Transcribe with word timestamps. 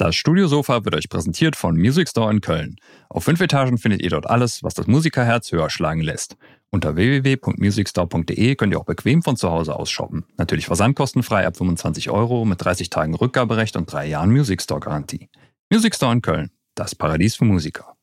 Das 0.00 0.14
Studiosofa 0.14 0.84
wird 0.84 0.94
euch 0.94 1.08
präsentiert 1.08 1.56
von 1.56 1.76
Music 1.76 2.08
Store 2.08 2.30
in 2.30 2.40
Köln. 2.40 2.76
Auf 3.08 3.24
fünf 3.24 3.40
Etagen 3.40 3.78
findet 3.78 4.00
ihr 4.00 4.10
dort 4.10 4.30
alles, 4.30 4.62
was 4.62 4.74
das 4.74 4.86
Musikerherz 4.86 5.50
höher 5.50 5.70
schlagen 5.70 6.02
lässt. 6.02 6.36
Unter 6.70 6.94
www.musicstore.de 6.94 8.54
könnt 8.54 8.72
ihr 8.72 8.78
auch 8.78 8.84
bequem 8.84 9.22
von 9.24 9.36
zu 9.36 9.50
Hause 9.50 9.74
aus 9.74 9.90
shoppen. 9.90 10.24
Natürlich 10.36 10.66
versandkostenfrei 10.66 11.44
ab 11.44 11.56
25 11.56 12.10
Euro 12.10 12.44
mit 12.44 12.64
30 12.64 12.90
Tagen 12.90 13.16
Rückgaberecht 13.16 13.74
und 13.74 13.92
drei 13.92 14.06
Jahren 14.06 14.30
Music 14.30 14.62
Store 14.62 14.78
Garantie. 14.78 15.30
Music 15.68 15.96
Store 15.96 16.12
in 16.12 16.22
Köln, 16.22 16.52
das 16.76 16.94
Paradies 16.94 17.34
für 17.34 17.44
Musiker. 17.44 17.96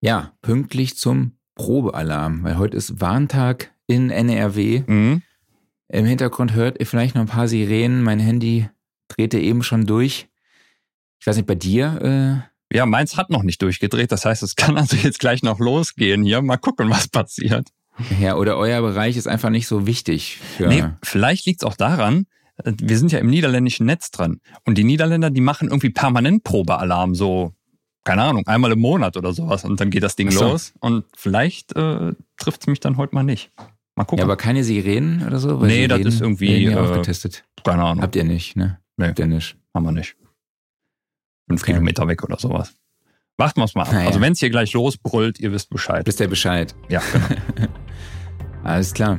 Ja, 0.00 0.32
pünktlich 0.40 0.96
zum 0.96 1.32
Probealarm, 1.54 2.44
weil 2.44 2.56
heute 2.56 2.78
ist 2.78 2.98
Warntag 2.98 3.74
in 3.86 4.08
NRW. 4.08 4.84
Mhm. 4.86 5.22
Im 5.88 6.06
Hintergrund 6.06 6.54
hört 6.54 6.80
ihr 6.80 6.86
vielleicht 6.86 7.14
noch 7.14 7.22
ein 7.22 7.28
paar 7.28 7.46
Sirenen. 7.46 8.02
Mein 8.02 8.20
Handy 8.20 8.70
drehte 9.08 9.38
eben 9.38 9.62
schon 9.62 9.84
durch. 9.84 10.31
Ich 11.22 11.26
weiß 11.28 11.36
nicht, 11.36 11.46
bei 11.46 11.54
dir? 11.54 12.42
Äh 12.42 12.76
ja, 12.76 12.84
meins 12.84 13.16
hat 13.16 13.30
noch 13.30 13.44
nicht 13.44 13.62
durchgedreht. 13.62 14.10
Das 14.10 14.24
heißt, 14.24 14.42
es 14.42 14.56
kann 14.56 14.76
also 14.76 14.96
jetzt 14.96 15.20
gleich 15.20 15.44
noch 15.44 15.60
losgehen 15.60 16.24
hier. 16.24 16.42
Mal 16.42 16.56
gucken, 16.56 16.90
was 16.90 17.06
passiert. 17.06 17.68
Ja, 18.20 18.34
oder 18.34 18.56
euer 18.56 18.80
Bereich 18.80 19.16
ist 19.16 19.28
einfach 19.28 19.50
nicht 19.50 19.68
so 19.68 19.86
wichtig. 19.86 20.38
Für 20.56 20.66
nee, 20.66 20.82
vielleicht 21.00 21.46
liegt 21.46 21.62
es 21.62 21.68
auch 21.68 21.76
daran, 21.76 22.26
äh, 22.64 22.72
wir 22.76 22.98
sind 22.98 23.12
ja 23.12 23.20
im 23.20 23.30
niederländischen 23.30 23.86
Netz 23.86 24.10
dran. 24.10 24.40
Und 24.64 24.78
die 24.78 24.82
Niederländer, 24.82 25.30
die 25.30 25.40
machen 25.40 25.68
irgendwie 25.68 25.90
permanent 25.90 26.42
Probealarm, 26.42 27.14
so, 27.14 27.52
keine 28.02 28.22
Ahnung, 28.22 28.44
einmal 28.48 28.72
im 28.72 28.80
Monat 28.80 29.16
oder 29.16 29.32
sowas. 29.32 29.64
Und 29.64 29.80
dann 29.80 29.90
geht 29.90 30.02
das 30.02 30.16
Ding 30.16 30.32
so. 30.32 30.42
los. 30.42 30.72
Und 30.80 31.04
vielleicht 31.14 31.76
äh, 31.76 32.14
trifft 32.36 32.62
es 32.62 32.66
mich 32.66 32.80
dann 32.80 32.96
heute 32.96 33.14
mal 33.14 33.22
nicht. 33.22 33.52
Mal 33.94 34.04
gucken. 34.04 34.18
Ja, 34.18 34.24
aber 34.24 34.36
keine 34.36 34.64
Sirenen 34.64 35.24
oder 35.24 35.38
so? 35.38 35.60
Weil 35.60 35.68
nee, 35.68 35.82
Sirenen 35.82 36.02
das 36.02 36.14
ist 36.14 36.20
irgendwie. 36.20 36.64
Äh, 36.64 36.74
aufgetestet. 36.74 37.44
Keine 37.62 37.84
Ahnung. 37.84 38.02
Habt 38.02 38.16
ihr 38.16 38.24
nicht, 38.24 38.56
ne? 38.56 38.80
Nee. 38.96 39.06
Habt 39.06 39.20
ihr 39.20 39.26
nicht. 39.26 39.56
Haben 39.72 39.84
wir 39.84 39.92
nicht 39.92 40.16
fünf 41.52 41.62
okay. 41.62 41.72
Kilometer 41.72 42.08
weg 42.08 42.22
oder 42.24 42.38
sowas. 42.38 42.72
Warten 43.36 43.60
wir 43.60 43.64
es 43.64 43.74
mal 43.74 43.82
ab. 43.82 43.92
Naja. 43.92 44.06
Also 44.06 44.20
wenn 44.20 44.32
es 44.32 44.40
hier 44.40 44.50
gleich 44.50 44.72
losbrüllt, 44.72 45.38
ihr 45.40 45.52
wisst 45.52 45.68
Bescheid. 45.68 46.06
Wisst 46.06 46.20
ihr 46.20 46.28
Bescheid? 46.28 46.74
Ja, 46.88 47.02
genau. 47.12 47.68
Alles 48.64 48.94
klar. 48.94 49.18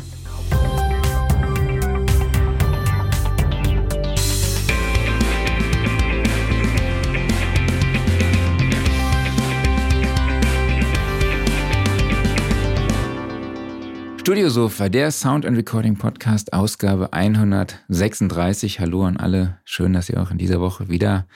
Studiosofa, 14.21 14.88
der 14.88 15.11
Sound 15.11 15.45
and 15.45 15.58
Recording 15.58 15.97
Podcast, 15.97 16.53
Ausgabe 16.53 17.11
136. 17.11 18.80
Hallo 18.80 19.03
an 19.03 19.17
alle. 19.17 19.59
Schön, 19.65 19.91
dass 19.91 20.09
ihr 20.09 20.21
auch 20.21 20.31
in 20.31 20.38
dieser 20.38 20.61
Woche 20.61 20.88
wieder 20.88 21.27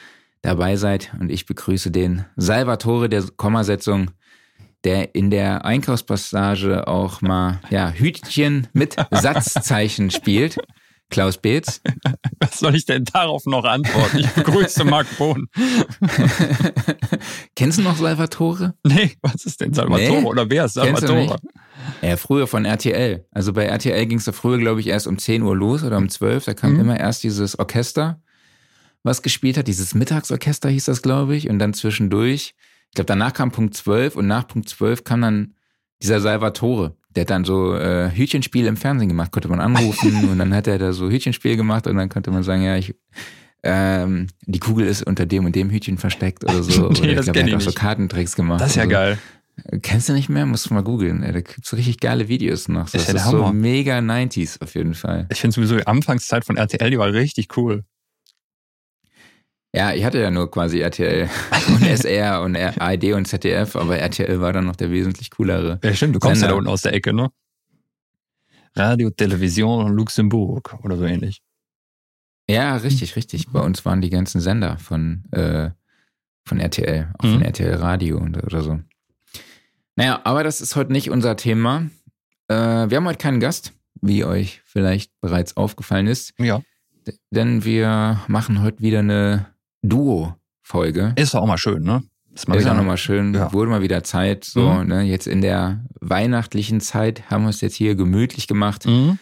dabei 0.42 0.76
seid. 0.76 1.14
Und 1.20 1.30
ich 1.30 1.46
begrüße 1.46 1.92
den 1.92 2.26
Salvatore 2.36 3.10
der 3.10 3.24
Kommasetzung, 3.36 4.12
der 4.84 5.16
in 5.16 5.30
der 5.30 5.66
Einkaufspassage 5.66 6.88
auch 6.88 7.22
mal 7.22 7.60
ja, 7.70 7.92
Hütchen 7.92 8.68
mit 8.74 8.96
Satzzeichen 9.12 10.12
spielt. 10.12 10.58
Klaus 11.10 11.38
Beetz. 11.38 11.82
Was 12.40 12.60
soll 12.60 12.76
ich 12.76 12.86
denn 12.86 13.06
darauf 13.06 13.46
noch 13.46 13.64
antworten? 13.64 14.20
Ich 14.20 14.30
begrüße 14.32 14.84
Marc 14.84 15.08
Bohn. 15.18 15.48
Kennst 17.56 17.78
du 17.78 17.82
noch 17.82 17.96
Salvatore? 17.96 18.74
Nee, 18.84 19.14
was 19.22 19.46
ist 19.46 19.62
denn 19.62 19.74
Salvatore? 19.74 20.22
Nee? 20.22 20.28
Oder 20.28 20.50
wer 20.50 20.66
ist 20.66 20.74
Salvatore? 20.74 21.38
Ja, 22.02 22.18
früher 22.18 22.46
von 22.46 22.66
RTL. 22.66 23.26
Also 23.32 23.54
bei 23.54 23.66
RTL 23.66 24.06
ging 24.06 24.18
es 24.18 24.26
da 24.26 24.34
früher, 24.34 24.58
glaube 24.58 24.82
ich, 24.82 24.88
erst 24.88 25.08
um 25.08 25.18
10 25.18 25.44
Uhr 25.44 25.56
los 25.56 25.84
oder 25.84 25.98
um 25.98 26.10
12. 26.10 26.44
Da 26.44 26.54
kam 26.54 26.74
mhm. 26.74 26.82
immer 26.82 27.00
erst 27.00 27.24
dieses 27.24 27.58
Orchester 27.58 28.20
was 29.04 29.22
gespielt 29.22 29.58
hat. 29.58 29.68
Dieses 29.68 29.96
Mittagsorchester 29.96 30.70
hieß 30.70 30.86
das, 30.86 31.02
glaube 31.02 31.36
ich. 31.36 31.50
Und 31.50 31.60
dann 31.60 31.74
zwischendurch, 31.74 32.56
ich 32.90 32.96
glaube, 32.96 33.08
danach 33.08 33.34
kam 33.34 33.52
Punkt 33.52 33.76
12 33.76 34.16
und 34.16 34.28
nach 34.28 34.48
Punkt 34.48 34.70
12 34.70 35.04
kam 35.04 35.22
dann 35.22 35.54
dieser 36.02 36.20
Salvatore. 36.20 36.96
Der 37.16 37.22
hat 37.22 37.30
dann 37.30 37.46
so 37.46 37.74
äh, 37.74 38.12
Hütchenspiel 38.12 38.68
im 38.68 38.78
Fernsehen 38.78 39.10
gemacht, 39.10 39.32
konnte 39.32 39.48
man 39.48 39.60
anrufen 39.60 40.30
und 40.30 40.38
dann 40.38 40.54
hat 40.54 40.68
er 40.68 40.78
da 40.78 40.94
so 40.94 41.10
Hütchenspiel 41.10 41.58
gemacht 41.58 41.88
und 41.88 41.98
dann 41.98 42.10
konnte 42.10 42.32
man 42.32 42.44
sagen, 42.44 42.62
ja, 42.62 42.78
ich, 42.78 42.96
ähm, 43.64 44.28
die 44.46 44.60
Kugel 44.60 44.86
ist 44.86 45.04
unter 45.04 45.26
dem 45.26 45.46
und 45.46 45.56
dem 45.56 45.70
Hütchen 45.72 45.98
versteckt 45.98 46.44
oder 46.44 46.62
so. 46.62 46.90
nee, 46.90 47.00
oder 47.00 47.14
ich 47.14 47.22
glaube, 47.22 47.40
er 47.40 47.46
hat 47.48 47.54
auch 47.56 47.62
so 47.62 47.72
Kartentricks 47.72 48.36
gemacht. 48.36 48.62
Das 48.62 48.72
ist 48.72 48.76
ja 48.76 48.84
so. 48.84 48.90
geil. 48.90 49.18
Kennst 49.82 50.08
du 50.08 50.14
nicht 50.14 50.30
mehr? 50.30 50.46
Musst 50.46 50.70
du 50.70 50.74
mal 50.76 50.84
googeln. 50.84 51.22
Da 51.22 51.32
gibt's 51.32 51.74
richtig 51.74 52.00
geile 52.00 52.28
Videos 52.28 52.68
noch. 52.68 52.90
Das, 52.92 53.08
das 53.08 53.26
ist, 53.26 53.32
so 53.32 53.52
mega 53.52 53.98
90s 53.98 54.62
auf 54.62 54.76
jeden 54.76 54.94
Fall. 54.94 55.28
Ich 55.32 55.42
finde 55.42 55.56
sowieso 55.56 55.78
die 55.78 55.88
Anfangszeit 55.88 56.46
von 56.46 56.58
RTL, 56.58 56.92
die 56.92 57.00
war 57.00 57.12
richtig 57.12 57.58
cool. 57.58 57.84
Ja, 59.78 59.94
ich 59.94 60.04
hatte 60.04 60.20
ja 60.20 60.32
nur 60.32 60.50
quasi 60.50 60.80
RTL 60.80 61.30
und 61.68 61.84
SR 61.86 62.42
und 62.42 62.58
ARD 62.58 63.14
und 63.14 63.28
ZDF, 63.28 63.76
aber 63.76 64.00
RTL 64.00 64.42
war 64.42 64.52
dann 64.52 64.66
noch 64.66 64.76
der 64.76 64.90
wesentlich 64.90 65.30
coolere. 65.30 65.80
Ja, 65.84 65.94
stimmt, 65.94 66.16
du 66.16 66.20
kommst 66.20 66.40
Sender. 66.40 66.48
ja 66.48 66.54
da 66.54 66.58
unten 66.58 66.70
aus 66.72 66.82
der 66.82 66.94
Ecke, 66.94 67.14
ne? 67.14 67.30
Radio, 68.76 69.12
Television, 69.12 69.94
Luxemburg 69.94 70.80
oder 70.84 70.98
so 70.98 71.04
ähnlich. 71.04 71.44
Ja, 72.50 72.76
richtig, 72.78 73.16
richtig. 73.16 73.50
Bei 73.50 73.60
uns 73.60 73.86
waren 73.86 74.02
die 74.02 74.10
ganzen 74.10 74.42
Sender 74.42 74.80
von, 74.80 75.26
äh, 75.32 75.70
von 76.44 76.60
RTL, 76.60 77.14
auch 77.20 77.26
mhm. 77.26 77.34
von 77.34 77.42
RTL 77.44 77.76
Radio 77.76 78.18
und, 78.18 78.36
oder 78.44 78.64
so. 78.64 78.80
Naja, 79.96 80.22
aber 80.24 80.44
das 80.44 80.60
ist 80.60 80.76
heute 80.76 80.92
nicht 80.92 81.12
unser 81.12 81.38
Thema. 81.38 81.88
Äh, 82.48 82.56
wir 82.56 82.98
haben 82.98 83.06
heute 83.06 83.20
keinen 83.20 83.40
Gast, 83.40 83.74
wie 84.02 84.26
euch 84.26 84.60
vielleicht 84.66 85.12
bereits 85.22 85.56
aufgefallen 85.56 86.08
ist. 86.08 86.34
Ja. 86.40 86.64
Denn 87.30 87.64
wir 87.64 88.22
machen 88.28 88.64
heute 88.64 88.82
wieder 88.82 89.00
eine 89.00 89.46
Duo-Folge. 89.84 91.14
Ist 91.16 91.34
doch 91.34 91.42
auch 91.42 91.48
mal 91.48 91.58
schön, 91.58 91.84
ne? 91.84 92.04
Ist, 92.34 92.48
mal 92.48 92.56
ist 92.58 92.68
auch 92.68 92.76
nochmal 92.76 92.98
schön. 92.98 93.34
Ja. 93.34 93.52
Wurde 93.52 93.72
mal 93.72 93.82
wieder 93.82 94.04
Zeit. 94.04 94.44
So, 94.44 94.70
mhm. 94.70 94.88
ne? 94.88 95.02
Jetzt 95.04 95.28
in 95.28 95.42
der 95.42 95.84
weihnachtlichen 96.02 96.82
Zeit 96.82 97.30
haben 97.32 97.44
wir 97.44 97.50
es 97.50 97.62
jetzt 97.62 97.76
hier 97.76 97.96
gemütlich 97.96 98.48
gemacht. 98.48 98.86
Mhm. 98.86 99.18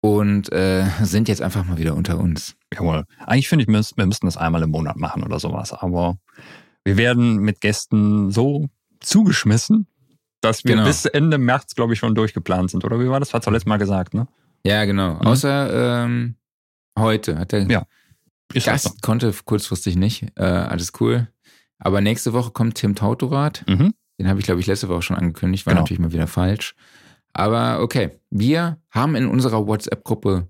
Und 0.00 0.52
äh, 0.52 0.84
sind 1.02 1.28
jetzt 1.28 1.42
einfach 1.42 1.64
mal 1.64 1.78
wieder 1.78 1.94
unter 1.94 2.18
uns. 2.18 2.56
Jawohl. 2.72 3.04
Eigentlich 3.18 3.48
finde 3.48 3.64
ich, 3.64 3.68
wir 3.68 4.06
müssten 4.06 4.26
das 4.26 4.36
einmal 4.36 4.62
im 4.62 4.70
Monat 4.70 4.96
machen 4.96 5.22
oder 5.22 5.38
sowas. 5.38 5.72
Aber 5.72 6.16
wir 6.84 6.96
werden 6.96 7.38
mit 7.38 7.60
Gästen 7.60 8.30
so 8.30 8.68
zugeschmissen, 9.00 9.86
dass 10.40 10.64
wir 10.64 10.74
genau. 10.74 10.86
bis 10.86 11.06
Ende 11.06 11.38
März, 11.38 11.74
glaube 11.74 11.92
ich, 11.92 11.98
schon 11.98 12.14
durchgeplant 12.14 12.70
sind. 12.70 12.84
Oder 12.84 12.98
wie 13.00 13.08
war 13.08 13.20
das? 13.20 13.32
Hat 13.32 13.42
es 13.42 13.50
letztes 13.50 13.66
Mal 13.66 13.78
gesagt, 13.78 14.14
ne? 14.14 14.26
Ja, 14.64 14.84
genau. 14.84 15.14
Mhm. 15.14 15.20
Außer 15.20 16.04
ähm, 16.04 16.36
heute 16.98 17.38
hat 17.38 17.52
er 17.52 17.70
ja. 17.70 17.84
Ist 18.54 18.66
Gast 18.66 18.84
so. 18.84 18.90
konnte 19.02 19.32
kurzfristig 19.44 19.96
nicht. 19.96 20.26
Äh, 20.36 20.44
alles 20.44 20.92
cool. 21.00 21.28
Aber 21.78 22.00
nächste 22.00 22.32
Woche 22.32 22.50
kommt 22.50 22.76
Tim 22.76 22.94
Tautorat. 22.94 23.64
Mhm. 23.68 23.94
Den 24.18 24.28
habe 24.28 24.38
ich, 24.38 24.46
glaube 24.46 24.60
ich, 24.60 24.66
letzte 24.66 24.88
Woche 24.88 25.02
schon 25.02 25.16
angekündigt. 25.16 25.66
War 25.66 25.72
genau. 25.72 25.82
natürlich 25.82 26.00
mal 26.00 26.12
wieder 26.12 26.26
falsch. 26.26 26.74
Aber 27.32 27.80
okay, 27.80 28.10
wir 28.30 28.78
haben 28.90 29.16
in 29.16 29.26
unserer 29.26 29.66
WhatsApp-Gruppe 29.66 30.48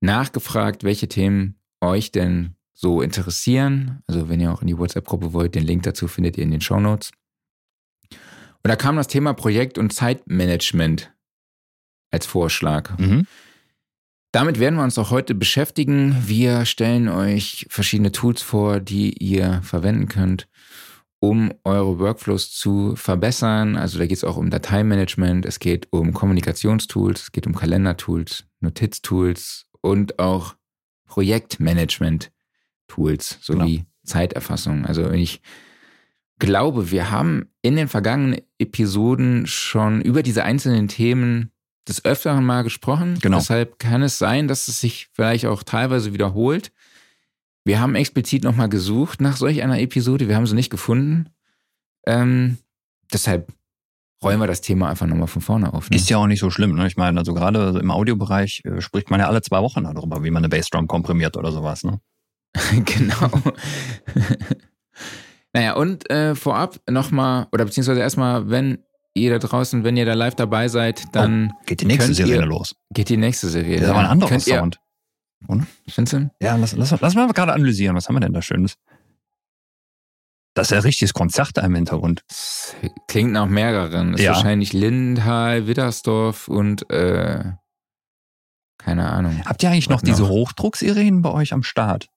nachgefragt, 0.00 0.84
welche 0.84 1.08
Themen 1.08 1.58
euch 1.80 2.12
denn 2.12 2.54
so 2.74 3.02
interessieren. 3.02 4.02
Also 4.06 4.28
wenn 4.28 4.40
ihr 4.40 4.52
auch 4.52 4.60
in 4.60 4.68
die 4.68 4.78
WhatsApp-Gruppe 4.78 5.32
wollt, 5.32 5.54
den 5.54 5.64
Link 5.64 5.82
dazu 5.82 6.06
findet 6.06 6.36
ihr 6.36 6.44
in 6.44 6.50
den 6.50 6.60
Show 6.60 6.78
Notes. 6.78 7.10
Und 8.10 8.68
da 8.68 8.76
kam 8.76 8.96
das 8.96 9.08
Thema 9.08 9.32
Projekt- 9.32 9.78
und 9.78 9.92
Zeitmanagement 9.92 11.12
als 12.10 12.26
Vorschlag. 12.26 12.96
Mhm. 12.98 13.26
Damit 14.32 14.60
werden 14.60 14.76
wir 14.76 14.84
uns 14.84 14.98
auch 14.98 15.10
heute 15.10 15.34
beschäftigen. 15.34 16.14
Wir 16.26 16.66
stellen 16.66 17.08
euch 17.08 17.66
verschiedene 17.70 18.12
Tools 18.12 18.42
vor, 18.42 18.78
die 18.78 19.14
ihr 19.14 19.62
verwenden 19.62 20.08
könnt, 20.08 20.46
um 21.18 21.50
eure 21.64 21.98
Workflows 21.98 22.52
zu 22.52 22.94
verbessern. 22.94 23.76
Also 23.76 23.98
da 23.98 24.04
geht 24.06 24.18
es 24.18 24.24
auch 24.24 24.36
um 24.36 24.50
Dateimanagement, 24.50 25.46
es 25.46 25.60
geht 25.60 25.88
um 25.90 26.12
Kommunikationstools, 26.12 27.22
es 27.22 27.32
geht 27.32 27.46
um 27.46 27.54
Kalendertools, 27.54 28.44
Notiztools 28.60 29.64
und 29.80 30.18
auch 30.18 30.56
Projektmanagement-Tools 31.06 33.38
sowie 33.40 33.76
genau. 33.76 33.86
Zeiterfassung. 34.04 34.84
Also 34.84 35.10
ich 35.10 35.40
glaube, 36.38 36.90
wir 36.90 37.10
haben 37.10 37.46
in 37.62 37.76
den 37.76 37.88
vergangenen 37.88 38.42
Episoden 38.58 39.46
schon 39.46 40.02
über 40.02 40.22
diese 40.22 40.44
einzelnen 40.44 40.88
Themen 40.88 41.50
des 41.88 42.04
Öfteren 42.04 42.44
mal 42.44 42.62
gesprochen. 42.62 43.18
Genau. 43.20 43.38
Deshalb 43.38 43.78
kann 43.78 44.02
es 44.02 44.18
sein, 44.18 44.48
dass 44.48 44.68
es 44.68 44.80
sich 44.80 45.08
vielleicht 45.12 45.46
auch 45.46 45.62
teilweise 45.62 46.12
wiederholt. 46.12 46.72
Wir 47.64 47.80
haben 47.80 47.94
explizit 47.94 48.44
nochmal 48.44 48.68
gesucht 48.68 49.20
nach 49.20 49.36
solch 49.36 49.62
einer 49.62 49.80
Episode. 49.80 50.28
Wir 50.28 50.36
haben 50.36 50.46
sie 50.46 50.54
nicht 50.54 50.70
gefunden. 50.70 51.30
Ähm, 52.06 52.58
deshalb 53.12 53.52
rollen 54.22 54.40
wir 54.40 54.46
das 54.46 54.60
Thema 54.60 54.88
einfach 54.88 55.06
nochmal 55.06 55.28
von 55.28 55.42
vorne 55.42 55.72
auf. 55.72 55.90
Ne? 55.90 55.96
Ist 55.96 56.10
ja 56.10 56.16
auch 56.16 56.26
nicht 56.26 56.40
so 56.40 56.50
schlimm. 56.50 56.74
Ne? 56.74 56.86
Ich 56.86 56.96
meine, 56.96 57.18
also 57.18 57.34
gerade 57.34 57.78
im 57.80 57.90
Audiobereich 57.90 58.62
äh, 58.64 58.80
spricht 58.80 59.10
man 59.10 59.20
ja 59.20 59.28
alle 59.28 59.42
zwei 59.42 59.60
Wochen 59.60 59.84
darüber, 59.84 60.24
wie 60.24 60.30
man 60.30 60.44
eine 60.44 60.48
Bassdrum 60.48 60.86
komprimiert 60.86 61.36
oder 61.36 61.52
sowas. 61.52 61.84
Ne? 61.84 62.00
genau. 62.84 63.30
naja, 65.52 65.74
und 65.74 66.10
äh, 66.10 66.34
vorab 66.34 66.80
nochmal, 66.88 67.46
oder 67.52 67.64
beziehungsweise 67.64 68.00
erstmal, 68.00 68.50
wenn 68.50 68.78
ihr 69.18 69.38
da 69.38 69.38
draußen, 69.46 69.84
wenn 69.84 69.96
ihr 69.96 70.06
da 70.06 70.14
live 70.14 70.34
dabei 70.34 70.68
seid, 70.68 71.04
dann. 71.14 71.52
Oh, 71.54 71.62
geht 71.66 71.80
die 71.80 71.86
nächste 71.86 72.14
Serie 72.14 72.36
ihr, 72.36 72.46
los. 72.46 72.74
Geht 72.92 73.08
die 73.08 73.16
nächste 73.16 73.48
Serie. 73.48 73.76
Das 73.76 73.84
ist 73.84 73.90
aber 73.90 74.00
ein 74.00 74.06
anderer 74.06 74.40
Sound. 74.40 74.80
Findest 75.88 76.12
du? 76.14 76.30
Ja, 76.42 76.56
lass, 76.56 76.72
lass, 76.74 77.00
lass 77.00 77.14
mal 77.14 77.30
gerade 77.32 77.52
analysieren. 77.52 77.94
Was 77.96 78.08
haben 78.08 78.16
wir 78.16 78.20
denn 78.20 78.32
da 78.32 78.42
Schönes? 78.42 78.76
Das 80.54 80.68
ist 80.68 80.74
ja 80.74 80.80
richtiges 80.80 81.14
Konzert 81.14 81.56
da 81.56 81.62
im 81.62 81.74
Hintergrund. 81.76 82.24
Das 82.28 82.74
klingt 83.06 83.30
nach 83.32 83.46
mehreren. 83.46 84.12
Das 84.12 84.20
Ja. 84.20 84.32
ist 84.32 84.36
wahrscheinlich 84.38 84.72
Lindenthal, 84.72 85.68
Widdersdorf 85.68 86.48
und 86.48 86.90
äh, 86.90 87.52
keine 88.78 89.08
Ahnung. 89.10 89.40
Habt 89.44 89.62
ihr 89.62 89.70
eigentlich 89.70 89.88
noch 89.88 89.98
Was 90.02 90.08
diese 90.08 90.22
noch? 90.22 90.30
Hochdrucksirenen 90.30 91.22
bei 91.22 91.30
euch 91.30 91.52
am 91.52 91.62
Start? 91.62 92.08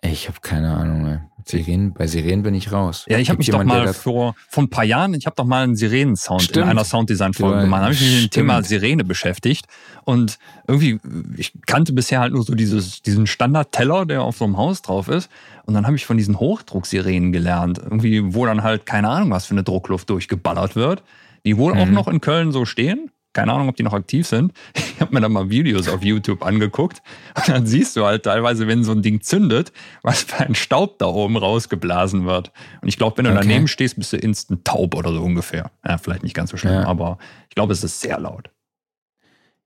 Ich 0.00 0.26
habe 0.28 0.40
keine 0.40 0.74
Ahnung. 0.76 1.06
Ey. 1.06 1.20
Sirenen, 1.44 1.92
bei 1.92 2.06
Sirenen 2.06 2.42
bin 2.42 2.54
ich 2.54 2.72
raus. 2.72 3.04
Ja, 3.08 3.18
ich 3.18 3.28
habe 3.28 3.38
mich 3.38 3.48
doch 3.48 3.58
jemand, 3.60 3.84
mal 3.84 3.92
vor, 3.94 4.34
vor 4.48 4.62
ein 4.62 4.68
paar 4.70 4.84
Jahren, 4.84 5.14
ich 5.14 5.26
habe 5.26 5.36
doch 5.36 5.44
mal 5.44 5.64
einen 5.64 5.76
Sirenensound 5.76 6.56
in 6.56 6.62
einer 6.62 6.84
Sounddesign-Folge 6.84 7.56
Ja, 7.56 7.62
gemacht. 7.62 7.80
Da 7.80 7.84
habe 7.86 7.94
ich 7.94 8.00
mich 8.00 8.12
mit 8.14 8.22
dem. 8.24 8.30
Thema 8.30 8.62
Sirene 8.62 9.04
beschäftigt. 9.04 9.66
Und 10.04 10.38
irgendwie, 10.66 10.98
ich 11.36 11.52
kannte 11.66 11.92
bisher 11.92 12.20
halt 12.20 12.32
nur 12.32 12.42
so 12.42 12.54
dieses, 12.54 13.02
diesen 13.02 13.26
Standard-Teller, 13.26 14.06
der 14.06 14.22
auf 14.22 14.36
so 14.38 14.44
einem 14.44 14.56
Haus 14.56 14.82
drauf 14.82 15.08
ist. 15.08 15.30
Und 15.64 15.74
dann 15.74 15.86
habe 15.86 15.96
ich 15.96 16.06
von 16.06 16.16
diesen 16.16 16.40
Hochdrucksirenen 16.40 17.32
gelernt. 17.32 17.78
Irgendwie, 17.78 18.34
wo 18.34 18.46
dann 18.46 18.62
halt, 18.62 18.86
keine 18.86 19.08
Ahnung, 19.08 19.30
was 19.30 19.46
für 19.46 19.54
eine 19.54 19.62
Druckluft 19.62 20.10
durchgeballert 20.10 20.76
wird. 20.76 21.02
Die 21.44 21.56
wohl 21.56 21.72
auch 21.76 21.86
Mhm. 21.86 21.94
noch 21.94 22.08
in 22.08 22.20
Köln 22.20 22.52
so 22.52 22.64
stehen. 22.64 23.10
Keine 23.34 23.52
Ahnung, 23.52 23.68
ob 23.68 23.76
die 23.76 23.82
noch 23.82 23.94
aktiv 23.94 24.26
sind. 24.26 24.52
Ich 24.94 25.00
habe 25.04 25.14
mir 25.16 25.20
dann 25.22 25.32
mal 25.32 25.50
Videos 25.50 25.88
auf 25.88 26.04
YouTube 26.04 26.42
angeguckt. 26.44 27.02
Und 27.34 27.48
dann 27.48 27.66
siehst 27.66 27.96
du 27.96 28.04
halt 28.04 28.22
teilweise, 28.22 28.68
wenn 28.68 28.84
so 28.84 28.92
ein 28.92 29.02
Ding 29.02 29.20
zündet, 29.20 29.72
was 30.02 30.22
für 30.22 30.44
ein 30.44 30.54
Staub 30.54 31.00
da 31.00 31.06
oben 31.06 31.36
rausgeblasen 31.36 32.24
wird. 32.24 32.52
Und 32.82 32.88
ich 32.88 32.98
glaube, 32.98 33.16
wenn 33.18 33.24
du 33.24 33.32
Okay. 33.32 33.40
daneben 33.40 33.66
stehst, 33.66 33.96
bist 33.96 34.12
du 34.12 34.16
instant 34.18 34.64
taub 34.64 34.94
oder 34.94 35.12
so 35.12 35.20
ungefähr. 35.20 35.72
Ja, 35.84 35.98
vielleicht 35.98 36.22
nicht 36.22 36.34
ganz 36.36 36.50
so 36.50 36.56
schlimm, 36.56 36.74
Ja. 36.74 36.84
aber 36.86 37.18
ich 37.48 37.56
glaube, 37.56 37.72
es 37.72 37.82
ist 37.82 38.00
sehr 38.00 38.20
laut. 38.20 38.50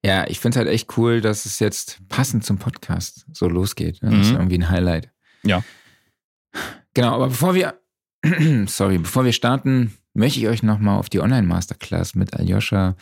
Ja, 0.03 0.27
ich 0.27 0.41
finde 0.41 0.55
es 0.55 0.65
halt 0.65 0.69
echt 0.73 0.97
cool, 0.97 1.21
dass 1.21 1.45
es 1.45 1.59
jetzt 1.59 2.01
passend 2.09 2.45
zum 2.47 2.57
Podcast 2.57 3.27
so 3.35 3.47
losgeht. 3.47 3.99
Das 4.01 4.15
ist 4.15 4.31
Mhm. 4.31 4.37
irgendwie 4.37 4.59
ein 4.59 4.71
Highlight. 4.71 5.11
Ja. 5.43 5.63
Genau, 6.95 7.13
aber 7.15 7.27
bevor 7.29 7.55
wir, 7.55 7.75
sorry, 8.67 8.99
bevor 8.99 9.25
wir 9.27 9.33
starten, 9.33 9.95
möchte 10.15 10.39
ich 10.41 10.49
euch 10.49 10.63
nochmal 10.63 10.99
auf 10.99 11.11
die 11.11 11.21
Online-Masterclass 11.21 12.15
mit 12.15 12.33
Aljoscha 12.35 12.97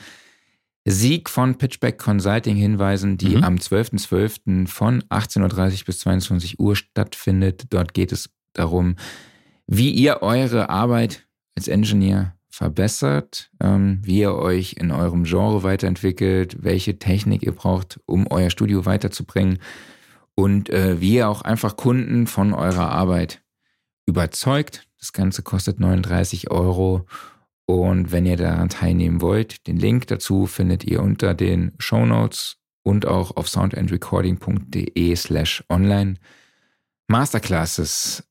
Sieg 0.87 1.31
von 1.31 1.57
Pitchback 1.57 1.99
Consulting 1.99 2.57
hinweisen, 2.57 3.17
die 3.17 3.37
Mhm. 3.37 3.45
am 3.45 3.57
12.12. 3.59 4.67
von 4.67 5.03
18.30 5.09 5.81
Uhr 5.81 5.87
bis 5.87 5.99
22 6.01 6.61
Uhr 6.61 6.77
stattfindet. 6.77 7.65
Dort 7.71 7.95
geht 7.95 8.13
es 8.13 8.29
darum, 8.53 8.97
wie 9.67 9.91
ihr 9.91 10.21
eure 10.23 10.69
Arbeit 10.69 11.27
als 11.57 11.69
Engineer 11.69 12.35
verbessert, 12.51 13.51
ähm, 13.61 14.01
wie 14.03 14.19
ihr 14.21 14.35
euch 14.35 14.75
in 14.79 14.91
eurem 14.91 15.25
Genre 15.25 15.63
weiterentwickelt, 15.63 16.59
welche 16.63 16.99
Technik 16.99 17.43
ihr 17.43 17.53
braucht, 17.53 17.99
um 18.07 18.27
euer 18.31 18.51
Studio 18.51 18.85
weiterzubringen 18.85 19.59
und 20.35 20.69
äh, 20.71 21.01
wie 21.01 21.15
ihr 21.15 21.29
auch 21.29 21.43
einfach 21.43 21.77
Kunden 21.77 22.27
von 22.27 22.53
eurer 22.53 22.91
Arbeit 22.91 23.43
überzeugt. 24.07 24.87
Das 24.99 25.13
Ganze 25.13 25.43
kostet 25.43 25.81
39 25.81 26.51
Euro. 26.51 27.07
Und 27.67 28.13
wenn 28.13 28.27
ihr 28.27 28.37
daran 28.37 28.69
teilnehmen 28.69 29.21
wollt, 29.21 29.67
den 29.67 29.77
Link 29.77 30.07
dazu 30.09 30.47
findet 30.47 30.85
ihr 30.85 31.03
unter 31.03 31.35
den 31.35 31.73
Show 31.79 32.05
Notes 32.05 32.59
und 32.83 33.07
auch 33.07 33.37
auf 33.37 33.49
soundandrecording.de 33.49 35.17
slash 35.17 35.65
online 35.71 36.17
Masterclasses. 37.09 38.25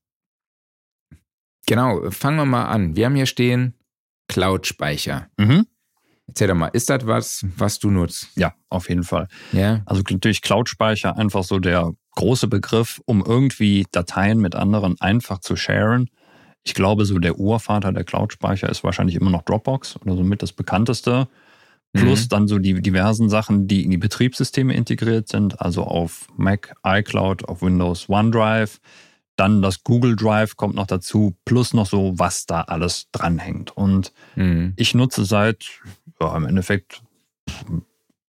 Genau, 1.66 2.10
fangen 2.10 2.36
wir 2.36 2.44
mal 2.44 2.66
an. 2.66 2.94
Wir 2.96 3.06
haben 3.06 3.16
hier 3.16 3.26
stehen 3.26 3.74
Cloud-Speicher. 4.28 5.28
Mhm. 5.36 5.66
Erzähl 6.26 6.48
doch 6.48 6.54
mal, 6.54 6.68
ist 6.68 6.88
das 6.88 7.06
was, 7.06 7.46
was 7.56 7.78
du 7.78 7.90
nutzt? 7.90 8.28
Ja, 8.36 8.54
auf 8.70 8.88
jeden 8.88 9.04
Fall. 9.04 9.28
Ja? 9.52 9.82
Also 9.86 10.02
natürlich 10.08 10.42
Cloud-Speicher 10.42 11.16
einfach 11.16 11.44
so 11.44 11.58
der 11.58 11.92
große 12.12 12.48
Begriff, 12.48 13.00
um 13.04 13.22
irgendwie 13.24 13.86
Dateien 13.90 14.38
mit 14.38 14.54
anderen 14.54 15.00
einfach 15.00 15.40
zu 15.40 15.56
sharen. 15.56 16.08
Ich 16.64 16.74
glaube, 16.74 17.04
so 17.04 17.18
der 17.18 17.38
Urvater 17.38 17.92
der 17.92 18.04
Cloud-Speicher 18.04 18.68
ist 18.68 18.82
wahrscheinlich 18.84 19.16
immer 19.16 19.30
noch 19.30 19.42
Dropbox 19.42 19.96
oder 20.00 20.16
somit 20.16 20.42
das 20.42 20.52
bekannteste. 20.52 21.28
Plus 21.92 22.24
Mhm. 22.24 22.28
dann 22.30 22.48
so 22.48 22.58
die 22.58 22.80
diversen 22.82 23.28
Sachen, 23.28 23.68
die 23.68 23.84
in 23.84 23.90
die 23.90 23.98
Betriebssysteme 23.98 24.74
integriert 24.74 25.28
sind, 25.28 25.60
also 25.60 25.84
auf 25.84 26.26
Mac, 26.36 26.74
iCloud, 26.84 27.44
auf 27.44 27.62
Windows 27.62 28.08
OneDrive. 28.08 28.80
Dann 29.36 29.62
das 29.62 29.84
Google 29.84 30.16
Drive 30.16 30.56
kommt 30.56 30.74
noch 30.74 30.86
dazu, 30.88 31.36
plus 31.44 31.72
noch 31.74 31.86
so, 31.86 32.18
was 32.18 32.46
da 32.46 32.62
alles 32.62 33.08
dranhängt. 33.12 33.76
Und 33.76 34.12
Mhm. 34.34 34.72
ich 34.76 34.94
nutze 34.94 35.24
seit 35.24 35.66
ja, 36.20 36.36
im 36.36 36.46
Endeffekt 36.46 37.02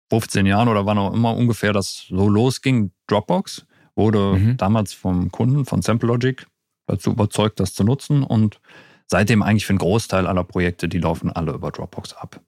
15 0.10 0.46
Jahren 0.46 0.68
oder 0.68 0.86
wann 0.86 0.98
auch 0.98 1.14
immer 1.14 1.36
ungefähr 1.36 1.74
das 1.74 2.06
so 2.10 2.28
losging. 2.30 2.92
Dropbox 3.08 3.66
wurde 3.96 4.38
Mhm. 4.40 4.58
damals 4.58 4.94
vom 4.94 5.32
Kunden 5.32 5.66
von 5.66 5.82
SampleLogic 5.82 6.48
dazu 6.88 7.12
überzeugt, 7.12 7.60
das 7.60 7.74
zu 7.74 7.84
nutzen 7.84 8.24
und 8.24 8.60
seitdem 9.08 9.44
eigentlich 9.44 9.66
für 9.66 9.72
einen 9.72 9.80
Großteil 9.80 10.28
aller 10.28 10.44
Projekte, 10.44 10.88
die 10.88 11.00
laufen 11.00 11.32
alle 11.32 11.54
über 11.54 11.72
Dropbox 11.72 12.14
ab. 12.14 12.42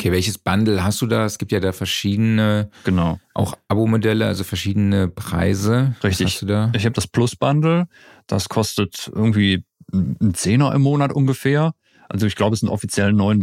Okay, 0.00 0.12
welches 0.12 0.38
Bundle 0.38 0.84
hast 0.84 1.02
du 1.02 1.06
da? 1.06 1.24
Es 1.24 1.38
gibt 1.38 1.50
ja 1.50 1.58
da 1.58 1.72
verschiedene, 1.72 2.70
Genau. 2.84 3.18
auch 3.34 3.58
Abo-Modelle, 3.66 4.26
also 4.26 4.44
verschiedene 4.44 5.08
Preise. 5.08 5.96
Richtig. 6.04 6.26
Was 6.26 6.32
hast 6.34 6.42
du 6.42 6.46
da? 6.46 6.72
Ich 6.76 6.84
habe 6.84 6.92
das 6.92 7.08
Plus 7.08 7.34
Bundle, 7.34 7.88
das 8.28 8.48
kostet 8.48 9.10
irgendwie 9.12 9.64
einen 9.92 10.34
Zehner 10.34 10.72
im 10.72 10.82
Monat 10.82 11.12
ungefähr. 11.12 11.72
Also 12.08 12.26
ich 12.26 12.36
glaube, 12.36 12.54
es 12.54 12.60
sind 12.60 12.68
offiziell 12.68 13.10
9,99 13.10 13.40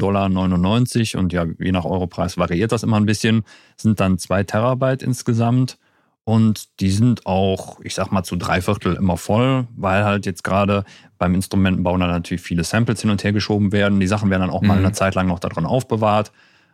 Dollar 1.11 1.21
und 1.21 1.33
ja, 1.33 1.45
je 1.59 1.71
nach 1.73 1.85
Europreis 1.85 2.38
variiert 2.38 2.71
das 2.71 2.83
immer 2.83 2.97
ein 2.97 3.05
bisschen. 3.05 3.43
Es 3.75 3.83
sind 3.83 3.99
dann 3.99 4.17
zwei 4.17 4.43
Terabyte 4.43 5.03
insgesamt 5.03 5.77
und 6.25 6.80
die 6.81 6.89
sind 6.92 7.25
auch, 7.25 7.80
ich 7.81 7.95
sag 7.95 8.12
mal, 8.12 8.24
zu 8.24 8.36
drei 8.36 8.60
Viertel 8.62 8.95
immer 8.95 9.16
voll, 9.16 9.68
weil 9.75 10.04
halt 10.04 10.25
jetzt 10.25 10.44
gerade 10.44 10.83
beim 11.18 11.33
Instrumentenbau 11.36 11.98
dann 11.98 12.10
natürlich 12.10 12.42
viele 12.42 12.63
Samples 12.63 13.01
hin 13.01 13.10
und 13.12 13.24
her 13.24 13.31
geschoben 13.31 13.72
werden. 13.72 14.00
Die 14.00 14.07
Sachen 14.07 14.30
werden 14.30 14.42
dann 14.42 14.50
auch 14.50 14.62
mal 14.63 14.77
Mhm. 14.77 14.86
eine 14.86 14.94
Zeit 14.94 15.16
lang 15.16 15.27
noch 15.27 15.39
da 15.39 15.48
drin 15.50 15.66
aufbewahrt. 15.66 16.31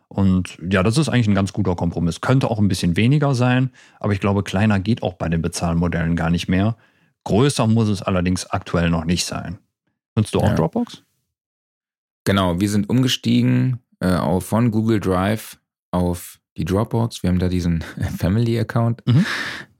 Und 0.07 0.57
ja, 0.69 0.83
das 0.83 0.97
ist 0.97 1.07
eigentlich 1.09 1.27
ein 1.27 1.35
ganz 1.35 1.53
guter 1.53 1.75
Kompromiss. 1.75 2.19
Könnte 2.21 2.49
auch 2.49 2.59
ein 2.59 2.67
bisschen 2.67 2.95
weniger 2.97 3.33
sein, 3.35 3.69
aber 3.99 4.11
ich 4.13 4.19
glaube, 4.19 4.43
kleiner 4.43 4.79
geht 4.79 5.03
auch 5.03 5.13
bei 5.13 5.29
den 5.29 5.41
Bezahlmodellen 5.41 6.15
gar 6.15 6.29
nicht 6.29 6.47
mehr. 6.49 6.75
Größer 7.23 7.67
muss 7.67 7.87
es 7.87 8.01
allerdings 8.01 8.45
aktuell 8.47 8.89
noch 8.89 9.05
nicht 9.05 9.25
sein. 9.25 9.59
Nutzt 10.15 10.33
du 10.33 10.39
auch 10.39 10.47
Ja. 10.49 10.55
Dropbox? 10.55 11.03
Genau, 12.25 12.59
wir 12.59 12.69
sind 12.69 12.89
umgestiegen 12.89 13.79
äh, 13.99 14.15
auf, 14.15 14.45
von 14.45 14.71
Google 14.71 14.99
Drive 14.99 15.59
auf 15.91 16.39
die 16.57 16.65
Dropbox. 16.65 17.23
Wir 17.23 17.29
haben 17.29 17.39
da 17.39 17.49
diesen 17.49 17.81
Family-Account. 18.17 19.03
Mhm. 19.05 19.25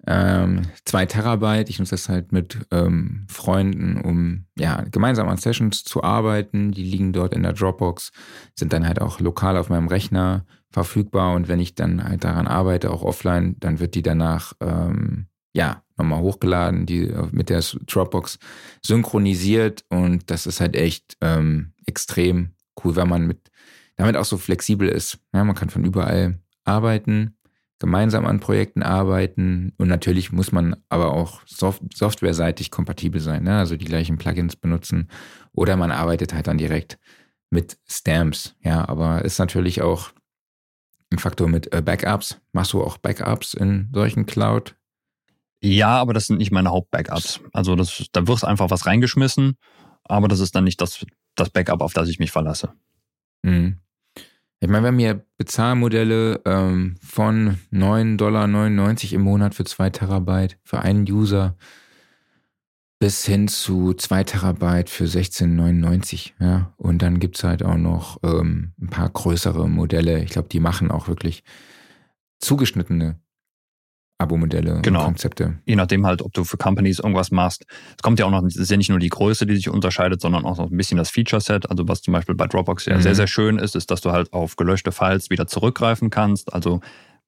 Ähm, 0.08 0.62
zwei 0.84 1.06
Terabyte. 1.06 1.70
Ich 1.70 1.78
nutze 1.78 1.92
das 1.92 2.10
halt 2.10 2.32
mit 2.32 2.58
ähm, 2.72 3.26
Freunden, 3.30 4.02
um 4.02 4.46
ja 4.58 4.84
gemeinsam 4.90 5.30
an 5.30 5.38
Sessions 5.38 5.84
zu 5.84 6.04
arbeiten. 6.04 6.72
Die 6.72 6.84
liegen 6.84 7.14
dort 7.14 7.34
in 7.34 7.44
der 7.44 7.54
Dropbox, 7.54 8.12
sind 8.56 8.74
dann 8.74 8.88
halt 8.88 9.00
auch 9.00 9.20
lokal 9.20 9.58
auf 9.58 9.70
meinem 9.70 9.88
Rechner 9.88 10.46
verfügbar. 10.72 11.36
Und 11.36 11.48
wenn 11.48 11.60
ich 11.60 11.76
dann 11.76 12.04
halt 12.04 12.24
daran 12.24 12.48
arbeite, 12.48 12.90
auch 12.92 13.04
offline, 13.04 13.56
dann 13.60 13.80
wird 13.80 13.94
die 13.94 14.02
danach 14.02 14.54
ähm, 14.60 15.28
ja 15.54 15.84
nochmal 15.98 16.22
hochgeladen, 16.22 16.88
die 16.88 17.14
mit 17.32 17.50
der 17.50 17.62
Dropbox 17.86 18.40
synchronisiert. 18.82 19.84
Und 19.90 20.32
das 20.32 20.48
ist 20.48 20.62
halt 20.62 20.76
echt 20.76 21.16
ähm, 21.22 21.74
extrem 21.86 22.54
cool, 22.84 22.96
weil 22.96 23.06
man 23.06 23.28
mit 23.28 23.52
damit 23.98 24.18
auch 24.18 24.26
so 24.26 24.38
flexibel 24.38 24.88
ist. 24.88 25.20
Ja, 25.32 25.44
man 25.44 25.56
kann 25.56 25.70
von 25.70 25.86
überall 25.86 26.40
arbeiten, 26.64 27.38
gemeinsam 27.80 28.26
an 28.26 28.40
Projekten 28.40 28.84
arbeiten 28.84 29.74
und 29.78 29.88
natürlich 29.88 30.32
muss 30.32 30.52
man 30.52 30.76
aber 30.90 31.14
auch 31.14 31.42
soft 31.48 31.82
softwareseitig 31.94 32.70
kompatibel 32.70 33.20
sein, 33.20 33.44
ne? 33.44 33.58
also 33.58 33.76
die 33.76 33.86
gleichen 33.86 34.18
Plugins 34.18 34.56
benutzen 34.56 35.10
oder 35.52 35.76
man 35.78 35.92
arbeitet 35.92 36.34
halt 36.34 36.48
dann 36.48 36.58
direkt 36.58 37.00
mit 37.50 37.78
Stamps. 37.88 38.56
Ja, 38.64 38.88
aber 38.88 39.26
ist 39.26 39.40
natürlich 39.40 39.82
auch 39.82 40.12
ein 41.12 41.20
Faktor 41.20 41.48
mit 41.48 41.74
äh, 41.74 41.82
Backups. 41.82 42.40
Machst 42.54 42.74
du 42.74 42.82
auch 42.82 42.98
Backups 42.98 43.54
in 43.54 43.90
solchen 43.94 44.26
Cloud? 44.26 44.76
Ja, 45.62 46.00
aber 46.00 46.14
das 46.14 46.28
sind 46.28 46.38
nicht 46.38 46.52
meine 46.52 46.72
Hauptbackups. 46.72 47.42
Also 47.54 47.76
das, 47.76 48.06
da 48.14 48.28
wird 48.28 48.44
einfach 48.44 48.72
was 48.72 48.86
reingeschmissen, 48.86 49.58
aber 50.04 50.28
das 50.28 50.40
ist 50.40 50.56
dann 50.56 50.64
nicht 50.64 50.82
das, 50.82 51.06
das 51.36 51.50
Backup, 51.50 51.82
auf 51.82 51.94
das 51.94 52.10
ich 52.10 52.18
mich 52.18 52.32
verlasse. 52.32 52.74
Mhm. 53.44 53.78
Ich 54.64 54.70
meine, 54.70 54.84
wir 54.84 54.88
haben 54.90 55.00
hier 55.00 55.26
Bezahlmodelle 55.38 56.40
ähm, 56.46 56.96
von 57.02 57.58
9,99 57.74 58.18
Dollar 58.18 59.14
im 59.14 59.22
Monat 59.22 59.56
für 59.56 59.64
2 59.64 59.90
Terabyte 59.90 60.60
für 60.64 60.80
einen 60.82 61.12
User 61.12 61.58
bis 63.00 63.26
hin 63.26 63.48
zu 63.48 63.96
2 63.96 64.24
Terabyte 64.24 64.92
für 64.92 65.06
16,99. 65.06 66.34
Ja? 66.40 66.76
Und 66.78 67.02
dann 67.02 67.20
gibt's 67.20 67.44
halt 67.44 67.64
auch 67.64 67.78
noch 67.78 68.20
ähm, 68.22 68.74
ein 68.80 68.90
paar 68.90 69.10
größere 69.10 69.68
Modelle. 69.68 70.24
Ich 70.24 70.30
glaube, 70.30 70.50
die 70.50 70.60
machen 70.60 70.92
auch 70.92 71.08
wirklich 71.08 71.44
zugeschnittene 72.38 73.20
Abo-Modelle 74.22 74.80
Genau. 74.82 75.00
und 75.00 75.06
Konzepte. 75.06 75.60
Je 75.66 75.76
nachdem 75.76 76.06
halt, 76.06 76.22
ob 76.22 76.32
du 76.34 76.44
für 76.44 76.58
Companies 76.58 77.00
irgendwas 77.00 77.32
machst. 77.32 77.66
Es 77.98 78.02
kommt 78.02 78.20
ja 78.20 78.26
auch 78.26 78.32
noch, 78.32 78.44
es 78.44 78.56
ist 78.56 78.72
ja 78.72 78.78
nicht 78.78 78.90
nur 78.90 79.00
die 79.00 79.10
Größe, 79.10 79.46
die 79.46 79.56
sich 79.56 79.70
unterscheidet, 79.70 80.22
sondern 80.22 80.46
auch 80.46 80.58
noch 80.58 80.72
ein 80.72 80.78
bisschen 80.78 80.98
das 80.98 81.10
Feature-Set. 81.10 81.70
Also 81.70 81.88
was 81.88 82.02
zum 82.02 82.14
Beispiel 82.14 82.36
bei 82.36 82.48
Dropbox 82.48 82.86
ja 82.86 82.96
Mhm. 82.98 83.02
sehr, 83.02 83.16
sehr 83.16 83.28
schön 83.28 83.58
ist, 83.60 83.76
ist, 83.76 83.92
dass 83.92 84.02
du 84.02 84.12
halt 84.12 84.32
auf 84.32 84.56
gelöschte 84.56 84.92
Files 84.92 85.30
wieder 85.30 85.48
zurückgreifen 85.48 86.10
kannst. 86.10 86.54
Also 86.54 86.80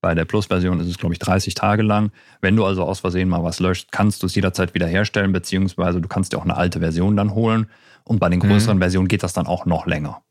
Bei 0.02 0.16
der 0.16 0.26
Plus-Version 0.26 0.82
ist 0.82 0.88
es, 0.88 0.98
glaube 0.98 1.14
ich, 1.14 1.20
30 1.20 1.54
Tage 1.54 1.82
lang. 1.82 2.12
Wenn 2.42 2.58
du 2.58 2.66
also 2.66 2.84
aus 2.84 3.00
Versehen 3.00 3.30
mal 3.30 3.42
was 3.42 3.62
löscht, 3.62 3.88
kannst 3.94 4.22
du 4.22 4.28
es 4.28 4.36
jederzeit 4.36 4.74
wiederherstellen, 4.74 5.32
beziehungsweise 5.32 6.02
du 6.02 6.10
kannst 6.10 6.34
dir 6.34 6.40
auch 6.40 6.44
eine 6.44 6.58
alte 6.58 6.80
Version 6.82 7.16
dann 7.16 7.34
holen. 7.34 7.68
Und 8.04 8.20
bei 8.20 8.28
den 8.28 8.40
mhm. 8.40 8.50
größeren 8.50 8.76
mhm. 8.76 8.82
Versionen 8.82 9.08
geht 9.08 9.24
das 9.24 9.32
dann 9.32 9.48
auch 9.48 9.66
noch 9.66 9.86
länger. 9.86 10.22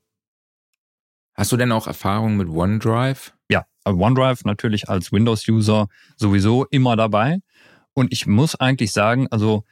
Hast 1.34 1.50
du 1.52 1.56
denn 1.56 1.72
auch 1.72 1.86
Erfahrungen 1.86 2.36
mit 2.36 2.48
OneDrive? 2.50 3.32
Ja, 3.50 3.64
OneDrive 3.84 4.44
natürlich 4.44 4.88
als 4.88 5.12
Windows-User 5.12 5.88
sowieso 6.16 6.64
immer 6.66 6.96
dabei. 6.96 7.38
Und 7.94 8.12
ich 8.12 8.26
muss 8.26 8.54
eigentlich 8.54 8.92
sagen, 8.92 9.28
also 9.30 9.64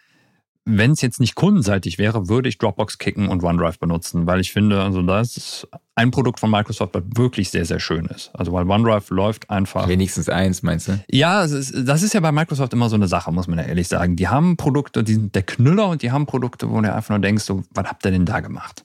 wenn 0.66 0.92
es 0.92 1.00
jetzt 1.00 1.20
nicht 1.20 1.34
kundenseitig 1.34 1.98
wäre, 1.98 2.28
würde 2.28 2.48
ich 2.48 2.58
Dropbox 2.58 2.98
kicken 2.98 3.28
und 3.28 3.42
OneDrive 3.42 3.78
benutzen, 3.78 4.26
weil 4.26 4.40
ich 4.40 4.52
finde, 4.52 4.82
also 4.82 5.02
das 5.02 5.36
ist 5.36 5.68
ein 5.94 6.10
Produkt 6.10 6.38
von 6.38 6.50
Microsoft, 6.50 6.94
das 6.94 7.02
wirklich 7.16 7.50
sehr, 7.50 7.64
sehr 7.64 7.80
schön 7.80 8.06
ist. 8.06 8.30
Also 8.34 8.52
weil 8.52 8.68
OneDrive 8.68 9.10
läuft 9.10 9.50
einfach. 9.50 9.88
Wenigstens 9.88 10.28
eins, 10.28 10.62
meinst 10.62 10.88
du? 10.88 11.02
Ja, 11.10 11.42
das 11.42 11.52
ist, 11.52 11.88
das 11.88 12.02
ist 12.02 12.14
ja 12.14 12.20
bei 12.20 12.30
Microsoft 12.30 12.72
immer 12.72 12.88
so 12.88 12.96
eine 12.96 13.08
Sache, 13.08 13.32
muss 13.32 13.48
man 13.48 13.58
ja 13.58 13.64
ehrlich 13.64 13.88
sagen. 13.88 14.16
Die 14.16 14.28
haben 14.28 14.56
Produkte, 14.56 15.02
die 15.02 15.14
sind 15.14 15.34
der 15.34 15.42
Knüller 15.42 15.88
und 15.88 16.02
die 16.02 16.12
haben 16.12 16.26
Produkte, 16.26 16.70
wo 16.70 16.80
du 16.80 16.92
einfach 16.92 17.10
nur 17.10 17.20
denkst, 17.20 17.44
so, 17.44 17.64
was 17.72 17.86
habt 17.86 18.04
ihr 18.04 18.12
denn 18.12 18.26
da 18.26 18.40
gemacht? 18.40 18.84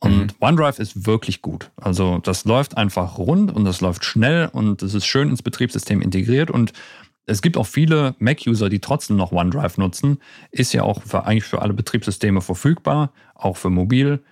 Und 0.00 0.18
mhm. 0.18 0.28
OneDrive 0.40 0.78
ist 0.78 1.06
wirklich 1.06 1.42
gut. 1.42 1.70
Also 1.76 2.18
das 2.18 2.44
läuft 2.44 2.76
einfach 2.76 3.18
rund 3.18 3.54
und 3.54 3.64
das 3.64 3.80
läuft 3.80 4.04
schnell 4.04 4.48
und 4.52 4.82
es 4.82 4.94
ist 4.94 5.06
schön 5.06 5.28
ins 5.28 5.42
Betriebssystem 5.42 6.00
integriert 6.00 6.50
und 6.50 6.72
es 7.26 7.42
gibt 7.42 7.58
auch 7.58 7.66
viele 7.66 8.14
Mac-User, 8.18 8.70
die 8.70 8.80
trotzdem 8.80 9.16
noch 9.16 9.32
OneDrive 9.32 9.76
nutzen. 9.76 10.18
Ist 10.50 10.72
ja 10.72 10.82
auch 10.82 11.02
für, 11.02 11.26
eigentlich 11.26 11.44
für 11.44 11.60
alle 11.60 11.74
Betriebssysteme 11.74 12.40
verfügbar, 12.40 13.12
auch 13.34 13.58
für 13.58 13.68
mobil. 13.68 14.22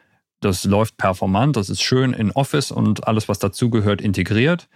Das 0.40 0.64
läuft 0.64 0.96
performant, 0.96 1.56
das 1.56 1.68
ist 1.68 1.82
schön 1.82 2.14
in 2.14 2.30
Office 2.32 2.70
und 2.70 3.06
alles, 3.06 3.28
was 3.28 3.38
dazugehört, 3.38 4.00
integriert. 4.00 4.68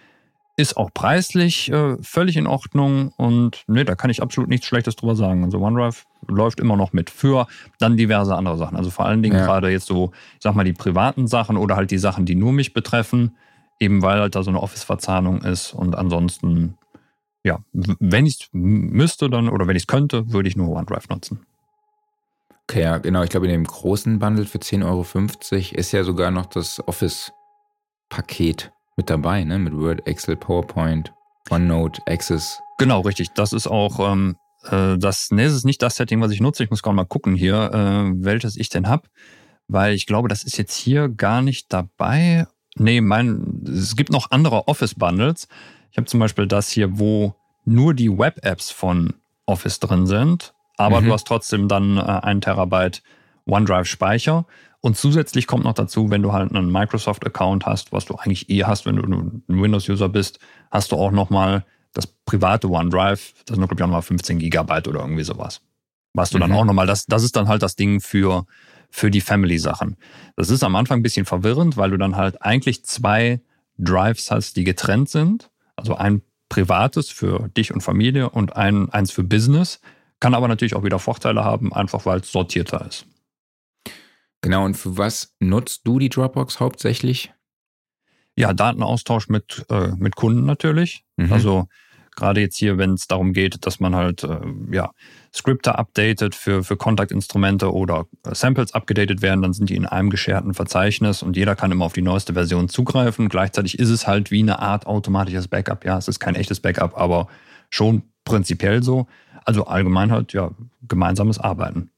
Ist 0.57 0.77
auch 0.77 0.91
preislich 0.93 1.71
äh, 1.73 1.97
völlig 2.03 2.37
in 2.37 2.47
Ordnung 2.47 3.13
und 3.17 3.65
nee, 3.67 3.85
da 3.85 3.95
kann 3.95 4.11
ich 4.11 4.21
absolut 4.21 4.51
nichts 4.51 4.67
Schlechtes 4.67 4.97
drüber 4.97 5.17
sagen. 5.17 5.45
Also 5.45 5.59
OneDrive 5.59 6.07
läuft 6.29 6.61
immer 6.61 6.77
noch 6.77 6.93
mit 6.93 7.09
für 7.09 7.47
dann 7.79 7.97
diverse 7.97 8.35
andere 8.35 8.59
Sachen. 8.59 8.77
Also 8.77 8.91
vor 8.91 9.07
allen 9.07 9.23
Dingen 9.23 9.39
ja. 9.39 9.47
gerade 9.47 9.71
jetzt 9.71 9.87
so, 9.87 10.13
ich 10.35 10.43
sag 10.43 10.55
mal, 10.55 10.65
die 10.65 10.73
privaten 10.73 11.27
Sachen 11.27 11.57
oder 11.57 11.77
halt 11.77 11.91
die 11.91 11.99
Sachen, 11.99 12.27
die 12.27 12.35
nur 12.35 12.53
mich 12.53 12.75
betreffen, 12.75 13.37
eben 13.79 14.03
weil 14.03 14.21
halt 14.21 14.35
da 14.35 14.43
so 14.43 14.51
eine 14.51 14.61
Office-Verzahnung 14.61 15.43
ist 15.43 15.73
und 15.73 15.97
ansonsten 15.97 16.77
ja, 17.43 17.61
wenn 17.73 18.27
ich 18.27 18.41
es 18.41 18.49
müsste 18.53 19.31
dann 19.31 19.49
oder 19.49 19.67
wenn 19.67 19.77
ich 19.77 19.85
es 19.85 19.87
könnte, 19.87 20.31
würde 20.33 20.49
ich 20.49 20.57
nur 20.57 20.69
OneDrive 20.69 21.09
nutzen. 21.09 21.47
Okay, 22.65 22.83
ja, 22.83 22.99
genau. 22.99 23.23
Ich 23.23 23.31
glaube, 23.31 23.47
in 23.47 23.53
dem 23.53 23.65
großen 23.65 24.19
Bundle 24.19 24.45
für 24.45 24.59
10,50 24.59 24.85
Euro 24.85 25.05
ist 25.77 25.93
ja 25.93 26.05
sogar 26.05 26.31
noch 26.31 26.47
das 26.47 26.87
Office-Paket 26.87 28.73
mit 29.01 29.09
dabei, 29.09 29.45
ne? 29.45 29.59
Mit 29.59 29.75
Word, 29.75 30.07
Excel, 30.07 30.37
PowerPoint, 30.37 31.11
OneNote, 31.49 32.03
Access. 32.07 32.61
Genau, 32.77 33.01
richtig. 33.01 33.31
Das 33.33 33.55
ist 33.55 33.67
auch, 33.67 33.99
ähm, 34.13 34.37
äh, 34.65 34.99
das, 34.99 35.31
ne, 35.31 35.45
das 35.45 35.55
ist 35.55 35.65
nicht 35.65 35.81
das 35.81 35.97
Setting, 35.97 36.21
was 36.21 36.33
ich 36.33 36.43
nutze. 36.43 36.63
Ich 36.65 36.71
muss 36.71 36.83
gerade 36.83 36.97
mal 36.97 37.07
gucken 37.07 37.35
hier, 37.35 37.71
äh, 37.73 38.13
welches 38.23 38.57
ich 38.57 38.69
denn 38.69 38.89
habe. 38.89 39.09
Weil 39.69 39.95
ich 39.95 40.05
glaube, 40.05 40.29
das 40.29 40.43
ist 40.43 40.59
jetzt 40.59 40.77
hier 40.77 41.09
gar 41.09 41.41
nicht 41.41 41.73
dabei. 41.73 42.47
Nee, 42.77 43.01
mein, 43.01 43.65
es 43.67 43.97
gibt 43.97 44.13
noch 44.13 44.31
andere 44.33 44.69
Office-Bundles. 44.69 45.49
Ich 45.91 45.97
habe 45.97 46.07
zum 46.07 46.21
Beispiel 46.21 46.47
das 46.47 46.69
hier, 46.69 46.99
wo 46.99 47.35
nur 47.65 47.95
die 47.95 48.11
Web-Apps 48.11 48.71
von 48.71 49.15
Office 49.47 49.81
drin 49.81 50.07
sind, 50.07 50.53
aber 50.77 51.01
mhm. 51.01 51.07
du 51.07 51.13
hast 51.15 51.27
trotzdem 51.27 51.69
dann 51.69 51.97
äh, 51.97 52.01
einen 52.03 52.43
Terabyte 52.43 53.03
OneDrive-Speicher. 53.47 54.45
Und 54.83 54.97
zusätzlich 54.97 55.47
kommt 55.47 55.65
noch 55.65 55.75
dazu, 55.75 56.11
wenn 56.11 56.23
du 56.23 56.33
halt 56.33 56.55
einen 56.55 56.73
Microsoft-Account 56.73 57.67
hast, 57.67 57.93
was 57.93 58.07
du 58.07 58.15
eigentlich 58.15 58.49
eh 58.49 58.65
hast, 58.65 58.87
wenn 58.87 58.97
du 58.97 59.03
ein 59.03 59.43
Windows-User 59.47 60.09
bist, 60.09 60.39
hast 60.71 60.93
du 60.93 60.97
auch 60.97 61.11
nochmal 61.11 61.65
das 61.93 62.07
private 62.07 62.69
OneDrive, 62.69 63.35
das 63.45 63.57
sind, 63.57 63.67
glaube 63.67 63.75
ich, 63.75 63.83
auch 63.83 63.87
nochmal 63.87 64.03
15 64.03 64.39
Gigabyte 64.39 64.89
oder 64.89 65.01
irgendwie 65.01 65.25
sowas. 65.25 65.61
Was 66.15 66.31
du 66.31 66.39
mhm. 66.39 66.43
dann 66.43 66.53
auch 66.53 66.65
nochmal, 66.65 66.87
das, 66.87 67.07
das 67.07 67.23
ist 67.23 67.37
dann 67.37 67.49
halt 67.49 67.63
das 67.63 67.77
Ding 67.77 68.01
für, 68.01 68.47
für 68.91 69.11
die 69.11 69.21
Family-Sachen. 69.21 69.97
Das 70.37 70.51
ist 70.51 70.63
am 70.63 70.77
Anfang 70.77 71.01
ein 71.01 71.03
bisschen 71.03 71.27
verwirrend, 71.27 71.77
weil 71.77 71.91
du 71.91 71.99
dann 71.99 72.17
halt 72.17 72.41
eigentlich 72.43 72.85
zwei 72.85 73.41
Drives 73.79 74.31
hast, 74.31 74.57
die 74.57 74.65
getrennt 74.65 75.09
sind. 75.11 75.51
Also 75.77 75.97
ein 75.97 76.23
privates 76.49 77.11
für 77.11 77.49
dich 77.57 77.73
und 77.73 77.81
Familie 77.83 78.31
und 78.31 78.57
ein, 78.57 78.89
eins 78.91 79.11
für 79.11 79.25
Business. 79.25 79.81
Kann 80.21 80.35
aber 80.35 80.49
natürlich 80.49 80.75
auch 80.75 80.85
wieder 80.85 80.99
Vorteile 80.99 81.45
haben, 81.45 81.73
einfach 81.73 82.07
weil 82.07 82.21
es 82.21 82.33
sortierter 82.33 82.87
ist. 82.87 83.07
Genau, 84.41 84.65
und 84.65 84.75
für 84.75 84.97
was 84.97 85.35
nutzt 85.41 85.83
du 85.85 85.99
die 85.99 86.09
Dropbox 86.09 86.61
hauptsächlich? 86.61 87.33
Ja, 88.37 88.53
Datenaustausch 88.55 89.29
mit, 89.29 89.67
äh, 89.69 89.89
mit 89.97 90.17
Kunden 90.17 90.47
natürlich. 90.47 91.05
Mhm. 91.17 91.33
Also 91.33 91.69
Gerade 92.17 92.41
jetzt 92.41 92.59
hier, 92.59 92.77
wenn 92.77 92.95
es 92.95 93.07
darum 93.07 93.33
geht, 93.33 93.65
dass 93.67 93.81
man 93.81 93.95
halt 93.95 94.25
äh, 94.25 94.41
ja, 94.71 94.91
Skripte 95.35 95.79
updatet 95.79 96.35
für, 96.35 96.65
für 96.65 96.77
Kontaktinstrumente 96.77 97.73
oder 97.73 98.07
äh, 98.27 98.35
Samples 98.35 98.75
abgedatet 98.75 99.23
werden, 99.23 99.43
dann 99.43 99.53
sind 99.53 99.71
die 99.71 99.77
in 99.77 99.87
einem 99.87 100.11
gescherten 100.11 100.53
Verzeichnis 100.53 101.23
und 101.23 101.37
jeder 101.37 101.57
kann 101.57 101.73
immer 101.73 101.85
auf 101.85 101.93
die 101.93 102.03
neueste 102.03 102.35
Version 102.35 102.69
zugreifen. 102.69 103.29
Gleichzeitig 103.29 103.79
ist 103.79 103.91
es 103.91 104.07
halt 104.07 104.31
wie 104.31 104.41
eine 104.41 104.59
Art 104.59 104.87
automatisches 104.87 105.49
Backup. 105.49 105.85
Ja, 105.85 105.99
es 105.99 106.09
ist 106.09 106.21
kein 106.21 106.35
echtes 106.35 106.61
Backup, 106.61 106.99
aber 106.99 107.29
schon 107.71 108.03
prinzipiell 108.25 108.83
so. 108.83 109.07
Also 109.45 109.65
allgemein 109.65 110.11
halt 110.11 110.33
ja 110.33 110.51
gemeinsames 110.87 111.39
Arbeiten. 111.39 111.91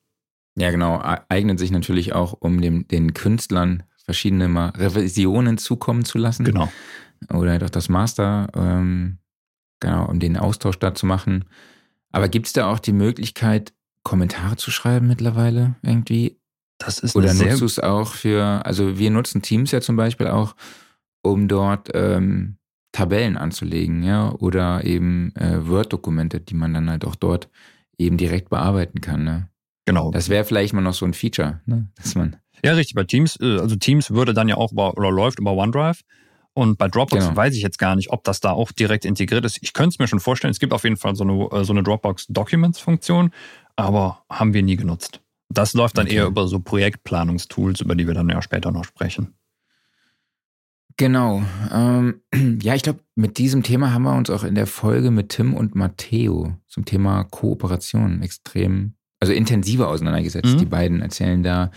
Ja, 0.56 0.70
genau. 0.70 1.02
Eignet 1.28 1.58
sich 1.58 1.70
natürlich 1.70 2.12
auch, 2.12 2.34
um 2.38 2.60
dem, 2.60 2.86
den 2.88 3.14
Künstlern 3.14 3.84
verschiedene 4.04 4.48
mal 4.48 4.70
Revisionen 4.70 5.58
zukommen 5.58 6.04
zu 6.04 6.18
lassen. 6.18 6.44
Genau. 6.44 6.70
Oder 7.32 7.58
doch 7.58 7.70
das 7.70 7.88
Master 7.88 8.48
ähm, 8.54 9.18
genau, 9.80 10.06
um 10.06 10.18
den 10.18 10.36
Austausch 10.36 10.78
da 10.78 10.94
zu 10.94 11.06
machen. 11.06 11.44
Aber 12.10 12.28
gibt 12.28 12.46
es 12.46 12.52
da 12.52 12.70
auch 12.70 12.78
die 12.78 12.92
Möglichkeit, 12.92 13.72
Kommentare 14.02 14.56
zu 14.56 14.70
schreiben 14.70 15.06
mittlerweile 15.06 15.76
irgendwie? 15.82 16.38
Das 16.78 16.98
ist 16.98 17.14
Oder 17.14 17.32
nutzt 17.32 17.60
du 17.60 17.64
es 17.64 17.78
auch 17.78 18.14
für, 18.14 18.66
also 18.66 18.98
wir 18.98 19.10
nutzen 19.10 19.42
Teams 19.42 19.70
ja 19.70 19.80
zum 19.80 19.96
Beispiel 19.96 20.26
auch, 20.26 20.56
um 21.22 21.46
dort 21.46 21.90
ähm, 21.94 22.56
Tabellen 22.90 23.36
anzulegen, 23.36 24.02
ja, 24.02 24.32
oder 24.32 24.84
eben 24.84 25.34
äh, 25.36 25.66
Word-Dokumente, 25.66 26.40
die 26.40 26.54
man 26.54 26.74
dann 26.74 26.90
halt 26.90 27.04
auch 27.04 27.14
dort 27.14 27.48
eben 27.96 28.16
direkt 28.16 28.50
bearbeiten 28.50 29.00
kann, 29.00 29.22
ne? 29.24 29.48
Genau. 29.84 30.10
Das 30.10 30.28
wäre 30.28 30.44
vielleicht 30.44 30.72
mal 30.74 30.80
noch 30.80 30.94
so 30.94 31.04
ein 31.04 31.14
Feature, 31.14 31.60
ne? 31.66 31.88
Dass 31.96 32.14
man. 32.14 32.36
Ja, 32.64 32.74
richtig. 32.74 32.94
Bei 32.94 33.04
Teams, 33.04 33.38
äh, 33.40 33.58
also 33.58 33.76
Teams 33.76 34.10
würde 34.10 34.34
dann 34.34 34.48
ja 34.48 34.56
auch 34.56 34.72
über, 34.72 34.96
oder 34.96 35.10
läuft 35.10 35.38
über 35.38 35.52
OneDrive. 35.52 36.00
Und 36.54 36.76
bei 36.76 36.86
Dropbox 36.86 37.24
genau. 37.24 37.36
weiß 37.36 37.54
ich 37.54 37.62
jetzt 37.62 37.78
gar 37.78 37.96
nicht, 37.96 38.10
ob 38.10 38.24
das 38.24 38.40
da 38.40 38.50
auch 38.50 38.72
direkt 38.72 39.04
integriert 39.04 39.44
ist. 39.44 39.58
Ich 39.62 39.72
könnte 39.72 39.94
es 39.94 39.98
mir 39.98 40.06
schon 40.06 40.20
vorstellen. 40.20 40.50
Es 40.50 40.60
gibt 40.60 40.72
auf 40.72 40.84
jeden 40.84 40.96
Fall 40.96 41.16
so 41.16 41.24
eine, 41.24 41.48
äh, 41.50 41.64
so 41.64 41.72
eine 41.72 41.82
Dropbox 41.82 42.26
Documents-Funktion, 42.28 43.32
aber 43.76 44.22
haben 44.28 44.52
wir 44.52 44.62
nie 44.62 44.76
genutzt. 44.76 45.20
Das 45.48 45.72
läuft 45.74 45.98
dann 45.98 46.06
okay. 46.06 46.16
eher 46.16 46.26
über 46.26 46.46
so 46.46 46.60
Projektplanungstools, 46.60 47.80
über 47.80 47.94
die 47.94 48.06
wir 48.06 48.14
dann 48.14 48.28
ja 48.28 48.40
später 48.42 48.70
noch 48.70 48.84
sprechen. 48.84 49.34
Genau. 50.96 51.42
Ähm, 51.72 52.20
ja, 52.62 52.74
ich 52.74 52.82
glaube, 52.82 53.00
mit 53.14 53.38
diesem 53.38 53.62
Thema 53.62 53.92
haben 53.92 54.02
wir 54.02 54.14
uns 54.14 54.30
auch 54.30 54.44
in 54.44 54.54
der 54.54 54.66
Folge 54.66 55.10
mit 55.10 55.30
Tim 55.30 55.54
und 55.54 55.74
Matteo 55.74 56.56
zum 56.68 56.84
Thema 56.84 57.24
Kooperation 57.24 58.22
extrem, 58.22 58.94
also 59.22 59.32
intensiver 59.32 59.88
auseinandergesetzt. 59.88 60.54
Mhm. 60.54 60.58
Die 60.58 60.66
beiden 60.66 61.00
erzählen 61.00 61.42
da 61.42 61.70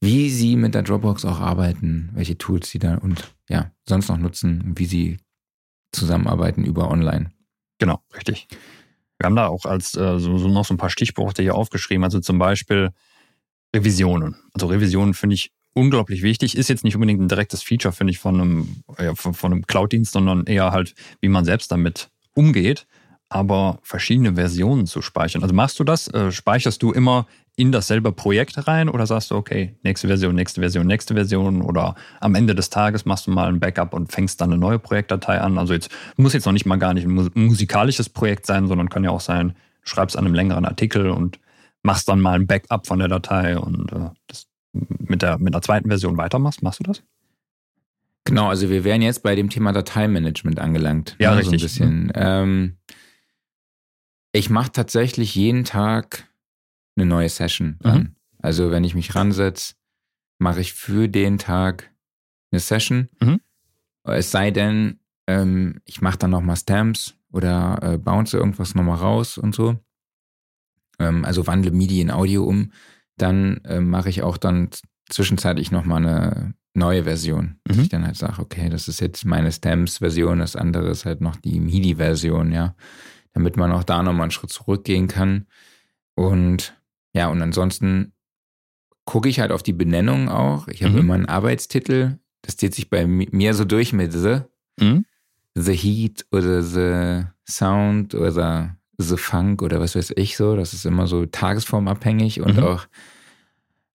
wie 0.00 0.30
sie 0.30 0.56
mit 0.56 0.74
der 0.74 0.82
Dropbox 0.82 1.24
auch 1.24 1.40
arbeiten, 1.40 2.10
welche 2.14 2.38
Tools 2.38 2.70
sie 2.70 2.78
da 2.78 2.96
und 2.96 3.34
ja, 3.48 3.72
sonst 3.88 4.08
noch 4.08 4.18
nutzen 4.18 4.62
und 4.62 4.78
wie 4.78 4.84
sie 4.84 5.18
zusammenarbeiten 5.92 6.64
über 6.64 6.90
online. 6.90 7.32
Genau, 7.78 8.00
richtig. 8.16 8.46
Wir 9.18 9.26
haben 9.26 9.36
da 9.36 9.48
auch 9.48 9.64
als 9.64 9.96
äh, 9.96 10.18
so, 10.18 10.38
so 10.38 10.48
noch 10.48 10.64
so 10.64 10.74
ein 10.74 10.78
paar 10.78 10.90
Stichpunkte 10.90 11.42
hier 11.42 11.56
aufgeschrieben, 11.56 12.04
also 12.04 12.20
zum 12.20 12.38
Beispiel 12.38 12.90
Revisionen. 13.74 14.36
Also 14.52 14.66
Revisionen 14.66 15.14
finde 15.14 15.34
ich 15.34 15.52
unglaublich 15.74 16.22
wichtig. 16.22 16.56
Ist 16.56 16.68
jetzt 16.68 16.84
nicht 16.84 16.94
unbedingt 16.94 17.20
ein 17.20 17.28
direktes 17.28 17.62
Feature, 17.62 17.92
finde 17.92 18.12
ich, 18.12 18.18
von 18.18 18.40
einem, 18.40 18.84
ja, 18.98 19.14
von, 19.14 19.34
von 19.34 19.52
einem 19.52 19.66
Cloud-Dienst, 19.66 20.12
sondern 20.12 20.46
eher 20.46 20.70
halt, 20.70 20.94
wie 21.20 21.28
man 21.28 21.44
selbst 21.44 21.72
damit 21.72 22.10
umgeht. 22.34 22.86
Aber 23.30 23.78
verschiedene 23.82 24.34
Versionen 24.34 24.86
zu 24.86 25.02
speichern. 25.02 25.42
Also 25.42 25.54
machst 25.54 25.78
du 25.78 25.84
das? 25.84 26.08
Äh, 26.08 26.32
speicherst 26.32 26.82
du 26.82 26.92
immer 26.92 27.26
in 27.56 27.72
dasselbe 27.72 28.12
Projekt 28.12 28.68
rein 28.68 28.88
oder 28.88 29.04
sagst 29.06 29.32
du, 29.32 29.34
okay, 29.34 29.74
nächste 29.82 30.06
Version, 30.06 30.34
nächste 30.34 30.60
Version, 30.60 30.86
nächste 30.86 31.14
Version 31.14 31.60
oder 31.60 31.96
am 32.20 32.36
Ende 32.36 32.54
des 32.54 32.70
Tages 32.70 33.04
machst 33.04 33.26
du 33.26 33.32
mal 33.32 33.48
ein 33.48 33.58
Backup 33.58 33.94
und 33.94 34.12
fängst 34.12 34.40
dann 34.40 34.52
eine 34.52 34.60
neue 34.60 34.78
Projektdatei 34.78 35.40
an? 35.40 35.58
Also 35.58 35.74
jetzt 35.74 35.90
muss 36.16 36.34
jetzt 36.34 36.46
noch 36.46 36.52
nicht 36.52 36.66
mal 36.66 36.76
gar 36.76 36.94
nicht 36.94 37.04
ein 37.04 37.30
musikalisches 37.34 38.08
Projekt 38.08 38.46
sein, 38.46 38.68
sondern 38.68 38.88
kann 38.88 39.02
ja 39.02 39.10
auch 39.10 39.20
sein, 39.20 39.56
du 39.82 39.88
schreibst 39.90 40.16
an 40.16 40.24
einem 40.24 40.34
längeren 40.34 40.64
Artikel 40.64 41.10
und 41.10 41.40
machst 41.82 42.08
dann 42.08 42.20
mal 42.20 42.34
ein 42.34 42.46
Backup 42.46 42.86
von 42.86 43.00
der 43.00 43.08
Datei 43.08 43.58
und 43.58 43.92
äh, 43.92 44.10
das 44.28 44.46
mit 44.72 45.22
der, 45.22 45.38
mit 45.38 45.52
der 45.52 45.62
zweiten 45.62 45.88
Version 45.88 46.16
weitermachst. 46.16 46.62
Machst 46.62 46.78
du 46.78 46.84
das? 46.84 47.02
Genau, 48.24 48.48
also 48.48 48.68
wir 48.68 48.84
wären 48.84 49.02
jetzt 49.02 49.22
bei 49.22 49.34
dem 49.34 49.48
Thema 49.48 49.72
Dateimanagement 49.72 50.60
angelangt. 50.60 51.16
Ja, 51.18 51.32
ne, 51.32 51.38
richtig. 51.38 51.60
So 51.60 51.82
ein 51.82 52.08
bisschen. 52.08 52.12
Ähm, 52.14 52.76
ich 54.32 54.50
mache 54.50 54.72
tatsächlich 54.72 55.34
jeden 55.34 55.64
Tag 55.64 56.28
eine 56.96 57.06
neue 57.06 57.28
Session 57.28 57.78
an. 57.82 57.98
Mhm. 57.98 58.14
Also 58.40 58.70
wenn 58.70 58.84
ich 58.84 58.94
mich 58.94 59.14
ransetze, 59.14 59.74
mache 60.38 60.60
ich 60.60 60.72
für 60.74 61.08
den 61.08 61.38
Tag 61.38 61.90
eine 62.50 62.60
Session. 62.60 63.08
Mhm. 63.20 63.40
Es 64.04 64.30
sei 64.30 64.50
denn, 64.50 65.00
ähm, 65.26 65.80
ich 65.84 66.00
mache 66.00 66.18
dann 66.18 66.30
nochmal 66.30 66.56
Stamps 66.56 67.14
oder 67.30 67.78
äh, 67.82 67.98
bounce 67.98 68.34
irgendwas 68.36 68.74
nochmal 68.74 68.98
raus 68.98 69.38
und 69.38 69.54
so. 69.54 69.78
Ähm, 70.98 71.24
also 71.24 71.46
wandle 71.46 71.72
MIDI 71.72 72.00
in 72.00 72.10
Audio 72.10 72.44
um. 72.44 72.72
Dann 73.16 73.58
äh, 73.64 73.80
mache 73.80 74.08
ich 74.08 74.22
auch 74.22 74.36
dann 74.36 74.70
zwischenzeitlich 75.08 75.70
nochmal 75.70 76.04
eine 76.06 76.54
neue 76.74 77.04
Version. 77.04 77.58
Dass 77.64 77.76
Mhm. 77.76 77.82
ich 77.82 77.88
dann 77.88 78.06
halt 78.06 78.16
sage, 78.16 78.40
okay, 78.40 78.68
das 78.68 78.88
ist 78.88 79.00
jetzt 79.00 79.24
meine 79.24 79.50
Stamps-Version, 79.52 80.38
das 80.38 80.54
andere 80.56 80.88
ist 80.90 81.04
halt 81.04 81.20
noch 81.20 81.36
die 81.36 81.60
MIDI-Version, 81.60 82.52
ja. 82.52 82.74
Damit 83.38 83.56
man 83.56 83.70
auch 83.70 83.84
da 83.84 84.02
nochmal 84.02 84.22
einen 84.22 84.30
Schritt 84.32 84.50
zurückgehen 84.50 85.06
kann. 85.06 85.46
Und 86.16 86.74
ja, 87.14 87.28
und 87.28 87.40
ansonsten 87.40 88.12
gucke 89.04 89.28
ich 89.28 89.38
halt 89.38 89.52
auf 89.52 89.62
die 89.62 89.72
Benennung 89.72 90.28
auch. 90.28 90.66
Ich 90.66 90.82
habe 90.82 90.94
Mhm. 90.94 90.98
immer 90.98 91.14
einen 91.14 91.26
Arbeitstitel. 91.26 92.18
Das 92.42 92.56
zieht 92.56 92.74
sich 92.74 92.90
bei 92.90 93.04
mi- 93.06 93.28
mir 93.30 93.54
so 93.54 93.64
durch 93.64 93.92
mit 93.92 94.12
The, 94.12 94.40
Mhm. 94.80 95.04
The 95.54 95.72
Heat 95.72 96.26
oder 96.32 96.62
The 96.64 97.26
Sound 97.48 98.16
oder 98.16 98.76
The 98.98 99.16
Funk 99.16 99.62
oder 99.62 99.78
was 99.78 99.94
weiß 99.94 100.14
ich 100.16 100.36
so. 100.36 100.56
Das 100.56 100.72
ist 100.74 100.84
immer 100.84 101.06
so 101.06 101.24
tagesformabhängig 101.24 102.40
und 102.40 102.56
Mhm. 102.56 102.62
auch 102.64 102.86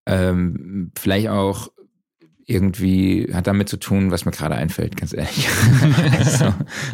ähm, 0.05 0.91
vielleicht 0.97 1.27
auch 1.27 1.69
irgendwie 2.45 3.29
hat 3.33 3.47
damit 3.47 3.67
zu 3.69 3.77
tun, 3.77 4.09
was 4.11 4.23
mir 4.25 4.31
gerade 4.31 4.55
einfällt, 4.55 4.95
ganz 4.97 5.13
ehrlich. 5.13 5.47
also, 6.17 6.53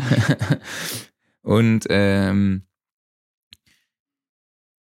und 1.50 1.86
ähm, 1.90 2.64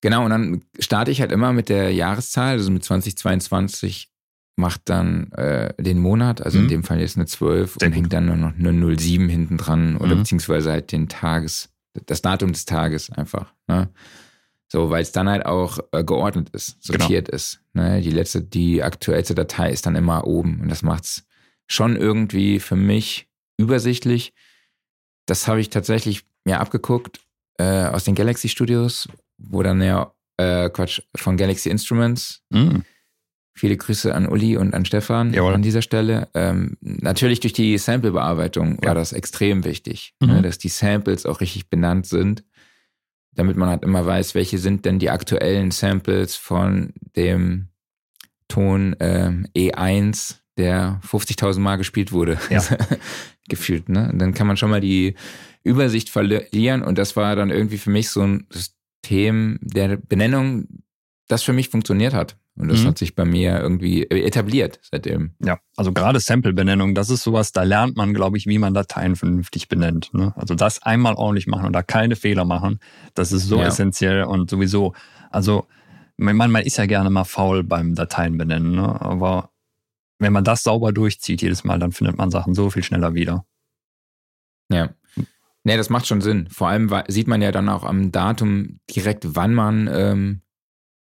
genau, 0.02 0.24
und 0.26 0.30
dann 0.32 0.64
starte 0.80 1.12
ich 1.12 1.22
halt 1.22 1.32
immer 1.32 1.54
mit 1.54 1.70
der 1.70 1.92
Jahreszahl, 1.94 2.52
also 2.54 2.72
mit 2.72 2.84
2022 2.84 4.12
macht 4.56 4.82
dann 4.86 5.32
äh, 5.34 5.74
den 5.82 6.00
Monat, 6.00 6.42
also 6.42 6.60
in 6.60 6.66
Mhm. 6.66 6.70
dem 6.70 6.84
Fall 6.84 7.00
jetzt 7.00 7.16
eine 7.16 7.26
12 7.26 7.76
Sehr 7.80 7.88
und 7.88 7.94
gut. 7.94 7.96
hängt 7.98 8.14
dann 8.14 8.26
nur 8.26 8.36
noch 8.36 8.54
eine 8.54 8.98
07 8.98 9.30
hinten 9.30 9.58
dran 9.58 9.96
oder 9.98 10.16
Mhm. 10.16 10.20
beziehungsweise 10.20 10.72
halt 10.72 10.92
den 10.92 11.08
Tages, 11.08 11.70
das 12.06 12.22
Datum 12.22 12.52
des 12.52 12.66
Tages 12.66 13.10
einfach. 13.10 13.54
Ne? 13.68 13.90
So, 14.68 14.90
weil 14.90 15.02
es 15.02 15.12
dann 15.14 15.30
halt 15.30 15.46
auch 15.46 15.80
äh, 15.94 16.04
geordnet 16.04 16.50
ist, 16.52 16.78
Genau. 16.88 17.00
sortiert 17.00 17.30
ist. 17.30 17.62
Ne? 17.74 18.02
Die 18.02 18.12
letzte, 18.12 18.42
die 18.42 18.84
aktuellste 18.84 19.34
Datei 19.34 19.72
ist 19.72 19.86
dann 19.86 19.96
immer 19.96 20.28
oben 20.28 20.60
und 20.62 20.70
das 20.70 20.84
macht's 20.84 21.26
schon 21.68 21.96
irgendwie 21.96 22.60
für 22.60 22.76
mich 22.76 23.28
übersichtlich. 23.58 24.34
Das 25.26 25.48
habe 25.48 25.62
ich 25.62 25.70
tatsächlich 25.70 26.26
mir 26.46 26.60
abgeguckt 26.60 27.20
äh, 27.58 27.86
aus 27.86 28.04
den 28.04 28.16
Galaxy 28.16 28.50
Studios, 28.50 29.08
wo 29.38 29.62
dann 29.64 29.82
ja 29.82 30.14
äh, 30.38 30.70
Quatsch 30.70 31.02
von 31.16 31.38
Galaxy 31.38 31.70
Instruments. 31.70 32.42
Mhm. 32.50 32.84
Viele 33.54 33.76
Grüße 33.76 34.16
an 34.16 34.28
Uli 34.30 34.56
und 34.56 34.74
an 34.74 34.86
Stefan 34.86 35.34
Jawohl. 35.34 35.54
an 35.54 35.62
dieser 35.62 35.82
Stelle. 35.82 36.30
Ähm, 36.34 36.78
natürlich 36.80 37.42
durch 37.42 37.52
die 37.52 37.78
Sample-Bearbeitung 37.78 38.80
Ja. 38.82 38.90
war 38.90 38.96
das 38.96 39.12
extrem 39.12 39.66
wichtig, 39.66 40.14
Mhm. 40.22 40.28
ne, 40.30 40.42
dass 40.42 40.58
die 40.58 40.70
Samples 40.70 41.26
auch 41.26 41.42
richtig 41.42 41.70
benannt 41.70 42.06
sind, 42.08 42.46
damit 43.34 43.58
man 43.58 43.68
halt 43.70 43.84
immer 43.84 44.06
weiß, 44.06 44.34
welche 44.34 44.58
sind 44.60 44.86
denn 44.86 44.98
die 45.00 45.10
aktuellen 45.10 45.72
Samples 45.72 46.36
von 46.38 46.94
dem 47.18 47.68
Ton 48.48 48.96
ähm, 49.02 49.46
E1, 49.56 50.39
der 50.60 51.00
50.000 51.10 51.60
Mal 51.60 51.78
gespielt 51.78 52.12
wurde. 52.12 52.38
Ja. 52.52 52.62
Gefühlt, 53.50 53.90
ne? 53.90 54.10
Und 54.12 54.20
dann 54.20 54.34
kann 54.36 54.46
man 54.46 54.58
schon 54.58 54.70
mal 54.70 54.82
die 54.82 55.16
Übersicht 55.64 56.10
verlieren 56.10 56.84
und 56.84 56.98
das 57.00 57.16
war 57.16 57.36
dann 57.36 57.50
irgendwie 57.50 57.78
für 57.80 57.90
mich 57.90 58.10
so 58.10 58.22
ein 58.22 58.46
System 58.52 59.58
der 59.62 59.98
Benennung, 59.98 60.68
das 61.28 61.42
für 61.44 61.54
mich 61.54 61.70
funktioniert 61.70 62.14
hat. 62.14 62.38
Und 62.56 62.68
das 62.68 62.82
Mhm. 62.84 62.88
hat 62.88 62.98
sich 62.98 63.16
bei 63.16 63.24
mir 63.26 63.60
irgendwie 63.60 64.04
etabliert 64.10 64.80
seitdem. 64.92 65.32
Ja, 65.44 65.60
also 65.78 65.94
gerade 65.94 66.20
Sample-Benennung, 66.20 66.94
das 66.94 67.10
ist 67.10 67.24
sowas, 67.24 67.54
da 67.54 67.64
lernt 67.64 67.96
man, 67.96 68.14
glaube 68.14 68.38
ich, 68.38 68.48
wie 68.48 68.60
man 68.60 68.74
Dateien 68.74 69.16
vernünftig 69.16 69.70
benennt. 69.70 70.10
Ne? 70.14 70.34
Also 70.36 70.56
das 70.56 70.84
einmal 70.84 71.14
ordentlich 71.16 71.48
machen 71.48 71.66
und 71.68 71.74
da 71.74 71.82
keine 71.84 72.16
Fehler 72.18 72.44
machen, 72.46 72.80
das 73.14 73.32
ist 73.32 73.48
so 73.48 73.60
Ja. 73.60 73.68
essentiell 73.68 74.24
und 74.24 74.50
sowieso, 74.50 74.94
also 75.32 75.68
man, 76.18 76.36
man 76.36 76.56
ist 76.64 76.78
ja 76.78 76.86
gerne 76.86 77.10
mal 77.10 77.24
faul 77.24 77.64
beim 77.64 77.96
Dateien 77.96 78.38
benennen, 78.38 78.72
ne? 78.76 79.00
aber 79.02 79.52
wenn 80.20 80.34
man 80.34 80.44
das 80.44 80.64
sauber 80.64 80.92
durchzieht 80.92 81.42
jedes 81.42 81.64
Mal, 81.64 81.80
dann 81.80 81.92
findet 81.92 82.18
man 82.18 82.30
Sachen 82.32 82.54
so 82.54 82.70
viel 82.70 82.84
schneller 82.84 83.14
wieder. 83.16 83.46
Ja. 84.72 84.94
Nee, 85.64 85.78
das 85.78 85.90
macht 85.90 86.08
schon 86.08 86.22
Sinn. 86.22 86.48
Vor 86.50 86.70
allem 86.70 86.90
sieht 87.08 87.28
man 87.28 87.42
ja 87.42 87.52
dann 87.52 87.70
auch 87.70 87.84
am 87.84 88.12
Datum 88.12 88.80
direkt, 88.90 89.36
wann 89.36 89.54
man 89.54 89.90
ähm, 89.92 90.42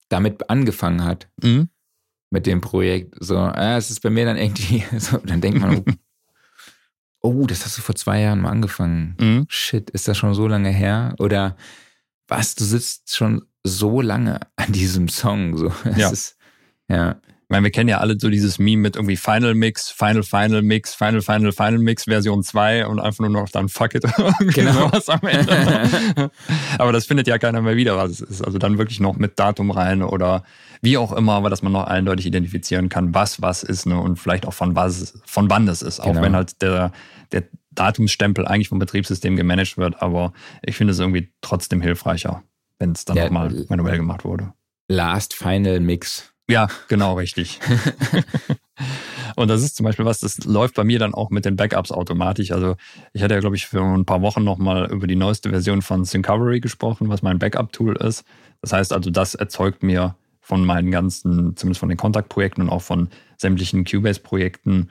damit 0.10 0.50
angefangen 0.50 1.04
hat 1.04 1.30
Mhm. 1.42 1.70
mit 2.30 2.46
dem 2.46 2.62
Projekt. 2.62 3.16
So, 3.20 3.36
äh, 3.38 3.76
es 3.78 3.90
ist 3.92 4.00
bei 4.02 4.10
mir 4.10 4.26
dann 4.26 4.38
irgendwie, 4.38 4.84
so, 5.00 5.18
dann 5.18 5.42
denkt 5.42 5.60
man, 5.60 5.84
oh, 7.22 7.34
oh, 7.44 7.46
das 7.48 7.66
hast 7.66 7.78
du 7.78 7.82
vor 7.82 7.96
zwei 7.96 8.22
Jahren 8.22 8.40
mal 8.42 8.52
angefangen. 8.52 9.16
Mhm. 9.20 9.46
Shit, 9.50 9.90
ist 9.90 10.08
das 10.08 10.18
schon 10.18 10.34
so 10.34 10.48
lange 10.48 10.70
her? 10.70 11.16
Oder 11.20 11.58
was, 12.28 12.56
du 12.56 12.64
sitzt 12.64 13.16
schon 13.16 13.44
so 13.64 14.02
lange 14.02 14.40
an 14.56 14.72
diesem 14.72 15.08
Song. 15.10 15.58
So, 15.58 15.68
es 15.84 15.98
Ja. 15.98 16.10
Ist, 16.10 16.38
ja. 16.90 17.22
Ich 17.50 17.50
meine, 17.50 17.64
wir 17.64 17.72
kennen 17.72 17.88
ja 17.88 18.00
alle 18.00 18.18
so 18.20 18.30
dieses 18.30 18.60
Meme 18.60 18.82
mit 18.82 18.98
irgendwie 18.98 19.16
Final 19.16 19.56
Mix, 19.56 19.90
Final 19.90 20.22
Final 20.24 20.62
Mix, 20.64 20.94
Final 20.94 21.22
Final 21.22 21.54
Final 21.54 21.78
Mix 21.78 22.04
Version 22.04 22.44
2 22.44 22.86
und 22.88 23.00
einfach 23.00 23.20
nur 23.22 23.30
noch 23.30 23.48
dann 23.48 23.70
Fuck 23.70 23.96
it. 23.96 24.04
Genau. 24.54 24.74
sowas 24.74 25.08
am 25.08 25.22
Ende. 25.22 26.30
aber 26.78 26.92
das 26.92 27.06
findet 27.06 27.26
ja 27.26 27.38
keiner 27.38 27.62
mehr 27.62 27.78
wieder, 27.78 27.96
was 27.96 28.12
es 28.12 28.20
ist. 28.20 28.42
Also 28.46 28.58
dann 28.58 28.78
wirklich 28.78 29.00
noch 29.00 29.16
mit 29.16 29.40
Datum 29.40 29.72
rein 29.72 30.04
oder 30.04 30.44
wie 30.82 30.98
auch 30.98 31.14
immer, 31.14 31.36
aber 31.36 31.50
dass 31.50 31.62
man 31.64 31.72
noch 31.72 31.86
eindeutig 31.86 32.26
identifizieren 32.26 32.90
kann, 32.90 33.14
was 33.14 33.42
was 33.42 33.64
ist 33.64 33.86
ne? 33.86 33.98
und 33.98 34.18
vielleicht 34.18 34.46
auch 34.46 34.54
von 34.54 34.76
was, 34.76 35.14
von 35.26 35.50
wann 35.50 35.66
das 35.66 35.82
ist. 35.82 36.02
Auch 36.02 36.08
Genau. 36.08 36.22
wenn 36.24 36.36
halt 36.36 36.62
der, 36.62 36.92
der 37.32 37.44
Datumsstempel 37.72 38.46
eigentlich 38.46 38.68
vom 38.68 38.80
Betriebssystem 38.80 39.38
gemanagt 39.38 39.78
wird, 39.78 40.02
aber 40.02 40.34
ich 40.64 40.76
finde 40.76 40.92
es 40.92 41.00
irgendwie 41.00 41.32
trotzdem 41.40 41.80
hilfreicher, 41.82 42.44
wenn 42.80 42.92
es 42.92 43.06
dann 43.06 43.16
Ja, 43.16 43.24
nochmal 43.24 43.56
l- 43.56 43.66
manuell 43.70 43.96
gemacht 43.96 44.26
wurde. 44.26 44.52
Last 44.90 45.34
Final 45.34 45.80
Mix. 45.80 46.34
Ja, 46.50 46.68
genau, 46.88 47.16
richtig. 47.16 47.60
und 49.36 49.50
das 49.50 49.64
ist 49.64 49.76
zum 49.76 49.84
Beispiel 49.84 50.06
was, 50.06 50.20
das 50.20 50.46
läuft 50.46 50.76
bei 50.76 50.86
mir 50.86 50.98
dann 50.98 51.14
auch 51.14 51.30
mit 51.30 51.44
den 51.44 51.58
Backups 51.58 51.92
automatisch. 51.92 52.52
Also 52.52 52.76
ich 53.12 53.22
hatte 53.22 53.34
ja, 53.34 53.42
glaube 53.42 53.58
ich, 53.58 53.68
für 53.68 53.82
ein 53.82 54.06
paar 54.06 54.22
Wochen 54.22 54.46
nochmal 54.46 54.90
über 54.90 55.08
die 55.08 55.18
neueste 55.18 55.50
Version 55.50 55.82
von 55.82 56.06
Syncovery 56.06 56.62
gesprochen, 56.62 57.10
was 57.10 57.22
mein 57.22 57.38
Backup-Tool 57.38 57.98
ist. 57.98 58.24
Das 58.62 58.72
heißt 58.72 58.94
also, 58.94 59.10
das 59.10 59.36
erzeugt 59.36 59.84
mir 59.84 60.16
von 60.40 60.66
meinen 60.66 60.90
ganzen, 60.92 61.58
zumindest 61.58 61.82
von 61.82 61.90
den 61.90 61.98
Kontaktprojekten 61.98 62.64
und 62.64 62.70
auch 62.70 62.82
von 62.82 63.10
sämtlichen 63.38 63.84
Cubase-Projekten 63.84 64.90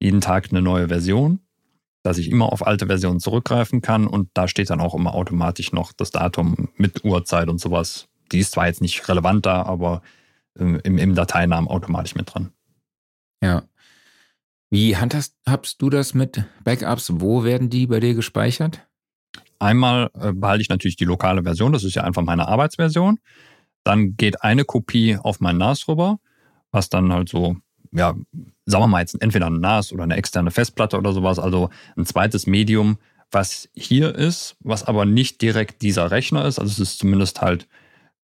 jeden 0.00 0.20
Tag 0.20 0.48
eine 0.50 0.60
neue 0.60 0.88
Version, 0.88 1.38
dass 2.02 2.18
ich 2.18 2.28
immer 2.28 2.52
auf 2.52 2.66
alte 2.66 2.86
Versionen 2.86 3.20
zurückgreifen 3.20 3.80
kann 3.80 4.08
und 4.08 4.28
da 4.34 4.48
steht 4.48 4.70
dann 4.70 4.80
auch 4.80 4.94
immer 4.94 5.14
automatisch 5.14 5.72
noch 5.72 5.92
das 5.92 6.10
Datum 6.10 6.68
mit 6.76 7.04
Uhrzeit 7.04 7.48
und 7.48 7.60
sowas. 7.60 8.08
Die 8.32 8.40
ist 8.40 8.52
zwar 8.52 8.66
jetzt 8.66 8.82
nicht 8.82 9.08
relevant 9.08 9.46
da, 9.46 9.62
aber 9.62 10.02
im, 10.58 10.98
im 10.98 11.14
Dateinamen 11.14 11.68
automatisch 11.68 12.14
mit 12.14 12.32
dran. 12.32 12.50
Ja. 13.42 13.64
Wie 14.70 14.96
handhast 14.96 15.36
habst 15.46 15.80
du 15.80 15.90
das 15.90 16.14
mit 16.14 16.44
Backups? 16.64 17.12
Wo 17.14 17.44
werden 17.44 17.70
die 17.70 17.86
bei 17.86 18.00
dir 18.00 18.14
gespeichert? 18.14 18.86
Einmal 19.58 20.10
äh, 20.14 20.32
behalte 20.32 20.62
ich 20.62 20.68
natürlich 20.68 20.96
die 20.96 21.04
lokale 21.04 21.42
Version, 21.42 21.72
das 21.72 21.84
ist 21.84 21.94
ja 21.94 22.04
einfach 22.04 22.22
meine 22.22 22.48
Arbeitsversion. 22.48 23.18
Dann 23.84 24.16
geht 24.16 24.42
eine 24.42 24.64
Kopie 24.64 25.16
auf 25.16 25.40
mein 25.40 25.56
NAS 25.56 25.86
rüber, 25.88 26.18
was 26.72 26.88
dann 26.88 27.12
halt 27.12 27.28
so, 27.28 27.56
ja, 27.92 28.14
sagen 28.66 28.82
wir 28.82 28.88
mal 28.88 29.00
jetzt 29.00 29.20
entweder 29.22 29.46
ein 29.46 29.60
NAS 29.60 29.92
oder 29.92 30.02
eine 30.02 30.16
externe 30.16 30.50
Festplatte 30.50 30.98
oder 30.98 31.12
sowas, 31.12 31.38
also 31.38 31.70
ein 31.96 32.04
zweites 32.04 32.46
Medium, 32.46 32.98
was 33.30 33.68
hier 33.74 34.14
ist, 34.14 34.56
was 34.60 34.84
aber 34.84 35.04
nicht 35.04 35.40
direkt 35.40 35.82
dieser 35.82 36.10
Rechner 36.10 36.44
ist. 36.44 36.58
Also 36.58 36.72
es 36.72 36.78
ist 36.78 36.98
zumindest 36.98 37.40
halt 37.40 37.68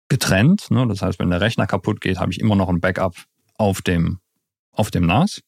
getrennt. 0.10 0.70
Ne? 0.72 0.86
Das 0.88 1.02
heißt, 1.02 1.20
wenn 1.20 1.30
der 1.30 1.42
Rechner 1.42 1.68
kaputt 1.68 2.02
geht, 2.02 2.20
habe 2.20 2.32
ich 2.32 2.40
immer 2.40 2.56
noch 2.56 2.70
ein 2.70 2.80
Backup 2.80 3.16
auf 3.56 3.82
dem, 3.82 4.20
auf 4.72 4.92
dem 4.92 5.06
NAS. 5.06 5.42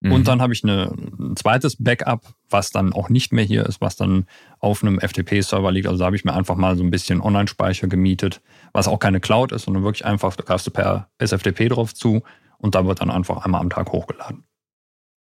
Mhm. 0.00 0.12
Und 0.12 0.28
dann 0.28 0.40
habe 0.40 0.52
ich 0.52 0.62
eine, 0.62 0.92
ein 1.18 1.36
zweites 1.36 1.76
Backup, 1.82 2.34
was 2.48 2.70
dann 2.70 2.92
auch 2.92 3.08
nicht 3.08 3.32
mehr 3.32 3.44
hier 3.44 3.66
ist, 3.66 3.80
was 3.80 3.96
dann 3.96 4.26
auf 4.58 4.82
einem 4.82 5.00
FTP-Server 5.00 5.72
liegt. 5.72 5.86
Also 5.86 5.98
da 5.98 6.06
habe 6.06 6.16
ich 6.16 6.24
mir 6.24 6.34
einfach 6.34 6.56
mal 6.56 6.76
so 6.76 6.84
ein 6.84 6.90
bisschen 6.90 7.20
Online-Speicher 7.20 7.88
gemietet, 7.88 8.40
was 8.72 8.88
auch 8.88 8.98
keine 8.98 9.20
Cloud 9.20 9.52
ist, 9.52 9.64
sondern 9.64 9.84
wirklich 9.84 10.04
einfach, 10.04 10.36
da 10.36 10.44
greifst 10.44 10.66
du 10.66 10.70
per 10.70 11.08
SFTP 11.18 11.68
drauf 11.68 11.94
zu 11.94 12.22
und 12.58 12.74
da 12.74 12.86
wird 12.86 13.00
dann 13.00 13.10
einfach 13.10 13.44
einmal 13.44 13.60
am 13.60 13.70
Tag 13.70 13.90
hochgeladen. 13.92 14.44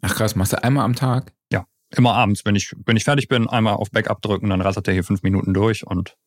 Ach 0.02 0.14
krass, 0.14 0.36
machst 0.36 0.54
du 0.54 0.64
einmal 0.64 0.86
am 0.86 0.96
Tag? 0.96 1.34
Immer 1.96 2.14
abends, 2.14 2.46
wenn 2.46 2.56
ich, 2.56 2.76
wenn 2.86 2.98
ich 2.98 3.04
fertig 3.04 3.28
bin, 3.28 3.48
einmal 3.48 3.76
auf 3.76 3.92
Backup 3.92 4.22
drücken, 4.22 4.50
dann 4.50 4.62
rattert 4.62 4.88
der 4.88 4.94
hier 4.94 5.04
fünf 5.04 5.24
Minuten 5.24 5.54
durch 5.54 5.86
und 5.86 6.18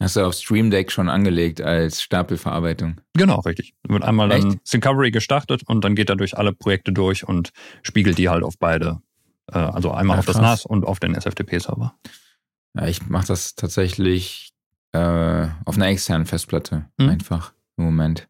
Hast 0.00 0.16
du 0.16 0.20
auf 0.26 0.34
Stream 0.34 0.70
Deck 0.70 0.90
schon 0.90 1.08
angelegt 1.10 1.60
als 1.60 2.00
Stapelverarbeitung? 2.02 3.00
genau, 3.14 3.40
richtig. 3.40 3.74
Wird 3.86 4.02
einmal 4.02 4.28
dann 4.30 4.52
Echt? 4.54 4.66
Syncovery 4.66 5.10
gestartet 5.10 5.62
und 5.66 5.84
dann 5.84 5.94
geht 5.94 6.08
er 6.08 6.16
durch 6.16 6.38
alle 6.38 6.52
Projekte 6.52 6.92
durch 6.92 7.26
und 7.28 7.50
spiegelt 7.82 8.16
die 8.16 8.28
halt 8.30 8.42
auf 8.44 8.54
beide. 8.58 9.00
Äh, 9.52 9.58
also 9.58 9.90
einmal 9.90 10.16
Ja, 10.16 10.20
auf 10.20 10.26
das 10.26 10.36
krass. 10.36 10.42
NAS 10.42 10.66
und 10.66 10.84
auf 10.86 11.00
den 11.00 11.14
SFTP-Server. 11.14 11.94
Ja, 12.76 12.86
ich 12.86 13.06
mache 13.08 13.26
das 13.26 13.54
tatsächlich 13.56 14.52
äh, 14.92 15.48
auf 15.66 15.76
einer 15.76 15.88
externen 15.88 16.26
Festplatte 16.26 16.86
Mhm. 16.98 17.08
einfach 17.10 17.52
im 17.76 17.84
Moment. 17.84 18.28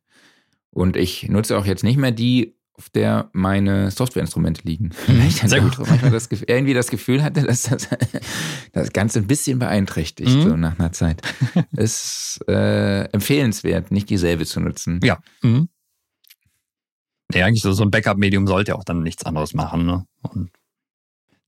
Und 0.71 0.97
ich 0.97 1.29
nutze 1.29 1.57
auch 1.57 1.67
jetzt 1.67 1.85
nicht 1.85 1.99
mehr 1.99 2.11
die 2.11 2.57
auf 2.77 2.91
der 2.91 3.31
meine 3.33 3.91
Softwareinstrumente 3.91 4.63
liegen. 4.65 4.91
Weil 5.07 5.27
ich 5.29 5.39
dann 5.41 5.49
Sehr 5.49 5.61
doch 5.61 5.87
manchmal 5.89 6.11
das, 6.11 6.29
Gefühl- 6.29 6.49
irgendwie 6.51 6.75
das 6.75 6.89
Gefühl 6.89 7.23
hatte, 7.23 7.43
dass 7.43 7.63
das 7.63 7.89
das 8.73 8.93
Ganze 8.93 9.21
ein 9.21 9.27
bisschen 9.27 9.59
beeinträchtigt, 9.61 10.31
Mhm. 10.35 10.43
so 10.43 10.57
nach 10.57 10.79
einer 10.79 10.93
Zeit. 10.93 11.23
ist 11.77 12.41
äh, 12.49 13.05
empfehlenswert, 13.13 13.91
nicht 13.93 14.11
dieselbe 14.11 14.45
zu 14.45 14.61
nutzen. 14.61 15.01
Ja. 15.05 15.19
Mhm. 15.43 15.69
Ja, 17.33 17.47
eigentlich 17.47 17.63
so, 17.63 17.73
so 17.73 17.83
ein 17.85 17.91
Backup-Medium 17.91 18.47
sollte 18.47 18.73
ja 18.73 18.75
auch 18.77 18.85
dann 18.85 19.03
nichts 19.03 19.25
anderes 19.25 19.55
machen. 19.55 19.87
Ne? 19.87 20.05
Und 20.23 20.51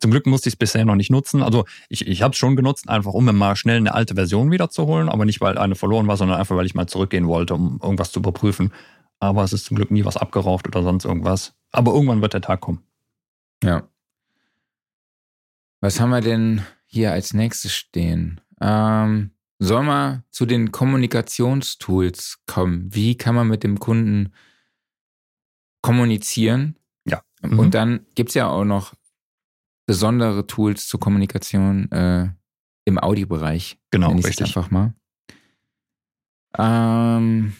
zum 0.01 0.11
Glück 0.11 0.27
musste 0.27 0.49
ich 0.49 0.55
es 0.55 0.59
bisher 0.59 0.85
noch 0.85 0.95
nicht 0.95 1.11
nutzen. 1.11 1.43
Also 1.43 1.65
ich, 1.89 2.07
ich 2.07 2.23
habe 2.23 2.33
es 2.33 2.39
schon 2.39 2.57
genutzt, 2.57 2.89
einfach 2.89 3.13
um 3.13 3.25
mir 3.25 3.33
mal 3.33 3.57
schnell 3.57 3.77
eine 3.79 3.95
alte 3.95 4.15
Version 4.15 4.51
wiederzuholen, 4.51 5.09
aber 5.09 5.25
nicht, 5.25 5.41
weil 5.41 5.59
eine 5.59 5.75
verloren 5.75 6.07
war, 6.07 6.17
sondern 6.17 6.39
einfach, 6.39 6.57
weil 6.57 6.67
ich 6.67 6.75
mal 6.75 6.87
zurückgehen 6.87 7.27
wollte, 7.27 7.55
um 7.55 7.79
irgendwas 7.83 8.13
zu 8.13 8.21
überprüfen. 8.21 8.73
Aber 9.19 9.45
es 9.45 9.53
ist 9.53 9.65
zum 9.65 9.77
Glück 9.77 9.91
nie 9.91 10.05
was 10.05 10.17
abgeraucht 10.17 10.67
oder 10.67 10.83
sonst 10.83 11.05
irgendwas. 11.05 11.55
Aber 11.73 11.93
irgendwann 11.93 12.23
wird 12.23 12.35
der 12.35 12.43
Tag 12.43 12.61
kommen. 12.61 12.83
Ja. 13.63 13.89
Was 15.81 16.01
haben 16.01 16.11
wir 16.11 16.21
denn 16.21 16.63
hier 16.85 17.13
als 17.13 17.35
nächstes 17.35 17.73
stehen? 17.73 18.41
Ähm, 18.61 19.31
soll 19.59 19.83
man 19.83 20.23
zu 20.31 20.47
den 20.47 20.73
Kommunikationstools 20.73 22.43
kommen? 22.47 22.95
Wie 22.95 23.17
kann 23.17 23.35
man 23.35 23.49
mit 23.49 23.63
dem 23.63 23.79
Kunden 23.79 24.33
kommunizieren? 25.83 26.77
Ja. 27.07 27.23
Mhm. 27.43 27.59
Und 27.59 27.75
dann 27.75 28.07
gibt's 28.15 28.35
ja 28.35 28.49
auch 28.49 28.65
noch 28.65 28.95
besondere 29.87 30.47
Tools 30.47 30.89
zur 30.89 31.01
Kommunikation 31.01 31.91
äh, 31.93 32.29
im 32.85 32.99
Audiobereich. 32.99 33.79
Genau, 33.91 34.13
richtig. 34.13 34.47
einfach 34.47 34.71
mal. 34.71 34.95
Ähm, 36.59 37.55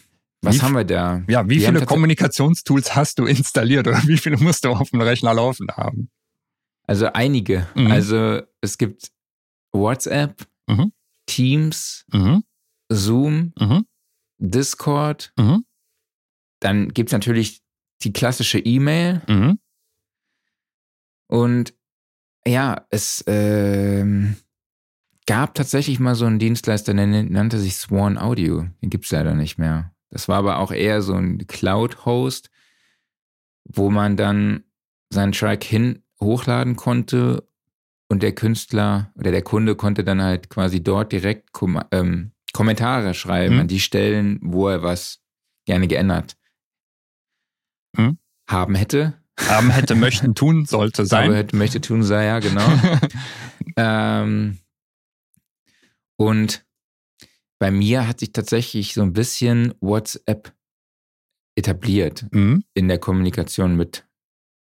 was 0.47 0.55
Wie- 0.55 0.61
haben 0.61 0.73
wir 0.73 0.83
da? 0.85 1.21
Ja, 1.27 1.45
wie 1.49 1.59
Wir 1.59 1.67
viele 1.69 1.85
Kommunikationstools 1.85 2.95
hast 2.95 3.19
du 3.19 3.25
installiert 3.25 3.87
oder 3.87 4.01
wie 4.07 4.17
viele 4.17 4.37
musst 4.37 4.65
du 4.65 4.69
auf 4.69 4.89
dem 4.89 5.01
Rechner 5.01 5.33
laufen 5.33 5.67
haben? 5.71 6.09
Also 6.87 7.07
einige. 7.13 7.67
Mhm. 7.75 7.91
Also 7.91 8.41
es 8.61 8.77
gibt 8.77 9.11
WhatsApp, 9.73 10.47
Mhm. 10.67 10.91
Teams, 11.25 12.05
Mhm. 12.13 12.43
Zoom, 12.89 13.53
Mhm. 13.59 13.85
Discord. 14.39 15.33
Mhm. 15.37 15.65
Dann 16.59 16.89
gibt's 16.89 17.11
natürlich 17.13 17.61
die 18.03 18.13
klassische 18.13 18.59
E-Mail. 18.59 19.21
Mhm. 19.27 19.59
Und 21.27 21.73
ja, 22.47 22.85
es 22.89 23.23
ähm, 23.27 24.37
gab 25.25 25.53
tatsächlich 25.55 25.99
mal 25.99 26.15
so 26.15 26.25
einen 26.25 26.39
Dienstleister, 26.39 26.93
der 26.93 27.05
nannte 27.07 27.59
sich 27.59 27.75
Swan 27.75 28.17
Audio. 28.17 28.65
Den 28.81 28.89
gibt's 28.89 29.11
leider 29.11 29.33
nicht 29.33 29.57
mehr. 29.57 29.93
Das 30.09 30.27
war 30.27 30.37
aber 30.37 30.59
auch 30.59 30.71
eher 30.71 31.01
so 31.01 31.13
ein 31.13 31.45
Cloud-Host, 31.47 32.49
wo 33.65 33.89
man 33.89 34.15
dann 34.17 34.63
seinen 35.09 35.31
Track 35.33 35.63
hin 35.63 36.03
hochladen 36.21 36.75
konnte 36.75 37.47
und 38.09 38.23
der 38.23 38.33
Künstler 38.33 39.11
oder 39.15 39.31
der 39.31 39.41
Kunde 39.41 39.75
konnte 39.75 40.03
dann 40.03 40.21
halt 40.21 40.49
quasi 40.49 40.81
dort 40.81 41.11
direkt 41.11 41.51
Kom 41.51 41.81
ähm, 41.91 42.31
Kommentare 42.53 43.13
schreiben 43.13 43.55
Mhm. 43.55 43.61
an 43.61 43.67
die 43.67 43.79
Stellen, 43.81 44.39
wo 44.41 44.67
er 44.69 44.81
was 44.81 45.19
gerne 45.65 45.87
geändert 45.87 46.37
Mhm. 47.97 48.17
haben 48.49 48.75
hätte. 48.75 49.13
Haben, 49.39 49.69
hätte, 49.69 49.93
möchten, 49.95 50.33
tun, 50.33 50.65
sollte 50.65 51.01
Aber 51.03 51.07
sein. 51.07 51.33
hätte, 51.33 51.55
möchte 51.55 51.79
tun 51.81 52.01
sei, 52.03 52.25
ja, 52.25 52.39
genau. 52.39 52.67
ähm, 53.77 54.57
und 56.17 56.65
bei 57.59 57.71
mir 57.71 58.07
hat 58.07 58.19
sich 58.19 58.31
tatsächlich 58.31 58.93
so 58.93 59.01
ein 59.01 59.13
bisschen 59.13 59.73
WhatsApp 59.81 60.53
etabliert 61.55 62.25
mhm. 62.31 62.63
in 62.73 62.87
der 62.87 62.99
Kommunikation 62.99 63.75
mit 63.75 64.05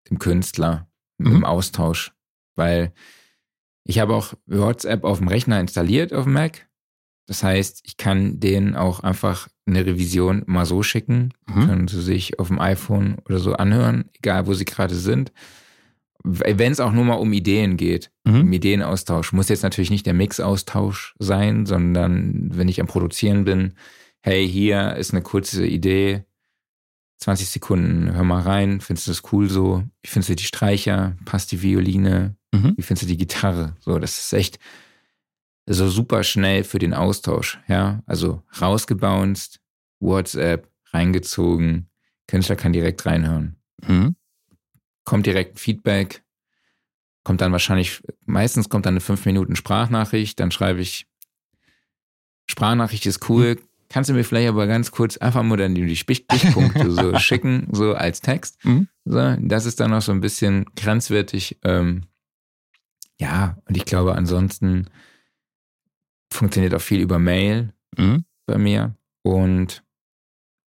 dem 0.09 0.18
Künstler, 0.18 0.90
Mhm. 1.20 1.37
im 1.37 1.44
Austausch. 1.44 2.12
Weil 2.57 2.92
ich 3.85 3.98
habe 3.98 4.14
auch 4.14 4.35
WhatsApp 4.46 5.05
auf 5.05 5.18
dem 5.18 5.29
Rechner 5.29 5.61
installiert, 5.61 6.12
auf 6.12 6.24
dem 6.24 6.33
Mac. 6.33 6.68
Das 7.26 7.42
heißt, 7.42 7.83
ich 7.85 7.96
kann 7.96 8.40
denen 8.40 8.74
auch 8.74 9.00
einfach 9.00 9.48
eine 9.66 9.87
Revision 9.87 10.42
mal 10.46 10.66
so 10.66 10.83
schicken. 10.83 11.33
Mhm. 11.46 11.66
Können 11.66 11.88
sie 11.88 12.03
sich 12.03 12.38
auf 12.38 12.48
dem 12.48 12.59
iPhone 12.59 13.18
oder 13.26 13.38
so 13.38 13.53
anhören, 13.53 14.11
egal 14.14 14.46
wo 14.46 14.55
sie 14.55 14.64
gerade 14.64 14.94
sind. 14.94 15.33
Wenn 16.22 16.72
es 16.72 16.80
auch 16.80 16.92
nur 16.92 17.04
mal 17.04 17.14
um 17.14 17.33
Ideen 17.33 17.76
geht, 17.76 18.11
Mhm. 18.24 18.40
um 18.42 18.52
Ideenaustausch. 18.52 19.33
Muss 19.33 19.48
jetzt 19.48 19.62
natürlich 19.62 19.90
nicht 19.90 20.06
der 20.06 20.14
Mix-Austausch 20.14 21.14
sein, 21.18 21.64
sondern 21.66 22.48
wenn 22.56 22.68
ich 22.68 22.80
am 22.80 22.87
Produzieren 22.87 23.44
bin, 23.44 23.74
hey, 24.20 24.46
hier 24.48 24.96
ist 24.96 25.12
eine 25.12 25.22
kurze 25.22 25.66
Idee, 25.66 26.24
20 27.18 27.48
Sekunden, 27.48 28.12
hör 28.14 28.24
mal 28.24 28.40
rein, 28.42 28.80
findest 28.80 29.06
du 29.06 29.11
das 29.12 29.22
cool 29.33 29.48
so? 29.50 29.85
Wie 30.02 30.09
findest 30.09 30.30
du 30.30 30.37
die 30.37 30.44
Streicher? 30.44 31.16
Passt 31.24 31.52
die 31.52 31.62
Violine? 31.62 32.37
Mhm. 32.52 32.74
Wie 32.76 32.83
findest 32.83 33.02
du 33.02 33.06
die 33.06 33.16
Gitarre? 33.18 33.76
So, 33.80 33.98
das 33.98 34.18
ist 34.18 34.33
echt 34.33 34.59
so 35.66 35.88
super 35.88 36.22
schnell 36.24 36.64
für 36.64 36.78
den 36.78 36.94
Austausch, 36.94 37.59
ja. 37.68 38.02
Also 38.06 38.42
rausgebounced, 38.61 39.61
WhatsApp, 40.00 40.68
reingezogen, 40.92 41.88
Künstler 42.26 42.56
kann 42.56 42.72
direkt 42.72 43.04
reinhören 43.06 43.56
Mhm. 43.87 44.16
Kommt 45.11 45.27
direkt 45.27 45.55
ein 45.55 45.59
Feedback, 45.59 46.23
kommt 47.25 47.40
dann 47.40 47.51
wahrscheinlich, 47.53 48.01
meistens 48.27 48.68
kommt 48.68 48.87
dann 48.87 48.92
eine 48.94 49.01
5 49.01 49.27
Minuten 49.27 49.57
Sprachnachricht, 49.57 50.38
dann 50.38 50.53
schreibe 50.53 50.81
ich, 50.81 51.07
Sprachnachricht 52.49 53.07
ist 53.07 53.29
cool, 53.29 53.61
kannst 53.88 54.09
du 54.09 54.14
mir 54.14 54.25
vielleicht 54.25 54.49
aber 54.49 54.66
ganz 54.68 54.90
kurz 54.92 55.16
einfach 55.16 55.42
mal 55.42 55.57
dann 55.57 55.75
die 55.75 55.96
Stich- 55.96 56.25
Stichpunkte 56.31 56.90
so 56.92 57.14
schicken, 57.18 57.66
so 57.73 57.94
als 57.94 58.20
Text. 58.20 58.64
Mhm. 58.64 58.88
So, 59.05 59.37
das 59.40 59.66
ist 59.66 59.81
dann 59.81 59.90
noch 59.90 60.03
so 60.03 60.12
ein 60.12 60.20
bisschen 60.20 60.64
grenzwertig. 60.77 61.59
Ähm, 61.64 62.05
ja, 63.18 63.59
und 63.66 63.77
ich 63.77 63.85
glaube, 63.85 64.14
ansonsten 64.14 64.87
funktioniert 66.33 66.75
auch 66.75 66.81
viel 66.81 67.01
über 67.01 67.18
Mail 67.18 67.73
Mhm. 67.99 68.25
bei 68.46 68.57
mir 68.59 68.94
und 69.23 69.83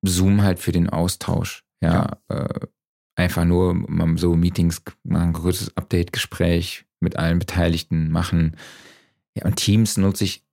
Zoom 0.03 0.43
halt 0.43 0.59
für 0.59 0.73
den 0.73 0.91
Austausch. 0.91 1.65
Ja, 1.81 2.19
Äh, 2.29 2.67
einfach 3.17 3.45
nur 3.45 3.85
so 4.17 4.37
Meetings, 4.37 4.83
mal 5.03 5.23
ein 5.23 5.33
kurzes 5.33 5.77
Update-Gespräch 5.77 6.85
mit 7.01 7.17
allen 7.17 7.39
Beteiligten 7.39 8.11
machen. 8.11 8.57
Ja, 9.35 9.47
und 9.47 9.57
Teams 9.57 9.97
nutze 9.97 10.25
ich 10.25 10.45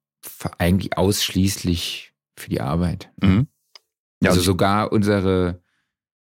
eigentlich 0.57 0.97
ausschließlich 0.97 2.13
für 2.37 2.49
die 2.49 2.61
Arbeit. 2.61 3.11
Mhm. 3.21 3.47
Ja, 4.21 4.29
also 4.29 4.39
also- 4.39 4.51
sogar 4.51 4.91
unsere, 4.91 5.61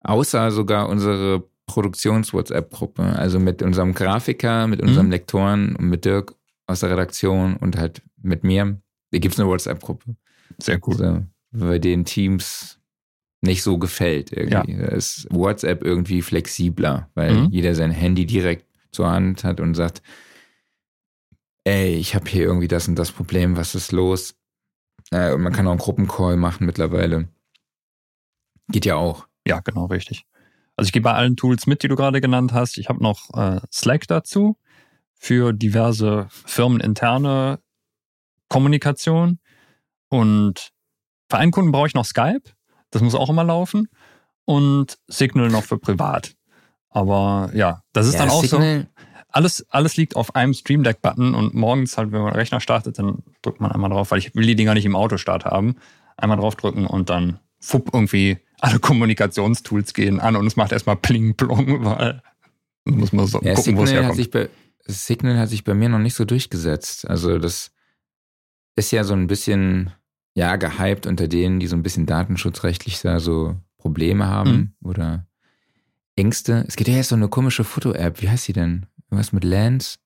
außer 0.00 0.50
sogar 0.50 0.88
unsere 0.88 1.48
Produktions-WhatsApp-Gruppe, 1.66 3.02
also 3.02 3.38
mit 3.40 3.62
unserem 3.62 3.92
Grafiker, 3.94 4.66
mit 4.66 4.80
unserem 4.80 5.06
Mhm. 5.06 5.12
Lektoren 5.12 5.76
und 5.76 5.88
mit 5.88 6.04
Dirk 6.04 6.34
aus 6.66 6.80
der 6.80 6.90
Redaktion 6.90 7.56
und 7.56 7.76
halt 7.76 8.02
mit 8.22 8.44
mir, 8.44 8.80
da 9.12 9.18
gibt 9.18 9.34
es 9.34 9.40
eine 9.40 9.48
WhatsApp-Gruppe. 9.48 10.16
Sehr 10.58 10.78
gut. 10.78 10.96
So, 10.98 11.22
bei 11.52 11.78
den 11.78 12.04
Teams 12.04 12.75
nicht 13.46 13.62
so 13.62 13.78
gefällt 13.78 14.32
irgendwie. 14.32 14.76
Da 14.76 14.86
ist 14.88 15.26
WhatsApp 15.30 15.82
irgendwie 15.84 16.22
flexibler, 16.22 17.08
weil 17.14 17.34
Mhm. 17.34 17.48
jeder 17.50 17.74
sein 17.74 17.90
Handy 17.90 18.26
direkt 18.26 18.66
zur 18.92 19.10
Hand 19.10 19.44
hat 19.44 19.60
und 19.60 19.74
sagt, 19.74 20.02
ey, 21.64 21.94
ich 21.94 22.14
habe 22.14 22.28
hier 22.28 22.42
irgendwie 22.44 22.68
das 22.68 22.88
und 22.88 22.96
das 22.96 23.10
Problem, 23.12 23.56
was 23.56 23.74
ist 23.74 23.92
los? 23.92 24.34
Äh, 25.10 25.32
und 25.32 25.42
man 25.42 25.52
kann 25.52 25.66
auch 25.66 25.72
einen 25.72 25.80
Gruppencall 25.80 26.36
machen 26.36 26.66
mittlerweile. 26.66 27.28
Geht 28.68 28.84
ja 28.86 28.96
auch. 28.96 29.26
Ja, 29.46 29.60
genau, 29.60 29.86
richtig. 29.86 30.26
Also 30.76 30.88
ich 30.88 30.92
gehe 30.92 31.02
bei 31.02 31.12
allen 31.12 31.36
Tools 31.36 31.66
mit, 31.66 31.82
die 31.82 31.88
du 31.88 31.96
gerade 31.96 32.20
genannt 32.20 32.52
hast. 32.52 32.78
Ich 32.78 32.88
habe 32.88 33.02
noch 33.02 33.30
äh, 33.34 33.60
Slack 33.72 34.06
dazu 34.08 34.58
für 35.14 35.52
diverse 35.52 36.26
firmeninterne 36.30 37.60
Kommunikation. 38.48 39.38
Und 40.08 40.72
für 41.30 41.38
einen 41.38 41.50
Kunden 41.52 41.72
brauche 41.72 41.86
ich 41.88 41.94
noch 41.94 42.04
Skype. 42.04 42.42
Das 42.96 43.02
muss 43.02 43.14
auch 43.14 43.28
immer 43.30 43.44
laufen. 43.44 43.88
Und 44.44 44.98
Signal 45.08 45.48
noch 45.48 45.64
für 45.64 45.78
privat. 45.78 46.34
Aber 46.88 47.50
ja, 47.54 47.82
das 47.92 48.06
ist 48.06 48.14
ja, 48.14 48.20
dann 48.20 48.30
auch 48.30 48.42
so. 48.42 48.56
Signal, 48.56 48.86
Alles, 49.28 49.66
alles 49.70 49.96
liegt 49.96 50.16
auf 50.16 50.34
einem 50.34 50.54
Stream 50.54 50.82
Deck 50.82 51.02
Button 51.02 51.34
und 51.34 51.52
morgens 51.54 51.98
halt, 51.98 52.10
wenn 52.12 52.22
man 52.22 52.32
den 52.32 52.38
Rechner 52.38 52.60
startet, 52.60 52.98
dann 52.98 53.18
drückt 53.42 53.60
man 53.60 53.70
einmal 53.72 53.90
drauf, 53.90 54.10
weil 54.10 54.18
ich 54.18 54.34
will 54.34 54.46
die 54.46 54.56
Dinger 54.56 54.72
nicht 54.74 54.86
im 54.86 54.96
Autostart 54.96 55.44
haben. 55.44 55.76
Einmal 56.16 56.38
draufdrücken 56.38 56.86
und 56.86 57.10
dann 57.10 57.38
fupp 57.60 57.90
irgendwie 57.92 58.38
alle 58.60 58.78
Kommunikationstools 58.80 59.92
gehen 59.92 60.20
an 60.20 60.36
und 60.36 60.46
es 60.46 60.56
macht 60.56 60.72
erstmal 60.72 60.96
Pling 60.96 61.34
Plong, 61.34 61.84
weil 61.84 62.22
dann 62.86 62.96
muss 62.98 63.12
man 63.12 63.26
so 63.26 63.40
Ja, 63.42 63.54
gucken, 63.54 63.76
wo 63.76 63.82
es 63.82 63.90
Signal, 63.90 64.04
hat 64.06 64.16
herkommt. 64.16 64.16
sich 64.16 64.30
bei, 64.30 64.48
Signal 64.86 65.38
hat 65.38 65.48
sich 65.50 65.64
bei 65.64 65.74
mir 65.74 65.88
noch 65.90 65.98
nicht 65.98 66.14
so 66.14 66.24
durchgesetzt. 66.24 67.06
Also 67.10 67.38
das 67.38 67.72
ist 68.76 68.90
ja 68.92 69.04
so 69.04 69.12
ein 69.14 69.26
bisschen, 69.26 69.92
ja, 70.36 70.54
gehypt 70.56 71.06
unter 71.06 71.26
denen, 71.28 71.58
die 71.60 71.66
so 71.66 71.74
ein 71.76 71.82
bisschen 71.82 72.06
datenschutzrechtlich 72.06 73.00
da 73.00 73.18
so 73.20 73.56
Probleme 73.78 74.26
haben 74.26 74.74
oder 74.84 75.26
Ängste. 76.14 76.64
Es 76.68 76.76
gibt 76.76 76.88
ja 76.88 76.94
jetzt 76.96 77.08
so 77.08 77.14
eine 77.16 77.28
komische 77.28 77.64
Foto-App. 77.64 78.22
Wie 78.22 78.28
heißt 78.28 78.46
die 78.48 78.52
denn? 78.52 78.86
Was 79.10 79.32
mit 79.32 79.44
Lens, 79.44 79.98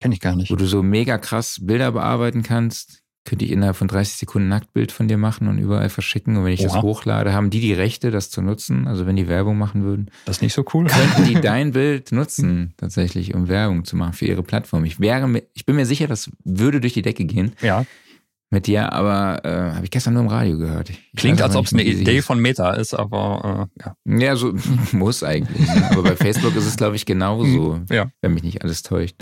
Kenn 0.00 0.12
ich 0.12 0.20
gar 0.20 0.34
nicht. 0.36 0.50
wo 0.50 0.56
du 0.56 0.66
so 0.66 0.82
mega 0.82 1.18
krass 1.18 1.58
Bilder 1.62 1.92
bearbeiten 1.92 2.42
kannst, 2.42 3.02
könnte 3.24 3.44
ich 3.44 3.50
innerhalb 3.50 3.76
von 3.76 3.86
30 3.88 4.16
Sekunden 4.16 4.46
ein 4.46 4.50
Nacktbild 4.50 4.92
von 4.92 5.06
dir 5.08 5.18
machen 5.18 5.46
und 5.48 5.58
überall 5.58 5.88
verschicken. 5.90 6.36
Und 6.36 6.44
wenn 6.44 6.52
ich 6.52 6.60
Oha. 6.60 6.74
das 6.74 6.82
hochlade, 6.82 7.32
haben 7.32 7.50
die 7.50 7.60
die 7.60 7.72
Rechte, 7.74 8.10
das 8.10 8.30
zu 8.30 8.40
nutzen. 8.42 8.86
Also 8.86 9.04
wenn 9.06 9.16
die 9.16 9.28
Werbung 9.28 9.58
machen 9.58 9.82
würden, 9.84 10.10
Das 10.26 10.36
ist 10.38 10.42
nicht 10.42 10.54
so 10.54 10.64
cool. 10.74 10.86
könnten 10.86 11.24
die 11.24 11.34
dein 11.40 11.72
Bild 11.72 12.12
nutzen, 12.12 12.72
tatsächlich, 12.76 13.34
um 13.34 13.48
Werbung 13.48 13.84
zu 13.84 13.96
machen 13.96 14.14
für 14.14 14.26
ihre 14.26 14.42
Plattform. 14.42 14.84
Ich 14.84 15.00
wäre, 15.00 15.28
mir- 15.28 15.42
ich 15.54 15.66
bin 15.66 15.76
mir 15.76 15.86
sicher, 15.86 16.06
das 16.06 16.30
würde 16.44 16.80
durch 16.80 16.94
die 16.94 17.02
Decke 17.02 17.24
gehen 17.24 17.52
Ja, 17.60 17.84
mit 18.50 18.66
dir, 18.66 18.92
aber 18.92 19.44
äh, 19.44 19.74
habe 19.74 19.84
ich 19.84 19.90
gestern 19.90 20.14
nur 20.14 20.22
im 20.24 20.28
Radio 20.28 20.58
gehört. 20.58 20.90
Ich 20.90 21.12
klingt, 21.16 21.40
als 21.40 21.54
ob 21.54 21.66
es 21.66 21.72
eine 21.72 21.84
Idee 21.84 22.20
von 22.20 22.40
Meta 22.40 22.72
ist, 22.72 22.94
aber 22.94 23.68
äh, 23.78 23.82
ja. 23.84 24.18
Ja, 24.18 24.36
so 24.36 24.52
muss 24.92 25.22
eigentlich. 25.22 25.68
Ne? 25.68 25.88
Aber 25.90 26.02
bei 26.02 26.16
Facebook 26.16 26.56
ist 26.56 26.66
es, 26.66 26.76
glaube 26.76 26.96
ich, 26.96 27.06
genauso, 27.06 27.80
Ja. 27.90 28.10
wenn 28.20 28.34
mich 28.34 28.42
nicht 28.42 28.62
alles 28.62 28.82
täuscht. 28.82 29.14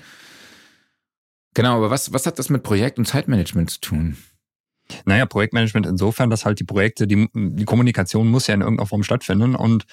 Genau, 1.55 1.77
aber 1.77 1.91
was, 1.91 2.13
was 2.13 2.27
hat 2.27 2.39
das 2.39 2.51
mit 2.51 2.63
Projekt- 2.63 2.99
und 2.99 3.05
Zeitmanagement 3.07 3.71
zu 3.71 3.81
tun? 3.81 4.17
Naja, 5.05 5.27
Projektmanagement 5.27 5.85
insofern, 5.87 6.31
dass 6.31 6.47
halt 6.47 6.61
die 6.61 6.65
Projekte, 6.65 7.07
die, 7.07 7.29
die 7.35 7.65
Kommunikation 7.67 8.29
muss 8.29 8.47
ja 8.47 8.55
in 8.55 8.63
irgendeiner 8.63 8.87
Form 8.87 9.03
stattfinden 9.03 9.55
und 9.55 9.85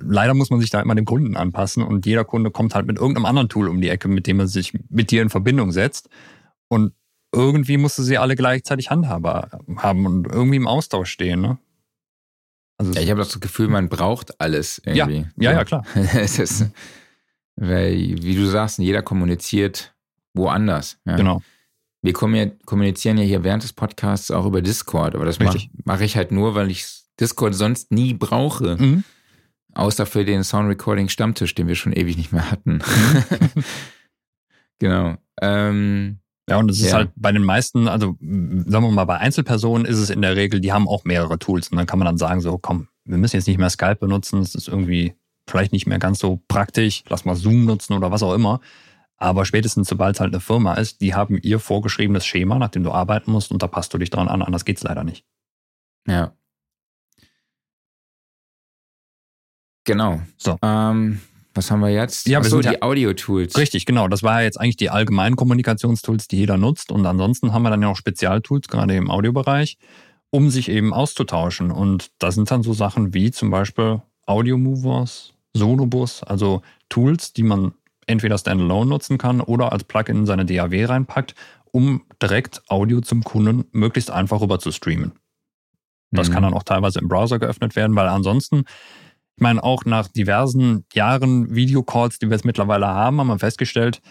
leider 0.00 0.32
muss 0.32 0.48
man 0.48 0.60
sich 0.60 0.70
da 0.70 0.80
immer 0.80 0.94
dem 0.94 1.04
Kunden 1.04 1.36
anpassen 1.36 1.82
und 1.82 2.06
jeder 2.06 2.24
Kunde 2.24 2.50
kommt 2.50 2.74
halt 2.74 2.86
mit 2.86 2.96
irgendeinem 2.96 3.26
anderen 3.26 3.50
Tool 3.50 3.68
um 3.68 3.82
die 3.82 3.90
Ecke, 3.90 4.08
mit 4.08 4.26
dem 4.26 4.40
er 4.40 4.46
sich 4.46 4.72
mit 4.88 5.10
dir 5.10 5.20
in 5.20 5.28
Verbindung 5.28 5.70
setzt 5.72 6.08
und 6.68 6.92
irgendwie 7.32 7.76
musst 7.76 7.98
du 7.98 8.02
sie 8.02 8.18
alle 8.18 8.36
gleichzeitig 8.36 8.90
handhabbar 8.90 9.60
haben 9.76 10.06
und 10.06 10.26
irgendwie 10.26 10.56
im 10.56 10.66
Austausch 10.66 11.10
stehen, 11.10 11.40
ne? 11.40 11.58
Also 12.78 12.92
Ja, 12.92 13.00
ich 13.00 13.10
habe 13.10 13.20
das 13.20 13.38
Gefühl, 13.40 13.68
man 13.68 13.88
braucht 13.88 14.40
alles 14.40 14.80
irgendwie. 14.84 15.26
ja, 15.36 15.52
ja, 15.52 15.64
klar. 15.64 15.84
es 15.94 16.38
ist, 16.38 16.66
weil, 17.56 17.96
wie 18.22 18.34
du 18.36 18.46
sagst, 18.46 18.78
jeder 18.78 19.02
kommuniziert 19.02 19.94
woanders. 20.34 20.98
Ja? 21.04 21.16
Genau. 21.16 21.42
Wir 22.02 22.12
kommu- 22.12 22.52
kommunizieren 22.64 23.18
ja 23.18 23.24
hier 23.24 23.42
während 23.42 23.64
des 23.64 23.72
Podcasts 23.72 24.30
auch 24.30 24.46
über 24.46 24.62
Discord, 24.62 25.16
aber 25.16 25.24
das 25.24 25.40
mache 25.40 25.58
mach 25.84 26.00
ich 26.00 26.16
halt 26.16 26.30
nur, 26.30 26.54
weil 26.54 26.70
ich 26.70 26.86
Discord 27.18 27.54
sonst 27.56 27.90
nie 27.90 28.14
brauche. 28.14 28.76
Mhm. 28.76 29.02
Außer 29.74 30.06
für 30.06 30.24
den 30.24 30.44
Soundrecording-Stammtisch, 30.44 31.54
den 31.56 31.66
wir 31.66 31.74
schon 31.74 31.92
ewig 31.92 32.16
nicht 32.16 32.30
mehr 32.32 32.48
hatten. 32.50 32.80
genau. 34.78 35.16
Ähm, 35.40 36.18
Ja, 36.48 36.56
und 36.56 36.70
es 36.70 36.80
ist 36.80 36.90
Ja. 36.90 36.96
halt 36.96 37.10
bei 37.16 37.30
den 37.32 37.44
meisten, 37.44 37.88
also 37.88 38.16
sagen 38.20 38.84
wir 38.84 38.90
mal, 38.90 39.04
bei 39.04 39.18
Einzelpersonen 39.18 39.84
ist 39.86 39.98
es 39.98 40.08
in 40.10 40.22
der 40.22 40.34
Regel, 40.36 40.60
die 40.60 40.72
haben 40.72 40.88
auch 40.88 41.04
mehrere 41.04 41.38
Tools. 41.38 41.68
Und 41.68 41.76
dann 41.76 41.86
kann 41.86 41.98
man 41.98 42.06
dann 42.06 42.16
sagen, 42.18 42.40
so, 42.40 42.56
komm, 42.58 42.88
wir 43.04 43.18
müssen 43.18 43.36
jetzt 43.36 43.46
nicht 43.46 43.58
mehr 43.58 43.70
Skype 43.70 43.96
benutzen, 43.96 44.40
es 44.40 44.54
ist 44.54 44.68
irgendwie 44.68 45.14
vielleicht 45.46 45.72
nicht 45.72 45.86
mehr 45.86 45.98
ganz 45.98 46.18
so 46.18 46.42
praktisch, 46.48 47.04
lass 47.08 47.24
mal 47.24 47.36
Zoom 47.36 47.64
nutzen 47.64 47.92
oder 47.94 48.10
was 48.10 48.22
auch 48.22 48.34
immer. 48.34 48.60
Aber 49.18 49.44
spätestens 49.44 49.88
sobald 49.88 50.14
es 50.16 50.20
halt 50.20 50.32
eine 50.32 50.40
Firma 50.40 50.74
ist, 50.74 51.00
die 51.00 51.14
haben 51.14 51.38
ihr 51.42 51.58
vorgeschriebenes 51.58 52.24
Schema, 52.24 52.58
nach 52.58 52.68
dem 52.68 52.82
du 52.84 52.92
arbeiten 52.92 53.30
musst, 53.32 53.50
und 53.50 53.62
da 53.62 53.66
passt 53.66 53.92
du 53.92 53.98
dich 53.98 54.10
dran 54.10 54.28
an, 54.28 54.42
anders 54.42 54.64
geht's 54.64 54.82
leider 54.84 55.04
nicht. 55.04 55.24
ja. 56.06 56.32
Genau. 59.84 60.20
So. 60.36 60.58
Ähm, 60.62 61.20
was 61.58 61.70
haben 61.70 61.80
wir 61.80 61.90
jetzt? 61.90 62.26
Ja, 62.28 62.38
Achso, 62.38 62.60
ja- 62.60 62.70
die 62.70 62.82
Audio-Tools. 62.82 63.56
Richtig, 63.58 63.84
genau. 63.84 64.08
Das 64.08 64.22
war 64.22 64.38
ja 64.40 64.44
jetzt 64.46 64.58
eigentlich 64.60 64.76
die 64.76 64.90
allgemeinen 64.90 65.36
Kommunikationstools, 65.36 66.28
die 66.28 66.36
jeder 66.38 66.56
nutzt. 66.56 66.90
Und 66.92 67.04
ansonsten 67.04 67.52
haben 67.52 67.62
wir 67.62 67.70
dann 67.70 67.82
ja 67.82 67.88
auch 67.88 67.96
Spezialtools, 67.96 68.68
gerade 68.68 68.94
im 68.96 69.10
Audiobereich, 69.10 69.76
um 70.30 70.48
sich 70.50 70.68
eben 70.70 70.94
auszutauschen. 70.94 71.70
Und 71.70 72.10
das 72.18 72.36
sind 72.36 72.50
dann 72.50 72.62
so 72.62 72.72
Sachen 72.72 73.12
wie 73.12 73.30
zum 73.30 73.50
Beispiel 73.50 74.00
Audio 74.26 74.56
Movers, 74.56 75.34
Sonobus, 75.54 76.22
also 76.22 76.62
Tools, 76.88 77.32
die 77.32 77.42
man 77.42 77.74
entweder 78.06 78.38
standalone 78.38 78.88
nutzen 78.88 79.18
kann 79.18 79.40
oder 79.40 79.72
als 79.72 79.84
Plugin 79.84 80.18
in 80.18 80.26
seine 80.26 80.46
DAW 80.46 80.84
reinpackt, 80.84 81.34
um 81.72 82.02
direkt 82.22 82.62
Audio 82.68 83.00
zum 83.00 83.22
Kunden 83.24 83.64
möglichst 83.72 84.10
einfach 84.10 84.40
rüber 84.40 84.58
zu 84.58 84.70
streamen. 84.72 85.12
Das 86.10 86.28
Mhm. 86.28 86.32
kann 86.32 86.42
dann 86.44 86.54
auch 86.54 86.62
teilweise 86.62 87.00
im 87.00 87.08
Browser 87.08 87.38
geöffnet 87.38 87.76
werden, 87.76 87.94
weil 87.96 88.08
ansonsten, 88.08 88.64
ich 89.38 89.40
meine, 89.40 89.62
auch 89.62 89.84
nach 89.84 90.08
diversen 90.08 90.84
Jahren 90.92 91.54
Videocalls, 91.54 92.18
die 92.18 92.26
wir 92.26 92.32
jetzt 92.32 92.44
mittlerweile 92.44 92.88
haben, 92.88 93.20
haben 93.20 93.28
wir 93.28 93.38
festgestellt, 93.38 94.02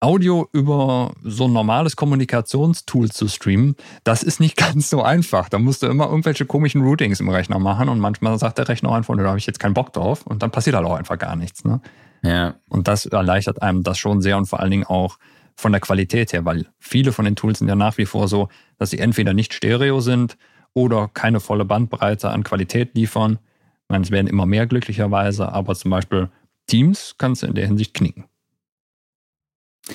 Audio 0.00 0.48
über 0.50 1.12
so 1.22 1.44
ein 1.44 1.52
normales 1.52 1.94
Kommunikationstool 1.94 3.08
zu 3.08 3.28
streamen, 3.28 3.76
das 4.02 4.24
ist 4.24 4.40
nicht 4.40 4.56
ganz 4.56 4.90
so 4.90 5.00
einfach. 5.00 5.48
Da 5.48 5.60
musst 5.60 5.84
du 5.84 5.86
immer 5.86 6.06
irgendwelche 6.06 6.44
komischen 6.44 6.82
Routings 6.82 7.20
im 7.20 7.28
Rechner 7.28 7.60
machen 7.60 7.88
und 7.88 8.00
manchmal 8.00 8.36
sagt 8.36 8.58
der 8.58 8.68
Rechner 8.68 8.90
einfach, 8.90 9.16
da 9.16 9.22
habe 9.22 9.38
ich 9.38 9.46
jetzt 9.46 9.60
keinen 9.60 9.74
Bock 9.74 9.92
drauf 9.92 10.26
und 10.26 10.42
dann 10.42 10.50
passiert 10.50 10.74
halt 10.74 10.86
auch 10.86 10.96
einfach 10.96 11.18
gar 11.18 11.36
nichts. 11.36 11.64
Ne? 11.64 11.80
Ja. 12.24 12.56
Und 12.68 12.88
das 12.88 13.06
erleichtert 13.06 13.62
einem 13.62 13.84
das 13.84 13.96
schon 13.96 14.22
sehr 14.22 14.36
und 14.36 14.46
vor 14.46 14.58
allen 14.58 14.72
Dingen 14.72 14.86
auch 14.86 15.18
von 15.54 15.70
der 15.70 15.80
Qualität 15.80 16.32
her, 16.32 16.44
weil 16.44 16.66
viele 16.80 17.12
von 17.12 17.26
den 17.26 17.36
Tools 17.36 17.60
sind 17.60 17.68
ja 17.68 17.76
nach 17.76 17.96
wie 17.96 18.06
vor 18.06 18.26
so, 18.26 18.48
dass 18.76 18.90
sie 18.90 18.98
entweder 18.98 19.34
nicht 19.34 19.54
stereo 19.54 20.00
sind 20.00 20.36
oder 20.72 21.08
keine 21.14 21.38
volle 21.38 21.64
Bandbreite 21.64 22.28
an 22.30 22.42
Qualität 22.42 22.96
liefern. 22.96 23.38
Ich 23.84 23.90
meine, 23.90 24.04
es 24.04 24.10
werden 24.10 24.26
immer 24.26 24.46
mehr 24.46 24.66
glücklicherweise, 24.66 25.52
aber 25.52 25.74
zum 25.74 25.90
Beispiel 25.90 26.30
Teams 26.66 27.14
kannst 27.18 27.42
du 27.42 27.46
in 27.46 27.54
der 27.54 27.66
Hinsicht 27.66 27.94
knicken. 27.94 28.24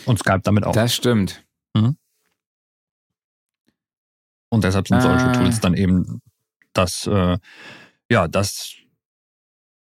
Und 0.05 0.19
Skype 0.19 0.41
damit 0.43 0.65
auch. 0.65 0.73
Das 0.73 0.93
stimmt. 0.93 1.43
Und 4.49 4.63
deshalb 4.63 4.87
sind 4.87 5.01
solche 5.01 5.25
Ah. 5.25 5.31
Tools 5.33 5.59
dann 5.59 5.75
eben 5.75 6.21
das, 6.73 7.07
äh, 7.07 7.37
ja, 8.09 8.27
das 8.27 8.73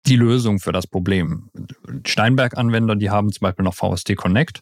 die 0.05 0.15
Lösung 0.15 0.59
für 0.59 0.71
das 0.71 0.87
Problem. 0.87 1.49
Steinberg-Anwender, 2.05 2.95
die 2.95 3.09
haben 3.09 3.31
zum 3.31 3.41
Beispiel 3.41 3.63
noch 3.63 3.75
VST 3.75 4.15
Connect. 4.15 4.61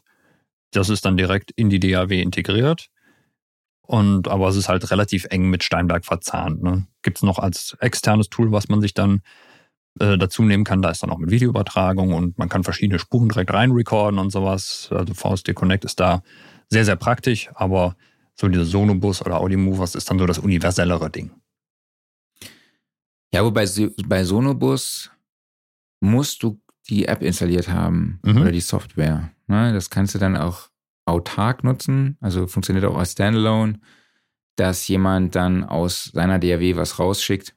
Das 0.72 0.88
ist 0.88 1.04
dann 1.04 1.16
direkt 1.16 1.50
in 1.52 1.70
die 1.70 1.80
DAW 1.80 2.20
integriert. 2.20 2.90
Und 3.88 4.28
aber 4.28 4.48
es 4.48 4.56
ist 4.56 4.68
halt 4.68 4.90
relativ 4.90 5.24
eng 5.30 5.48
mit 5.48 5.64
Steinberg 5.64 6.04
verzahnt. 6.04 6.62
Ne? 6.62 6.86
Gibt 7.00 7.16
es 7.16 7.22
noch 7.22 7.38
als 7.38 7.74
externes 7.80 8.28
Tool, 8.28 8.52
was 8.52 8.68
man 8.68 8.82
sich 8.82 8.92
dann 8.92 9.22
äh, 9.98 10.18
dazu 10.18 10.42
nehmen 10.42 10.64
kann. 10.64 10.82
Da 10.82 10.90
ist 10.90 11.02
dann 11.02 11.08
auch 11.08 11.16
mit 11.16 11.30
Videoübertragung 11.30 12.12
und 12.12 12.36
man 12.36 12.50
kann 12.50 12.64
verschiedene 12.64 12.98
Spuren 12.98 13.30
direkt 13.30 13.50
rein 13.50 13.70
recorden 13.70 14.18
und 14.18 14.30
sowas. 14.30 14.90
Also 14.92 15.14
VST 15.14 15.54
Connect 15.54 15.86
ist 15.86 16.00
da 16.00 16.22
sehr, 16.68 16.84
sehr 16.84 16.96
praktisch, 16.96 17.48
aber 17.54 17.96
so 18.34 18.46
diese 18.48 18.66
Sonobus 18.66 19.22
oder 19.22 19.40
Audiomovers 19.40 19.94
ist 19.94 20.10
dann 20.10 20.18
so 20.18 20.26
das 20.26 20.38
universellere 20.38 21.08
Ding. 21.08 21.30
Ja, 23.32 23.42
wobei 23.42 23.66
bei 24.06 24.22
Sonobus 24.24 25.10
musst 26.00 26.42
du 26.42 26.60
die 26.90 27.06
App 27.06 27.22
installiert 27.22 27.68
haben 27.68 28.20
Mhm. 28.22 28.42
oder 28.42 28.52
die 28.52 28.60
Software. 28.60 29.30
Ne? 29.46 29.72
Das 29.72 29.88
kannst 29.88 30.14
du 30.14 30.18
dann 30.18 30.36
auch 30.36 30.68
autark 31.08 31.64
nutzen, 31.64 32.16
also 32.20 32.46
funktioniert 32.46 32.84
auch 32.84 32.96
als 32.98 33.12
Standalone, 33.12 33.80
dass 34.56 34.86
jemand 34.88 35.34
dann 35.34 35.64
aus 35.64 36.04
seiner 36.12 36.38
DAW 36.38 36.76
was 36.76 36.98
rausschickt 36.98 37.54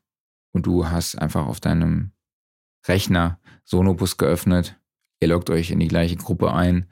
und 0.53 0.65
du 0.65 0.87
hast 0.89 1.15
einfach 1.15 1.45
auf 1.45 1.59
deinem 1.59 2.11
Rechner 2.87 3.39
Sonobus 3.63 4.17
geöffnet, 4.17 4.75
ihr 5.19 5.27
loggt 5.29 5.49
euch 5.49 5.71
in 5.71 5.79
die 5.79 5.87
gleiche 5.87 6.15
Gruppe 6.15 6.53
ein 6.53 6.87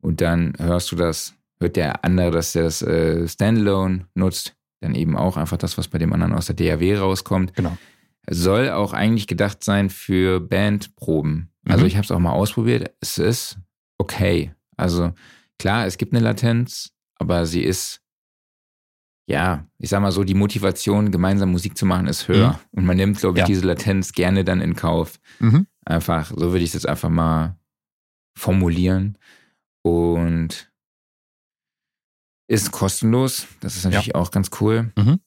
und 0.00 0.20
dann 0.20 0.54
hörst 0.58 0.90
du 0.92 0.96
das, 0.96 1.34
hört 1.60 1.76
der 1.76 2.04
andere, 2.04 2.30
dass 2.30 2.52
der 2.52 2.64
das 2.64 2.82
äh, 2.82 3.26
Standalone 3.28 4.06
nutzt, 4.14 4.56
dann 4.80 4.94
eben 4.94 5.16
auch 5.16 5.36
einfach 5.36 5.58
das, 5.58 5.78
was 5.78 5.88
bei 5.88 5.98
dem 5.98 6.12
anderen 6.12 6.34
aus 6.34 6.46
der 6.46 6.56
DAW 6.56 6.96
rauskommt 6.98 7.54
Genau. 7.54 7.76
soll 8.28 8.70
auch 8.70 8.92
eigentlich 8.92 9.26
gedacht 9.26 9.62
sein 9.62 9.90
für 9.90 10.40
Bandproben. 10.40 11.52
Also 11.68 11.82
Mhm. 11.82 11.86
ich 11.86 11.96
habe 11.96 12.04
es 12.04 12.10
auch 12.10 12.18
mal 12.18 12.32
ausprobiert. 12.32 12.92
Es 13.00 13.18
ist 13.18 13.58
okay. 13.98 14.52
Also 14.76 15.12
klar, 15.62 15.86
es 15.86 15.96
gibt 15.96 16.12
eine 16.12 16.22
Latenz, 16.24 16.90
aber 17.16 17.46
sie 17.46 17.62
ist, 17.62 18.00
ja, 19.28 19.66
ich 19.78 19.88
sag 19.90 20.02
mal 20.02 20.10
so, 20.12 20.24
die 20.24 20.34
Motivation, 20.34 21.10
gemeinsam 21.12 21.52
Musik 21.52 21.76
zu 21.78 21.86
machen, 21.86 22.08
ist 22.08 22.26
höher. 22.28 22.60
Und 22.72 22.84
man 22.84 22.96
nimmt, 22.96 23.18
glaube 23.20 23.38
ich, 23.38 23.42
Ja. 23.42 23.46
diese 23.46 23.64
Latenz 23.66 24.12
gerne 24.12 24.44
dann 24.44 24.60
in 24.60 24.74
Kauf. 24.74 25.18
Mhm. 25.38 25.66
Einfach, 25.84 26.30
so 26.30 26.50
würde 26.52 26.58
ich 26.58 26.70
es 26.70 26.74
jetzt 26.74 26.88
einfach 26.88 27.08
mal 27.08 27.56
formulieren. 28.36 29.16
Und 29.82 30.70
ist 32.48 32.70
kostenlos. 32.72 33.46
Das 33.60 33.76
ist 33.76 33.84
natürlich 33.84 34.14
auch 34.14 34.30
ganz 34.30 34.50
cool. 34.60 34.92
Mhm. 34.98 35.20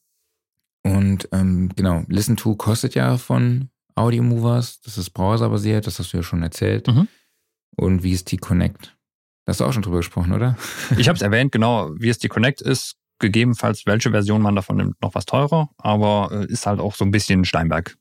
Und 0.84 1.30
ähm, 1.32 1.69
genau, 1.76 2.04
Listen 2.08 2.36
to 2.38 2.56
kostet 2.56 2.93
ja 2.93 3.17
von 3.17 3.69
Audio 3.95 4.21
Movers. 4.21 4.82
Das 4.82 4.98
ist 4.98 5.12
browserbasiert, 5.12 5.88
das 5.88 5.98
hast 6.00 6.13
du 6.13 6.17
ja 6.17 6.24
schon 6.24 6.43
erzählt. 6.43 6.88
Mhm. 6.88 7.08
Und 7.78 8.02
VST 8.02 8.39
Connect. 8.39 8.94
Da 9.45 9.51
hast 9.51 9.60
du 9.60 9.65
auch 9.65 9.73
schon 9.73 9.84
drüber 9.84 9.97
gesprochen, 9.97 10.34
oder? 10.34 10.58
Ich 10.97 11.08
habe 11.08 11.15
es 11.15 11.21
erwähnt, 11.21 11.51
genau, 11.51 11.93
VST 11.97 12.29
Connect 12.29 12.62
ist 12.62 12.95
gegebenenfalls, 13.19 13.86
welche 13.86 14.12
Version 14.12 14.41
man 14.41 14.55
davon 14.55 14.77
nimmt, 14.77 15.01
noch 15.01 15.15
was 15.15 15.25
teurer, 15.25 15.69
aber 15.77 16.29
äh, 16.31 16.51
ist 16.51 16.65
halt 16.65 16.79
auch 16.79 16.95
so 16.95 17.05
ein 17.05 17.12
bisschen 17.12 17.45
Steinberg 17.45 17.97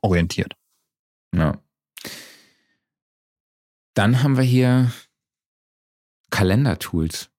orientiert. 0.00 0.54
Ja. 1.34 1.60
Dann 3.94 4.22
haben 4.22 4.36
wir 4.36 4.44
hier 4.44 4.92
Kalendertools. 6.30 7.30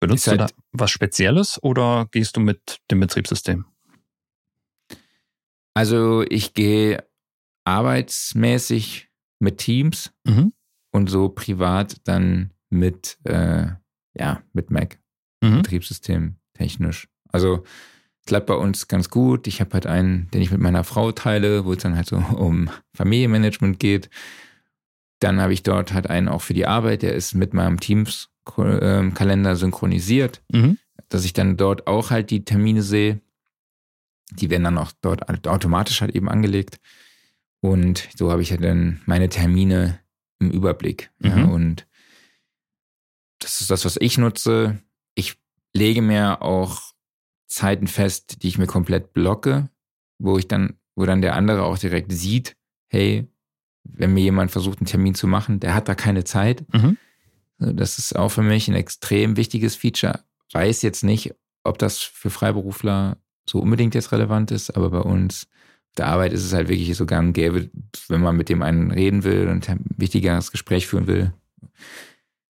Benutzt 0.00 0.26
Ist 0.26 0.32
du 0.32 0.36
da 0.36 0.44
halt- 0.44 0.54
was 0.72 0.90
Spezielles 0.90 1.62
oder 1.62 2.08
gehst 2.10 2.36
du 2.36 2.40
mit 2.40 2.80
dem 2.90 3.00
Betriebssystem? 3.00 3.64
Also 5.72 6.22
ich 6.28 6.52
gehe 6.52 7.08
arbeitsmäßig 7.64 9.08
mit 9.38 9.58
Teams 9.58 10.12
Mhm. 10.24 10.52
Und 10.94 11.10
so 11.10 11.28
privat 11.28 11.96
dann 12.04 12.52
mit, 12.70 13.18
äh, 13.24 13.66
ja, 14.14 14.42
mit 14.52 14.70
Mac, 14.70 14.98
Mhm. 15.42 15.56
Betriebssystem. 15.62 16.36
technisch. 16.54 17.08
Also 17.32 17.64
es 18.20 18.26
klappt 18.26 18.46
bei 18.46 18.54
uns 18.54 18.86
ganz 18.86 19.10
gut. 19.10 19.48
Ich 19.48 19.60
habe 19.60 19.72
halt 19.74 19.86
einen, 19.86 20.30
den 20.30 20.40
ich 20.40 20.52
mit 20.52 20.60
meiner 20.60 20.84
Frau 20.84 21.10
teile, 21.10 21.64
wo 21.64 21.72
es 21.72 21.82
dann 21.82 21.96
halt 21.96 22.06
so 22.06 22.16
um 22.38 22.70
Familienmanagement 22.94 23.80
geht. 23.80 24.08
Dann 25.18 25.40
habe 25.40 25.52
ich 25.52 25.64
dort 25.64 25.92
halt 25.92 26.08
einen 26.08 26.28
auch 26.28 26.42
für 26.42 26.54
die 26.54 26.66
Arbeit, 26.66 27.02
der 27.02 27.14
ist 27.14 27.34
mit 27.34 27.54
meinem 27.54 27.80
Teams-Kalender 27.80 29.50
ähm, 29.50 29.56
synchronisiert, 29.56 30.42
mhm. 30.52 30.78
dass 31.08 31.24
ich 31.24 31.32
dann 31.32 31.56
dort 31.56 31.88
auch 31.88 32.10
halt 32.10 32.30
die 32.30 32.44
Termine 32.44 32.82
sehe. 32.82 33.20
Die 34.30 34.48
werden 34.48 34.64
dann 34.64 34.78
auch 34.78 34.92
dort 35.02 35.28
automatisch 35.48 36.00
halt 36.00 36.14
eben 36.14 36.28
angelegt. 36.28 36.78
Und 37.60 38.08
so 38.16 38.30
habe 38.30 38.42
ich 38.42 38.50
ja 38.50 38.58
dann 38.58 39.00
meine 39.06 39.28
Termine 39.28 39.98
im 40.44 40.50
Überblick. 40.50 41.10
Mhm. 41.18 41.28
Ja, 41.28 41.44
und 41.44 41.86
das 43.38 43.60
ist 43.60 43.70
das, 43.70 43.84
was 43.84 43.96
ich 44.00 44.18
nutze. 44.18 44.80
Ich 45.14 45.36
lege 45.72 46.02
mir 46.02 46.42
auch 46.42 46.94
Zeiten 47.46 47.86
fest, 47.86 48.42
die 48.42 48.48
ich 48.48 48.58
mir 48.58 48.66
komplett 48.66 49.12
blocke, 49.12 49.70
wo 50.18 50.38
ich 50.38 50.48
dann, 50.48 50.78
wo 50.94 51.04
dann 51.04 51.22
der 51.22 51.36
andere 51.36 51.64
auch 51.64 51.78
direkt 51.78 52.12
sieht, 52.12 52.56
hey, 52.88 53.28
wenn 53.84 54.14
mir 54.14 54.22
jemand 54.22 54.50
versucht, 54.50 54.78
einen 54.78 54.86
Termin 54.86 55.14
zu 55.14 55.26
machen, 55.26 55.60
der 55.60 55.74
hat 55.74 55.88
da 55.88 55.94
keine 55.94 56.24
Zeit. 56.24 56.64
Mhm. 56.72 56.96
Das 57.58 57.98
ist 57.98 58.16
auch 58.16 58.30
für 58.30 58.42
mich 58.42 58.68
ein 58.68 58.74
extrem 58.74 59.36
wichtiges 59.36 59.76
Feature. 59.76 60.24
Weiß 60.52 60.82
jetzt 60.82 61.04
nicht, 61.04 61.34
ob 61.64 61.78
das 61.78 61.98
für 61.98 62.30
Freiberufler 62.30 63.18
so 63.48 63.60
unbedingt 63.60 63.94
jetzt 63.94 64.12
relevant 64.12 64.50
ist, 64.50 64.70
aber 64.70 64.90
bei 64.90 65.00
uns 65.00 65.46
der 65.96 66.06
Arbeit 66.06 66.32
ist 66.32 66.44
es 66.44 66.52
halt 66.52 66.68
wirklich 66.68 66.96
so 66.96 67.06
gang 67.06 67.34
gäbe, 67.34 67.70
wenn 68.08 68.20
man 68.20 68.36
mit 68.36 68.48
dem 68.48 68.62
einen 68.62 68.90
reden 68.90 69.24
will 69.24 69.48
und 69.48 69.68
ein 69.68 69.84
wichtigeres 69.96 70.50
Gespräch 70.50 70.86
führen 70.86 71.06
will, 71.06 71.32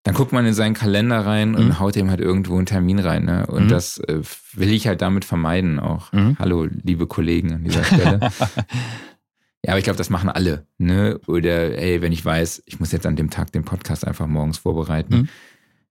dann 0.04 0.14
guckt 0.14 0.32
man 0.32 0.46
in 0.46 0.54
seinen 0.54 0.74
Kalender 0.74 1.24
rein 1.24 1.54
und 1.54 1.66
mhm. 1.66 1.78
haut 1.80 1.96
ihm 1.96 2.10
halt 2.10 2.20
irgendwo 2.20 2.56
einen 2.56 2.66
Termin 2.66 2.98
rein. 2.98 3.24
Ne? 3.24 3.46
Und 3.46 3.64
mhm. 3.64 3.68
das 3.68 3.98
äh, 3.98 4.20
will 4.52 4.70
ich 4.70 4.86
halt 4.86 5.00
damit 5.00 5.24
vermeiden 5.24 5.80
auch. 5.80 6.12
Mhm. 6.12 6.36
Hallo, 6.38 6.68
liebe 6.82 7.06
Kollegen 7.06 7.54
an 7.54 7.64
dieser 7.64 7.84
Stelle. 7.84 8.20
ja, 9.62 9.70
aber 9.70 9.78
ich 9.78 9.84
glaube, 9.84 9.96
das 9.96 10.10
machen 10.10 10.28
alle. 10.28 10.66
Ne? 10.76 11.18
Oder 11.26 11.78
ey, 11.78 12.02
wenn 12.02 12.12
ich 12.12 12.24
weiß, 12.24 12.64
ich 12.66 12.80
muss 12.80 12.92
jetzt 12.92 13.06
an 13.06 13.16
dem 13.16 13.30
Tag 13.30 13.50
den 13.52 13.64
Podcast 13.64 14.06
einfach 14.06 14.26
morgens 14.26 14.58
vorbereiten, 14.58 15.14
mhm. 15.14 15.28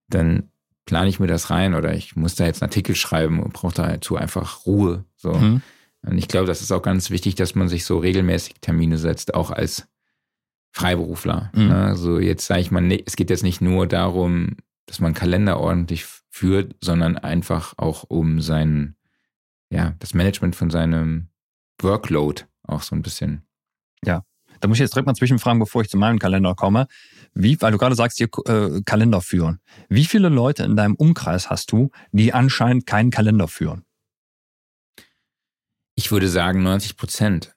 dann 0.10 0.44
plane 0.86 1.10
ich 1.10 1.20
mir 1.20 1.28
das 1.28 1.50
rein 1.50 1.74
oder 1.74 1.96
ich 1.96 2.16
muss 2.16 2.36
da 2.36 2.46
jetzt 2.46 2.62
einen 2.62 2.70
Artikel 2.70 2.96
schreiben 2.96 3.42
und 3.42 3.54
brauche 3.54 3.74
dazu 3.74 4.16
einfach 4.16 4.68
Ruhe. 4.68 5.06
So. 5.16 5.32
Und 6.06 6.18
ich 6.18 6.28
glaube, 6.28 6.48
das 6.48 6.62
ist 6.62 6.72
auch 6.72 6.82
ganz 6.82 7.10
wichtig, 7.10 7.36
dass 7.36 7.56
man 7.56 7.70
sich 7.70 7.86
so 7.86 7.98
regelmäßig 7.98 8.56
Termine 8.62 8.98
setzt, 8.98 9.34
auch 9.34 9.52
als 9.52 9.88
Freiberufler. 10.72 11.52
Mhm. 11.54 11.72
Also 11.72 12.20
jetzt 12.20 12.46
sage 12.46 12.62
ich 12.62 12.72
mal, 12.72 12.84
es 13.06 13.16
geht 13.16 13.30
jetzt 13.30 13.44
nicht 13.44 13.62
nur 13.62 13.88
darum, 13.88 14.58
dass 14.86 15.00
man 15.00 15.14
Kalender 15.14 15.60
ordentlich 15.60 16.06
führt, 16.30 16.76
sondern 16.82 17.18
einfach 17.18 17.74
auch 17.78 18.04
um 18.08 18.42
sein, 18.42 18.96
ja, 19.70 19.94
das 20.00 20.14
Management 20.14 20.56
von 20.56 20.70
seinem 20.70 21.30
Workload 21.82 22.44
auch 22.64 22.82
so 22.82 22.96
ein 22.96 23.02
bisschen. 23.02 23.44
Ja, 24.04 24.24
da 24.60 24.68
muss 24.68 24.78
ich 24.78 24.82
jetzt 24.82 24.94
direkt 24.94 25.08
mal 25.08 25.16
zwischenfragen, 25.16 25.60
bevor 25.60 25.82
ich 25.82 25.90
zu 25.90 25.98
meinem 25.98 26.20
Kalender 26.20 26.56
komme. 26.56 26.88
Wie, 27.34 27.60
weil 27.62 27.72
du 27.72 27.78
gerade 27.78 27.96
sagst, 27.96 28.18
hier 28.18 28.30
äh, 28.46 28.82
Kalender 28.86 29.22
führen. 29.22 29.60
Wie 29.90 30.06
viele 30.06 30.30
Leute 30.30 30.64
in 30.64 30.76
deinem 30.76 30.96
Umkreis 30.96 31.50
hast 31.50 31.72
du, 31.72 31.92
die 32.12 32.34
anscheinend 32.34 32.86
keinen 32.86 33.12
Kalender 33.12 33.48
führen? 33.48 33.86
Ich 36.04 36.12
würde 36.12 36.28
sagen 36.28 36.64
90 36.64 36.98
Prozent. 36.98 37.56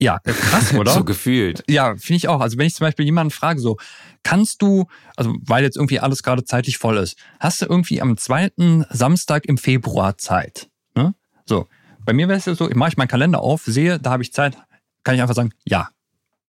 Ja, 0.00 0.20
krass, 0.20 0.72
oder? 0.78 0.92
so 0.92 1.02
gefühlt. 1.02 1.64
Ja, 1.68 1.96
finde 1.96 2.16
ich 2.16 2.28
auch. 2.28 2.40
Also 2.40 2.56
wenn 2.56 2.66
ich 2.68 2.76
zum 2.76 2.86
Beispiel 2.86 3.04
jemanden 3.04 3.32
frage, 3.32 3.58
so, 3.58 3.76
kannst 4.22 4.62
du, 4.62 4.86
also 5.16 5.34
weil 5.42 5.64
jetzt 5.64 5.76
irgendwie 5.76 5.98
alles 5.98 6.22
gerade 6.22 6.44
zeitlich 6.44 6.78
voll 6.78 6.96
ist, 6.96 7.18
hast 7.40 7.60
du 7.60 7.66
irgendwie 7.66 8.00
am 8.00 8.16
zweiten 8.16 8.84
Samstag 8.90 9.46
im 9.46 9.58
Februar 9.58 10.16
Zeit? 10.16 10.70
Ne? 10.94 11.12
So, 11.44 11.66
bei 12.04 12.12
mir 12.12 12.28
wäre 12.28 12.38
es 12.38 12.44
ja 12.44 12.54
so, 12.54 12.70
ich 12.70 12.76
mache 12.76 12.90
ich 12.90 12.96
meinen 12.96 13.08
Kalender 13.08 13.40
auf, 13.40 13.62
sehe, 13.64 13.98
da 13.98 14.12
habe 14.12 14.22
ich 14.22 14.32
Zeit, 14.32 14.56
kann 15.02 15.16
ich 15.16 15.20
einfach 15.20 15.34
sagen, 15.34 15.50
ja, 15.64 15.88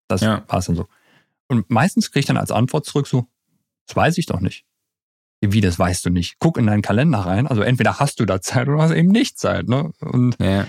das 0.08 0.22
ja. 0.22 0.42
passt 0.42 0.70
dann 0.70 0.76
so. 0.76 0.88
Und 1.48 1.68
meistens 1.72 2.12
kriege 2.12 2.20
ich 2.20 2.26
dann 2.28 2.38
als 2.38 2.52
Antwort 2.52 2.86
zurück 2.86 3.08
so, 3.08 3.28
das 3.88 3.96
weiß 3.96 4.20
ich 4.20 4.28
doch 4.28 4.40
nicht. 4.40 4.66
Wie, 5.42 5.62
das 5.62 5.78
weißt 5.80 6.06
du 6.06 6.10
nicht? 6.10 6.36
Guck 6.40 6.58
in 6.58 6.68
deinen 6.68 6.82
Kalender 6.82 7.20
rein. 7.20 7.48
Also 7.48 7.64
entweder 7.64 8.00
hast 8.00 8.20
du 8.20 8.26
da 8.26 8.40
Zeit 8.40 8.68
oder 8.68 8.82
hast 8.82 8.92
eben 8.92 9.10
nicht 9.10 9.38
Zeit. 9.38 9.68
Ne? 9.68 9.92
Und 10.00 10.38
ja. 10.40 10.68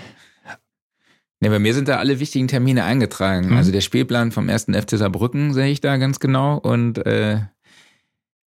Ne, 1.41 1.49
bei 1.49 1.59
mir 1.59 1.73
sind 1.73 1.87
da 1.87 1.97
alle 1.97 2.19
wichtigen 2.19 2.47
Termine 2.47 2.85
eingetragen. 2.85 3.49
Mhm. 3.49 3.57
Also 3.57 3.71
der 3.71 3.81
Spielplan 3.81 4.31
vom 4.31 4.49
ersten 4.49 4.73
FC 4.73 4.91
Saarbrücken 4.91 5.53
sehe 5.53 5.67
ich 5.67 5.81
da 5.81 5.97
ganz 5.97 6.19
genau 6.19 6.57
und 6.57 7.05
äh, 7.05 7.41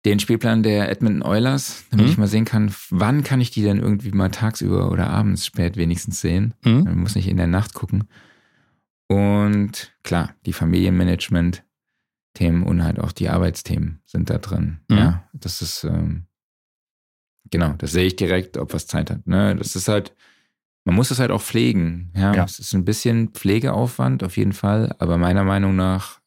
den 0.05 0.19
Spielplan 0.19 0.61
der 0.61 0.89
Edmonton 0.89 1.23
Oilers, 1.23 1.85
damit 1.89 2.05
mhm. 2.05 2.11
ich 2.11 2.17
mal 2.17 2.27
sehen 2.27 2.45
kann, 2.45 2.73
wann 2.91 3.23
kann 3.23 3.41
ich 3.41 3.49
die 3.49 3.63
denn 3.63 3.79
irgendwie 3.79 4.11
mal 4.11 4.29
tagsüber 4.29 4.91
oder 4.91 5.09
abends 5.09 5.47
spät 5.47 5.77
wenigstens 5.77 6.21
sehen. 6.21 6.53
Mhm. 6.63 6.83
Man 6.83 6.99
muss 6.99 7.15
nicht 7.15 7.27
in 7.27 7.37
der 7.37 7.47
Nacht 7.47 7.73
gucken. 7.73 8.03
Und 9.07 9.93
klar, 10.03 10.35
die 10.45 10.53
Familienmanagement-Themen 10.53 12.63
und 12.63 12.83
halt 12.83 12.99
auch 12.99 13.11
die 13.11 13.29
Arbeitsthemen 13.29 14.01
sind 14.05 14.29
da 14.29 14.37
drin. 14.37 14.81
Mhm. 14.89 14.97
Ja, 14.97 15.27
das 15.33 15.63
ist 15.63 15.83
ähm, 15.85 16.27
genau, 17.49 17.73
das 17.73 17.91
sehe 17.91 18.05
ich 18.05 18.15
direkt, 18.15 18.57
ob 18.57 18.73
was 18.73 18.87
Zeit 18.87 19.09
hat. 19.09 19.25
Ne? 19.25 19.55
Das 19.55 19.75
ist 19.75 19.87
halt 19.87 20.13
man 20.85 20.95
muss 20.95 21.11
es 21.11 21.19
halt 21.19 21.31
auch 21.31 21.41
pflegen. 21.41 22.11
Ja, 22.15 22.33
ja. 22.33 22.43
es 22.45 22.59
ist 22.59 22.73
ein 22.73 22.85
bisschen 22.85 23.29
Pflegeaufwand 23.29 24.23
auf 24.23 24.37
jeden 24.37 24.53
Fall, 24.53 24.95
aber 24.99 25.17
meiner 25.17 25.43
Meinung 25.43 25.75
nach 25.75 26.19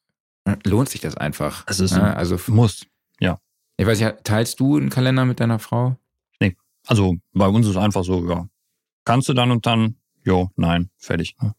äh, 0.44 0.56
lohnt 0.64 0.88
sich 0.88 1.00
das 1.00 1.16
einfach. 1.16 1.64
Es 1.66 1.80
ist 1.80 1.96
ja, 1.96 2.12
also 2.12 2.38
muss. 2.48 2.86
Ja. 3.20 3.38
Ich 3.76 3.86
weiß 3.86 4.00
nicht, 4.00 4.24
teilst 4.24 4.58
du 4.60 4.76
einen 4.76 4.90
Kalender 4.90 5.24
mit 5.24 5.40
deiner 5.40 5.60
Frau? 5.60 5.96
Nee. 6.40 6.56
Also 6.86 7.16
bei 7.32 7.46
uns 7.46 7.66
ist 7.66 7.72
es 7.72 7.76
einfach 7.76 8.04
so, 8.04 8.28
ja. 8.28 8.48
Kannst 9.04 9.28
du 9.28 9.32
dann 9.32 9.52
und 9.52 9.64
dann? 9.64 9.94
Jo, 10.24 10.50
nein, 10.56 10.90
fertig. 10.98 11.36
Ne? 11.40 11.54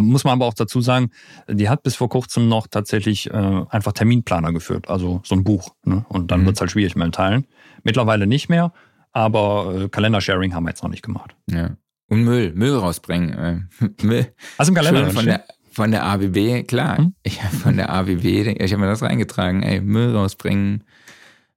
Muss 0.00 0.24
man 0.24 0.34
aber 0.34 0.46
auch 0.46 0.54
dazu 0.54 0.80
sagen, 0.80 1.10
die 1.48 1.68
hat 1.68 1.82
bis 1.82 1.96
vor 1.96 2.08
kurzem 2.08 2.48
noch 2.48 2.66
tatsächlich 2.66 3.28
äh, 3.30 3.64
einfach 3.68 3.92
Terminplaner 3.92 4.52
geführt, 4.52 4.88
also 4.88 5.20
so 5.24 5.34
ein 5.34 5.44
Buch. 5.44 5.74
Ne? 5.84 6.06
Und 6.08 6.30
dann 6.30 6.42
mhm. 6.42 6.46
wird 6.46 6.56
es 6.56 6.60
halt 6.60 6.70
schwierig 6.70 6.94
mit 6.94 7.04
dem 7.04 7.12
Teilen. 7.12 7.46
Mittlerweile 7.82 8.26
nicht 8.26 8.48
mehr, 8.48 8.72
aber 9.10 9.74
äh, 9.74 9.88
Kalender-Sharing 9.88 10.54
haben 10.54 10.64
wir 10.64 10.70
jetzt 10.70 10.82
noch 10.82 10.88
nicht 10.88 11.02
gemacht. 11.02 11.36
Ja. 11.50 11.76
Und 12.12 12.24
Müll, 12.24 12.52
Müll 12.52 12.76
rausbringen. 12.76 13.32
Äh, 13.80 14.02
Müll. 14.02 14.34
Hast 14.58 14.68
du 14.68 14.72
im 14.72 14.74
Kalender 14.74 15.10
von 15.12 15.24
der, 15.24 15.46
von 15.70 15.90
der 15.90 16.04
ABB, 16.04 16.66
klar. 16.68 16.98
Hm? 16.98 17.14
Ich 17.22 17.42
habe 17.42 17.56
von 17.56 17.78
der 17.78 17.88
ABB, 17.88 18.22
ich 18.22 18.72
habe 18.74 18.82
mir 18.82 18.88
das 18.88 19.00
reingetragen, 19.00 19.62
ey, 19.62 19.80
Müll 19.80 20.14
rausbringen. 20.14 20.84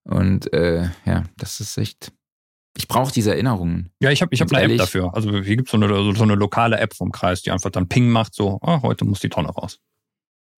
Und 0.06 0.54
äh, 0.54 0.92
ja, 1.06 1.26
das 1.36 1.60
ist 1.60 1.78
echt. 1.78 2.14
Ich 2.78 2.88
brauche 2.88 3.12
diese 3.12 3.32
Erinnerungen. 3.32 3.92
Ja, 4.00 4.12
ich 4.12 4.22
habe 4.22 4.34
ich 4.34 4.40
hab 4.40 4.50
eine 4.50 4.62
ehrlich. 4.62 4.80
App 4.80 4.86
dafür. 4.86 5.14
Also 5.14 5.42
hier 5.42 5.58
gibt 5.58 5.68
so 5.68 5.76
es 5.78 5.84
eine, 5.84 6.16
so 6.16 6.24
eine 6.24 6.36
lokale 6.36 6.80
App 6.80 6.94
vom 6.94 7.12
Kreis, 7.12 7.42
die 7.42 7.52
einfach 7.52 7.72
dann 7.72 7.90
Ping 7.90 8.08
macht, 8.08 8.34
so, 8.34 8.58
oh, 8.62 8.82
heute 8.82 9.04
muss 9.04 9.20
die 9.20 9.28
Tonne 9.28 9.50
raus. 9.50 9.82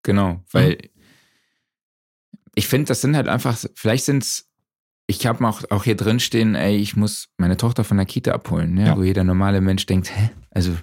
Genau, 0.04 0.44
weil 0.52 0.74
mhm. 0.74 0.90
ich 2.54 2.68
finde, 2.68 2.90
das 2.90 3.02
sind 3.02 3.16
halt 3.16 3.28
einfach, 3.28 3.58
vielleicht 3.74 4.06
sind 4.06 4.22
es 4.22 4.47
ich 5.08 5.26
habe 5.26 5.48
auch, 5.48 5.64
auch 5.70 5.86
hier 5.86 5.96
drin 5.96 6.20
stehen, 6.20 6.56
ey, 6.56 6.76
ich 6.76 6.96
muss 6.96 7.30
meine 7.38 7.58
Tochter 7.58 7.86
von 7.86 7.98
der 7.98 8.06
Kita 8.06 8.34
abholen, 8.34 8.74
ne? 8.74 8.88
ja. 8.88 8.98
wo 8.98 9.04
jeder 9.04 9.24
normale 9.24 9.62
Mensch 9.62 9.86
denkt, 9.86 10.16
hä? 10.16 10.30
Also, 10.52 10.76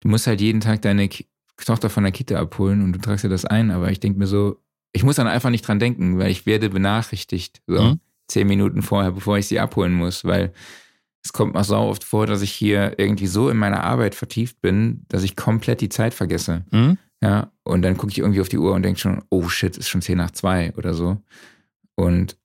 du 0.00 0.08
musst 0.08 0.26
halt 0.26 0.40
jeden 0.40 0.60
Tag 0.60 0.82
deine 0.82 1.08
Ki 1.08 1.26
Tochter 1.56 1.90
von 1.90 2.04
der 2.04 2.12
Kita 2.12 2.40
abholen 2.40 2.82
und 2.82 2.94
du 2.94 2.98
tragst 2.98 3.22
dir 3.22 3.28
das 3.28 3.44
ein, 3.44 3.70
aber 3.70 3.90
ich 3.90 4.00
denke 4.00 4.18
mir 4.18 4.26
so, 4.26 4.62
ich 4.92 5.04
muss 5.04 5.16
dann 5.16 5.26
einfach 5.26 5.50
nicht 5.50 5.68
dran 5.68 5.78
denken, 5.78 6.18
weil 6.18 6.30
ich 6.30 6.46
werde 6.46 6.70
benachrichtigt, 6.70 7.60
so 7.66 7.82
mhm. 7.82 8.00
zehn 8.28 8.46
Minuten 8.46 8.80
vorher, 8.80 9.10
bevor 9.10 9.36
ich 9.36 9.46
sie 9.46 9.60
abholen 9.60 9.92
muss, 9.92 10.24
weil 10.24 10.54
es 11.22 11.34
kommt 11.34 11.52
mir 11.52 11.62
so 11.62 11.76
oft 11.76 12.02
vor, 12.02 12.26
dass 12.26 12.40
ich 12.40 12.50
hier 12.50 12.98
irgendwie 12.98 13.26
so 13.26 13.50
in 13.50 13.58
meiner 13.58 13.84
Arbeit 13.84 14.14
vertieft 14.14 14.62
bin, 14.62 15.04
dass 15.08 15.22
ich 15.22 15.36
komplett 15.36 15.82
die 15.82 15.90
Zeit 15.90 16.14
vergesse. 16.14 16.64
Mhm. 16.70 16.96
Ja, 17.22 17.52
und 17.62 17.82
dann 17.82 17.98
gucke 17.98 18.10
ich 18.10 18.18
irgendwie 18.18 18.40
auf 18.40 18.48
die 18.48 18.56
Uhr 18.56 18.72
und 18.72 18.82
denke 18.82 18.98
schon, 18.98 19.22
oh 19.28 19.50
shit, 19.50 19.76
ist 19.76 19.90
schon 19.90 20.00
zehn 20.00 20.16
nach 20.16 20.30
zwei 20.30 20.72
oder 20.76 20.94
so. 20.94 21.18
Und 21.94 22.38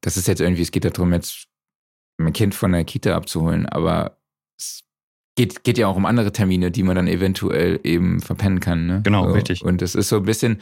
das 0.00 0.16
ist 0.16 0.28
jetzt 0.28 0.40
irgendwie, 0.40 0.62
es 0.62 0.70
geht 0.70 0.84
darum, 0.84 1.12
jetzt 1.12 1.46
mein 2.18 2.32
Kind 2.32 2.54
von 2.54 2.72
der 2.72 2.84
Kita 2.84 3.16
abzuholen, 3.16 3.66
aber 3.66 4.18
es 4.58 4.82
geht, 5.36 5.64
geht 5.64 5.78
ja 5.78 5.86
auch 5.86 5.96
um 5.96 6.06
andere 6.06 6.32
Termine, 6.32 6.70
die 6.70 6.82
man 6.82 6.96
dann 6.96 7.08
eventuell 7.08 7.80
eben 7.82 8.20
verpennen 8.20 8.60
kann. 8.60 8.86
Ne? 8.86 9.00
Genau, 9.04 9.26
so. 9.26 9.32
richtig. 9.32 9.64
Und 9.64 9.82
es 9.82 9.94
ist 9.94 10.08
so 10.08 10.16
ein 10.16 10.24
bisschen, 10.24 10.60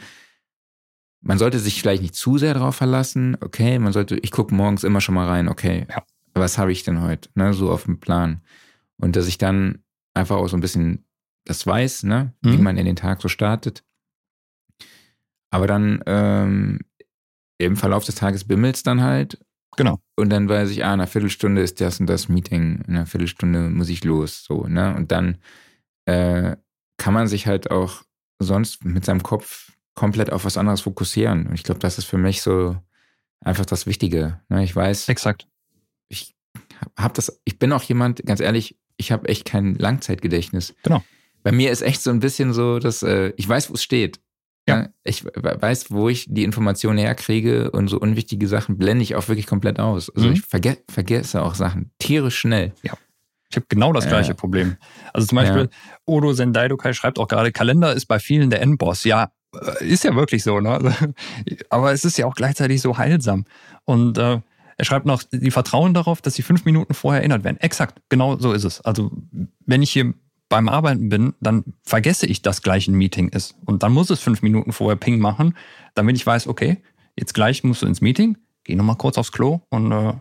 man 1.21 1.37
sollte 1.37 1.59
sich 1.59 1.81
vielleicht 1.81 2.01
nicht 2.01 2.15
zu 2.15 2.37
sehr 2.37 2.53
darauf 2.53 2.75
verlassen, 2.75 3.37
okay, 3.41 3.79
man 3.79 3.93
sollte, 3.93 4.17
ich 4.17 4.31
gucke 4.31 4.53
morgens 4.53 4.83
immer 4.83 5.01
schon 5.01 5.15
mal 5.15 5.27
rein, 5.27 5.49
okay, 5.49 5.85
ja. 5.89 6.03
was 6.33 6.57
habe 6.57 6.71
ich 6.71 6.83
denn 6.83 7.01
heute, 7.01 7.29
ne, 7.35 7.53
so 7.53 7.71
auf 7.71 7.83
dem 7.83 7.99
Plan. 7.99 8.41
Und 8.97 9.15
dass 9.15 9.27
ich 9.27 9.37
dann 9.37 9.83
einfach 10.13 10.37
auch 10.37 10.47
so 10.47 10.57
ein 10.57 10.61
bisschen 10.61 11.05
das 11.45 11.65
weiß, 11.65 12.03
ne, 12.03 12.33
mhm. 12.41 12.53
wie 12.53 12.57
man 12.57 12.77
in 12.77 12.85
den 12.85 12.95
Tag 12.95 13.21
so 13.21 13.27
startet. 13.27 13.83
Aber 15.51 15.67
dann 15.67 16.03
ähm, 16.05 16.79
im 17.59 17.77
Verlauf 17.77 18.05
des 18.05 18.15
Tages 18.15 18.45
bimmelt 18.45 18.77
es 18.77 18.83
dann 18.83 19.01
halt. 19.01 19.37
Genau. 19.77 19.99
Und 20.15 20.29
dann 20.29 20.49
weiß 20.49 20.71
ich, 20.71 20.83
ah, 20.83 20.87
in 20.87 20.93
einer 20.93 21.07
Viertelstunde 21.07 21.61
ist 21.61 21.79
das 21.79 21.99
und 21.99 22.07
das 22.07 22.27
Meeting, 22.27 22.83
in 22.87 22.95
einer 22.95 23.05
Viertelstunde 23.05 23.69
muss 23.69 23.89
ich 23.89 24.03
los, 24.03 24.43
so, 24.43 24.63
ne? 24.63 24.95
Und 24.95 25.11
dann 25.11 25.37
äh, 26.05 26.55
kann 26.97 27.13
man 27.13 27.27
sich 27.27 27.47
halt 27.47 27.69
auch 27.71 28.03
sonst 28.39 28.83
mit 28.83 29.05
seinem 29.05 29.23
Kopf 29.23 29.71
komplett 29.93 30.31
auf 30.31 30.45
was 30.45 30.57
anderes 30.57 30.81
fokussieren. 30.81 31.47
Und 31.47 31.55
ich 31.55 31.63
glaube, 31.63 31.79
das 31.79 31.97
ist 31.97 32.05
für 32.05 32.17
mich 32.17 32.41
so 32.41 32.77
einfach 33.41 33.65
das 33.65 33.85
Wichtige. 33.85 34.39
Ne? 34.49 34.63
Ich 34.63 34.75
weiß. 34.75 35.09
Exakt. 35.09 35.47
Ich 36.07 36.35
habe 36.97 37.13
das, 37.13 37.41
ich 37.45 37.59
bin 37.59 37.71
auch 37.73 37.83
jemand, 37.83 38.25
ganz 38.25 38.39
ehrlich, 38.39 38.77
ich 38.97 39.11
habe 39.11 39.27
echt 39.27 39.45
kein 39.45 39.75
Langzeitgedächtnis. 39.75 40.73
Genau. 40.83 41.03
Bei 41.43 41.51
mir 41.51 41.71
ist 41.71 41.81
echt 41.81 42.01
so 42.01 42.09
ein 42.09 42.19
bisschen 42.19 42.53
so, 42.53 42.79
dass 42.79 43.03
äh, 43.03 43.33
ich 43.37 43.47
weiß, 43.47 43.69
wo 43.69 43.73
es 43.73 43.83
steht. 43.83 44.19
Ja. 44.69 44.87
Ich 45.03 45.25
weiß, 45.25 45.91
wo 45.91 46.09
ich 46.09 46.25
die 46.29 46.43
Informationen 46.43 46.97
herkriege 46.97 47.71
und 47.71 47.87
so 47.89 47.99
unwichtige 47.99 48.47
Sachen 48.47 48.77
blende 48.77 49.03
ich 49.03 49.15
auch 49.15 49.27
wirklich 49.27 49.47
komplett 49.47 49.79
aus. 49.79 50.09
Also 50.15 50.27
Mhm. 50.27 50.33
ich 50.33 50.41
verge 50.41 50.77
vergesse 50.89 51.41
auch 51.41 51.55
Sachen 51.55 51.91
tierisch 51.99 52.37
schnell. 52.37 52.73
Ich 52.83 53.55
habe 53.55 53.65
genau 53.67 53.91
das 53.93 54.05
Ja. 54.05 54.11
gleiche 54.11 54.35
Problem. 54.35 54.77
Also 55.13 55.27
zum 55.27 55.35
Beispiel, 55.37 55.69
Odo 56.05 56.33
Sendaidokai 56.33 56.93
schreibt 56.93 57.17
auch 57.19 57.27
gerade, 57.27 57.51
Kalender 57.51 57.93
ist 57.93 58.05
bei 58.05 58.19
vielen 58.19 58.49
der 58.51 58.61
Endboss. 58.61 59.03
Ja, 59.05 59.31
äh, 59.55 59.85
ist 59.85 60.03
ja 60.03 60.15
wirklich 60.15 60.43
so, 60.43 60.59
ne? 60.59 60.69
Also, 60.71 60.89
Aber 61.69 61.91
es 61.91 62.05
ist 62.05 62.17
ja 62.17 62.25
auch 62.27 62.35
gleichzeitig 62.35 62.81
so 62.81 62.97
heilsam. 62.97 63.45
Und 63.85 64.17
äh, 64.19 64.39
er 64.77 64.85
schreibt 64.85 65.05
noch, 65.07 65.23
die 65.31 65.51
vertrauen 65.51 65.93
darauf, 65.93 66.21
dass 66.21 66.35
sie 66.35 66.41
fünf 66.43 66.63
Minuten 66.63 66.93
vorher 66.93 67.21
erinnert 67.21 67.43
werden. 67.43 67.57
Exakt, 67.59 68.01
genau 68.09 68.37
so 68.37 68.53
ist 68.53 68.63
es. 68.63 68.81
Also 68.81 69.11
wenn 69.65 69.81
ich 69.81 69.91
hier 69.91 70.13
beim 70.49 70.67
Arbeiten 70.67 71.09
bin, 71.09 71.33
dann 71.39 71.63
vergesse 71.83 72.25
ich, 72.25 72.41
dass 72.41 72.61
gleich 72.61 72.87
ein 72.87 72.95
Meeting 72.95 73.29
ist. 73.29 73.55
Und 73.65 73.83
dann 73.83 73.91
muss 73.93 74.09
es 74.09 74.19
fünf 74.19 74.41
Minuten 74.41 74.71
vorher 74.73 74.95
Ping 74.97 75.19
machen, 75.19 75.55
damit 75.95 76.15
ich 76.15 76.25
weiß, 76.25 76.47
okay, 76.47 76.81
jetzt 77.15 77.33
gleich 77.33 77.63
musst 77.63 77.83
du 77.83 77.85
ins 77.85 78.01
Meeting, 78.01 78.37
geh 78.63 78.75
nochmal 78.75 78.97
kurz 78.97 79.17
aufs 79.17 79.31
Klo 79.31 79.61
und 79.69 79.91
äh, 79.91 80.13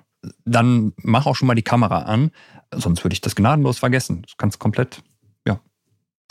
dann 0.45 0.93
mach 1.03 1.26
auch 1.26 1.35
schon 1.37 1.47
mal 1.49 1.55
die 1.55 1.62
Kamera 1.62 2.03
an. 2.03 2.31
Sonst 2.74 3.05
würde 3.05 3.14
ich 3.14 3.20
das 3.22 3.35
gnadenlos 3.35 3.79
vergessen. 3.79 4.22
Das 4.22 4.37
kannst 4.37 4.59
komplett, 4.59 5.03
ja, 5.47 5.55
Ja, 5.55 5.61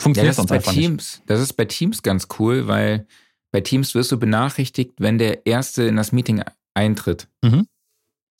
funktioniert 0.00 0.30
das 0.30 0.34
ist 0.34 0.36
sonst 0.36 0.50
bei 0.50 0.56
einfach 0.56 0.72
nicht. 0.72 0.86
Teams. 0.86 1.22
Das 1.26 1.40
ist 1.40 1.54
bei 1.54 1.64
Teams 1.64 2.02
ganz 2.02 2.28
cool, 2.38 2.68
weil 2.68 3.06
bei 3.50 3.60
Teams 3.62 3.94
wirst 3.94 4.12
du 4.12 4.18
benachrichtigt, 4.18 4.92
wenn 4.98 5.18
der 5.18 5.46
Erste 5.46 5.84
in 5.84 5.96
das 5.96 6.12
Meeting 6.12 6.42
eintritt. 6.74 7.28
Mhm. 7.42 7.66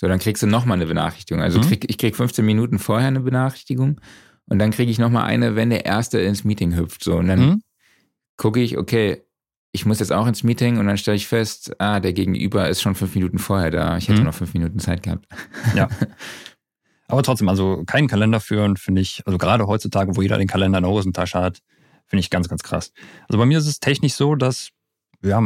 So, 0.00 0.06
dann 0.06 0.20
kriegst 0.20 0.42
du 0.44 0.46
nochmal 0.46 0.76
eine 0.76 0.86
Benachrichtigung. 0.86 1.42
Also 1.42 1.58
Mhm. 1.58 1.64
krieg, 1.64 1.90
ich 1.90 1.98
krieg 1.98 2.14
15 2.14 2.44
Minuten 2.46 2.78
vorher 2.78 3.08
eine 3.08 3.20
Benachrichtigung 3.20 4.00
und 4.48 4.58
dann 4.58 4.70
kriege 4.70 4.90
ich 4.90 4.98
nochmal 4.98 5.24
eine, 5.24 5.56
wenn 5.56 5.70
der 5.70 5.84
Erste 5.86 6.18
ins 6.20 6.44
Meeting 6.44 6.74
hüpft. 6.76 7.02
So, 7.04 7.16
und 7.16 7.28
dann 7.28 7.40
Mhm. 7.40 7.62
gucke 8.36 8.60
ich, 8.60 8.76
okay, 8.78 9.22
ich 9.72 9.84
muss 9.86 10.00
jetzt 10.00 10.12
auch 10.12 10.26
ins 10.26 10.42
Meeting 10.42 10.78
und 10.78 10.86
dann 10.86 10.96
stelle 10.96 11.16
ich 11.16 11.26
fest, 11.26 11.72
ah, 11.78 12.00
der 12.00 12.12
Gegenüber 12.14 12.68
ist 12.68 12.80
schon 12.80 12.94
fünf 12.94 13.14
Minuten 13.14 13.38
vorher 13.38 13.70
da. 13.70 13.96
Ich 13.98 14.08
hätte 14.08 14.20
Mhm. 14.20 14.26
noch 14.26 14.34
fünf 14.34 14.54
Minuten 14.54 14.78
Zeit 14.78 15.02
gehabt. 15.02 15.26
Aber 17.08 17.22
trotzdem, 17.22 17.48
also 17.48 17.84
keinen 17.86 18.08
Kalender 18.08 18.40
führen, 18.40 18.76
finde 18.76 19.00
ich, 19.00 19.22
also 19.26 19.38
gerade 19.38 19.66
heutzutage, 19.66 20.16
wo 20.16 20.22
jeder 20.22 20.36
den 20.38 20.46
Kalender 20.48 20.78
in 20.78 20.84
der 20.84 20.90
Hosentasche 20.92 21.38
hat, 21.40 21.60
finde 22.06 22.20
ich 22.20 22.30
ganz, 22.30 22.48
ganz 22.48 22.62
krass. 22.62 22.92
Also 23.28 23.38
bei 23.38 23.46
mir 23.46 23.58
ist 23.58 23.66
es 23.66 23.80
technisch 23.80 24.14
so, 24.14 24.34
dass, 24.34 24.70
ja, 25.22 25.42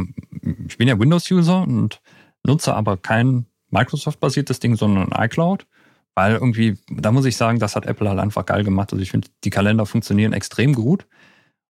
ich 0.67 0.77
bin 0.79 0.89
ja 0.89 0.99
Windows-User 0.99 1.63
und 1.63 2.01
nutze 2.45 2.75
aber 2.75 2.97
kein 2.97 3.47
Microsoft-basiertes 3.71 4.59
Ding, 4.61 4.77
sondern 4.77 5.11
iCloud. 5.17 5.67
Weil 6.15 6.35
irgendwie, 6.35 6.79
da 6.89 7.11
muss 7.11 7.25
ich 7.25 7.37
sagen, 7.37 7.59
das 7.59 7.75
hat 7.75 7.87
Apple 7.87 8.09
halt 8.09 8.19
einfach 8.19 8.45
geil 8.45 8.65
gemacht. 8.65 8.93
Also 8.93 9.03
ich 9.03 9.11
finde, 9.11 9.29
die 9.45 9.51
Kalender 9.51 9.87
funktionieren 9.87 10.33
extrem 10.33 10.75
gut. 10.75 11.07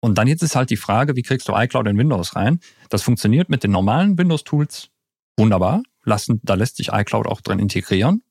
Und 0.02 0.18
dann 0.18 0.28
jetzt 0.28 0.44
ist 0.44 0.56
halt 0.56 0.70
die 0.70 0.78
Frage, 0.78 1.16
wie 1.16 1.22
kriegst 1.22 1.48
du 1.48 1.54
iCloud 1.56 1.88
in 1.88 1.98
Windows 1.98 2.36
rein? 2.36 2.60
Das 2.90 3.02
funktioniert 3.02 3.50
mit 3.50 3.64
den 3.64 3.72
normalen 3.72 4.18
Windows-Tools 4.18 4.90
wunderbar. 5.38 5.84
Lassen, 6.04 6.40
da 6.44 6.54
lässt 6.54 6.78
sich 6.78 6.90
iCloud 6.90 7.28
auch 7.28 7.42
drin 7.42 7.60
integrieren. 7.60 8.22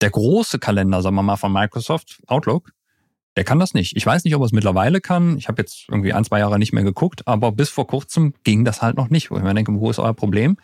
Der 0.00 0.10
große 0.10 0.58
Kalender, 0.58 1.02
sagen 1.02 1.16
wir 1.16 1.22
mal, 1.22 1.36
von 1.36 1.52
Microsoft, 1.52 2.22
Outlook, 2.26 2.72
der 3.36 3.44
kann 3.44 3.58
das 3.58 3.74
nicht. 3.74 3.96
Ich 3.96 4.06
weiß 4.06 4.24
nicht, 4.24 4.34
ob 4.34 4.42
er 4.42 4.46
es 4.46 4.52
mittlerweile 4.52 5.00
kann. 5.00 5.36
Ich 5.36 5.48
habe 5.48 5.60
jetzt 5.60 5.86
irgendwie 5.88 6.12
ein, 6.12 6.24
zwei 6.24 6.38
Jahre 6.38 6.58
nicht 6.58 6.72
mehr 6.72 6.82
geguckt, 6.82 7.26
aber 7.28 7.52
bis 7.52 7.68
vor 7.68 7.86
kurzem 7.86 8.34
ging 8.44 8.64
das 8.64 8.82
halt 8.82 8.96
noch 8.96 9.10
nicht. 9.10 9.30
Wo 9.30 9.36
ich 9.36 9.42
mir 9.42 9.54
denke, 9.54 9.72
wo 9.74 9.90
ist 9.90 9.98
euer 9.98 10.14
Problem? 10.14 10.56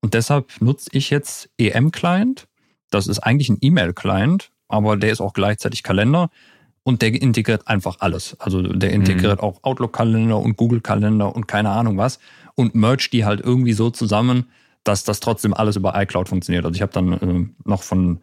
Und 0.00 0.14
deshalb 0.14 0.60
nutze 0.60 0.90
ich 0.92 1.10
jetzt 1.10 1.48
EM-Client. 1.58 2.46
Das 2.94 3.06
ist 3.06 3.18
eigentlich 3.20 3.48
ein 3.48 3.58
E-Mail-Client, 3.60 4.50
aber 4.68 4.96
der 4.96 5.10
ist 5.10 5.20
auch 5.20 5.32
gleichzeitig 5.32 5.82
Kalender 5.82 6.30
und 6.84 7.02
der 7.02 7.20
integriert 7.20 7.66
einfach 7.66 7.96
alles. 8.00 8.36
Also 8.38 8.62
der 8.62 8.92
integriert 8.92 9.40
auch 9.40 9.58
Outlook-Kalender 9.62 10.38
und 10.38 10.56
Google-Kalender 10.56 11.34
und 11.34 11.48
keine 11.48 11.70
Ahnung 11.70 11.98
was 11.98 12.18
und 12.54 12.74
merge 12.74 13.08
die 13.12 13.24
halt 13.24 13.40
irgendwie 13.40 13.72
so 13.72 13.90
zusammen, 13.90 14.46
dass 14.84 15.04
das 15.04 15.20
trotzdem 15.20 15.54
alles 15.54 15.76
über 15.76 16.00
iCloud 16.00 16.28
funktioniert. 16.28 16.64
Also 16.64 16.76
ich 16.76 16.82
habe 16.82 16.92
dann 16.92 17.12
äh, 17.12 17.48
noch 17.64 17.82
von 17.82 18.20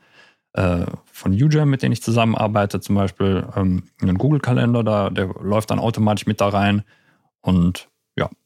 äh, 0.53 0.86
von 1.05 1.32
UJam, 1.32 1.69
mit 1.69 1.82
denen 1.82 1.93
ich 1.93 2.03
zusammenarbeite, 2.03 2.82
zum 2.82 2.95
Beispiel 2.95 3.47
ähm, 3.55 3.84
einen 4.01 4.17
Google-Kalender, 4.17 4.84
da, 4.84 5.09
der 5.09 5.28
läuft 5.41 5.72
dann 5.72 5.80
automatisch 5.80 6.26
mit 6.26 6.41
da 6.41 6.49
rein 6.49 6.84
und 7.41 7.88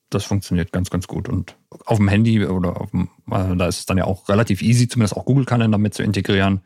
das 0.10 0.24
funktioniert 0.26 0.72
ganz, 0.72 0.90
ganz 0.90 1.08
gut. 1.08 1.28
Und 1.30 1.58
auf 1.86 1.98
dem 1.98 2.08
Handy 2.08 2.46
oder 2.46 2.80
auf 2.80 2.92
dem, 2.92 3.10
äh, 3.32 3.56
da 3.56 3.68
ist 3.68 3.80
es 3.80 3.86
dann 3.86 3.98
ja 3.98 4.06
auch 4.06 4.30
relativ 4.30 4.62
easy, 4.62 4.88
zumindest 4.88 5.16
auch 5.18 5.26
Google-Kalender 5.26 5.78
mit 5.78 5.94
zu 5.94 6.04
integrieren. 6.04 6.62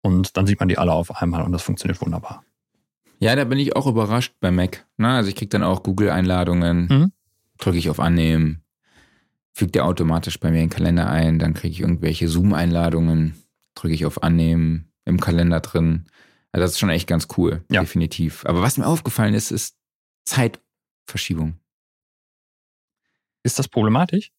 Und 0.00 0.36
dann 0.36 0.46
sieht 0.46 0.60
man 0.60 0.68
die 0.68 0.78
alle 0.78 0.92
auf 0.92 1.20
einmal 1.20 1.42
und 1.42 1.52
das 1.52 1.62
funktioniert 1.62 2.00
wunderbar. 2.00 2.44
Ja, 3.18 3.34
da 3.34 3.44
bin 3.44 3.58
ich 3.58 3.74
auch 3.74 3.86
überrascht 3.86 4.34
bei 4.40 4.50
Mac. 4.52 4.86
Na, 4.96 5.16
also 5.16 5.28
ich 5.28 5.34
krieg 5.34 5.50
dann 5.50 5.64
auch 5.64 5.82
Google-Einladungen, 5.82 6.86
Mhm. 6.86 7.12
drücke 7.58 7.78
ich 7.78 7.90
auf 7.90 7.98
Annehmen, 7.98 8.62
fügt 9.52 9.74
der 9.74 9.84
automatisch 9.86 10.38
bei 10.38 10.50
mir 10.52 10.58
in 10.62 10.68
den 10.68 10.70
Kalender 10.70 11.10
ein, 11.10 11.40
dann 11.40 11.52
kriege 11.54 11.72
ich 11.72 11.80
irgendwelche 11.80 12.28
Zoom-Einladungen, 12.28 13.34
drücke 13.74 13.92
ich 13.94 14.06
auf 14.06 14.22
Annehmen 14.22 14.92
im 15.04 15.18
Kalender 15.18 15.58
drin. 15.58 16.06
Also 16.52 16.62
das 16.62 16.70
ist 16.72 16.78
schon 16.78 16.90
echt 16.90 17.08
ganz 17.08 17.26
cool, 17.36 17.64
Ja. 17.72 17.80
definitiv. 17.80 18.46
Aber 18.46 18.62
was 18.62 18.78
mir 18.78 18.86
aufgefallen 18.86 19.34
ist, 19.34 19.50
ist 19.50 19.76
Zeitverschiebung. 20.24 21.54
Ist 23.42 23.58
das 23.58 23.68
problematisch? 23.68 24.30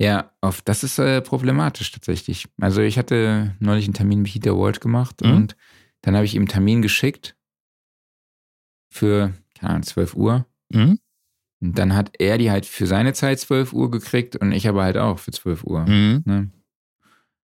Ja, 0.00 0.32
auf, 0.40 0.60
das 0.62 0.82
ist 0.82 0.98
äh, 0.98 1.20
problematisch 1.22 1.92
tatsächlich. 1.92 2.48
Also 2.60 2.80
ich 2.82 2.98
hatte 2.98 3.54
neulich 3.60 3.84
einen 3.84 3.94
Termin 3.94 4.22
mit 4.22 4.34
Dieter 4.34 4.58
Walt 4.58 4.80
gemacht 4.80 5.20
Mhm. 5.22 5.32
und 5.32 5.56
dann 6.02 6.16
habe 6.16 6.24
ich 6.24 6.34
ihm 6.34 6.42
einen 6.42 6.48
Termin 6.48 6.82
geschickt 6.82 7.36
für, 8.90 9.32
keine 9.58 9.70
Ahnung, 9.70 9.82
12 9.84 10.14
Uhr. 10.14 10.46
Mhm. 10.70 10.98
Und 11.60 11.78
dann 11.78 11.94
hat 11.94 12.10
er 12.18 12.36
die 12.38 12.50
halt 12.50 12.66
für 12.66 12.86
seine 12.86 13.12
Zeit 13.14 13.38
12 13.40 13.72
Uhr 13.72 13.90
gekriegt 13.90 14.36
und 14.36 14.52
ich 14.52 14.68
aber 14.68 14.82
halt 14.82 14.96
auch 14.98 15.18
für 15.18 15.30
12 15.30 15.64
Uhr. 15.64 15.86
Mhm. 15.86 16.22
Ne? 16.26 16.50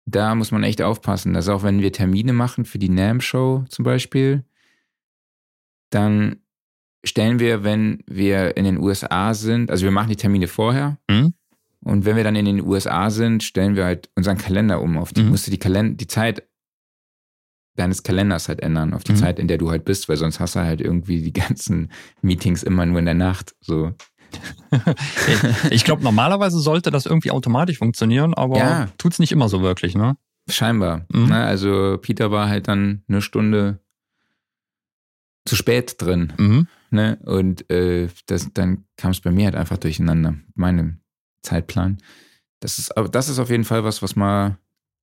Da 0.07 0.35
muss 0.35 0.51
man 0.51 0.62
echt 0.62 0.82
aufpassen, 0.82 1.32
dass 1.32 1.49
auch 1.49 1.62
wenn 1.62 1.80
wir 1.80 1.93
Termine 1.93 2.35
machen 2.35 2.66
für 2.66 2.78
die 2.78 2.91
NAM-Show 2.91 3.64
zum 3.70 3.85
Beispiel, 3.85 4.45
dann 5.91 6.43
stellen 7.05 7.38
wir, 7.38 7.62
wenn 7.64 8.02
wir 8.07 8.57
in 8.57 8.64
den 8.64 8.78
USA 8.78 9.34
sind, 9.34 9.70
also 9.70 9.84
wir 9.84 9.90
machen 9.92 10.09
die 10.09 10.16
Termine 10.16 10.48
vorher 10.48 10.98
Mhm. 11.11 11.34
und 11.84 12.05
wenn 12.05 12.16
wir 12.16 12.24
dann 12.24 12.36
in 12.36 12.44
den 12.46 12.61
USA 12.62 13.11
sind, 13.11 13.42
stellen 13.42 13.76
wir 13.76 13.84
halt 13.84 14.11
unseren 14.16 14.38
Kalender 14.38 14.80
um 14.80 14.96
auf 14.98 15.12
die, 15.12 15.22
Mhm. 15.22 15.30
musst 15.30 15.46
du 15.46 15.50
die 15.50 15.59
Kalender, 15.59 15.96
die 15.96 16.07
Zeit 16.07 16.42
deines 17.76 18.02
Kalenders 18.05 18.48
halt 18.48 18.61
ändern, 18.61 18.94
auf 18.94 19.02
die 19.05 19.12
Mhm. 19.12 19.16
Zeit, 19.16 19.38
in 19.38 19.48
der 19.48 19.59
du 19.59 19.70
halt 19.70 19.84
bist, 19.84 20.09
weil 20.09 20.16
sonst 20.16 20.38
hast 20.40 20.55
du 20.55 20.61
halt 20.61 20.80
irgendwie 20.80 21.20
die 21.22 21.32
ganzen 21.32 21.90
Meetings 22.22 22.62
immer 22.62 22.86
nur 22.86 22.98
in 23.00 23.05
der 23.05 23.14
Nacht, 23.14 23.55
so. 23.61 23.92
Ich 25.70 25.84
glaube, 25.84 26.02
normalerweise 26.02 26.59
sollte 26.59 26.90
das 26.90 27.07
irgendwie 27.07 27.30
automatisch 27.30 27.78
funktionieren, 27.78 28.34
aber 28.34 28.57
Ja. 28.59 28.88
tut's 28.98 29.18
nicht 29.18 29.32
immer 29.32 29.48
so 29.48 29.62
wirklich, 29.62 29.94
ne? 29.94 30.16
Scheinbar. 30.48 31.07
Mhm. 31.12 31.26
Ne? 31.28 31.44
Also 31.44 31.98
Peter 32.00 32.30
war 32.30 32.48
halt 32.48 32.68
dann 32.68 33.02
eine 33.09 33.22
Stunde 33.22 33.78
zu 35.46 35.57
spät 35.57 35.96
drin. 35.98 36.32
Mhm. 36.36 36.68
Ne? 36.95 37.18
Und 37.24 37.68
äh, 37.70 38.09
das, 38.26 38.51
dann 38.55 38.84
kam 38.97 39.11
es 39.11 39.20
bei 39.20 39.30
mir 39.30 39.47
halt 39.47 39.57
einfach 39.57 39.76
durcheinander, 39.78 40.30
mit 40.32 40.57
meinem 40.57 41.01
Zeitplan. 41.42 41.99
Das 42.61 42.78
ist, 42.78 42.97
aber 42.97 43.09
das 43.09 43.28
ist 43.28 43.38
auf 43.38 43.51
jeden 43.51 43.64
Fall 43.64 43.84
was, 43.84 44.01
was 44.01 44.16
man 44.16 44.57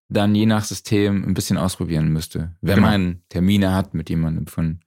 dann 0.08 0.34
je 0.34 0.46
nach 0.46 0.64
System 0.64 1.24
ein 1.24 1.34
bisschen 1.34 1.58
ausprobieren 1.58 2.10
müsste. 2.12 2.56
Wenn 2.62 2.76
Genau. 2.78 2.88
man 2.88 3.24
Termine 3.30 3.74
hat 3.74 3.94
mit 3.94 4.10
jemandem 4.10 4.48
von 4.48 4.80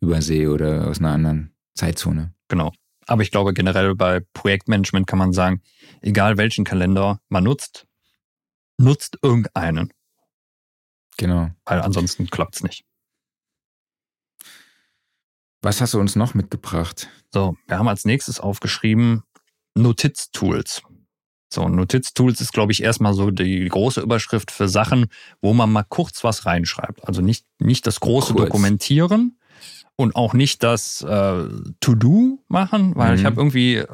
Übersee 0.00 0.46
oder 0.48 0.88
aus 0.88 0.98
einer 0.98 1.12
anderen 1.12 1.54
Zeitzone. 1.74 2.32
Genau. 2.48 2.72
Aber 3.06 3.22
ich 3.22 3.30
glaube, 3.30 3.52
generell 3.52 3.94
bei 3.94 4.20
Projektmanagement 4.32 5.06
kann 5.06 5.18
man 5.18 5.32
sagen, 5.32 5.60
egal 6.02 6.38
welchen 6.38 6.64
Kalender 6.64 7.20
man 7.28 7.44
nutzt, 7.44 7.86
nutzt 8.78 9.18
irgendeinen, 9.22 9.92
Genau. 11.18 11.50
weil 11.64 11.80
ansonsten 11.80 12.26
klappt's 12.28 12.62
nicht. 12.62 12.84
Was 15.66 15.80
hast 15.80 15.94
du 15.94 15.98
uns 15.98 16.14
noch 16.14 16.34
mitgebracht? 16.34 17.08
So, 17.32 17.56
wir 17.66 17.76
haben 17.76 17.88
als 17.88 18.04
nächstes 18.04 18.38
aufgeschrieben 18.38 19.24
Notiztools. 19.74 20.82
So, 21.52 21.68
Notiztools 21.68 22.40
ist, 22.40 22.52
glaube 22.52 22.70
ich, 22.70 22.84
erstmal 22.84 23.14
so 23.14 23.32
die 23.32 23.66
große 23.66 24.00
Überschrift 24.00 24.52
für 24.52 24.68
Sachen, 24.68 25.06
wo 25.40 25.54
man 25.54 25.72
mal 25.72 25.82
kurz 25.82 26.22
was 26.22 26.46
reinschreibt. 26.46 27.08
Also 27.08 27.20
nicht, 27.20 27.46
nicht 27.58 27.84
das 27.88 27.98
große 27.98 28.32
Kurz. 28.32 28.44
Dokumentieren 28.46 29.40
und 29.96 30.14
auch 30.14 30.34
nicht 30.34 30.62
das 30.62 31.02
äh, 31.02 31.48
To-Do 31.80 32.44
machen, 32.46 32.94
weil 32.94 33.14
Mhm. 33.14 33.18
ich 33.18 33.24
habe 33.24 33.36
irgendwie, 33.40 33.74
äh, 33.74 33.88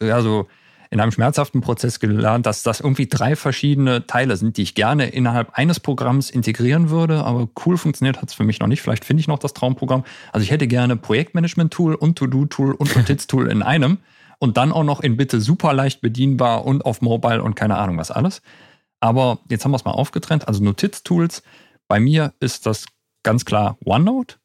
ja, 0.00 0.22
so 0.22 0.48
in 0.90 1.00
einem 1.00 1.12
schmerzhaften 1.12 1.60
Prozess 1.60 2.00
gelernt, 2.00 2.46
dass 2.46 2.62
das 2.62 2.80
irgendwie 2.80 3.06
drei 3.06 3.36
verschiedene 3.36 4.06
Teile 4.06 4.36
sind, 4.36 4.56
die 4.56 4.62
ich 4.62 4.74
gerne 4.74 5.08
innerhalb 5.08 5.50
eines 5.52 5.80
Programms 5.80 6.30
integrieren 6.30 6.90
würde. 6.90 7.24
Aber 7.24 7.48
cool 7.66 7.76
funktioniert 7.76 8.20
hat 8.20 8.28
es 8.30 8.34
für 8.34 8.44
mich 8.44 8.60
noch 8.60 8.68
nicht. 8.68 8.80
Vielleicht 8.80 9.04
finde 9.04 9.20
ich 9.20 9.28
noch 9.28 9.38
das 9.38 9.52
Traumprogramm. 9.52 10.04
Also 10.32 10.44
ich 10.44 10.50
hätte 10.50 10.66
gerne 10.66 10.96
Projektmanagement-Tool 10.96 11.94
und 11.94 12.16
To-Do-Tool 12.16 12.72
und 12.72 12.96
Notiz-Tool 12.96 13.50
in 13.50 13.62
einem 13.62 13.98
und 14.38 14.56
dann 14.56 14.72
auch 14.72 14.84
noch 14.84 15.00
in 15.00 15.16
bitte 15.16 15.40
super 15.40 15.72
leicht 15.72 16.00
bedienbar 16.00 16.64
und 16.64 16.84
auf 16.84 17.02
Mobile 17.02 17.42
und 17.42 17.54
keine 17.54 17.76
Ahnung 17.76 17.98
was 17.98 18.10
alles. 18.10 18.40
Aber 19.00 19.40
jetzt 19.50 19.64
haben 19.64 19.72
wir 19.72 19.76
es 19.76 19.84
mal 19.84 19.92
aufgetrennt. 19.92 20.48
Also 20.48 20.62
Notiztools 20.62 21.42
Bei 21.88 22.00
mir 22.00 22.34
ist 22.38 22.66
das 22.66 22.86
ganz 23.22 23.44
klar 23.44 23.78
OneNote. 23.84 24.36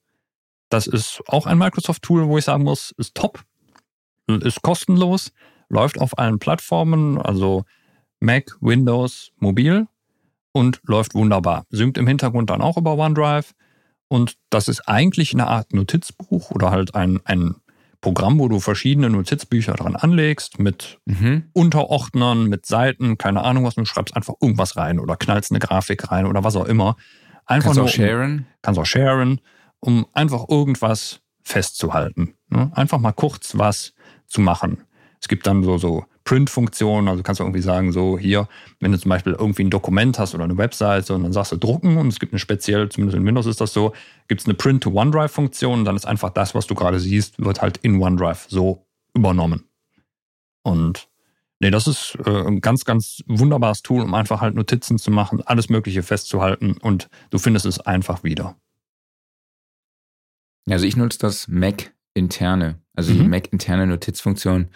Das 0.70 0.88
ist 0.88 1.22
auch 1.28 1.46
ein 1.46 1.58
Microsoft-Tool, 1.58 2.28
wo 2.28 2.38
ich 2.38 2.46
sagen 2.46 2.64
muss, 2.64 2.92
ist 2.98 3.16
top, 3.16 3.44
ist 4.28 4.62
kostenlos, 4.62 5.32
läuft 5.74 6.00
auf 6.00 6.18
allen 6.18 6.40
Plattformen, 6.40 7.20
also 7.20 7.66
Mac, 8.20 8.56
Windows, 8.62 9.32
mobil 9.40 9.88
und 10.54 10.80
läuft 10.86 11.16
wunderbar. 11.16 11.66
Synkt 11.70 11.98
im 11.98 12.08
Hintergrund 12.08 12.50
dann 12.50 12.62
auch 12.62 12.78
über 12.78 12.98
OneDrive. 12.98 13.54
Und 14.08 14.38
das 14.50 14.68
ist 14.68 14.88
eigentlich 14.88 15.34
eine 15.34 15.48
Art 15.48 15.74
Notizbuch 15.74 16.52
oder 16.52 16.72
halt 16.72 16.94
ein, 16.96 17.20
ein 17.26 17.56
Programm, 18.00 18.38
wo 18.38 18.48
du 18.48 18.60
verschiedene 18.60 19.10
Notizbücher 19.10 19.74
dran 19.74 19.96
anlegst, 19.96 20.60
mit 20.60 21.00
mhm. 21.06 21.46
Unterordnern, 21.54 22.48
mit 22.48 22.66
Seiten, 22.66 23.18
keine 23.18 23.44
Ahnung 23.44 23.66
was, 23.66 23.76
du 23.76 23.86
schreibst 23.86 24.16
einfach 24.16 24.36
irgendwas 24.42 24.78
rein 24.78 25.00
oder 25.00 25.16
knallst 25.16 25.52
eine 25.52 25.60
Grafik 25.60 26.12
rein 26.12 26.26
oder 26.26 26.44
was 26.44 26.56
auch 26.56 26.66
immer. 26.66 26.96
Einfach 27.46 27.70
kannst 27.70 27.78
nur, 27.78 27.86
auch 27.86 27.90
sharen. 27.90 28.46
Kannst 28.62 28.80
auch 28.80 28.86
sharen, 28.86 29.42
um 29.80 30.06
einfach 30.14 30.48
irgendwas 30.50 31.22
festzuhalten. 31.44 32.36
Ne? 32.50 32.72
Einfach 32.76 33.00
mal 33.00 33.14
kurz 33.14 33.58
was 33.58 33.94
zu 34.28 34.42
machen. 34.42 34.84
Es 35.24 35.30
gibt 35.30 35.48
dann 35.48 35.64
so, 35.64 35.78
so 35.78 36.04
Print-Funktionen, 36.26 37.08
also 37.08 37.24
kannst 37.24 37.40
du 37.40 37.46
irgendwie 37.46 37.62
sagen, 37.62 37.94
so 37.94 38.18
hier, 38.18 38.50
wenn 38.82 38.92
du 38.92 39.00
zum 39.00 39.08
Beispiel 39.08 39.32
irgendwie 39.32 39.64
ein 39.64 39.70
Dokument 39.70 40.20
hast 40.20 40.36
oder 40.36 40.44
eine 40.44 40.58
Webseite 40.58 41.16
und 41.16 41.24
dann 41.24 41.32
sagst 41.32 41.54
du 41.54 41.56
drucken 41.56 41.96
und 41.96 42.10
es 42.10 42.20
gibt 42.20 42.34
eine 42.34 42.40
speziell, 42.40 42.90
zumindest 42.90 43.18
in 43.18 43.26
Windows 43.26 43.46
ist 43.46 43.62
das 43.62 43.72
so, 43.72 43.94
gibt 44.28 44.42
es 44.42 44.48
eine 44.48 44.54
Print-to-OneDrive-Funktion 44.56 45.80
und 45.80 45.86
dann 45.86 45.96
ist 45.96 46.06
einfach 46.06 46.30
das, 46.32 46.54
was 46.56 46.68
du 46.68 46.76
gerade 46.76 47.00
siehst, 47.00 47.42
wird 47.42 47.62
halt 47.62 47.78
in 47.78 48.02
OneDrive 48.02 48.48
so 48.50 48.86
übernommen. 49.14 49.64
Und 50.62 51.08
nee, 51.62 51.72
das 51.72 51.88
ist 51.88 52.18
äh, 52.26 52.46
ein 52.46 52.60
ganz, 52.60 52.84
ganz 52.84 53.24
wunderbares 53.28 53.82
Tool, 53.82 54.02
um 54.02 54.14
einfach 54.14 54.42
halt 54.42 54.56
Notizen 54.56 54.98
zu 54.98 55.10
machen, 55.10 55.42
alles 55.46 55.70
Mögliche 55.70 56.04
festzuhalten 56.04 56.76
und 56.82 57.08
du 57.30 57.38
findest 57.38 57.66
es 57.66 57.80
einfach 57.80 58.26
wieder. 58.26 58.58
Also 60.70 60.86
ich 60.86 60.98
nutze 60.98 61.20
das 61.20 61.48
Mac 61.48 61.94
interne, 62.14 62.82
also 62.94 63.14
mhm. 63.14 63.20
die 63.20 63.28
Mac 63.30 63.54
interne 63.54 63.88
Notizfunktion 63.88 64.68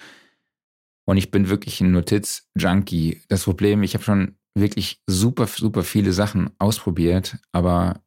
und 1.08 1.16
ich 1.16 1.32
bin 1.32 1.48
wirklich 1.48 1.80
ein 1.80 1.92
Notiz-Junkie. 1.92 3.22
Das 3.30 3.46
Problem, 3.46 3.82
ich 3.82 3.94
habe 3.94 4.04
schon 4.04 4.36
wirklich 4.56 5.02
super, 5.08 5.48
super 5.48 5.84
viele 5.84 6.12
Sachen 6.12 6.50
ausprobiert, 6.60 7.38
aber 7.54 8.02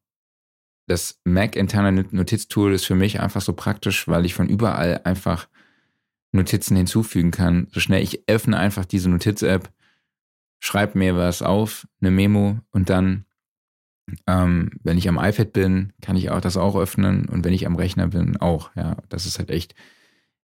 das 0.87 1.19
Mac-interne 1.25 2.05
Notiztool 2.11 2.75
ist 2.75 2.85
für 2.85 2.95
mich 2.95 3.21
einfach 3.21 3.41
so 3.41 3.55
praktisch, 3.55 4.07
weil 4.07 4.27
ich 4.27 4.35
von 4.35 4.49
überall 4.49 5.01
einfach 5.05 5.49
Notizen 6.33 6.77
hinzufügen 6.77 7.31
kann. 7.31 7.69
So 7.73 7.81
schnell 7.81 8.03
ich 8.03 8.29
öffne 8.29 8.59
einfach 8.59 8.85
diese 8.85 9.09
Notiz-App, 9.09 9.73
schreibe 10.59 10.99
mir 10.99 11.17
was 11.17 11.41
auf, 11.41 11.89
eine 12.03 12.11
Memo 12.11 12.59
und 12.71 12.91
dann, 12.91 13.25
ähm, 14.27 14.73
wenn 14.83 14.99
ich 14.99 15.09
am 15.09 15.17
iPad 15.17 15.55
bin, 15.55 15.95
kann 16.03 16.17
ich 16.17 16.31
auch 16.31 16.43
das 16.43 16.59
auch 16.59 16.77
öffnen 16.77 17.27
und 17.31 17.47
wenn 17.47 17.55
ich 17.55 17.67
am 17.67 17.77
Rechner 17.77 18.09
bin, 18.09 18.37
auch. 18.37 18.77
Ja, 18.77 18.99
das 19.09 19.25
ist 19.25 19.39
halt 19.39 19.51
echt 19.51 19.75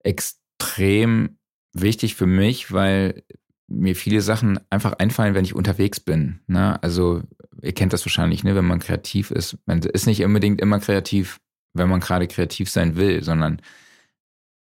extrem 0.02 1.38
wichtig 1.72 2.14
für 2.14 2.26
mich, 2.26 2.72
weil 2.72 3.22
mir 3.68 3.94
viele 3.94 4.22
Sachen 4.22 4.58
einfach 4.70 4.94
einfallen, 4.94 5.34
wenn 5.34 5.44
ich 5.44 5.54
unterwegs 5.54 6.00
bin. 6.00 6.40
Ne? 6.46 6.82
Also 6.82 7.22
ihr 7.62 7.72
kennt 7.72 7.92
das 7.92 8.04
wahrscheinlich, 8.06 8.44
ne? 8.44 8.54
wenn 8.54 8.64
man 8.64 8.78
kreativ 8.78 9.30
ist. 9.30 9.58
Man 9.66 9.80
ist 9.80 10.06
nicht 10.06 10.24
unbedingt 10.24 10.60
immer 10.60 10.80
kreativ, 10.80 11.38
wenn 11.74 11.88
man 11.88 12.00
gerade 12.00 12.26
kreativ 12.26 12.70
sein 12.70 12.96
will, 12.96 13.22
sondern 13.22 13.60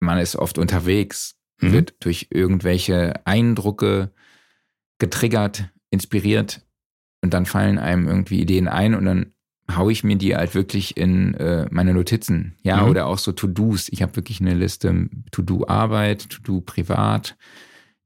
man 0.01 0.19
ist 0.19 0.37
oft 0.37 0.59
unterwegs, 0.59 1.37
mhm. 1.61 1.73
wird 1.73 1.95
durch 2.01 2.29
irgendwelche 2.31 3.27
Eindrücke 3.27 4.13
getriggert, 4.99 5.69
inspiriert 5.91 6.65
und 7.23 7.35
dann 7.35 7.47
fallen 7.47 7.79
einem 7.79 8.07
irgendwie 8.07 8.41
Ideen 8.41 8.69
ein 8.69 8.95
und 8.95 9.05
dann 9.05 9.35
haue 9.71 9.93
ich 9.93 10.05
mir 10.05 10.17
die 10.17 10.35
halt 10.37 10.55
wirklich 10.55 10.97
in 10.97 11.35
äh, 11.35 11.67
meine 11.71 11.95
Notizen. 11.95 12.57
Ja, 12.63 12.83
mhm. 12.83 12.91
oder 12.91 13.07
auch 13.07 13.19
so 13.19 13.33
To-Dos. 13.33 13.89
Ich 13.91 14.03
habe 14.03 14.17
wirklich 14.17 14.41
eine 14.41 14.55
Liste 14.55 15.09
To-Do 15.31 15.67
Arbeit, 15.67 16.29
To-Do 16.31 16.61
Privat, 16.61 17.37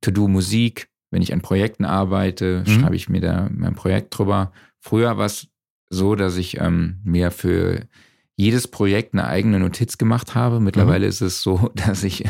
To-Do 0.01 0.29
Musik. 0.29 0.89
Wenn 1.11 1.23
ich 1.23 1.33
an 1.33 1.41
Projekten 1.41 1.85
arbeite, 1.85 2.65
mhm. 2.67 2.71
schreibe 2.71 2.97
ich 2.97 3.09
mir 3.09 3.21
da 3.21 3.49
mein 3.53 3.75
Projekt 3.75 4.17
drüber. 4.17 4.53
Früher 4.81 5.17
war 5.17 5.27
es 5.27 5.49
so, 5.89 6.15
dass 6.15 6.37
ich 6.37 6.61
ähm, 6.61 7.01
mir 7.05 7.31
für 7.31 7.87
jedes 8.37 8.69
Projekt 8.69 9.15
eine 9.15 9.27
eigene 9.27 9.59
Notiz 9.59 9.99
gemacht 9.99 10.35
habe. 10.35 10.61
Mittlerweile 10.61 11.07
mhm. 11.07 11.11
ist 11.11 11.21
es 11.21 11.43
so, 11.43 11.71
dass 11.75 12.05
ich 12.05 12.25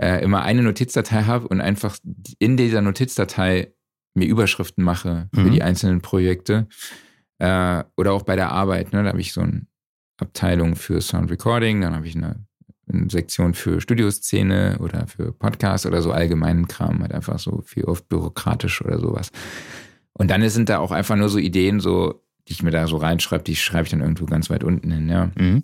äh, 0.00 0.22
immer 0.22 0.42
eine 0.42 0.62
Notizdatei 0.62 1.24
habe 1.24 1.48
und 1.48 1.60
einfach 1.60 1.96
in 2.38 2.56
dieser 2.56 2.80
Notizdatei 2.80 3.72
mir 4.14 4.26
Überschriften 4.26 4.82
mache 4.82 5.28
für 5.34 5.42
mhm. 5.42 5.52
die 5.52 5.62
einzelnen 5.62 6.00
Projekte. 6.00 6.66
Äh, 7.38 7.84
oder 7.96 8.12
auch 8.12 8.22
bei 8.22 8.36
der 8.36 8.50
Arbeit, 8.50 8.92
ne? 8.92 9.02
da 9.02 9.10
habe 9.10 9.20
ich 9.20 9.32
so 9.32 9.40
eine 9.40 9.66
Abteilung 10.16 10.76
für 10.76 11.00
Sound 11.00 11.30
Recording, 11.30 11.80
dann 11.80 11.94
habe 11.94 12.06
ich 12.06 12.16
eine, 12.16 12.44
eine, 12.92 13.08
Sektion 13.08 13.54
für 13.54 13.80
Studioszene 13.80 14.78
oder 14.80 15.06
für 15.06 15.32
Podcast 15.32 15.86
oder 15.86 16.02
so 16.02 16.10
allgemeinen 16.10 16.66
Kram, 16.66 17.00
halt 17.00 17.12
einfach 17.12 17.38
so 17.38 17.62
viel 17.64 17.84
oft 17.84 18.08
bürokratisch 18.08 18.82
oder 18.82 18.98
sowas. 18.98 19.30
Und 20.12 20.30
dann 20.30 20.46
sind 20.48 20.68
da 20.68 20.78
auch 20.78 20.90
einfach 20.90 21.14
nur 21.14 21.28
so 21.28 21.38
Ideen, 21.38 21.78
so, 21.78 22.24
die 22.48 22.52
ich 22.52 22.62
mir 22.64 22.72
da 22.72 22.88
so 22.88 22.96
reinschreibe, 22.96 23.44
die 23.44 23.54
schreibe 23.54 23.84
ich 23.84 23.90
dann 23.90 24.00
irgendwo 24.00 24.26
ganz 24.26 24.50
weit 24.50 24.64
unten 24.64 24.90
hin, 24.90 25.08
ja. 25.08 25.30
Mhm. 25.36 25.62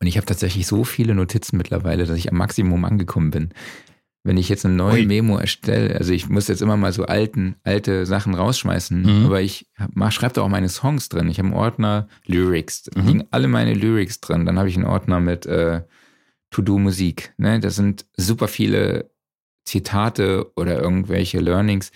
Und 0.00 0.06
ich 0.06 0.16
habe 0.16 0.26
tatsächlich 0.26 0.66
so 0.66 0.82
viele 0.82 1.14
Notizen 1.14 1.56
mittlerweile, 1.56 2.06
dass 2.06 2.18
ich 2.18 2.30
am 2.30 2.38
Maximum 2.38 2.84
angekommen 2.84 3.30
bin 3.30 3.50
wenn 4.24 4.38
ich 4.38 4.48
jetzt 4.48 4.64
eine 4.64 4.74
neue 4.74 5.00
Ui. 5.00 5.06
Memo 5.06 5.36
erstelle, 5.36 5.96
also 5.96 6.12
ich 6.12 6.30
muss 6.30 6.48
jetzt 6.48 6.62
immer 6.62 6.78
mal 6.78 6.94
so 6.94 7.04
alten, 7.04 7.56
alte 7.62 8.06
Sachen 8.06 8.34
rausschmeißen, 8.34 9.02
mhm. 9.02 9.26
aber 9.26 9.42
ich 9.42 9.66
schreibe 10.08 10.32
da 10.32 10.40
auch 10.40 10.48
meine 10.48 10.70
Songs 10.70 11.10
drin. 11.10 11.28
Ich 11.28 11.38
habe 11.38 11.48
einen 11.48 11.56
Ordner 11.56 12.08
Lyrics, 12.24 12.84
da 12.84 13.00
mhm. 13.00 13.06
liegen 13.06 13.24
alle 13.30 13.48
meine 13.48 13.74
Lyrics 13.74 14.20
drin. 14.20 14.46
Dann 14.46 14.58
habe 14.58 14.70
ich 14.70 14.76
einen 14.76 14.86
Ordner 14.86 15.20
mit 15.20 15.44
äh, 15.44 15.82
To-Do-Musik. 16.50 17.34
Ne? 17.36 17.60
Das 17.60 17.76
sind 17.76 18.06
super 18.16 18.48
viele 18.48 19.10
Zitate 19.66 20.50
oder 20.56 20.80
irgendwelche 20.80 21.38
Learnings, 21.38 21.92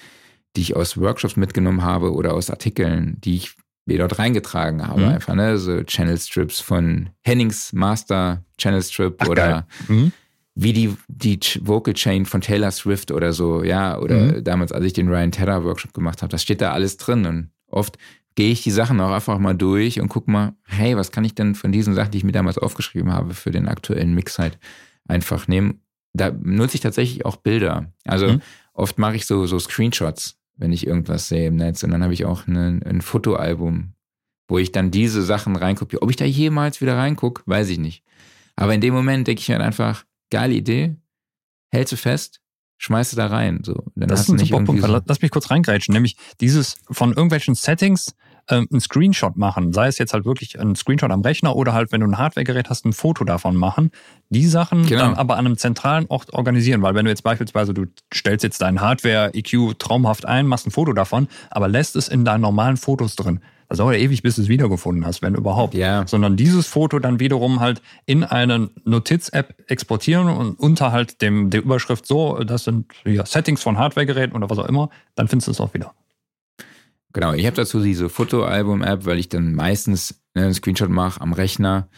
die 0.55 0.61
ich 0.61 0.76
aus 0.76 0.99
Workshops 0.99 1.37
mitgenommen 1.37 1.83
habe 1.83 2.12
oder 2.12 2.35
aus 2.35 2.51
Artikeln, 2.51 3.16
die 3.22 3.37
ich 3.37 3.55
mir 3.87 3.97
dort 3.97 4.18
reingetragen 4.18 4.87
habe. 4.87 5.01
Mhm. 5.01 5.09
Einfach, 5.09 5.35
ne? 5.35 5.57
So 5.57 5.83
Channel 5.83 6.18
Strips 6.18 6.61
von 6.61 7.09
Hennings 7.22 7.72
Master 7.72 8.45
Channel 8.59 8.83
Strip 8.83 9.16
Ach, 9.20 9.29
oder 9.29 9.66
mhm 9.89 10.12
wie 10.61 10.72
die, 10.72 10.96
die 11.06 11.38
Vocal 11.61 11.94
Chain 11.94 12.26
von 12.26 12.40
Taylor 12.40 12.72
Swift 12.72 13.12
oder 13.12 13.32
so, 13.32 13.62
ja, 13.62 13.96
oder 13.96 14.16
mhm. 14.16 14.44
damals, 14.44 14.72
als 14.72 14.84
ich 14.84 14.92
den 14.92 15.09
Ryan 15.09 15.30
Tedder 15.30 15.62
Workshop 15.62 15.94
gemacht 15.94 16.20
habe, 16.20 16.32
das 16.32 16.42
steht 16.42 16.61
da 16.61 16.72
alles 16.72 16.96
drin 16.96 17.26
und 17.26 17.50
oft 17.68 17.96
gehe 18.34 18.50
ich 18.50 18.64
die 18.64 18.72
Sachen 18.72 19.00
auch 19.00 19.12
einfach 19.12 19.38
mal 19.38 19.54
durch 19.54 20.00
und 20.00 20.09
guck 20.09 20.26
mal, 20.26 20.56
hey, 20.64 20.96
was 20.96 21.12
kann 21.12 21.24
ich 21.24 21.36
denn 21.36 21.54
von 21.54 21.70
diesen 21.70 21.94
Sachen, 21.94 22.11
die 22.11 22.18
ich 22.18 22.24
mir 22.24 22.32
damals 22.32 22.59
aufgeschrieben 22.59 23.12
habe, 23.12 23.34
für 23.34 23.52
den 23.52 23.68
aktuellen 23.68 24.14
Mix 24.14 24.40
halt 24.40 24.59
einfach 25.06 25.46
nehmen. 25.46 25.80
Da 26.12 26.32
nutze 26.32 26.74
ich 26.74 26.80
tatsächlich 26.80 27.24
auch 27.24 27.36
Bilder. 27.36 27.92
Also 28.04 28.26
mhm. 28.26 28.42
oft 28.72 28.98
mache 28.98 29.14
ich 29.14 29.26
so, 29.26 29.46
so 29.46 29.61
Screenshots, 29.61 30.38
wenn 30.56 30.72
ich 30.72 30.88
irgendwas 30.88 31.28
sehe 31.28 31.46
im 31.46 31.56
Netz 31.56 31.84
und 31.84 31.92
dann 31.92 32.02
habe 32.02 32.14
ich 32.14 32.24
auch 32.24 32.48
eine, 32.48 32.80
ein 32.84 33.00
Fotoalbum, 33.00 33.92
wo 34.48 34.59
ich 34.59 34.72
dann 34.72 34.90
diese 34.90 35.22
Sachen 35.22 35.54
reinkopiere. 35.54 36.02
Ob 36.02 36.11
ich 36.11 36.16
da 36.16 36.24
jemals 36.24 36.80
wieder 36.80 36.96
reingucke, 36.96 37.42
weiß 37.46 37.68
ich 37.68 37.78
nicht. 37.78 38.02
Aber 38.56 38.74
in 38.74 38.80
dem 38.80 38.92
Moment 38.92 39.28
denke 39.28 39.40
ich 39.40 39.48
mir 39.48 39.54
halt 39.54 39.64
einfach, 39.64 40.04
geile 40.31 40.55
Idee, 40.55 40.97
hältst 41.70 41.93
du 41.93 41.97
fest, 41.97 42.41
schmeißt 42.79 43.12
du 43.12 43.16
da 43.16 43.26
rein. 43.26 43.61
So. 43.64 43.85
Dann 43.95 44.09
das 44.09 44.22
ist 44.22 44.29
ein 44.31 44.39
super 44.39 44.64
Punkt. 44.64 44.83
So 44.83 45.03
Lass 45.05 45.20
mich 45.20 45.31
kurz 45.31 45.51
reingrätschen. 45.51 45.93
Nämlich 45.93 46.16
dieses 46.41 46.76
von 46.91 47.11
irgendwelchen 47.11 47.55
Settings 47.55 48.14
ähm, 48.49 48.66
einen 48.70 48.81
Screenshot 48.81 49.37
machen. 49.37 49.72
Sei 49.72 49.89
es 49.89 49.99
jetzt 49.99 50.14
halt 50.14 50.24
wirklich 50.24 50.59
ein 50.59 50.74
Screenshot 50.74 51.11
am 51.11 51.20
Rechner 51.20 51.55
oder 51.55 51.72
halt, 51.72 51.93
wenn 51.93 52.01
du 52.01 52.07
ein 52.07 52.18
Hardwaregerät 52.18 52.70
hast, 52.70 52.85
ein 52.87 52.93
Foto 52.93 53.24
davon 53.24 53.57
machen. 53.57 53.91
Die 54.31 54.47
Sachen 54.47 54.87
genau. 54.87 55.03
dann 55.03 55.14
aber 55.14 55.37
an 55.37 55.47
einem 55.47 55.59
zentralen 55.59 56.07
Ort 56.09 56.33
organisieren. 56.33 56.83
Weil 56.83 56.95
wenn 56.95 57.05
du 57.05 57.11
jetzt 57.11 57.22
beispielsweise, 57.22 57.74
du 57.74 57.87
stellst 58.14 58.45
jetzt 58.45 58.62
deinen 58.62 58.81
Hardware-EQ 58.81 59.79
traumhaft 59.79 60.24
ein, 60.24 60.47
machst 60.47 60.66
ein 60.66 60.70
Foto 60.70 60.93
davon, 60.93 61.29
aber 61.51 61.68
lässt 61.68 61.97
es 61.97 62.09
in 62.09 62.24
deinen 62.24 62.41
normalen 62.41 62.76
Fotos 62.76 63.16
drin. 63.16 63.41
Das 63.69 63.79
dauert 63.79 63.97
ja 63.97 64.01
ewig, 64.01 64.23
bis 64.23 64.37
du 64.37 64.43
es 64.43 64.49
wiedergefunden 64.49 65.05
hast, 65.05 65.21
wenn 65.21 65.35
überhaupt. 65.35 65.75
Ja. 65.75 66.07
Sondern 66.07 66.37
dieses 66.37 66.66
Foto 66.66 66.99
dann 66.99 67.21
wiederum 67.21 67.61
halt 67.61 67.83
in 68.07 68.25
eine 68.25 68.71
Notiz-App 68.85 69.55
exportieren 69.66 70.29
und 70.29 70.59
unter 70.59 70.91
halt 70.91 71.21
dem, 71.21 71.51
der 71.51 71.62
Überschrift 71.62 72.07
so, 72.07 72.39
das 72.45 72.64
sind 72.64 72.87
ja, 73.05 73.27
Settings 73.27 73.62
von 73.62 73.77
Hardwaregeräten 73.77 74.35
oder 74.35 74.49
was 74.49 74.59
auch 74.59 74.69
immer, 74.69 74.89
dann 75.16 75.29
findest 75.29 75.49
du 75.49 75.53
es 75.53 75.61
auch 75.61 75.75
wieder. 75.75 75.95
Genau, 77.12 77.35
ich 77.35 77.45
habe 77.47 77.57
dazu 77.57 77.83
diese 77.83 78.09
Fotoalbum-App, 78.09 79.05
weil 79.05 79.19
ich 79.19 79.29
dann 79.29 79.55
meistens 79.55 80.23
ne, 80.35 80.45
einen 80.45 80.55
Screenshot 80.55 80.91
mache 80.91 81.21
am 81.21 81.33
Rechner. 81.35 81.89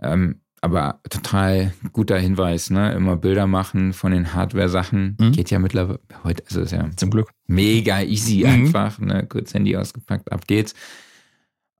Ähm, 0.00 0.40
aber 0.60 1.00
total 1.08 1.72
guter 1.92 2.18
Hinweis, 2.18 2.70
ne? 2.70 2.92
Immer 2.94 3.16
Bilder 3.16 3.46
machen 3.46 3.92
von 3.92 4.10
den 4.10 4.34
Hardware-Sachen. 4.34 5.16
Mhm. 5.20 5.32
Geht 5.32 5.50
ja 5.50 5.58
mittlerweile 5.58 6.00
heute, 6.24 6.42
also 6.46 6.60
ist 6.62 6.72
ja 6.72 6.88
zum 6.96 7.10
Glück 7.10 7.30
mega 7.46 8.00
easy 8.00 8.38
mhm. 8.38 8.46
einfach, 8.46 8.98
ne? 8.98 9.26
Kurz 9.28 9.54
Handy 9.54 9.76
ausgepackt, 9.76 10.32
ab 10.32 10.46
geht's. 10.46 10.74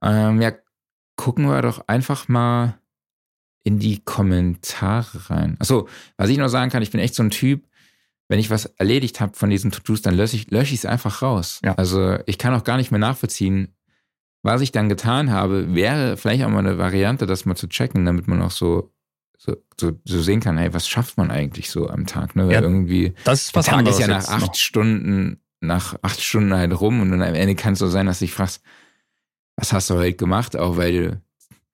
Ähm, 0.01 0.41
ja, 0.41 0.51
gucken 1.15 1.47
wir 1.47 1.61
doch 1.61 1.87
einfach 1.87 2.27
mal 2.27 2.79
in 3.63 3.79
die 3.79 3.99
Kommentare 4.03 5.29
rein. 5.29 5.57
Achso, 5.59 5.89
was 6.15 6.29
ich 6.29 6.37
noch 6.37 6.47
sagen 6.47 6.71
kann, 6.71 6.81
ich 6.81 6.91
bin 6.91 7.01
echt 7.01 7.15
so 7.15 7.23
ein 7.23 7.31
Typ, 7.31 7.67
wenn 8.29 8.39
ich 8.39 8.49
was 8.49 8.65
erledigt 8.65 9.19
habe 9.19 9.35
von 9.35 9.49
diesen 9.49 9.71
To-Dos, 9.71 10.01
dann 10.01 10.15
lösche 10.15 10.35
ich 10.35 10.45
es 10.45 10.51
lösch 10.51 10.85
einfach 10.85 11.21
raus. 11.21 11.59
Ja. 11.63 11.73
Also 11.75 12.17
ich 12.25 12.37
kann 12.37 12.53
auch 12.53 12.63
gar 12.63 12.77
nicht 12.77 12.91
mehr 12.91 12.99
nachvollziehen, 12.99 13.75
was 14.43 14.61
ich 14.61 14.71
dann 14.71 14.87
getan 14.89 15.31
habe, 15.31 15.73
wäre 15.75 16.15
vielleicht 16.17 16.43
auch 16.43 16.49
mal 16.49 16.59
eine 16.59 16.77
Variante, 16.77 17.25
das 17.25 17.45
mal 17.45 17.55
zu 17.55 17.67
checken, 17.67 18.05
damit 18.05 18.27
man 18.27 18.41
auch 18.41 18.51
so, 18.51 18.93
so, 19.37 19.57
so, 19.79 19.93
so 20.05 20.21
sehen 20.21 20.39
kann, 20.39 20.57
hey, 20.57 20.73
was 20.73 20.87
schafft 20.87 21.17
man 21.17 21.31
eigentlich 21.31 21.69
so 21.69 21.89
am 21.89 22.05
Tag? 22.05 22.35
Ne? 22.35 22.47
Weil 22.47 22.53
Ja, 22.53 22.61
irgendwie, 22.61 23.13
Das 23.23 23.45
ist 23.45 23.55
was 23.55 23.65
der 23.65 23.75
Tag 23.75 23.87
ist 23.87 23.99
ja 23.99 24.07
nach 24.07 24.27
acht 24.27 24.41
noch. 24.41 24.55
Stunden, 24.55 25.41
nach 25.59 25.95
acht 26.01 26.21
Stunden 26.21 26.53
halt 26.53 26.79
rum 26.79 27.01
und 27.01 27.11
dann 27.11 27.21
am 27.21 27.35
Ende 27.35 27.55
kann 27.55 27.73
es 27.73 27.79
so 27.79 27.87
sein, 27.87 28.05
dass 28.05 28.19
du 28.19 28.25
dich 28.25 28.33
fragst, 28.33 28.61
was 29.57 29.73
hast 29.73 29.89
du 29.89 29.95
heute 29.95 30.13
gemacht, 30.15 30.55
auch 30.55 30.77
weil 30.77 30.93
du, 30.93 31.21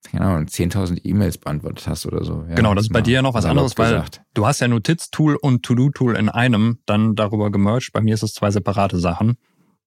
keine 0.09 0.25
Ahnung, 0.25 0.45
10.000 0.47 1.01
E-Mails 1.03 1.37
beantwortet 1.37 1.85
hast 1.87 2.05
oder 2.05 2.23
so. 2.23 2.43
Ja, 2.49 2.55
Genau, 2.55 2.73
das 2.73 2.85
ist 2.85 2.89
bei 2.93 2.99
mal 2.99 3.03
dir 3.03 3.13
ja 3.15 3.21
noch 3.21 3.33
was 3.35 3.45
anderes, 3.45 3.77
weil 3.77 3.91
gesagt. 3.93 4.21
du 4.33 4.45
hast 4.47 4.59
ja 4.61 4.67
Notiztool 4.67 5.35
und 5.35 5.63
To-Do-Tool 5.63 6.15
in 6.15 6.29
einem 6.29 6.79
dann 6.85 7.13
darüber 7.15 7.51
gemerged. 7.51 7.91
Bei 7.93 8.01
mir 8.01 8.13
ist 8.13 8.23
es 8.23 8.33
zwei 8.33 8.49
separate 8.51 8.97
Sachen. 8.99 9.37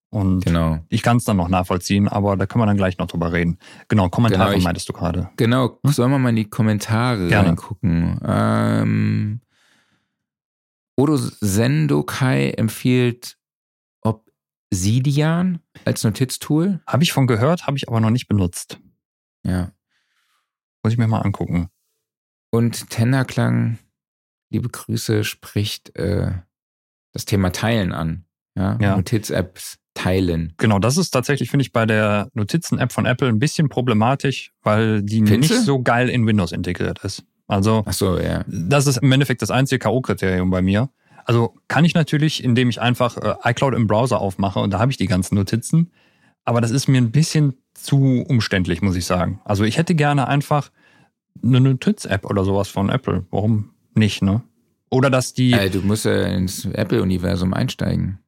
Und 0.08 0.44
Genau. 0.44 0.78
ich 0.88 1.02
kann 1.02 1.16
es 1.16 1.24
dann 1.24 1.36
noch 1.36 1.48
nachvollziehen, 1.48 2.06
aber 2.06 2.36
da 2.36 2.46
können 2.46 2.62
wir 2.62 2.66
dann 2.66 2.76
gleich 2.76 2.96
noch 2.96 3.08
drüber 3.08 3.32
reden. 3.32 3.58
Genau, 3.88 4.08
Kommentare 4.08 4.50
Genau, 4.50 4.58
ich- 4.58 4.64
meintest 4.64 4.88
du 4.88 4.92
gerade. 4.92 5.30
Genau, 5.36 5.78
sollen 5.82 6.10
wir 6.12 6.18
mal 6.18 6.28
in 6.30 6.36
die 6.36 6.48
Kommentare 6.48 7.26
Gerne. 7.28 7.48
reingucken. 7.48 8.20
Ähm, 8.24 9.40
Odo 10.96 11.16
Sendokai 11.18 12.50
empfiehlt 12.52 13.35
Obsidian 14.72 15.60
als 15.84 16.04
Notiztool. 16.04 16.80
Habe 16.86 17.02
ich 17.02 17.12
von 17.12 17.26
gehört, 17.26 17.66
habe 17.66 17.76
ich 17.76 17.88
aber 17.88 18.00
noch 18.00 18.10
nicht 18.10 18.28
benutzt. 18.28 18.78
Ja. 19.44 19.72
Muss 20.82 20.92
ich 20.92 20.98
mir 20.98 21.06
mal 21.06 21.20
angucken. 21.20 21.68
Und 22.50 22.90
Tenderklang, 22.90 23.78
liebe 24.50 24.68
Grüße, 24.68 25.24
spricht 25.24 25.96
äh, 25.96 26.32
das 27.12 27.24
Thema 27.24 27.50
Teilen 27.50 27.92
an. 27.92 28.24
Ja, 28.56 28.78
Ja. 28.80 28.96
Notiz-Apps 28.96 29.78
teilen. 29.94 30.52
Genau, 30.58 30.78
das 30.78 30.96
ist 30.96 31.10
tatsächlich, 31.10 31.50
finde 31.50 31.62
ich, 31.62 31.72
bei 31.72 31.86
der 31.86 32.28
Notizen-App 32.34 32.92
von 32.92 33.06
Apple 33.06 33.28
ein 33.28 33.38
bisschen 33.38 33.68
problematisch, 33.68 34.52
weil 34.62 35.02
die 35.02 35.18
Findest 35.18 35.40
nicht 35.40 35.52
du? 35.52 35.64
so 35.64 35.82
geil 35.82 36.08
in 36.08 36.26
Windows 36.26 36.52
integriert 36.52 37.02
ist. 37.02 37.24
Also, 37.48 37.84
so, 37.90 38.18
ja. 38.18 38.44
das 38.46 38.86
ist 38.86 38.98
im 38.98 39.10
Endeffekt 39.12 39.40
das 39.40 39.50
einzige 39.50 39.78
K.O.-Kriterium 39.78 40.50
bei 40.50 40.62
mir. 40.62 40.90
Also 41.26 41.54
kann 41.66 41.84
ich 41.84 41.94
natürlich, 41.94 42.42
indem 42.42 42.70
ich 42.70 42.80
einfach 42.80 43.16
äh, 43.16 43.34
iCloud 43.50 43.74
im 43.74 43.88
Browser 43.88 44.20
aufmache 44.20 44.60
und 44.60 44.70
da 44.70 44.78
habe 44.78 44.92
ich 44.92 44.96
die 44.96 45.08
ganzen 45.08 45.34
Notizen. 45.34 45.90
Aber 46.44 46.60
das 46.60 46.70
ist 46.70 46.86
mir 46.86 46.98
ein 46.98 47.10
bisschen 47.10 47.54
zu 47.74 48.24
umständlich, 48.28 48.80
muss 48.80 48.94
ich 48.94 49.04
sagen. 49.04 49.40
Also 49.44 49.64
ich 49.64 49.76
hätte 49.76 49.96
gerne 49.96 50.28
einfach 50.28 50.70
eine 51.42 51.60
Notiz-App 51.60 52.24
oder 52.24 52.44
sowas 52.44 52.68
von 52.68 52.88
Apple. 52.88 53.26
Warum 53.32 53.70
nicht, 53.94 54.22
ne? 54.22 54.42
Oder 54.88 55.10
dass 55.10 55.34
die 55.34 55.52
Äh, 55.52 55.68
du 55.68 55.80
musst 55.80 56.04
ja 56.04 56.26
ins 56.26 56.64
Apple-Universum 56.64 57.52
einsteigen. 57.52 58.20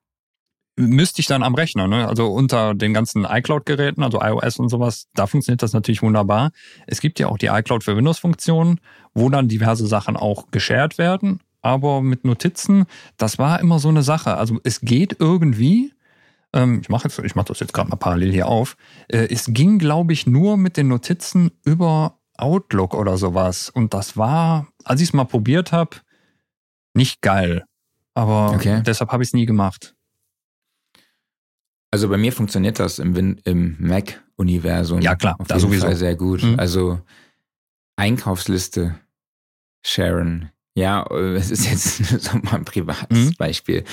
müsste 0.76 1.20
ich 1.20 1.26
dann 1.26 1.44
am 1.44 1.55
Rechner, 1.55 1.86
ne? 1.86 2.09
Also 2.09 2.26
unter 2.26 2.74
den 2.74 2.92
ganzen 2.92 3.24
iCloud-Geräten, 3.24 4.03
also 4.03 4.20
iOS 4.20 4.59
und 4.59 4.70
sowas, 4.70 5.07
da 5.14 5.28
funktioniert 5.28 5.62
das 5.62 5.72
natürlich 5.72 6.03
wunderbar. 6.03 6.51
Es 6.88 7.01
gibt 7.01 7.20
ja 7.20 7.28
auch 7.28 7.38
die 7.38 7.46
iCloud 7.46 7.84
für 7.84 7.96
Windows-Funktionen, 7.96 8.80
wo 9.14 9.28
dann 9.28 9.46
diverse 9.46 9.86
Sachen 9.86 10.16
auch 10.16 10.51
geshared 10.51 10.99
werden. 10.99 11.40
Aber 11.63 12.03
mit 12.03 12.25
Notizen, 12.25 12.87
das 13.17 13.39
war 13.39 13.61
immer 13.61 13.79
so 13.79 13.89
eine 13.89 14.03
Sache. 14.03 14.37
Also 14.37 14.61
es 14.65 14.81
geht 14.81 15.17
irgendwie. 15.19 15.93
Ähm, 16.53 16.81
ich 16.83 16.89
mache 16.89 17.09
jetzt, 17.09 17.19
ich 17.19 17.35
mache 17.35 17.47
das 17.49 17.61
jetzt 17.61 17.73
gerade 17.75 17.91
mal 17.91 17.97
parallel 17.97 18.33
hier 18.33 18.47
auf. 18.49 18.77
Äh, 19.09 19.29
es 19.31 19.47
ging, 19.49 19.79
glaube 19.79 20.13
ich, 20.13 20.27
nur 20.27 20.57
mit 20.57 20.77
den 20.77 20.89
Notizen 20.89 21.51
über 21.65 22.19
Outlook 22.37 22.95
oder 22.95 23.19
sowas. 23.19 23.69
Und 23.71 23.93
das 23.93 24.17
war, 24.17 24.69
als 24.85 25.01
ich 25.01 25.09
es 25.09 25.13
mal 25.13 25.25
probiert 25.25 25.73
habe, 25.73 25.97
nicht 26.95 27.21
geil. 27.21 27.65
Aber 28.15 28.53
Okay. 28.55 28.83
deshalb 28.85 29.11
habe 29.13 29.23
ich 29.23 29.29
es 29.31 29.33
nie 29.35 29.47
gemacht. 29.47 29.95
Also 31.91 32.09
bei 32.09 32.17
mir 32.19 32.33
funktioniert 32.33 32.79
das 32.79 32.99
im, 32.99 33.17
Win 33.17 33.41
im 33.45 33.77
Mac-Universum. 33.81 35.01
Ja, 35.01 35.17
klar, 35.17 35.37
auf 35.39 35.47
da 35.49 35.57
jeden 35.57 35.69
sowieso. 35.69 35.87
Fall 35.87 35.97
sehr 35.97 36.17
gut. 36.17 36.43
Mhm. 36.43 36.59
Also 36.59 37.01
Einkaufsliste 37.97 38.99
sharen. 39.85 40.51
Ja, 40.79 41.05
äh, 41.11 41.35
es 41.35 41.51
ist 41.51 41.66
jetzt 41.68 42.22
so 42.24 42.39
mal 42.39 42.55
ein 42.55 42.64
privates 42.64 43.18
Mhm. 43.18 43.35
Beispiel. 43.37 43.85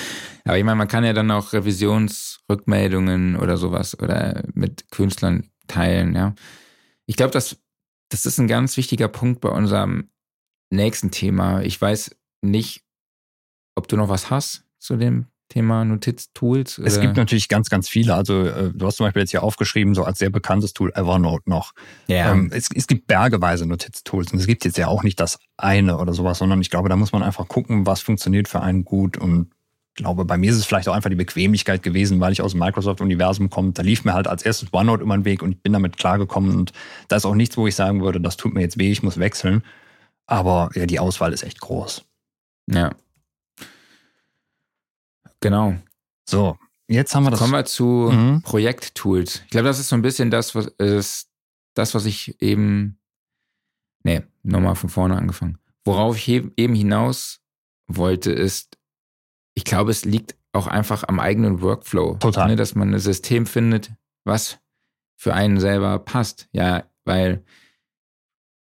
Aber 0.44 0.56
ich 0.56 0.64
meine, 0.64 0.76
man 0.76 0.88
kann 0.88 1.04
ja 1.04 1.12
dann 1.12 1.30
auch 1.32 1.52
Revisionsrückmeldungen 1.52 3.36
oder 3.36 3.56
sowas 3.56 3.98
oder 4.00 4.44
mit 4.54 4.90
Künstlern 4.90 5.50
teilen, 5.66 6.14
ja. 6.14 6.34
Ich 7.06 7.16
glaube, 7.16 7.32
das, 7.32 7.56
das 8.10 8.24
ist 8.26 8.38
ein 8.38 8.46
ganz 8.48 8.76
wichtiger 8.76 9.08
Punkt 9.08 9.40
bei 9.40 9.48
unserem 9.48 10.10
nächsten 10.70 11.10
Thema. 11.10 11.62
Ich 11.62 11.80
weiß 11.80 12.16
nicht, 12.42 12.84
ob 13.74 13.88
du 13.88 13.96
noch 13.96 14.08
was 14.08 14.30
hast 14.30 14.64
zu 14.78 14.96
dem 14.96 15.26
Thema 15.48 15.84
Notiztools. 15.84 16.78
Es 16.78 17.00
gibt 17.00 17.16
natürlich 17.16 17.48
ganz, 17.48 17.68
ganz 17.68 17.88
viele. 17.88 18.14
Also 18.14 18.44
äh, 18.44 18.72
du 18.74 18.86
hast 18.86 18.96
zum 18.96 19.06
Beispiel 19.06 19.22
jetzt 19.22 19.30
hier 19.30 19.42
aufgeschrieben, 19.42 19.94
so 19.94 20.04
als 20.04 20.18
sehr 20.18 20.30
bekanntes 20.30 20.72
Tool 20.72 20.92
Evernote 20.94 21.48
noch. 21.48 21.72
ja. 22.08 22.32
Ähm, 22.32 22.50
es, 22.52 22.68
es 22.74 22.86
gibt 22.86 23.06
bergeweise 23.06 23.66
Notiztools 23.66 24.32
und 24.32 24.38
es 24.40 24.46
gibt 24.46 24.64
jetzt 24.64 24.76
ja 24.76 24.88
auch 24.88 25.02
nicht 25.02 25.20
das 25.20 25.38
eine 25.56 25.98
oder 25.98 26.12
sowas, 26.12 26.38
sondern 26.38 26.60
ich 26.60 26.70
glaube, 26.70 26.88
da 26.88 26.96
muss 26.96 27.12
man 27.12 27.22
einfach 27.22 27.48
gucken, 27.48 27.86
was 27.86 28.00
funktioniert 28.00 28.48
für 28.48 28.60
einen 28.60 28.84
gut 28.84 29.16
und 29.16 29.50
ich 29.98 30.02
glaube, 30.02 30.26
bei 30.26 30.36
mir 30.36 30.50
ist 30.50 30.58
es 30.58 30.66
vielleicht 30.66 30.90
auch 30.90 30.94
einfach 30.94 31.08
die 31.08 31.16
Bequemlichkeit 31.16 31.82
gewesen, 31.82 32.20
weil 32.20 32.30
ich 32.30 32.42
aus 32.42 32.50
dem 32.50 32.60
Microsoft-Universum 32.60 33.48
komme. 33.48 33.72
Da 33.72 33.80
lief 33.80 34.04
mir 34.04 34.12
halt 34.12 34.26
als 34.26 34.42
erstes 34.42 34.68
OneNote 34.70 35.02
immer 35.02 35.16
den 35.16 35.24
Weg 35.24 35.42
und 35.42 35.52
ich 35.52 35.62
bin 35.62 35.72
damit 35.72 35.96
klargekommen. 35.96 36.54
Und 36.54 36.72
da 37.08 37.16
ist 37.16 37.24
auch 37.24 37.34
nichts, 37.34 37.56
wo 37.56 37.66
ich 37.66 37.74
sagen 37.74 38.02
würde, 38.02 38.20
das 38.20 38.36
tut 38.36 38.52
mir 38.52 38.60
jetzt 38.60 38.78
weh, 38.78 38.92
ich 38.92 39.02
muss 39.02 39.16
wechseln. 39.16 39.62
Aber 40.26 40.68
ja, 40.74 40.84
die 40.84 41.00
Auswahl 41.00 41.32
ist 41.32 41.44
echt 41.44 41.62
groß. 41.62 42.04
Ja. 42.70 42.90
Genau. 45.46 45.76
So, 46.28 46.58
jetzt 46.88 47.14
haben 47.14 47.22
wir 47.22 47.30
das. 47.30 47.38
Kommen 47.38 47.52
wir 47.52 47.64
zu 47.64 48.10
Mhm. 48.12 48.42
Projekttools. 48.42 49.42
Ich 49.44 49.50
glaube, 49.50 49.68
das 49.68 49.78
ist 49.78 49.88
so 49.88 49.94
ein 49.94 50.02
bisschen 50.02 50.28
das, 50.32 50.56
was 50.56 50.66
ist 50.78 51.30
das, 51.74 51.94
was 51.94 52.04
ich 52.04 52.42
eben. 52.42 52.98
Nee, 54.02 54.22
nochmal 54.42 54.74
von 54.74 54.90
vorne 54.90 55.16
angefangen. 55.16 55.58
Worauf 55.84 56.16
ich 56.16 56.28
eben 56.28 56.74
hinaus 56.74 57.40
wollte, 57.86 58.32
ist, 58.32 58.76
ich 59.54 59.64
glaube, 59.64 59.92
es 59.92 60.04
liegt 60.04 60.34
auch 60.52 60.66
einfach 60.66 61.04
am 61.06 61.20
eigenen 61.20 61.60
Workflow. 61.60 62.16
Total. 62.16 62.48
Ne, 62.48 62.56
dass 62.56 62.74
man 62.74 62.92
ein 62.92 62.98
System 62.98 63.46
findet, 63.46 63.92
was 64.24 64.58
für 65.16 65.32
einen 65.32 65.60
selber 65.60 66.00
passt. 66.00 66.48
Ja, 66.50 66.90
weil 67.04 67.44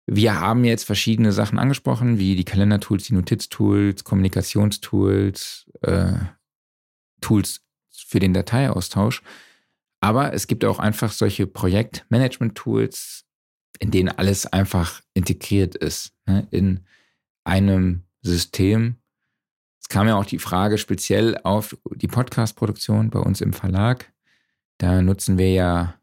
wir 0.07 0.41
haben 0.41 0.65
jetzt 0.65 0.83
verschiedene 0.83 1.31
Sachen 1.31 1.57
angesprochen, 1.57 2.19
wie 2.19 2.35
die 2.35 2.43
Kalendertools, 2.43 3.05
die 3.05 3.13
Notiztools, 3.13 4.03
Kommunikationstools, 4.03 5.71
äh, 5.81 6.13
Tools 7.25 7.61
für 7.89 8.19
den 8.19 8.33
Dateiaustausch. 8.33 9.23
Aber 9.99 10.33
es 10.33 10.45
gibt 10.45 10.63
auch 10.63 10.77
einfach 10.77 11.11
solche 11.11 11.47
Projektmanagement-Tools, 11.47 13.25
in 13.79 13.89
denen 13.89 14.09
alles 14.09 14.45
einfach 14.45 15.01
integriert 15.15 15.75
ist, 15.75 16.13
ne, 16.27 16.47
in 16.51 16.85
einem 17.43 18.03
System. 18.21 18.97
Es 19.81 19.89
kam 19.89 20.07
ja 20.07 20.15
auch 20.15 20.25
die 20.25 20.37
Frage 20.37 20.77
speziell 20.77 21.39
auf 21.43 21.75
die 21.95 22.07
Podcast-Produktion 22.07 23.09
bei 23.09 23.19
uns 23.19 23.41
im 23.41 23.53
Verlag. 23.53 24.13
Da 24.77 25.01
nutzen 25.01 25.39
wir 25.39 25.51
ja 25.51 25.99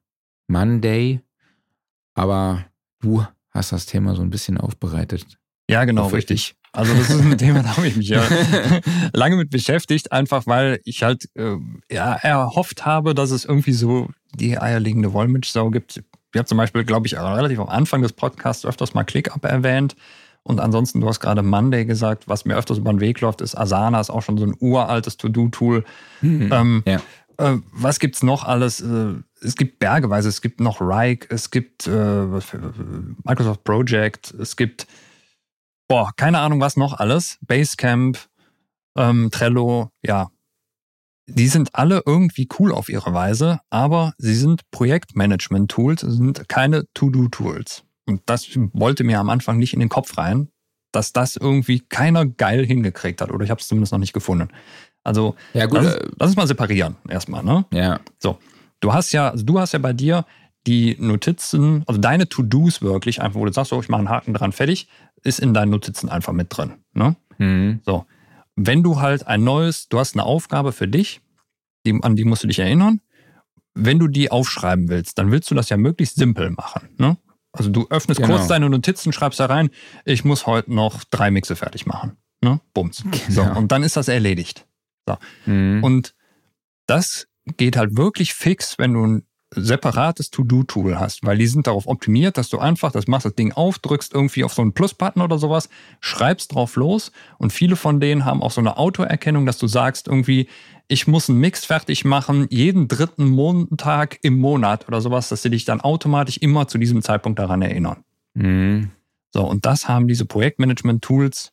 Monday, 0.49 1.21
aber 2.15 2.65
du 3.01 3.25
hast 3.51 3.71
das 3.71 3.87
Thema 3.87 4.17
so 4.17 4.23
ein 4.23 4.31
bisschen 4.31 4.59
aufbereitet. 4.59 5.39
Ja, 5.71 5.85
genau, 5.85 6.09
richtig. 6.09 6.57
Also 6.73 6.95
das 6.95 7.11
ist 7.11 7.21
ein 7.21 7.37
Thema, 7.37 7.63
da 7.63 7.77
habe 7.77 7.87
ich 7.87 7.97
mich 7.97 8.09
ja 8.09 8.23
lange 9.13 9.37
mit 9.37 9.51
beschäftigt, 9.51 10.11
einfach 10.11 10.47
weil 10.47 10.81
ich 10.85 11.03
halt 11.03 11.29
äh, 11.35 11.57
ja 11.91 12.15
erhofft 12.15 12.87
habe, 12.87 13.15
dass 13.15 13.31
es 13.31 13.45
irgendwie 13.45 13.73
so 13.73 14.09
die 14.35 14.59
eierlegende 14.59 15.13
Wollmilchsau 15.13 15.71
gibt. 15.71 15.99
Ich 16.33 16.39
habe 16.39 16.47
zum 16.47 16.57
Beispiel, 16.57 16.85
glaube 16.85 17.07
ich, 17.07 17.15
relativ 17.19 17.59
am 17.61 17.69
Anfang 17.69 18.01
des 18.01 18.15
Podcasts 18.15 18.65
öfters 18.65 18.95
mal 18.95 19.05
ClickUp 19.05 19.45
erwähnt. 19.45 19.97
Und 20.45 20.61
ansonsten, 20.61 21.01
du 21.03 21.09
hast 21.09 21.21
gerade 21.21 21.43
Monday 21.43 21.85
gesagt, 21.85 22.27
was 22.27 22.47
mir 22.47 22.57
öfters 22.57 22.79
über 22.79 22.91
den 22.93 23.01
Weg 23.01 23.21
läuft, 23.21 23.43
ist 23.43 23.55
Asana, 23.55 24.01
ist 24.01 24.11
auch 24.11 24.23
schon 24.23 24.39
so 24.39 24.45
ein 24.47 24.55
uraltes 24.59 25.17
To-Do-Tool. 25.19 25.85
Ähm, 26.23 26.83
Ja. 26.87 27.01
äh, 27.37 27.59
was 27.73 28.01
gibt's 28.01 28.23
noch 28.23 28.45
alles? 28.45 28.81
Äh, 28.81 29.15
es 29.43 29.55
gibt 29.57 29.79
bergeweise, 29.79 30.29
es 30.31 30.41
gibt 30.41 30.59
noch 30.61 30.81
Rike, 30.81 31.27
es 31.33 31.51
gibt 31.51 31.87
äh, 31.87 32.23
äh, 32.25 32.41
Microsoft 33.25 33.63
Project, 33.63 34.33
es 34.41 34.57
gibt 34.57 34.87
boah, 35.93 36.11
keine 36.17 36.39
Ahnung 36.39 36.59
was 36.59 36.79
noch 36.79 36.95
alles. 36.95 37.37
Basecamp, 37.43 38.19
ähm, 38.97 39.29
Trello, 39.31 39.91
ja. 40.03 40.31
Die 41.27 41.49
sind 41.49 41.75
alle 41.75 42.03
irgendwie 42.07 42.49
cool 42.59 42.73
auf 42.73 42.89
ihre 42.89 43.13
Weise, 43.13 43.61
aber 43.69 44.15
sie 44.17 44.35
sind 44.35 44.63
Projektmanagement-Tools, 44.71 46.01
sind 46.01 46.49
keine 46.49 46.87
To-Do-Tools. 46.95 47.85
Und 48.07 48.23
das 48.25 48.49
wollte 48.73 49.05
mir 49.05 49.21
am 49.21 49.29
Anfang 49.29 49.59
nicht 49.59 49.75
in 49.75 49.81
den 49.81 49.91
Kopf 49.91 50.17
rein, 50.17 50.49
dass 50.93 51.13
das 51.13 51.37
irgendwie 51.37 51.81
keiner 51.81 52.25
geil 52.25 52.65
hingekriegt 52.65 53.21
hat. 53.21 53.31
Oder 53.31 53.45
ich 53.45 53.51
habe 53.51 53.61
es 53.61 53.69
zumindest 53.69 53.93
noch 53.93 53.99
nicht 53.99 54.15
gefunden. 54.15 54.49
Also 55.05 55.37
Ja, 55.53 55.67
gut. 55.67 55.83
lass, 55.83 55.95
äh, 55.95 56.09
lass 56.19 56.31
uns 56.31 56.37
mal 56.37 56.47
separieren 56.47 56.97
erstmal, 57.07 57.45
ne? 57.45 57.67
ja, 57.71 58.01
Du 58.81 58.95
hast 58.95 59.13
ja, 59.13 59.29
also 59.29 59.45
du 59.45 59.61
hast 59.61 59.73
ja 59.73 59.79
bei 59.79 59.93
dir 59.93 60.25
die 60.67 60.97
Notizen, 60.99 61.83
also 61.87 62.01
deine 62.01 62.29
To-Dos 62.29 62.83
wirklich, 62.83 63.21
einfach, 63.21 63.39
wo 63.39 63.45
du 63.45 63.53
sagst, 63.53 63.71
so, 63.71 63.81
ich 63.81 63.89
mache 63.89 63.99
einen 64.01 64.09
Haken 64.09 64.35
dran, 64.35 64.53
fertig, 64.53 64.89
ist 65.25 65.41
in 65.41 65.55
deinen 65.55 65.71
Notizen 65.71 66.09
einfach 66.09 66.33
mit 66.33 66.57
drin. 66.57 66.75
Ne? 66.93 67.17
mhm. 67.39 67.81
So. 67.85 68.07
Wenn 68.55 68.83
du 68.83 69.01
halt 69.01 69.27
ein 69.27 69.45
neues, 69.45 69.89
du 69.89 69.99
hast 69.99 70.15
eine 70.15 70.25
Aufgabe 70.25 70.73
für 70.73 70.87
dich, 70.87 71.21
die, 71.87 71.99
an 72.03 72.17
die 72.17 72.25
musst 72.25 72.43
du 72.43 72.49
dich 72.49 72.59
erinnern. 72.59 73.01
wenn 73.75 73.99
du 73.99 74.07
die 74.07 74.31
aufschreiben 74.31 74.89
willst, 74.89 75.19
dann 75.19 75.31
willst 75.31 75.51
du 75.51 75.55
das 75.55 75.71
ja 75.71 75.79
möglichst 75.79 76.17
simpel 76.17 76.51
machen. 76.51 76.91
Ne? 76.99 77.17
Also 77.53 77.71
du 77.71 77.87
öffnest 77.89 78.21
genau. 78.21 78.37
kurz 78.37 78.49
deine 78.49 78.69
Notizen, 78.69 79.13
schreibst 79.13 79.41
da 79.41 79.47
rein, 79.47 79.71
ich 80.05 80.25
muss 80.25 80.47
heute 80.47 80.73
noch 80.73 81.05
drei 81.05 81.31
Mixe 81.31 81.57
fertig 81.57 81.87
machen. 81.87 82.17
Ne? 82.43 82.61
Bums. 82.75 83.03
Genau. 83.03 83.21
So, 83.29 83.43
und 83.43 83.73
dann 83.73 83.83
ist 83.83 83.97
das 83.97 84.09
erledigt. 84.09 84.67
So. 85.09 85.17
Mhm. 85.47 85.83
Und 85.83 86.15
das 86.87 87.29
geht 87.57 87.77
halt 87.77 87.97
wirklich 87.97 88.35
fix, 88.35 88.79
wenn 88.79 88.93
du 88.93 89.07
ein 89.07 89.27
separates 89.55 90.31
To-Do-Tool 90.31 90.99
hast, 90.99 91.25
weil 91.25 91.39
die 91.39 91.47
sind 91.47 91.67
darauf 91.67 91.87
optimiert, 91.87 92.39
dass 92.39 92.49
du 92.49 92.59
einfach 92.59 92.93
das 92.93 93.07
machst, 93.07 93.27
das 93.27 93.35
Ding 93.35 93.53
auf, 93.53 93.79
drückst 93.79 94.15
irgendwie 94.15 94.45
auf 94.45 94.55
so 94.55 94.63
einen 94.63 94.73
Plus-Button 94.73 95.23
oder 95.23 95.39
sowas, 95.39 95.69
schreibst 96.01 96.55
drauf 96.55 96.77
los 96.77 97.13
und 97.39 97.53
viele 97.53 97.77
von 97.77 98.01
denen 98.01 98.25
haben 98.25 98.43
auch 98.43 98.51
so 98.51 98.61
eine 98.61 98.77
Autoerkennung, 98.77 99.47
dass 99.47 99.59
du 99.59 99.67
sagst 99.67 100.09
irgendwie, 100.09 100.49
ich 100.89 101.07
muss 101.07 101.29
einen 101.29 101.41
Mix 101.41 101.65
fertig 101.65 102.05
machen, 102.05 102.47
jeden 102.51 102.89
dritten 102.89 103.29
Montag 103.29 104.19
im 104.23 104.39
Monat 104.39 104.89
oder 104.89 105.01
sowas, 105.01 105.29
dass 105.29 105.43
sie 105.43 105.51
dich 105.51 105.65
dann 105.65 105.81
automatisch 105.81 106.39
immer 106.39 106.69
zu 106.69 106.79
diesem 106.79 107.03
Zeitpunkt 107.03 107.39
daran 107.39 107.63
erinnern. 107.63 108.05
Mhm. 108.35 108.91
So, 109.31 109.45
und 109.45 109.65
das 109.65 109.89
haben 109.89 110.09
diese 110.09 110.27
Projektmanagement-Tools 110.27 111.53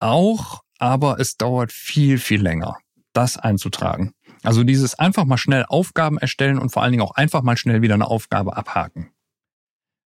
auch, 0.00 0.62
aber 0.78 1.20
es 1.20 1.36
dauert 1.36 1.72
viel, 1.72 2.18
viel 2.18 2.42
länger, 2.42 2.76
das 3.12 3.36
einzutragen. 3.36 4.14
Also 4.42 4.64
dieses 4.64 4.98
einfach 4.98 5.24
mal 5.24 5.38
schnell 5.38 5.64
Aufgaben 5.68 6.18
erstellen 6.18 6.58
und 6.58 6.70
vor 6.70 6.82
allen 6.82 6.92
Dingen 6.92 7.02
auch 7.02 7.14
einfach 7.14 7.42
mal 7.42 7.56
schnell 7.56 7.82
wieder 7.82 7.94
eine 7.94 8.06
Aufgabe 8.06 8.56
abhaken. 8.56 9.10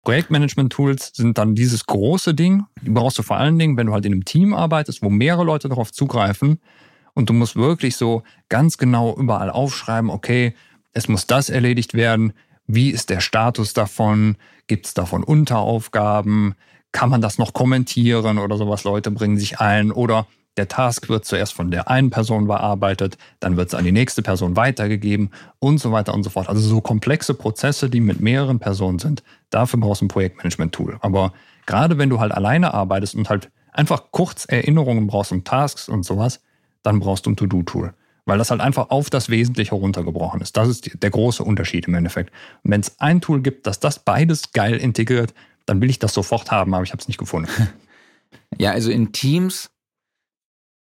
Projektmanagement-Tools 0.04 1.12
sind 1.14 1.38
dann 1.38 1.56
dieses 1.56 1.86
große 1.86 2.34
Ding. 2.34 2.66
Die 2.82 2.90
brauchst 2.90 3.18
du 3.18 3.24
vor 3.24 3.38
allen 3.38 3.60
Dingen, 3.60 3.78
wenn 3.78 3.88
du 3.88 3.94
halt 3.94 4.06
in 4.06 4.14
einem 4.14 4.26
Team 4.26 4.54
arbeitest, 4.54 5.02
wo 5.02 5.10
mehrere 5.10 5.44
Leute 5.44 5.70
darauf 5.70 5.92
zugreifen. 5.92 6.60
Und 7.14 7.30
du 7.30 7.34
musst 7.34 7.56
wirklich 7.56 7.96
so 7.96 8.24
ganz 8.48 8.78
genau 8.78 9.16
überall 9.16 9.50
aufschreiben, 9.50 10.10
okay, 10.10 10.56
es 10.94 11.08
muss 11.08 11.28
das 11.28 11.50
erledigt 11.50 11.94
werden. 11.94 12.34
Wie 12.66 12.92
ist 12.92 13.10
der 13.10 13.20
Status 13.20 13.74
davon? 13.74 14.38
Gibt 14.68 14.86
es 14.86 14.94
davon 14.94 15.24
Unteraufgaben? 15.24 16.56
Kann 16.92 17.10
man 17.10 17.22
das 17.22 17.38
noch 17.38 17.54
kommentieren 17.54 18.38
oder 18.38 18.58
sowas? 18.58 18.84
Leute 18.84 19.12
bringen 19.12 19.38
sich 19.38 19.60
ein. 19.60 19.92
Oder 19.92 20.28
der 20.60 20.68
Task 20.68 21.08
wird 21.08 21.24
zuerst 21.24 21.54
von 21.54 21.72
der 21.72 21.90
einen 21.90 22.10
Person 22.10 22.46
bearbeitet, 22.46 23.18
dann 23.40 23.56
wird 23.56 23.70
es 23.70 23.74
an 23.74 23.86
die 23.86 23.94
nächste 23.94 24.22
Person 24.22 24.58
weitergegeben 24.58 25.32
und 25.60 25.78
so 25.78 25.94
weiter 25.94 26.14
und 26.14 26.24
so 26.24 26.30
fort. 26.30 26.50
Also 26.50 26.60
so 26.60 26.82
komplexe 26.82 27.34
Prozesse, 27.34 27.90
die 27.90 28.02
mit 28.02 28.20
mehreren 28.20 28.60
Personen 28.60 29.00
sind, 29.00 29.24
dafür 29.52 29.80
brauchst 29.80 30.02
du 30.02 30.06
ein 30.06 30.10
Projektmanagement-Tool. 30.10 30.98
Aber 31.00 31.32
gerade 31.66 31.98
wenn 31.98 32.10
du 32.10 32.20
halt 32.20 32.34
alleine 32.34 32.74
arbeitest 32.74 33.16
und 33.16 33.30
halt 33.30 33.50
einfach 33.72 34.12
kurz 34.12 34.44
Erinnerungen 34.46 35.08
brauchst 35.08 35.32
und 35.32 35.46
Tasks 35.46 35.88
und 35.88 36.04
sowas, 36.04 36.42
dann 36.84 37.00
brauchst 37.00 37.26
du 37.26 37.30
ein 37.30 37.38
To-Do-Tool. 37.38 37.94
Weil 38.26 38.38
das 38.38 38.52
halt 38.52 38.60
einfach 38.60 38.90
auf 38.90 39.10
das 39.10 39.30
Wesentliche 39.30 39.76
runtergebrochen 39.76 40.42
ist. 40.42 40.58
Das 40.58 40.68
ist 40.68 41.02
der 41.02 41.10
große 41.10 41.42
Unterschied 41.42 41.88
im 41.88 41.94
Endeffekt. 41.94 42.32
Und 42.64 42.72
wenn 42.72 42.82
es 42.82 43.00
ein 43.00 43.22
Tool 43.22 43.42
gibt, 43.42 43.66
das 43.66 43.80
das 43.80 44.00
beides 44.00 44.52
geil 44.52 44.76
integriert, 44.76 45.34
dann 45.66 45.80
will 45.80 45.90
ich 45.90 46.00
das 46.00 46.14
sofort 46.14 46.52
haben, 46.52 46.74
aber 46.74 46.84
ich 46.84 46.92
habe 46.92 47.02
es 47.02 47.08
nicht 47.08 47.18
gefunden. 47.18 47.50
Ja, 48.60 48.72
also 48.72 48.92
in 48.92 49.12
Teams 49.12 49.72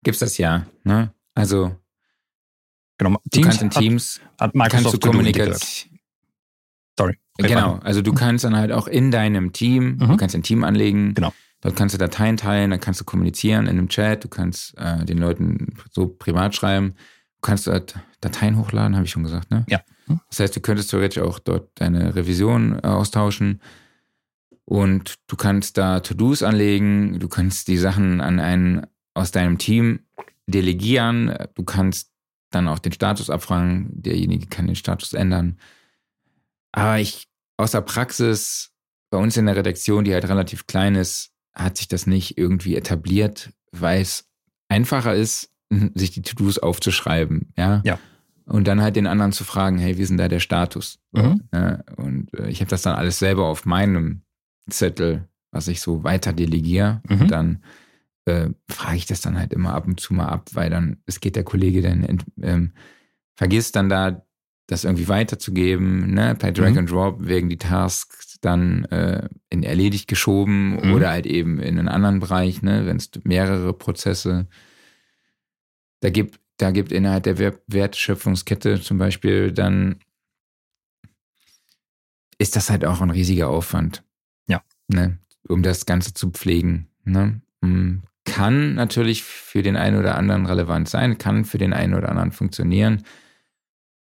gibt's 0.05 0.21
das 0.21 0.39
ja. 0.39 0.67
Ne? 0.85 1.13
Also 1.35 1.77
genau, 2.99 3.19
du 3.33 3.41
kannst 3.41 3.63
in 3.63 3.71
Teams 3.71 4.21
hat, 4.39 4.49
hat 4.49 4.55
Microsoft 4.55 4.83
kannst 4.85 4.95
du 4.95 5.11
Kommunikation. 5.11 5.99
Sorry. 6.99 7.19
Genau, 7.39 7.81
also 7.83 8.01
du 8.01 8.13
kannst 8.13 8.45
dann 8.45 8.57
halt 8.57 8.71
auch 8.71 8.87
in 8.87 9.11
deinem 9.11 9.53
Team, 9.53 9.97
mhm. 9.97 10.09
du 10.09 10.17
kannst 10.17 10.37
ein 10.37 10.45
Team 10.45 10.63
anlegen. 10.63 11.15
Genau. 11.15 11.33
Dort 11.61 11.77
kannst 11.77 11.95
du 11.95 11.99
Dateien 11.99 12.37
teilen, 12.37 12.71
dann 12.71 12.79
kannst 12.79 13.01
du 13.01 13.05
kommunizieren 13.05 13.65
in 13.65 13.79
einem 13.79 13.89
Chat, 13.89 14.23
du 14.23 14.29
kannst 14.29 14.77
äh, 14.77 15.05
den 15.07 15.17
Leuten 15.17 15.75
so 15.91 16.07
privat 16.07 16.55
schreiben, 16.55 16.91
du 16.91 17.41
kannst 17.41 17.67
dort 17.67 17.95
Dateien 18.21 18.59
hochladen, 18.59 18.95
habe 18.95 19.07
ich 19.07 19.11
schon 19.11 19.23
gesagt, 19.23 19.51
ne? 19.51 19.65
Ja. 19.69 19.81
Mhm. 20.07 20.21
Das 20.29 20.41
heißt, 20.41 20.55
du 20.55 20.61
könntest 20.61 20.91
theoretisch 20.91 21.23
auch 21.23 21.39
dort 21.39 21.71
deine 21.77 22.15
Revision 22.15 22.79
äh, 22.83 22.87
austauschen 22.87 23.63
und 24.67 25.15
du 25.27 25.37
kannst 25.37 25.79
da 25.79 26.01
To-Dos 26.01 26.43
anlegen, 26.43 27.19
du 27.19 27.29
kannst 27.29 27.69
die 27.69 27.79
Sachen 27.79 28.21
an 28.21 28.41
einen 28.41 28.87
aus 29.15 29.31
deinem 29.31 29.59
Team 29.59 30.01
delegieren. 30.47 31.35
Du 31.55 31.65
kannst 31.65 32.11
dann 32.51 32.69
auch 32.69 32.79
den 32.79 32.93
Status 32.93 33.31
abfragen. 33.31 33.89
Derjenige 33.91 34.47
kann 34.47 34.67
den 34.67 34.77
Status 34.77 35.13
ändern. 35.13 35.59
Aber 36.73 36.99
ich, 36.99 37.29
aus 37.57 37.73
der 37.73 37.81
Praxis, 37.81 38.73
bei 39.11 39.19
uns 39.19 39.37
in 39.37 39.47
der 39.47 39.57
Redaktion, 39.57 40.05
die 40.05 40.13
halt 40.13 40.29
relativ 40.29 40.67
klein 40.67 40.97
ist, 40.97 41.33
hat 41.55 41.77
sich 41.77 41.89
das 41.89 42.07
nicht 42.07 42.37
irgendwie 42.37 42.75
etabliert, 42.75 43.53
weil 43.71 44.03
es 44.03 44.29
einfacher 44.69 45.15
ist, 45.15 45.53
sich 45.95 46.11
die 46.11 46.23
To-Dos 46.23 46.59
aufzuschreiben, 46.59 47.53
ja. 47.57 47.81
Ja. 47.85 47.99
Und 48.47 48.69
dann 48.69 48.83
halt 48.83 48.97
den 48.97 49.07
anderen 49.07 49.33
zu 49.33 49.43
fragen, 49.43 49.79
hey, 49.79 49.97
wie 49.97 50.03
ist 50.03 50.11
denn 50.11 50.19
da 50.19 50.29
der 50.29 50.41
Status? 50.41 50.99
Mhm. 51.13 51.45
Ja, 51.53 51.83
und 51.97 52.35
äh, 52.35 52.51
ich 52.51 52.61
habe 52.61 52.69
das 52.69 52.83
dann 52.83 52.95
alles 52.95 53.19
selber 53.19 53.47
auf 53.47 53.65
meinem 53.65 54.23
Zettel, 54.69 55.29
was 55.51 55.69
ich 55.69 55.81
so 55.81 56.05
weiter 56.05 56.35
delegiere. 56.35 57.01
Mhm. 57.09 57.21
Und 57.21 57.31
dann 57.31 57.65
äh, 58.27 58.51
frage 58.69 58.97
ich 58.97 59.07
das 59.07 59.21
dann 59.21 59.39
halt 59.39 59.53
immer 59.53 59.75
ab 59.75 59.87
und 59.87 60.01
zu 60.01 60.15
mal 60.15 60.29
ab, 60.29 60.51
weil 60.55 60.71
dann, 60.71 60.99
es 61.07 61.21
geht 61.21 61.37
der 61.37 61.45
Kollege 61.45 61.83
dann, 61.83 62.23
ähm, 62.43 62.73
vergisst 63.35 63.77
dann 63.77 63.89
da, 63.89 64.25
das 64.67 64.85
irgendwie 64.85 65.09
weiterzugeben, 65.09 66.15
ne? 66.15 66.35
Per 66.35 66.53
Drag 66.53 66.71
mhm. 66.71 66.79
and 66.79 66.91
Drop 66.91 67.19
wegen 67.21 67.51
die 67.51 67.59
Tasks 67.59 68.39
dann 68.41 68.85
äh, 68.87 69.29
in 69.51 69.63
erledigt 69.63 70.09
geschoben 70.09 70.77
mhm. 70.77 70.95
oder 70.95 71.11
halt 71.11 71.27
eben 71.27 71.59
in 71.61 71.79
einen 71.79 71.89
anderen 71.89 72.21
Bereich, 72.21 72.63
ne? 72.63 72.87
Wenn 72.87 72.97
es 72.97 73.11
mehrere 73.25 73.75
Prozesse 73.75 74.47
da 76.01 76.09
gibt, 76.09 76.41
da 76.57 76.71
gibt 76.71 76.93
innerhalb 76.93 77.25
der 77.25 77.39
Wertschöpfungskette 77.67 78.81
zum 78.81 78.97
Beispiel 78.97 79.53
dann 79.53 79.97
ist 82.39 82.57
das 82.57 82.71
halt 82.71 82.85
auch 82.85 83.01
ein 83.01 83.11
riesiger 83.11 83.49
Aufwand. 83.49 84.03
Ja. 84.47 84.63
Ne? 84.89 85.19
Um 85.49 85.63
das 85.63 85.87
Ganze 85.87 86.15
zu 86.15 86.31
pflegen. 86.31 86.89
Ne? 87.05 87.41
Mm, 87.61 87.99
kann 88.25 88.75
natürlich 88.75 89.23
für 89.23 89.63
den 89.63 89.77
einen 89.77 89.99
oder 89.99 90.17
anderen 90.17 90.47
relevant 90.47 90.89
sein, 90.89 91.19
kann 91.19 91.45
für 91.45 91.59
den 91.59 91.73
einen 91.73 91.95
oder 91.95 92.09
anderen 92.09 92.33
funktionieren. 92.33 93.05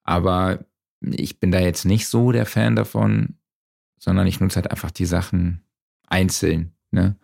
Aber 0.03 0.65
ich 1.01 1.41
bin 1.41 1.51
da 1.51 1.59
jetzt 1.59 1.85
nicht 1.85 2.09
so 2.09 2.33
der 2.33 2.47
Fan 2.47 2.77
davon, 2.77 3.39
sondern 3.99 4.27
ich 4.27 4.41
nutze 4.41 4.57
halt 4.57 4.71
einfach 4.71 4.91
die 4.91 5.07
Sachen 5.07 5.65
einzeln. 6.07 6.75
Ne? 6.91 7.17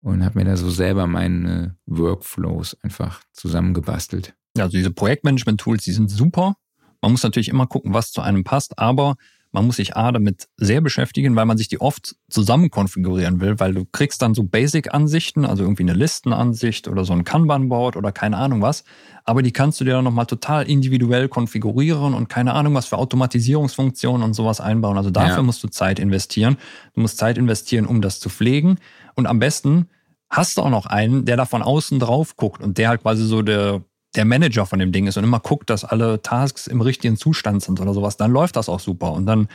Und 0.00 0.24
habe 0.24 0.38
mir 0.38 0.44
da 0.44 0.56
so 0.56 0.70
selber 0.70 1.06
meine 1.06 1.76
Workflows 1.86 2.76
einfach 2.82 3.22
zusammengebastelt. 3.32 4.34
Also 4.58 4.76
diese 4.76 4.90
Projektmanagement-Tools, 4.90 5.84
die 5.84 5.92
sind 5.92 6.10
super. 6.10 6.56
Man 7.00 7.12
muss 7.12 7.22
natürlich 7.22 7.48
immer 7.48 7.66
gucken, 7.66 7.92
was 7.92 8.12
zu 8.12 8.22
einem 8.22 8.44
passt, 8.44 8.78
aber 8.78 9.16
man 9.54 9.66
muss 9.66 9.76
sich 9.76 9.96
A 9.96 10.10
damit 10.10 10.48
sehr 10.56 10.80
beschäftigen, 10.80 11.36
weil 11.36 11.46
man 11.46 11.56
sich 11.56 11.68
die 11.68 11.80
oft 11.80 12.16
zusammen 12.28 12.70
konfigurieren 12.70 13.40
will, 13.40 13.60
weil 13.60 13.72
du 13.72 13.84
kriegst 13.84 14.20
dann 14.20 14.34
so 14.34 14.42
Basic-Ansichten, 14.42 15.44
also 15.44 15.62
irgendwie 15.62 15.84
eine 15.84 15.92
Listenansicht 15.92 16.88
oder 16.88 17.04
so 17.04 17.12
ein 17.12 17.22
Kanban-Board 17.22 17.96
oder 17.96 18.10
keine 18.10 18.36
Ahnung 18.36 18.62
was. 18.62 18.82
Aber 19.24 19.42
die 19.42 19.52
kannst 19.52 19.80
du 19.80 19.84
dir 19.84 19.92
dann 19.92 20.02
nochmal 20.02 20.26
total 20.26 20.68
individuell 20.68 21.28
konfigurieren 21.28 22.14
und 22.14 22.28
keine 22.28 22.52
Ahnung 22.52 22.74
was 22.74 22.86
für 22.86 22.98
Automatisierungsfunktionen 22.98 24.24
und 24.24 24.34
sowas 24.34 24.60
einbauen. 24.60 24.98
Also 24.98 25.10
dafür 25.10 25.36
ja. 25.36 25.42
musst 25.42 25.62
du 25.62 25.68
Zeit 25.68 26.00
investieren. 26.00 26.56
Du 26.94 27.00
musst 27.00 27.16
Zeit 27.16 27.38
investieren, 27.38 27.86
um 27.86 28.00
das 28.00 28.18
zu 28.18 28.30
pflegen. 28.30 28.78
Und 29.14 29.28
am 29.28 29.38
besten 29.38 29.88
hast 30.30 30.58
du 30.58 30.62
auch 30.62 30.70
noch 30.70 30.86
einen, 30.86 31.26
der 31.26 31.36
da 31.36 31.44
von 31.44 31.62
außen 31.62 32.00
drauf 32.00 32.36
guckt 32.36 32.60
und 32.60 32.76
der 32.76 32.88
halt 32.88 33.02
quasi 33.02 33.24
so 33.24 33.42
der 33.42 33.84
der 34.14 34.24
Manager 34.24 34.66
von 34.66 34.78
dem 34.78 34.92
Ding 34.92 35.06
ist 35.06 35.16
und 35.16 35.24
immer 35.24 35.40
guckt, 35.40 35.70
dass 35.70 35.84
alle 35.84 36.22
Tasks 36.22 36.66
im 36.66 36.80
richtigen 36.80 37.16
Zustand 37.16 37.62
sind 37.62 37.80
oder 37.80 37.94
sowas, 37.94 38.16
dann 38.16 38.30
läuft 38.30 38.56
das 38.56 38.68
auch 38.68 38.80
super 38.80 39.12
und 39.12 39.26
dann, 39.26 39.48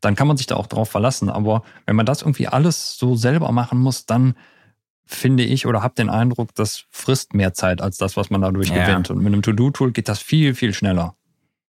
dann 0.00 0.14
kann 0.14 0.26
man 0.26 0.36
sich 0.36 0.46
da 0.46 0.56
auch 0.56 0.66
drauf 0.66 0.90
verlassen. 0.90 1.28
Aber 1.28 1.62
wenn 1.84 1.96
man 1.96 2.06
das 2.06 2.22
irgendwie 2.22 2.48
alles 2.48 2.96
so 2.96 3.14
selber 3.14 3.52
machen 3.52 3.78
muss, 3.78 4.06
dann 4.06 4.34
finde 5.04 5.44
ich 5.44 5.66
oder 5.66 5.82
habe 5.82 5.94
den 5.94 6.10
Eindruck, 6.10 6.54
das 6.54 6.84
frisst 6.90 7.34
mehr 7.34 7.54
Zeit 7.54 7.80
als 7.80 7.96
das, 7.96 8.16
was 8.16 8.30
man 8.30 8.40
dadurch 8.40 8.68
ja. 8.68 8.84
gewinnt. 8.86 9.10
Und 9.10 9.18
mit 9.18 9.32
einem 9.32 9.42
To-Do-Tool 9.42 9.92
geht 9.92 10.08
das 10.08 10.20
viel, 10.20 10.54
viel 10.54 10.74
schneller. 10.74 11.14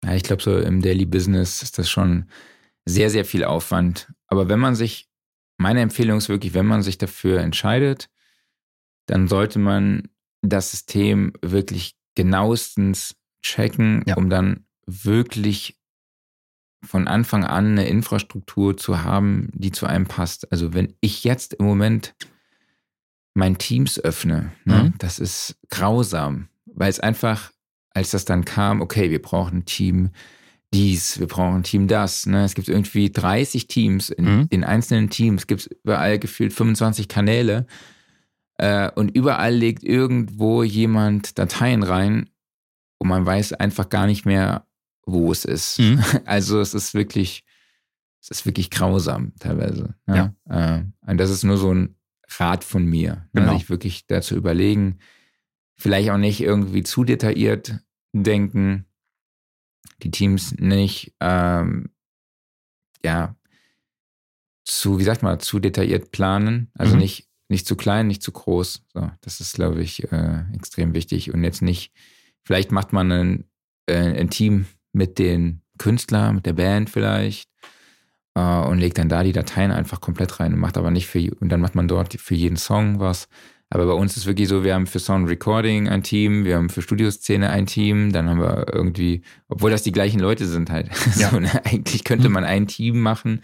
Ja, 0.04 0.14
ich 0.14 0.22
glaube, 0.22 0.42
so 0.42 0.58
im 0.58 0.82
Daily 0.82 1.06
Business 1.06 1.62
ist 1.62 1.78
das 1.78 1.88
schon 1.88 2.26
sehr, 2.86 3.10
sehr 3.10 3.24
viel 3.24 3.44
Aufwand. 3.44 4.12
Aber 4.26 4.48
wenn 4.48 4.58
man 4.58 4.74
sich, 4.74 5.08
meine 5.58 5.80
Empfehlung 5.80 6.18
ist 6.18 6.28
wirklich, 6.28 6.54
wenn 6.54 6.66
man 6.66 6.82
sich 6.82 6.98
dafür 6.98 7.40
entscheidet, 7.40 8.08
dann 9.06 9.28
sollte 9.28 9.58
man 9.58 10.08
das 10.42 10.70
System 10.70 11.32
wirklich 11.42 11.99
genauestens 12.20 13.14
checken, 13.42 14.02
ja. 14.06 14.14
um 14.16 14.28
dann 14.28 14.66
wirklich 14.84 15.78
von 16.84 17.08
Anfang 17.08 17.44
an 17.44 17.72
eine 17.72 17.88
Infrastruktur 17.88 18.76
zu 18.76 19.02
haben, 19.02 19.48
die 19.54 19.72
zu 19.72 19.86
einem 19.86 20.04
passt. 20.04 20.52
Also 20.52 20.74
wenn 20.74 20.94
ich 21.00 21.24
jetzt 21.24 21.54
im 21.54 21.64
Moment 21.64 22.14
mein 23.32 23.56
Teams 23.56 23.98
öffne, 23.98 24.52
ne, 24.66 24.84
mhm. 24.84 24.94
das 24.98 25.18
ist 25.18 25.56
grausam, 25.70 26.48
weil 26.66 26.90
es 26.90 27.00
einfach, 27.00 27.52
als 27.94 28.10
das 28.10 28.26
dann 28.26 28.44
kam, 28.44 28.82
okay, 28.82 29.10
wir 29.10 29.22
brauchen 29.22 29.58
ein 29.58 29.64
Team 29.64 30.10
dies, 30.74 31.18
wir 31.18 31.26
brauchen 31.26 31.56
ein 31.56 31.62
Team 31.62 31.88
das. 31.88 32.26
Ne? 32.26 32.44
Es 32.44 32.54
gibt 32.54 32.68
irgendwie 32.68 33.10
30 33.10 33.66
Teams, 33.66 34.10
in, 34.10 34.24
mhm. 34.24 34.46
in 34.50 34.62
einzelnen 34.62 35.08
Teams 35.08 35.46
gibt 35.46 35.62
es 35.62 35.66
überall 35.66 36.18
gefühlt 36.18 36.52
25 36.52 37.08
Kanäle. 37.08 37.66
Äh, 38.60 38.90
und 38.94 39.16
überall 39.16 39.54
legt 39.54 39.82
irgendwo 39.82 40.62
jemand 40.62 41.38
Dateien 41.38 41.82
rein 41.82 42.28
und 42.98 43.08
man 43.08 43.24
weiß 43.24 43.54
einfach 43.54 43.88
gar 43.88 44.06
nicht 44.06 44.26
mehr, 44.26 44.66
wo 45.06 45.32
es 45.32 45.46
ist. 45.46 45.78
Mhm. 45.78 46.04
Also 46.26 46.60
es 46.60 46.74
ist 46.74 46.92
wirklich, 46.92 47.46
es 48.20 48.28
ist 48.28 48.44
wirklich 48.44 48.68
grausam 48.68 49.32
teilweise. 49.40 49.94
Ja. 50.06 50.34
ja. 50.46 50.76
Äh, 50.76 50.84
und 51.06 51.16
das 51.16 51.30
ist 51.30 51.42
nur 51.42 51.56
so 51.56 51.72
ein 51.72 51.96
Rat 52.38 52.62
von 52.62 52.84
mir, 52.84 53.26
ne, 53.32 53.40
genau. 53.40 53.54
sich 53.54 53.70
wirklich 53.70 54.06
dazu 54.06 54.36
überlegen, 54.36 54.98
vielleicht 55.78 56.10
auch 56.10 56.18
nicht 56.18 56.42
irgendwie 56.42 56.82
zu 56.82 57.04
detailliert 57.04 57.78
denken, 58.12 58.84
die 60.02 60.10
Teams 60.10 60.54
nicht, 60.58 61.14
ähm, 61.20 61.88
ja, 63.02 63.36
zu, 64.64 64.98
wie 64.98 65.04
sagt 65.04 65.22
man, 65.22 65.40
zu 65.40 65.60
detailliert 65.60 66.12
planen, 66.12 66.70
also 66.74 66.92
mhm. 66.92 67.00
nicht, 67.00 67.29
nicht 67.50 67.66
zu 67.66 67.76
klein, 67.76 68.06
nicht 68.06 68.22
zu 68.22 68.32
groß. 68.32 68.82
So, 68.94 69.10
das 69.20 69.40
ist, 69.40 69.54
glaube 69.54 69.82
ich, 69.82 70.10
äh, 70.12 70.44
extrem 70.54 70.94
wichtig. 70.94 71.34
Und 71.34 71.44
jetzt 71.44 71.62
nicht, 71.62 71.92
vielleicht 72.44 72.72
macht 72.72 72.92
man 72.92 73.12
ein, 73.12 73.44
äh, 73.86 73.96
ein 73.96 74.30
Team 74.30 74.66
mit 74.92 75.18
den 75.18 75.62
Künstlern, 75.78 76.36
mit 76.36 76.46
der 76.46 76.52
Band 76.52 76.90
vielleicht 76.90 77.48
äh, 78.34 78.40
und 78.40 78.78
legt 78.78 78.98
dann 78.98 79.08
da 79.08 79.22
die 79.22 79.32
Dateien 79.32 79.72
einfach 79.72 80.00
komplett 80.00 80.40
rein 80.40 80.52
und 80.52 80.60
macht 80.60 80.78
aber 80.78 80.90
nicht 80.90 81.06
für, 81.06 81.34
und 81.40 81.48
dann 81.48 81.60
macht 81.60 81.74
man 81.74 81.88
dort 81.88 82.14
für 82.14 82.34
jeden 82.34 82.56
Song 82.56 83.00
was. 83.00 83.28
Aber 83.72 83.86
bei 83.86 83.92
uns 83.92 84.16
ist 84.16 84.26
wirklich 84.26 84.48
so, 84.48 84.64
wir 84.64 84.74
haben 84.74 84.88
für 84.88 84.98
Sound 84.98 85.28
Recording 85.28 85.88
ein 85.88 86.02
Team, 86.02 86.44
wir 86.44 86.56
haben 86.56 86.70
für 86.70 86.82
Studioszene 86.82 87.50
ein 87.50 87.66
Team, 87.66 88.12
dann 88.12 88.28
haben 88.28 88.40
wir 88.40 88.66
irgendwie, 88.72 89.22
obwohl 89.48 89.70
das 89.70 89.84
die 89.84 89.92
gleichen 89.92 90.18
Leute 90.18 90.46
sind 90.46 90.70
halt. 90.70 90.90
Ja. 91.16 91.30
So, 91.30 91.38
ne? 91.38 91.64
Eigentlich 91.64 92.02
könnte 92.02 92.28
mhm. 92.28 92.34
man 92.34 92.44
ein 92.44 92.66
Team 92.66 93.00
machen, 93.00 93.42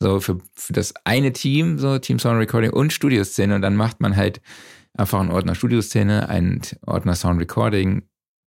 so 0.00 0.20
für, 0.20 0.38
für 0.54 0.72
das 0.72 0.94
eine 1.04 1.32
Team, 1.32 1.78
so 1.78 1.98
Team 1.98 2.18
Sound 2.18 2.38
Recording 2.38 2.70
und 2.70 2.92
Studioszene 2.92 3.54
und 3.54 3.62
dann 3.62 3.76
macht 3.76 4.00
man 4.00 4.16
halt 4.16 4.40
einfach 4.94 5.20
einen 5.20 5.30
Ordner 5.30 5.54
Studioszene, 5.54 6.28
einen 6.28 6.62
Ordner 6.86 7.14
Sound 7.14 7.40
Recording. 7.40 8.02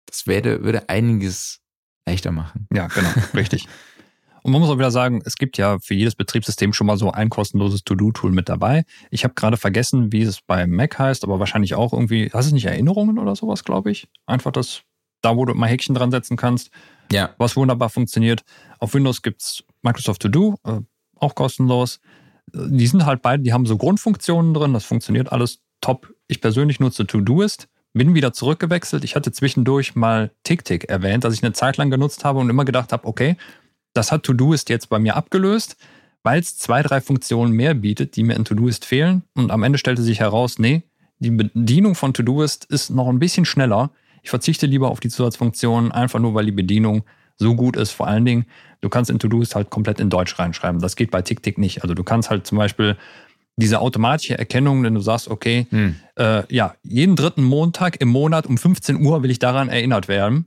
Das 0.06 0.26
würde, 0.26 0.64
würde 0.64 0.88
einiges 0.88 1.60
leichter 2.06 2.32
machen. 2.32 2.66
Ja, 2.72 2.88
genau, 2.88 3.10
richtig. 3.34 3.66
Und 4.42 4.52
man 4.52 4.60
muss 4.60 4.68
auch 4.68 4.76
wieder 4.76 4.90
sagen, 4.90 5.22
es 5.24 5.36
gibt 5.36 5.56
ja 5.56 5.78
für 5.78 5.94
jedes 5.94 6.14
Betriebssystem 6.14 6.74
schon 6.74 6.86
mal 6.86 6.98
so 6.98 7.10
ein 7.10 7.30
kostenloses 7.30 7.82
To-Do-Tool 7.82 8.30
mit 8.30 8.50
dabei. 8.50 8.84
Ich 9.10 9.24
habe 9.24 9.32
gerade 9.32 9.56
vergessen, 9.56 10.12
wie 10.12 10.20
es 10.20 10.42
bei 10.42 10.66
Mac 10.66 10.98
heißt, 10.98 11.24
aber 11.24 11.38
wahrscheinlich 11.38 11.74
auch 11.74 11.94
irgendwie, 11.94 12.30
hast 12.30 12.50
du 12.50 12.54
nicht 12.54 12.66
Erinnerungen 12.66 13.18
oder 13.18 13.34
sowas, 13.36 13.64
glaube 13.64 13.90
ich? 13.90 14.06
Einfach 14.26 14.52
das, 14.52 14.82
da 15.22 15.34
wo 15.34 15.46
du 15.46 15.54
mal 15.54 15.68
Häkchen 15.68 15.94
dran 15.94 16.10
setzen 16.10 16.36
kannst. 16.36 16.70
Ja. 17.10 17.34
Was 17.38 17.56
wunderbar 17.56 17.88
funktioniert. 17.88 18.44
Auf 18.80 18.92
Windows 18.92 19.22
gibt's 19.22 19.64
Microsoft 19.80 20.20
To-Do, 20.20 20.58
äh, 20.64 20.80
auch 21.24 21.34
kostenlos. 21.34 22.00
Die 22.52 22.86
sind 22.86 23.06
halt 23.06 23.22
beide, 23.22 23.42
die 23.42 23.52
haben 23.52 23.66
so 23.66 23.76
Grundfunktionen 23.76 24.54
drin, 24.54 24.72
das 24.72 24.84
funktioniert 24.84 25.32
alles 25.32 25.60
top. 25.80 26.14
Ich 26.28 26.40
persönlich 26.40 26.80
nutze 26.80 27.06
To-Doist 27.06 27.68
bin 27.94 28.14
wieder 28.14 28.32
zurückgewechselt. 28.32 29.04
Ich 29.04 29.16
hatte 29.16 29.32
zwischendurch 29.32 29.94
mal 29.94 30.32
TickTick 30.42 30.84
erwähnt, 30.84 31.24
dass 31.24 31.32
ich 31.32 31.42
eine 31.42 31.52
Zeit 31.52 31.76
lang 31.76 31.90
genutzt 31.90 32.24
habe 32.24 32.40
und 32.40 32.50
immer 32.50 32.64
gedacht 32.64 32.92
habe, 32.92 33.06
okay, 33.06 33.36
das 33.94 34.10
hat 34.12 34.24
Todoist 34.24 34.68
jetzt 34.68 34.88
bei 34.88 34.98
mir 34.98 35.16
abgelöst, 35.16 35.76
weil 36.24 36.40
es 36.40 36.58
zwei, 36.58 36.82
drei 36.82 37.00
Funktionen 37.00 37.52
mehr 37.52 37.74
bietet, 37.74 38.16
die 38.16 38.24
mir 38.24 38.34
in 38.34 38.44
Todoist 38.44 38.84
fehlen. 38.84 39.22
Und 39.34 39.52
am 39.52 39.62
Ende 39.62 39.78
stellte 39.78 40.02
sich 40.02 40.20
heraus, 40.20 40.58
nee, 40.58 40.82
die 41.20 41.30
Bedienung 41.30 41.94
von 41.94 42.12
Todoist 42.12 42.64
ist 42.64 42.90
noch 42.90 43.08
ein 43.08 43.20
bisschen 43.20 43.44
schneller. 43.44 43.92
Ich 44.22 44.30
verzichte 44.30 44.66
lieber 44.66 44.90
auf 44.90 44.98
die 44.98 45.08
Zusatzfunktionen, 45.08 45.92
einfach 45.92 46.18
nur, 46.18 46.34
weil 46.34 46.46
die 46.46 46.52
Bedienung 46.52 47.04
so 47.36 47.54
gut 47.54 47.76
ist. 47.76 47.90
Vor 47.90 48.06
allen 48.06 48.24
Dingen, 48.24 48.46
du 48.80 48.88
kannst 48.88 49.10
in 49.10 49.18
Todoist 49.18 49.54
halt 49.54 49.70
komplett 49.70 50.00
in 50.00 50.10
Deutsch 50.10 50.38
reinschreiben. 50.38 50.80
Das 50.80 50.96
geht 50.96 51.10
bei 51.10 51.22
TickTick 51.22 51.58
nicht. 51.58 51.82
Also 51.82 51.94
du 51.94 52.04
kannst 52.04 52.30
halt 52.30 52.46
zum 52.46 52.58
Beispiel 52.58 52.96
diese 53.56 53.80
automatische 53.80 54.36
Erkennung, 54.36 54.82
wenn 54.82 54.94
du 54.94 55.00
sagst, 55.00 55.28
okay, 55.28 55.66
hm. 55.70 55.96
äh, 56.16 56.42
ja, 56.52 56.74
jeden 56.82 57.16
dritten 57.16 57.44
Montag 57.44 58.00
im 58.00 58.08
Monat 58.08 58.46
um 58.46 58.58
15 58.58 59.04
Uhr 59.04 59.22
will 59.22 59.30
ich 59.30 59.38
daran 59.38 59.68
erinnert 59.68 60.08
werden. 60.08 60.46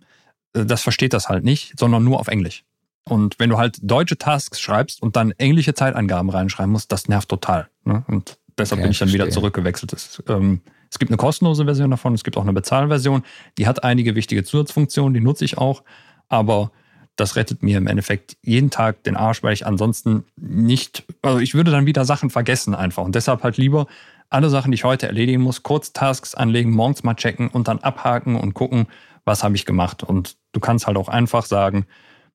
Äh, 0.54 0.66
das 0.66 0.82
versteht 0.82 1.14
das 1.14 1.30
halt 1.30 1.44
nicht, 1.44 1.80
sondern 1.80 2.04
nur 2.04 2.20
auf 2.20 2.28
Englisch. 2.28 2.64
Und 3.06 3.40
wenn 3.40 3.50
du 3.50 3.58
halt 3.58 3.78
deutsche 3.82 4.18
Tasks 4.18 4.60
schreibst 4.60 5.02
und 5.02 5.16
dann 5.16 5.32
englische 5.32 5.74
Zeitangaben 5.74 6.30
reinschreiben 6.30 6.72
musst, 6.72 6.92
das 6.92 7.08
nervt 7.08 7.30
total. 7.30 7.70
Ne? 7.86 8.04
Und 8.08 8.38
deshalb 8.58 8.80
okay, 8.80 8.84
bin 8.84 8.92
ich 8.92 9.00
dann 9.00 9.14
wieder 9.14 9.30
zurückgewechselt. 9.30 9.94
Es, 9.94 10.22
ähm, 10.28 10.62
es 10.92 11.00
gibt 11.00 11.12
eine 11.12 11.18
kostenlose 11.18 11.66
Version 11.66 11.92
davon, 11.92 12.14
es 12.14 12.24
gibt 12.24 12.38
auch 12.38 12.44
eine 12.44 12.54
Bezahlversion. 12.54 13.24
Die 13.58 13.68
hat 13.68 13.84
einige 13.84 14.16
wichtige 14.16 14.44
Zusatzfunktionen, 14.44 15.14
die 15.14 15.22
nutze 15.22 15.46
ich 15.46 15.58
auch. 15.58 15.84
Aber 16.30 16.72
das 17.16 17.36
rettet 17.36 17.64
mir 17.64 17.78
im 17.78 17.88
Endeffekt 17.88 18.38
jeden 18.44 18.70
Tag 18.70 19.04
den 19.04 19.16
Arsch, 19.16 19.42
weil 19.44 19.54
ich 19.54 19.66
ansonsten 19.66 20.24
nicht, 20.36 21.04
also 21.22 21.40
ich 21.40 21.56
würde 21.56 21.72
dann 21.72 21.86
wieder 21.86 22.06
Sachen 22.06 22.30
vergessen 22.30 22.76
einfach. 22.76 23.04
Und 23.04 23.16
deshalb 23.16 23.44
halt 23.44 23.58
lieber 23.58 23.88
alle 24.30 24.50
Sachen, 24.50 24.72
die 24.72 24.76
ich 24.76 24.84
heute 24.84 25.08
erledigen 25.08 25.42
muss, 25.42 25.64
kurz 25.64 25.94
Tasks 25.94 26.36
anlegen, 26.36 26.72
morgens 26.72 27.04
mal 27.04 27.16
checken 27.16 27.48
und 27.48 27.68
dann 27.68 27.80
abhaken 27.80 28.36
und 28.36 28.54
gucken, 28.54 28.88
was 29.26 29.44
habe 29.44 29.56
ich 29.56 29.66
gemacht. 29.66 30.04
Und 30.04 30.38
du 30.52 30.60
kannst 30.60 30.86
halt 30.86 30.98
auch 30.98 31.10
einfach 31.10 31.46
sagen, 31.46 31.86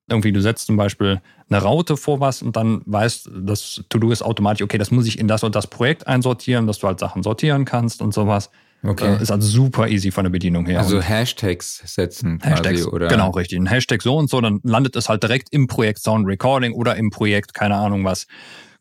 irgendwie, 0.09 0.33
du 0.33 0.41
setzt 0.41 0.67
zum 0.67 0.75
Beispiel 0.75 1.21
eine 1.49 1.61
Raute 1.61 1.95
vor 1.95 2.19
was 2.19 2.41
und 2.41 2.55
dann 2.57 2.81
weißt 2.85 3.29
das 3.33 3.83
To-Do 3.89 4.11
ist 4.11 4.21
automatisch, 4.21 4.63
okay, 4.63 4.77
das 4.77 4.91
muss 4.91 5.07
ich 5.07 5.17
in 5.17 5.27
das 5.27 5.43
und 5.43 5.55
das 5.55 5.67
Projekt 5.67 6.07
einsortieren, 6.07 6.67
dass 6.67 6.79
du 6.79 6.87
halt 6.87 6.99
Sachen 6.99 7.23
sortieren 7.23 7.63
kannst 7.63 8.01
und 8.01 8.13
sowas. 8.13 8.49
Okay. 8.85 9.15
Äh, 9.15 9.21
ist 9.21 9.31
also 9.31 9.47
super 9.47 9.87
easy 9.87 10.11
von 10.11 10.25
der 10.25 10.31
Bedienung 10.31 10.65
her. 10.65 10.79
Also 10.79 11.01
Hashtags 11.01 11.81
setzen 11.85 12.39
quasi, 12.39 12.53
Hashtags, 12.53 12.87
oder? 12.87 13.07
Genau, 13.07 13.31
richtig. 13.31 13.57
Ein 13.59 13.67
Hashtag 13.67 14.01
so 14.01 14.17
und 14.17 14.29
so, 14.29 14.41
dann 14.41 14.59
landet 14.63 14.95
es 14.95 15.07
halt 15.07 15.23
direkt 15.23 15.47
im 15.51 15.67
Projekt 15.67 15.99
Sound 15.99 16.27
Recording 16.27 16.73
oder 16.73 16.95
im 16.97 17.09
Projekt, 17.09 17.53
keine 17.53 17.75
Ahnung 17.75 18.03
was, 18.03 18.27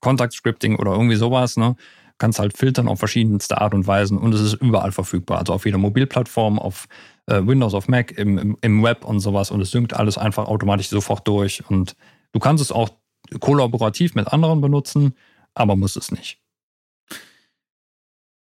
Contact 0.01 0.33
Scripting 0.33 0.77
oder 0.77 0.93
irgendwie 0.93 1.17
sowas, 1.17 1.57
ne? 1.57 1.77
Kannst 2.19 2.39
halt 2.39 2.57
filtern 2.57 2.89
auf 2.89 2.99
verschiedenste 2.99 3.61
Art 3.61 3.75
und 3.75 3.87
Weisen 3.87 4.19
und 4.19 4.35
es 4.35 4.41
ist 4.41 4.55
überall 4.55 4.93
verfügbar. 4.93 5.39
Also 5.39 5.53
auf 5.53 5.65
jeder 5.65 5.79
Mobilplattform, 5.79 6.59
auf 6.59 6.87
äh, 7.27 7.41
Windows 7.45 7.75
auf 7.75 7.89
Mac, 7.89 8.13
im, 8.13 8.39
im, 8.39 8.59
im 8.61 8.83
Web 8.83 9.05
und 9.05 9.21
sowas 9.21 9.51
und 9.51 9.61
es 9.61 9.71
synkt 9.71 9.95
alles 9.95 10.19
einfach 10.19 10.47
automatisch 10.47 10.89
sofort 10.89 11.27
durch. 11.27 11.63
Und 11.69 11.97
du 12.33 12.41
kannst 12.41 12.63
es 12.63 12.73
auch 12.73 12.91
kollaborativ 13.41 14.15
mit 14.15 14.29
anderen 14.33 14.61
benutzen, 14.61 15.15
aber 15.55 15.77
musst 15.77 15.97
es 15.97 16.11
nicht. 16.11 16.42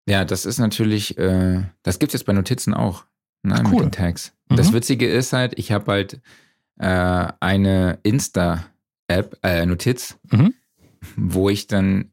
Ja, 0.07 0.25
das 0.25 0.47
ist 0.47 0.59
natürlich, 0.59 1.17
äh, 1.19 1.63
das 1.83 1.99
gibt 1.99 2.11
es 2.11 2.21
jetzt 2.21 2.27
bei 2.27 2.33
Notizen 2.33 2.75
auch, 2.75 3.05
ne, 3.43 3.63
cool. 3.67 3.71
mit 3.71 3.81
den 3.81 3.93
Tags. 3.93 4.33
Mhm. 4.49 4.57
Das 4.57 4.73
Witzige 4.73 5.09
ist 5.09 5.33
halt, 5.33 5.59
ich 5.59 5.71
habe 5.73 5.93
halt 5.93 6.21
äh, 6.79 7.33
eine 7.41 7.99
Insta-App, 8.03 9.39
äh, 9.43 9.67
Notiz, 9.67 10.19
mhm. 10.31 10.55
wo 11.17 11.49
ich 11.49 11.67
dann 11.67 12.13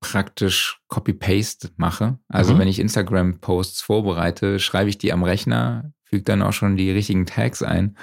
praktisch 0.00 0.80
Copy-Paste 0.88 1.70
mache. 1.76 2.18
Also 2.28 2.54
mhm. 2.54 2.58
wenn 2.58 2.68
ich 2.68 2.80
Instagram-Posts 2.80 3.80
vorbereite, 3.80 4.58
schreibe 4.58 4.90
ich 4.90 4.98
die 4.98 5.12
am 5.12 5.22
Rechner, 5.22 5.92
füge 6.04 6.24
dann 6.24 6.42
auch 6.42 6.52
schon 6.52 6.76
die 6.76 6.90
richtigen 6.90 7.24
Tags 7.24 7.62
ein 7.62 7.96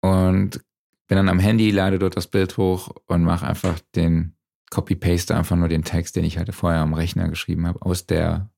und 0.00 0.60
bin 1.08 1.16
dann 1.16 1.28
am 1.28 1.40
Handy, 1.40 1.70
lade 1.70 1.98
dort 1.98 2.16
das 2.16 2.26
Bild 2.26 2.56
hoch 2.58 2.90
und 3.06 3.24
mache 3.24 3.46
einfach 3.46 3.80
den 3.96 4.36
Copy-Paste, 4.70 5.34
einfach 5.34 5.56
nur 5.56 5.68
den 5.68 5.84
Text, 5.84 6.16
den 6.16 6.24
ich 6.24 6.38
halt 6.38 6.54
vorher 6.54 6.80
am 6.80 6.94
Rechner 6.94 7.28
geschrieben 7.28 7.66
habe, 7.66 7.82
aus 7.82 8.06
der 8.06 8.51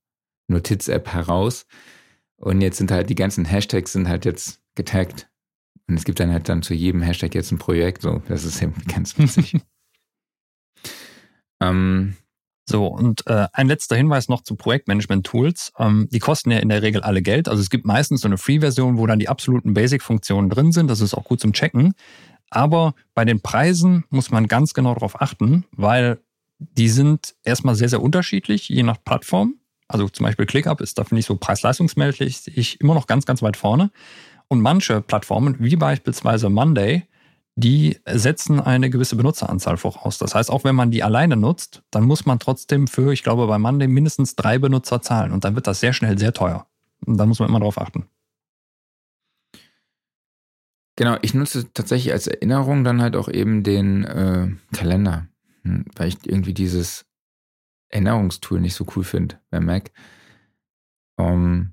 Notiz-App 0.49 1.13
heraus. 1.13 1.67
Und 2.37 2.61
jetzt 2.61 2.79
sind 2.79 2.91
halt 2.91 3.11
die 3.11 3.15
ganzen 3.15 3.45
Hashtags 3.45 3.93
sind 3.93 4.09
halt 4.09 4.25
jetzt 4.25 4.61
getaggt. 4.75 5.29
Und 5.87 5.97
es 5.97 6.05
gibt 6.05 6.21
dann 6.21 6.33
halt 6.33 6.49
dann 6.49 6.63
zu 6.63 6.75
jedem 6.75 7.03
Hashtag 7.03 7.35
jetzt 7.35 7.53
ein 7.53 7.59
Projekt. 7.59 8.03
So, 8.03 8.23
das 8.29 8.45
ist 8.45 8.63
eben 8.63 8.75
ganz 8.95 9.19
witzig. 9.19 9.57
ähm, 11.63 12.17
so, 12.67 12.87
und 12.87 13.27
äh, 13.27 13.47
ein 13.53 13.69
letzter 13.69 13.97
Hinweis 13.97 14.29
noch 14.29 14.43
zu 14.43 14.57
Projektmanagement-Tools. 14.57 15.73
Ähm, 15.79 16.09
die 16.11 16.19
kosten 16.19 16.51
ja 16.51 16.59
in 16.59 16.71
der 16.71 16.83
Regel 16.83 17.03
alle 17.03 17.21
Geld. 17.21 17.49
Also 17.49 17.61
es 17.61 17.69
gibt 17.69 17.85
meistens 17.85 18.23
so 18.23 18.29
eine 18.29 18.39
Free-Version, 18.39 18.97
wo 18.97 19.07
dann 19.07 19.19
die 19.19 19.29
absoluten 19.29 19.75
Basic-Funktionen 19.75 20.49
drin 20.49 20.73
sind. 20.73 20.89
Das 20.89 21.01
ist 21.01 21.15
auch 21.15 21.25
gut 21.25 21.41
zum 21.41 21.53
Checken. 21.53 21.95
Aber 22.51 22.95
bei 23.15 23.25
den 23.25 23.41
Preisen 23.41 24.05
muss 24.11 24.31
man 24.31 24.47
ganz 24.47 24.73
genau 24.73 24.95
darauf 24.95 25.21
achten, 25.21 25.65
weil 25.73 26.21
die 26.59 26.89
sind 26.89 27.35
erstmal 27.43 27.75
sehr, 27.75 27.89
sehr 27.89 28.01
unterschiedlich, 28.01 28.69
je 28.69 28.83
nach 28.83 29.03
Plattform. 29.03 29.57
Also 29.89 30.09
zum 30.09 30.25
Beispiel 30.25 30.47
ClickUp 30.47 30.81
ist 30.81 30.99
da, 30.99 31.05
finde 31.05 31.21
ich, 31.21 31.27
so 31.27 31.37
preis-leistungsmäßig 31.37 32.81
immer 32.81 32.95
noch 32.95 33.07
ganz, 33.07 33.27
ganz 33.27 33.43
weit 33.43 33.57
vorne. 33.57 33.91
Und 34.49 34.61
manche 34.61 35.01
Plattformen, 35.01 35.57
wie 35.59 35.77
beispielsweise 35.77 36.49
Monday, 36.49 37.07
die 37.57 37.99
setzen 38.07 38.61
eine 38.61 38.91
gewisse 38.91 39.17
Benutzeranzahl 39.17 39.77
voraus. 39.77 40.19
Das 40.19 40.35
heißt, 40.35 40.51
auch 40.51 40.65
wenn 40.65 40.75
man 40.75 40.91
die 40.91 41.03
alleine 41.03 41.37
nutzt, 41.37 41.83
dann 41.91 42.05
muss 42.05 42.27
man 42.27 42.39
trotzdem 42.39 42.89
für, 42.89 43.13
ich 43.13 43.23
glaube, 43.23 43.47
bei 43.47 43.59
Monday 43.59 43.87
mindestens 43.87 44.35
drei 44.35 44.59
Benutzer 44.59 45.03
zahlen. 45.03 45.33
Und 45.33 45.45
dann 45.45 45.55
wird 45.55 45.67
das 45.67 45.81
sehr 45.81 45.93
schnell 45.93 46.19
sehr 46.19 46.33
teuer. 46.33 46.67
Und 47.07 47.17
da 47.19 47.27
muss 47.27 47.39
man 47.39 47.49
immer 47.49 47.61
drauf 47.61 47.81
achten. 47.81 48.07
Genau, 50.97 51.17
ich 51.23 51.35
nutze 51.35 51.73
tatsächlich 51.73 52.13
als 52.13 52.27
Erinnerung 52.27 52.85
dann 52.85 53.03
halt 53.03 53.17
auch 53.17 53.29
eben 53.29 53.63
den 53.63 54.05
äh, 54.05 54.49
Kalender, 54.73 55.27
hm, 55.63 55.87
weil 55.97 56.09
ich 56.09 56.19
irgendwie 56.25 56.55
dieses 56.55 57.05
Erinnerungstool 57.95 58.61
nicht 58.61 58.75
so 58.75 58.87
cool 58.97 59.05
finde 59.05 59.41
bei 59.51 59.61
Mac. 59.61 59.93
Um, 61.17 61.27
ähm, 61.27 61.71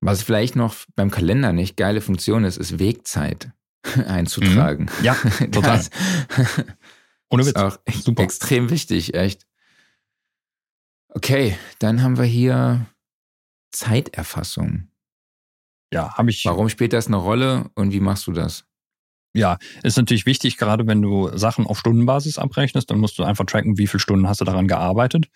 was 0.00 0.22
vielleicht 0.22 0.54
noch 0.54 0.76
beim 0.94 1.10
Kalender 1.10 1.52
nicht 1.52 1.76
geile 1.76 2.00
Funktion 2.00 2.44
ist, 2.44 2.56
ist 2.56 2.78
Wegzeit. 2.78 3.52
einzutragen. 4.06 4.84
Mhm. 4.98 5.04
Ja, 5.04 5.14
total. 5.52 5.78
Das 5.78 5.90
Ohne 7.30 7.42
Witz. 7.42 7.48
Ist 7.48 7.58
auch 7.58 7.78
Super. 7.90 8.22
extrem 8.22 8.70
wichtig, 8.70 9.14
echt. 9.14 9.46
Okay, 11.08 11.56
dann 11.78 12.02
haben 12.02 12.18
wir 12.18 12.24
hier 12.24 12.86
Zeiterfassung. 13.72 14.88
Ja, 15.92 16.14
habe 16.16 16.30
ich. 16.30 16.44
Warum 16.44 16.68
spielt 16.68 16.92
das 16.92 17.06
eine 17.06 17.16
Rolle 17.16 17.70
und 17.74 17.92
wie 17.92 18.00
machst 18.00 18.26
du 18.26 18.32
das? 18.32 18.64
Ja, 19.34 19.58
ist 19.82 19.96
natürlich 19.96 20.26
wichtig, 20.26 20.56
gerade 20.56 20.86
wenn 20.86 21.02
du 21.02 21.36
Sachen 21.36 21.66
auf 21.66 21.78
Stundenbasis 21.78 22.38
abrechnest, 22.38 22.90
dann 22.90 22.98
musst 22.98 23.18
du 23.18 23.24
einfach 23.24 23.44
tracken, 23.46 23.78
wie 23.78 23.88
viele 23.88 24.00
Stunden 24.00 24.28
hast 24.28 24.40
du 24.40 24.44
daran 24.44 24.68
gearbeitet. 24.68 25.28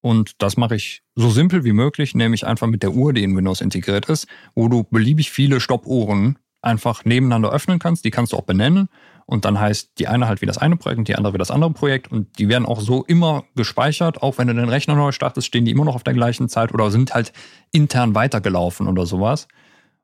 Und 0.00 0.42
das 0.42 0.56
mache 0.56 0.74
ich 0.74 1.02
so 1.14 1.30
simpel 1.30 1.64
wie 1.64 1.72
möglich, 1.72 2.14
nämlich 2.14 2.46
einfach 2.46 2.66
mit 2.66 2.82
der 2.82 2.92
Uhr, 2.92 3.12
die 3.14 3.22
in 3.22 3.34
Windows 3.36 3.60
integriert 3.60 4.06
ist, 4.06 4.26
wo 4.54 4.68
du 4.68 4.84
beliebig 4.84 5.30
viele 5.30 5.60
Stoppuhren 5.60 6.38
einfach 6.60 7.04
nebeneinander 7.04 7.50
öffnen 7.50 7.78
kannst. 7.78 8.04
Die 8.04 8.10
kannst 8.10 8.32
du 8.32 8.36
auch 8.36 8.42
benennen. 8.42 8.88
Und 9.26 9.44
dann 9.46 9.58
heißt 9.58 9.92
die 9.98 10.08
eine 10.08 10.28
halt 10.28 10.42
wie 10.42 10.46
das 10.46 10.58
eine 10.58 10.76
Projekt 10.76 10.98
und 10.98 11.08
die 11.08 11.16
andere 11.16 11.32
wie 11.32 11.38
das 11.38 11.50
andere 11.50 11.70
Projekt. 11.70 12.12
Und 12.12 12.38
die 12.38 12.48
werden 12.48 12.66
auch 12.66 12.80
so 12.80 13.04
immer 13.04 13.44
gespeichert. 13.54 14.22
Auch 14.22 14.36
wenn 14.36 14.48
du 14.48 14.54
den 14.54 14.68
Rechner 14.68 14.94
neu 14.94 15.12
startest, 15.12 15.46
stehen 15.46 15.64
die 15.64 15.70
immer 15.70 15.84
noch 15.84 15.94
auf 15.94 16.02
der 16.02 16.14
gleichen 16.14 16.48
Zeit 16.48 16.74
oder 16.74 16.90
sind 16.90 17.14
halt 17.14 17.32
intern 17.72 18.14
weitergelaufen 18.14 18.88
oder 18.88 19.06
sowas. 19.06 19.48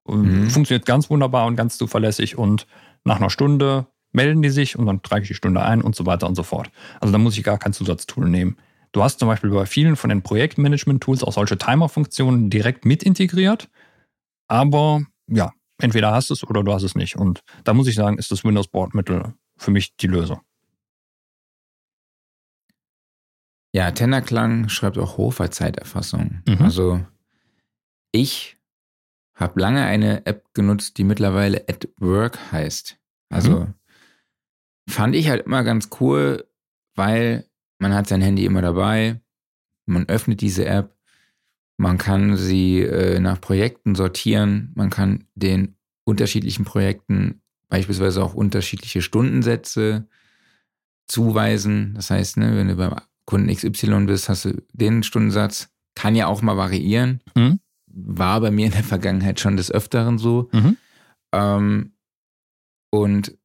Mhm. 0.06 0.48
Funktioniert 0.48 0.86
ganz 0.86 1.10
wunderbar 1.10 1.46
und 1.46 1.56
ganz 1.56 1.76
zuverlässig. 1.76 2.38
Und 2.38 2.66
nach 3.04 3.16
einer 3.16 3.30
Stunde 3.30 3.86
melden 4.12 4.42
die 4.42 4.50
sich 4.50 4.76
und 4.76 4.86
dann 4.86 5.02
trage 5.02 5.22
ich 5.22 5.28
die 5.28 5.34
Stunde 5.34 5.62
ein 5.62 5.82
und 5.82 5.94
so 5.94 6.06
weiter 6.06 6.26
und 6.26 6.34
so 6.34 6.42
fort. 6.42 6.70
Also 7.00 7.12
da 7.12 7.18
muss 7.18 7.36
ich 7.36 7.44
gar 7.44 7.58
kein 7.58 7.72
Zusatztool 7.72 8.28
nehmen. 8.28 8.56
Du 8.92 9.02
hast 9.02 9.20
zum 9.20 9.28
Beispiel 9.28 9.50
bei 9.50 9.66
vielen 9.66 9.94
von 9.94 10.10
den 10.10 10.22
Projektmanagement-Tools 10.22 11.22
auch 11.22 11.32
solche 11.32 11.56
Timer-Funktionen 11.56 12.50
direkt 12.50 12.84
mit 12.84 13.04
integriert. 13.04 13.68
Aber 14.48 15.02
ja, 15.28 15.52
entweder 15.78 16.12
hast 16.12 16.30
du 16.30 16.34
es 16.34 16.42
oder 16.42 16.64
du 16.64 16.72
hast 16.72 16.82
es 16.82 16.96
nicht. 16.96 17.16
Und 17.16 17.44
da 17.62 17.72
muss 17.72 17.86
ich 17.86 17.94
sagen, 17.94 18.18
ist 18.18 18.32
das 18.32 18.42
Windows-Bordmittel 18.42 19.34
für 19.56 19.70
mich 19.70 19.96
die 19.96 20.08
Lösung. 20.08 20.40
Ja, 23.72 23.92
Tenderklang 23.92 24.68
schreibt 24.68 24.98
auch 24.98 25.16
Hofer-Zeiterfassung. 25.16 26.42
Mhm. 26.48 26.58
Also 26.60 27.00
ich 28.10 28.56
habe 29.40 29.58
lange 29.60 29.84
eine 29.84 30.26
App 30.26 30.52
genutzt, 30.54 30.98
die 30.98 31.04
mittlerweile 31.04 31.64
at 31.68 31.88
Work 31.98 32.52
heißt. 32.52 32.98
Also 33.30 33.60
mhm. 33.60 33.74
fand 34.88 35.16
ich 35.16 35.30
halt 35.30 35.46
immer 35.46 35.64
ganz 35.64 35.88
cool, 36.00 36.46
weil 36.94 37.48
man 37.78 37.94
hat 37.94 38.06
sein 38.06 38.20
Handy 38.20 38.44
immer 38.44 38.60
dabei, 38.60 39.20
man 39.86 40.08
öffnet 40.08 40.42
diese 40.42 40.66
App, 40.66 40.94
man 41.78 41.96
kann 41.96 42.36
sie 42.36 42.80
äh, 42.80 43.18
nach 43.20 43.40
Projekten 43.40 43.94
sortieren, 43.94 44.72
man 44.74 44.90
kann 44.90 45.24
den 45.34 45.76
unterschiedlichen 46.04 46.66
Projekten 46.66 47.40
beispielsweise 47.68 48.22
auch 48.22 48.34
unterschiedliche 48.34 49.00
Stundensätze 49.00 50.06
zuweisen. 51.08 51.94
Das 51.94 52.10
heißt, 52.10 52.36
ne, 52.36 52.56
wenn 52.56 52.68
du 52.68 52.76
beim 52.76 52.96
Kunden 53.24 53.54
XY 53.54 54.04
bist, 54.04 54.28
hast 54.28 54.44
du 54.44 54.62
den 54.72 55.02
Stundensatz. 55.02 55.70
Kann 55.94 56.14
ja 56.14 56.26
auch 56.26 56.42
mal 56.42 56.56
variieren. 56.56 57.20
Mhm 57.34 57.60
war 57.92 58.40
bei 58.40 58.50
mir 58.50 58.66
in 58.66 58.72
der 58.72 58.84
Vergangenheit 58.84 59.40
schon 59.40 59.56
des 59.56 59.70
Öfteren 59.70 60.18
so. 60.18 60.48
Mhm. 60.52 60.76
Ähm, 61.32 61.92
und 62.90 63.36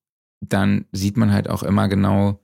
dann 0.41 0.85
sieht 0.91 1.17
man 1.17 1.31
halt 1.31 1.49
auch 1.49 1.63
immer 1.63 1.87
genau, 1.87 2.41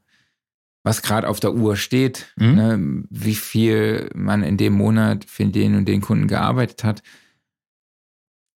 was 0.83 1.01
gerade 1.01 1.27
auf 1.27 1.39
der 1.39 1.53
Uhr 1.53 1.75
steht, 1.75 2.33
mhm. 2.37 2.55
ne, 2.55 3.03
wie 3.09 3.35
viel 3.35 4.09
man 4.15 4.43
in 4.43 4.57
dem 4.57 4.73
Monat 4.73 5.25
für 5.25 5.45
den 5.45 5.75
und 5.75 5.85
den 5.85 6.01
Kunden 6.01 6.27
gearbeitet 6.27 6.83
hat. 6.83 7.03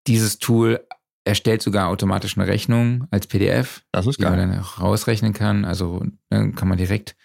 Dieses 0.08 0.40
Tool 0.40 0.86
erstellt 1.24 1.62
sogar 1.62 1.90
automatisch 1.90 2.38
eine 2.38 2.48
Rechnung 2.48 3.08
als 3.12 3.28
PDF, 3.28 3.84
das 3.92 4.06
ist 4.06 4.20
die 4.20 4.24
man 4.24 4.38
dann 4.38 4.60
auch 4.60 4.80
rausrechnen 4.80 5.34
kann. 5.34 5.66
Also 5.66 6.06
dann 6.30 6.48
ne, 6.48 6.54
kann 6.54 6.68
man 6.68 6.78
direkt 6.78 7.16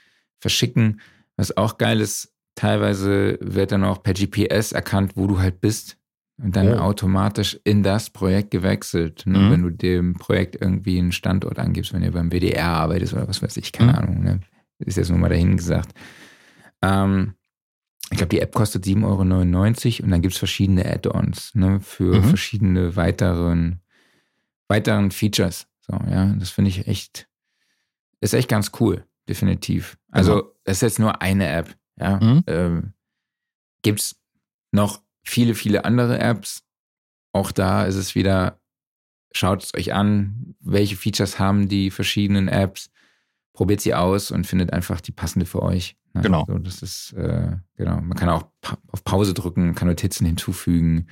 verschicken. 0.41 1.01
Was 1.37 1.57
auch 1.57 1.79
geil 1.79 2.01
ist, 2.01 2.35
teilweise 2.55 3.39
wird 3.41 3.73
dann 3.73 3.85
auch 3.85 4.03
per 4.03 4.15
GPS 4.15 4.73
erkannt, 4.73 5.13
wo 5.17 5.27
du 5.27 5.39
halt 5.39 5.61
bist 5.61 6.00
und 6.43 6.57
dann 6.57 6.69
oh. 6.75 6.79
automatisch 6.79 7.59
in 7.65 7.83
das 7.83 8.11
Projekt 8.11 8.51
gewechselt. 8.51 9.25
Ne? 9.27 9.39
Mhm. 9.39 9.51
Wenn 9.51 9.63
du 9.63 9.71
dem 9.71 10.15
Projekt 10.15 10.57
irgendwie 10.61 10.99
einen 10.99 11.13
Standort 11.13 11.59
angibst, 11.59 11.93
wenn 11.93 12.03
ihr 12.03 12.13
beim 12.13 12.31
WDR 12.31 12.69
arbeitest 12.69 13.13
oder 13.13 13.29
was 13.29 13.43
weiß 13.43 13.57
ich, 13.59 13.73
keine 13.73 13.93
mhm. 13.93 13.99
Ahnung. 13.99 14.23
Ne? 14.23 14.41
Ist 14.79 14.97
jetzt 14.97 15.11
nur 15.11 15.19
mal 15.19 15.29
dahin 15.29 15.57
gesagt. 15.57 15.93
Ähm, 16.83 17.35
ich 18.11 18.17
glaube, 18.17 18.31
die 18.31 18.41
App 18.41 18.55
kostet 18.55 18.85
7,99 18.85 19.05
Euro 19.05 20.05
und 20.05 20.11
dann 20.11 20.23
gibt 20.23 20.33
es 20.33 20.39
verschiedene 20.39 20.85
Add-ons 20.85 21.55
ne, 21.55 21.81
für 21.81 22.17
mhm. 22.17 22.25
verschiedene 22.25 22.97
weiteren, 22.97 23.83
weiteren 24.67 25.11
Features. 25.11 25.69
So, 25.81 25.93
ja, 26.11 26.27
das 26.39 26.51
finde 26.51 26.71
ich 26.71 26.89
echt, 26.89 27.29
ist 28.21 28.35
echt 28.35 28.49
ganz 28.49 28.73
cool, 28.81 29.05
definitiv. 29.29 29.97
Also, 30.11 30.37
genau. 30.37 30.53
das 30.65 30.79
ist 30.79 30.83
jetzt 30.83 30.99
nur 30.99 31.23
eine 31.23 31.49
App. 31.49 31.77
Ja, 31.97 32.19
mhm. 32.19 32.43
ähm, 32.47 32.93
gibt 33.83 34.01
es 34.01 34.17
noch 34.73 35.03
viele, 35.31 35.55
viele 35.55 35.85
andere 35.85 36.19
Apps. 36.19 36.63
Auch 37.33 37.53
da 37.53 37.85
ist 37.85 37.95
es 37.95 38.15
wieder, 38.15 38.61
schaut 39.33 39.63
es 39.63 39.75
euch 39.75 39.95
an, 39.95 40.57
welche 40.61 40.97
Features 40.97 41.39
haben 41.39 41.69
die 41.69 41.91
verschiedenen 41.91 42.49
Apps, 42.49 42.91
probiert 43.55 43.81
sie 43.81 43.95
aus 43.95 44.31
und 44.31 44.47
findet 44.47 44.73
einfach 44.73 45.01
die 45.01 45.13
passende 45.13 45.47
für 45.47 45.63
euch. 45.63 45.97
Ne? 46.13 46.23
Genau. 46.23 46.41
Also 46.41 46.59
das 46.59 46.83
ist, 46.83 47.13
äh, 47.13 47.57
genau. 47.77 48.01
Man 48.01 48.19
kann 48.19 48.29
auch 48.29 48.47
pa 48.61 48.77
auf 48.89 49.05
Pause 49.05 49.33
drücken, 49.33 49.75
kann 49.75 49.89
Notizen 49.89 50.27
hinzufügen, 50.27 51.07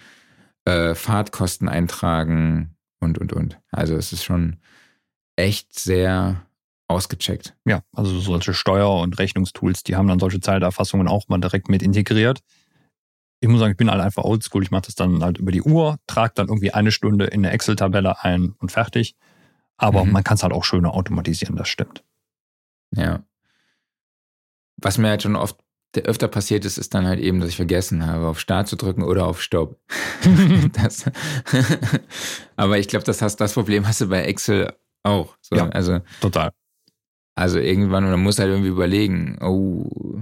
äh, 0.64 0.94
Fahrtkosten 0.94 1.68
eintragen 1.68 2.76
und, 3.00 3.18
und, 3.18 3.32
und. 3.32 3.60
Also 3.70 3.94
es 3.94 4.12
ist 4.12 4.24
schon 4.24 4.56
echt 5.36 5.78
sehr 5.78 6.44
ausgecheckt. 6.88 7.54
Ja, 7.64 7.82
also 7.92 8.18
solche 8.18 8.54
Steuer- 8.54 9.00
und 9.00 9.18
Rechnungstools, 9.18 9.84
die 9.84 9.94
haben 9.94 10.08
dann 10.08 10.18
solche 10.18 10.40
Zeiterfassungen 10.40 11.06
auch 11.06 11.28
mal 11.28 11.38
direkt 11.38 11.68
mit 11.68 11.82
integriert 11.82 12.42
ich 13.40 13.48
muss 13.48 13.60
sagen, 13.60 13.72
ich 13.72 13.76
bin 13.76 13.90
halt 13.90 14.00
einfach 14.00 14.24
oldschool. 14.24 14.62
Ich 14.62 14.70
mache 14.70 14.86
das 14.86 14.94
dann 14.94 15.22
halt 15.22 15.38
über 15.38 15.52
die 15.52 15.62
Uhr, 15.62 15.98
trage 16.06 16.32
dann 16.34 16.48
irgendwie 16.48 16.72
eine 16.72 16.90
Stunde 16.90 17.26
in 17.26 17.44
eine 17.44 17.52
Excel-Tabelle 17.52 18.22
ein 18.22 18.54
und 18.58 18.72
fertig. 18.72 19.16
Aber 19.76 20.04
mhm. 20.04 20.12
man 20.12 20.24
kann 20.24 20.34
es 20.34 20.42
halt 20.42 20.52
auch 20.52 20.64
schöner 20.64 20.94
automatisieren, 20.94 21.56
das 21.56 21.68
stimmt. 21.68 22.02
Ja. 22.94 23.22
Was 24.76 24.98
mir 24.98 25.08
halt 25.08 25.22
schon 25.22 25.36
oft 25.36 25.56
öfter 25.96 26.28
passiert 26.28 26.64
ist, 26.64 26.78
ist 26.78 26.94
dann 26.94 27.06
halt 27.06 27.18
eben, 27.18 27.40
dass 27.40 27.48
ich 27.48 27.56
vergessen 27.56 28.06
habe, 28.06 28.26
auf 28.26 28.38
Start 28.38 28.68
zu 28.68 28.76
drücken 28.76 29.02
oder 29.02 29.26
auf 29.26 29.42
Stopp. 29.42 29.80
aber 32.56 32.78
ich 32.78 32.88
glaube, 32.88 33.04
das, 33.04 33.22
hast, 33.22 33.36
das 33.36 33.54
Problem 33.54 33.86
hast 33.86 34.00
du 34.00 34.08
bei 34.08 34.22
Excel 34.22 34.72
auch. 35.02 35.36
So, 35.40 35.56
ja, 35.56 35.68
also, 35.70 36.00
total. 36.20 36.52
Also 37.34 37.58
irgendwann, 37.58 38.04
oder 38.04 38.16
muss 38.16 38.38
halt 38.38 38.50
irgendwie 38.50 38.70
überlegen, 38.70 39.38
oh, 39.40 40.20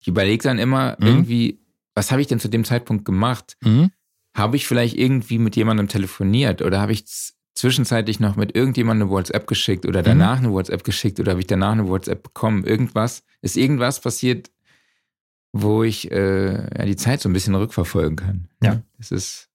ich 0.00 0.08
überlege 0.08 0.42
dann 0.42 0.58
immer 0.58 0.96
mhm. 0.98 1.06
irgendwie, 1.06 1.59
was 1.94 2.10
habe 2.10 2.20
ich 2.20 2.26
denn 2.26 2.40
zu 2.40 2.48
dem 2.48 2.64
Zeitpunkt 2.64 3.04
gemacht? 3.04 3.56
Mhm. 3.62 3.90
Habe 4.36 4.56
ich 4.56 4.66
vielleicht 4.66 4.96
irgendwie 4.96 5.38
mit 5.38 5.56
jemandem 5.56 5.88
telefoniert 5.88 6.62
oder 6.62 6.80
habe 6.80 6.92
ich 6.92 7.04
zwischenzeitlich 7.54 8.20
noch 8.20 8.36
mit 8.36 8.54
irgendjemandem 8.54 9.08
eine 9.08 9.14
WhatsApp 9.14 9.46
geschickt 9.46 9.86
oder 9.86 10.02
danach 10.02 10.38
mhm. 10.38 10.46
eine 10.46 10.54
WhatsApp 10.54 10.84
geschickt 10.84 11.20
oder 11.20 11.32
habe 11.32 11.40
ich 11.40 11.46
danach 11.46 11.72
eine 11.72 11.88
WhatsApp 11.88 12.22
bekommen? 12.22 12.64
Irgendwas? 12.64 13.22
Ist 13.42 13.56
irgendwas 13.56 14.00
passiert, 14.00 14.50
wo 15.52 15.82
ich 15.82 16.10
äh, 16.10 16.52
ja, 16.54 16.84
die 16.84 16.96
Zeit 16.96 17.20
so 17.20 17.28
ein 17.28 17.32
bisschen 17.32 17.54
rückverfolgen 17.54 18.16
kann? 18.16 18.48
Ja. 18.62 18.82
Es 18.98 19.10
ist, 19.10 19.48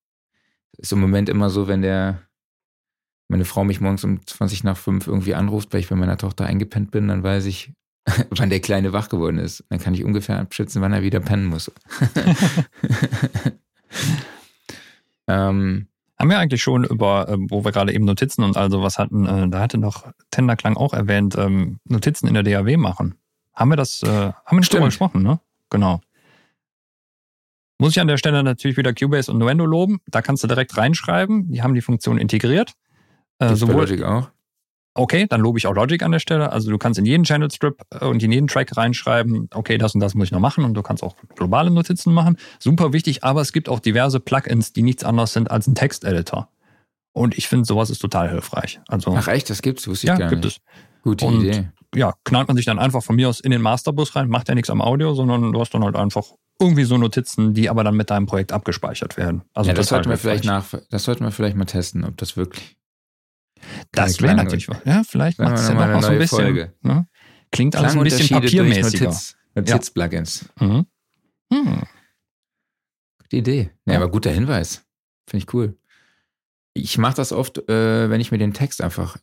ist 0.77 0.91
im 0.91 0.99
Moment 0.99 1.29
immer 1.29 1.49
so, 1.49 1.67
wenn 1.67 1.81
der 1.81 2.21
meine 3.27 3.45
Frau 3.45 3.63
mich 3.63 3.81
morgens 3.81 4.03
um 4.03 4.25
20 4.25 4.63
nach 4.63 4.77
5 4.77 5.07
irgendwie 5.07 5.33
anruft, 5.33 5.73
weil 5.73 5.79
ich 5.79 5.89
bei 5.89 5.95
meiner 5.95 6.17
Tochter 6.17 6.45
eingepennt 6.45 6.91
bin, 6.91 7.07
dann 7.07 7.23
weiß 7.23 7.45
ich, 7.45 7.71
wann 8.29 8.49
der 8.49 8.59
Kleine 8.59 8.93
wach 8.93 9.09
geworden 9.09 9.37
ist. 9.39 9.63
Dann 9.69 9.79
kann 9.79 9.93
ich 9.93 10.03
ungefähr 10.03 10.39
abschätzen, 10.39 10.81
wann 10.81 10.93
er 10.93 11.01
wieder 11.01 11.19
pennen 11.19 11.45
muss. 11.45 11.71
ähm, 15.27 15.87
haben 16.17 16.29
wir 16.29 16.39
eigentlich 16.39 16.63
schon 16.63 16.83
über, 16.85 17.27
ähm, 17.29 17.47
wo 17.49 17.65
wir 17.65 17.71
gerade 17.71 17.93
eben 17.93 18.05
Notizen 18.05 18.43
und 18.43 18.57
also 18.57 18.81
was 18.81 18.97
hatten, 18.97 19.25
äh, 19.25 19.49
da 19.49 19.59
hatte 19.59 19.77
noch 19.77 20.07
Tenderklang 20.31 20.77
auch 20.77 20.93
erwähnt, 20.93 21.35
ähm, 21.37 21.79
Notizen 21.85 22.27
in 22.27 22.35
der 22.35 22.43
DAW 22.43 22.77
machen. 22.77 23.15
Haben 23.53 23.69
wir 23.69 23.75
das, 23.75 24.03
äh, 24.03 24.07
haben 24.07 24.51
wir 24.51 24.59
nicht 24.59 24.73
drüber 24.73 24.85
gesprochen, 24.85 25.23
ne? 25.23 25.39
Genau. 25.69 26.01
Muss 27.77 27.91
ich 27.91 27.99
an 27.99 28.07
der 28.07 28.17
Stelle 28.17 28.43
natürlich 28.43 28.77
wieder 28.77 28.93
Cubase 28.93 29.31
und 29.31 29.37
Nuendo 29.37 29.65
loben. 29.65 29.99
Da 30.07 30.21
kannst 30.21 30.43
du 30.43 30.47
direkt 30.47 30.77
reinschreiben. 30.77 31.51
Die 31.51 31.61
haben 31.61 31.73
die 31.73 31.81
Funktion 31.81 32.17
integriert. 32.17 32.73
Äh, 33.39 33.55
sowohl, 33.55 34.03
auch. 34.05 34.29
Okay, 34.97 35.25
dann 35.29 35.41
lobe 35.41 35.59
ich 35.59 35.67
auch 35.67 35.75
Logic 35.75 36.01
an 36.03 36.13
der 36.13 36.19
Stelle. 36.19 36.53
Also 36.53 36.71
du 36.71 36.77
kannst 36.77 36.97
in 36.97 37.05
jeden 37.05 37.25
Channel 37.25 37.51
Strip 37.51 37.81
äh, 37.91 38.05
und 38.05 38.23
in 38.23 38.31
jeden 38.31 38.47
Track 38.47 38.75
reinschreiben, 38.77 39.49
okay, 39.53 39.77
das 39.77 39.93
und 39.93 39.99
das 39.99 40.15
muss 40.15 40.27
ich 40.27 40.31
noch 40.31 40.39
machen 40.39 40.63
und 40.63 40.73
du 40.73 40.81
kannst 40.81 41.03
auch 41.03 41.15
globale 41.35 41.69
Notizen 41.69 42.13
machen. 42.13 42.37
Super 42.59 42.93
wichtig, 42.93 43.23
aber 43.23 43.41
es 43.41 43.51
gibt 43.51 43.67
auch 43.67 43.81
diverse 43.81 44.21
Plugins, 44.21 44.71
die 44.71 44.83
nichts 44.83 45.03
anderes 45.03 45.33
sind 45.33 45.51
als 45.51 45.67
ein 45.67 45.75
Texteditor. 45.75 46.47
Und 47.11 47.37
ich 47.37 47.47
finde, 47.47 47.65
sowas 47.65 47.89
ist 47.89 47.99
total 47.99 48.29
hilfreich. 48.29 48.79
Also, 48.87 49.13
Ach 49.15 49.27
echt, 49.27 49.49
das 49.49 49.61
gibt's, 49.61 49.87
wusste 49.87 50.07
ich 50.07 50.09
ja, 50.09 50.17
gar 50.17 50.29
gibt 50.29 50.45
nicht. 50.45 50.57
es. 50.57 51.01
Gute 51.01 51.25
und, 51.25 51.41
Idee. 51.41 51.69
Ja, 51.93 52.13
knallt 52.23 52.47
man 52.47 52.57
sich 52.57 52.65
dann 52.65 52.79
einfach 52.79 53.03
von 53.03 53.15
mir 53.15 53.29
aus 53.29 53.39
in 53.39 53.51
den 53.51 53.61
Masterbus 53.61 54.15
rein, 54.15 54.27
macht 54.27 54.49
ja 54.49 54.55
nichts 54.55 54.69
am 54.69 54.81
Audio, 54.81 55.13
sondern 55.13 55.53
du 55.53 55.59
hast 55.59 55.73
dann 55.73 55.83
halt 55.83 55.95
einfach 55.95 56.25
irgendwie 56.59 56.83
so 56.83 56.97
Notizen, 56.97 57.53
die 57.53 57.69
aber 57.69 57.83
dann 57.83 57.95
mit 57.95 58.09
deinem 58.09 58.25
Projekt 58.25 58.51
abgespeichert 58.51 59.17
werden. 59.17 59.43
Also 59.53 59.69
ja, 59.69 59.73
das 59.73 59.87
sollten 59.87 60.09
wir 60.09 60.17
vielleicht 60.17 60.45
nach, 60.45 60.65
das 60.89 61.03
sollten 61.03 61.23
wir 61.23 61.31
vielleicht 61.31 61.55
mal 61.55 61.65
testen, 61.65 62.03
ob 62.03 62.17
das 62.17 62.37
wirklich 62.37 62.77
das 63.91 64.21
wäre 64.21 64.35
natürlich 64.35 64.67
was. 64.69 64.77
Ja, 64.85 65.03
vielleicht 65.03 65.39
macht 65.39 65.55
es 65.57 65.67
ja 65.67 65.73
noch 65.87 66.01
so 66.01 66.07
ein 66.09 66.17
bisschen. 66.19 66.37
Folge. 66.37 66.73
Ne? 66.81 67.07
Klingt 67.51 67.75
alles 67.75 67.95
ein 67.95 68.03
bisschen 68.03 68.29
papiermäßiger. 68.29 69.05
Notiz, 69.05 69.35
Notiz-Plugins. 69.55 70.49
Ja. 70.59 70.65
Mhm. 70.67 70.85
Hm. 71.53 71.83
Gute 73.19 73.37
Idee. 73.37 73.71
Ja, 73.85 73.95
aber 73.97 74.09
guter 74.09 74.31
Hinweis. 74.31 74.83
Finde 75.27 75.45
ich 75.45 75.53
cool. 75.53 75.77
Ich 76.73 76.97
mache 76.97 77.15
das 77.15 77.31
oft, 77.31 77.57
äh, 77.69 78.09
wenn 78.09 78.19
ich 78.21 78.31
mir 78.31 78.37
den 78.37 78.53
Text 78.53 78.81
einfach 78.81 79.17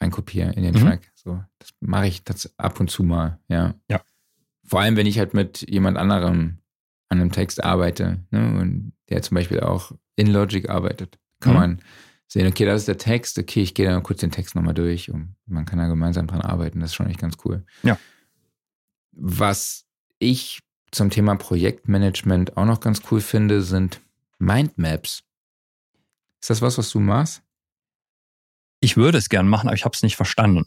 reinkopiere 0.00 0.52
in 0.52 0.62
den 0.62 0.74
Mhm. 0.74 0.80
Track. 0.80 1.10
So, 1.14 1.42
das 1.58 1.70
mache 1.80 2.06
ich 2.06 2.22
das 2.24 2.52
ab 2.58 2.78
und 2.80 2.90
zu 2.90 3.02
mal, 3.02 3.40
ja. 3.48 3.74
Ja. 3.90 4.00
Vor 4.64 4.80
allem, 4.80 4.96
wenn 4.96 5.06
ich 5.06 5.18
halt 5.18 5.34
mit 5.34 5.68
jemand 5.68 5.96
anderem 5.96 6.58
an 7.08 7.20
einem 7.20 7.32
Text 7.32 7.64
arbeite, 7.64 8.24
ne, 8.30 8.58
und 8.60 8.92
der 9.08 9.22
zum 9.22 9.34
Beispiel 9.36 9.60
auch 9.60 9.92
in 10.16 10.26
Logic 10.28 10.68
arbeitet, 10.68 11.18
kann 11.40 11.54
Mhm. 11.54 11.58
man 11.58 11.82
sehen, 12.28 12.46
okay, 12.46 12.64
das 12.64 12.82
ist 12.82 12.88
der 12.88 12.98
Text, 12.98 13.38
okay, 13.38 13.62
ich 13.62 13.74
gehe 13.74 13.88
da 13.88 14.00
kurz 14.00 14.20
den 14.20 14.30
Text 14.30 14.54
nochmal 14.54 14.74
durch 14.74 15.10
und 15.10 15.34
man 15.46 15.64
kann 15.64 15.78
da 15.78 15.88
gemeinsam 15.88 16.26
dran 16.26 16.42
arbeiten. 16.42 16.80
Das 16.80 16.90
ist 16.90 16.94
schon 16.94 17.08
echt 17.08 17.20
ganz 17.20 17.36
cool. 17.44 17.64
Ja. 17.82 17.98
Was 19.12 19.86
ich 20.18 20.60
zum 20.90 21.10
Thema 21.10 21.36
Projektmanagement 21.36 22.56
auch 22.56 22.66
noch 22.66 22.80
ganz 22.80 23.02
cool 23.10 23.20
finde, 23.20 23.62
sind 23.62 24.00
Mindmaps. 24.38 25.24
Ist 26.40 26.50
das 26.50 26.62
was, 26.62 26.78
was 26.78 26.90
du 26.90 27.00
machst? 27.00 27.42
Ich 28.80 28.96
würde 28.96 29.18
es 29.18 29.28
gern 29.28 29.48
machen, 29.48 29.68
aber 29.68 29.74
ich 29.74 29.84
habe 29.84 29.94
es 29.94 30.02
nicht 30.02 30.16
verstanden. 30.16 30.66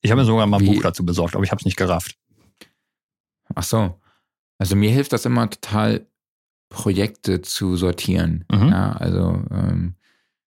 Ich 0.00 0.10
habe 0.10 0.20
mir 0.20 0.26
sogar 0.26 0.46
mal 0.46 0.58
ein 0.58 0.64
Wie? 0.64 0.74
Buch 0.74 0.82
dazu 0.82 1.04
besorgt, 1.06 1.36
aber 1.36 1.44
ich 1.44 1.52
habe 1.52 1.60
es 1.60 1.64
nicht 1.64 1.76
gerafft. 1.76 2.18
Ach 3.54 3.62
so. 3.62 4.00
Also 4.58 4.74
mir 4.74 4.90
hilft 4.90 5.12
das 5.12 5.24
immer 5.24 5.48
total, 5.48 6.06
Projekte 6.72 7.42
zu 7.42 7.76
sortieren. 7.76 8.46
Mhm. 8.50 8.68
Ja, 8.68 8.92
also 8.92 9.44
ähm, 9.50 9.94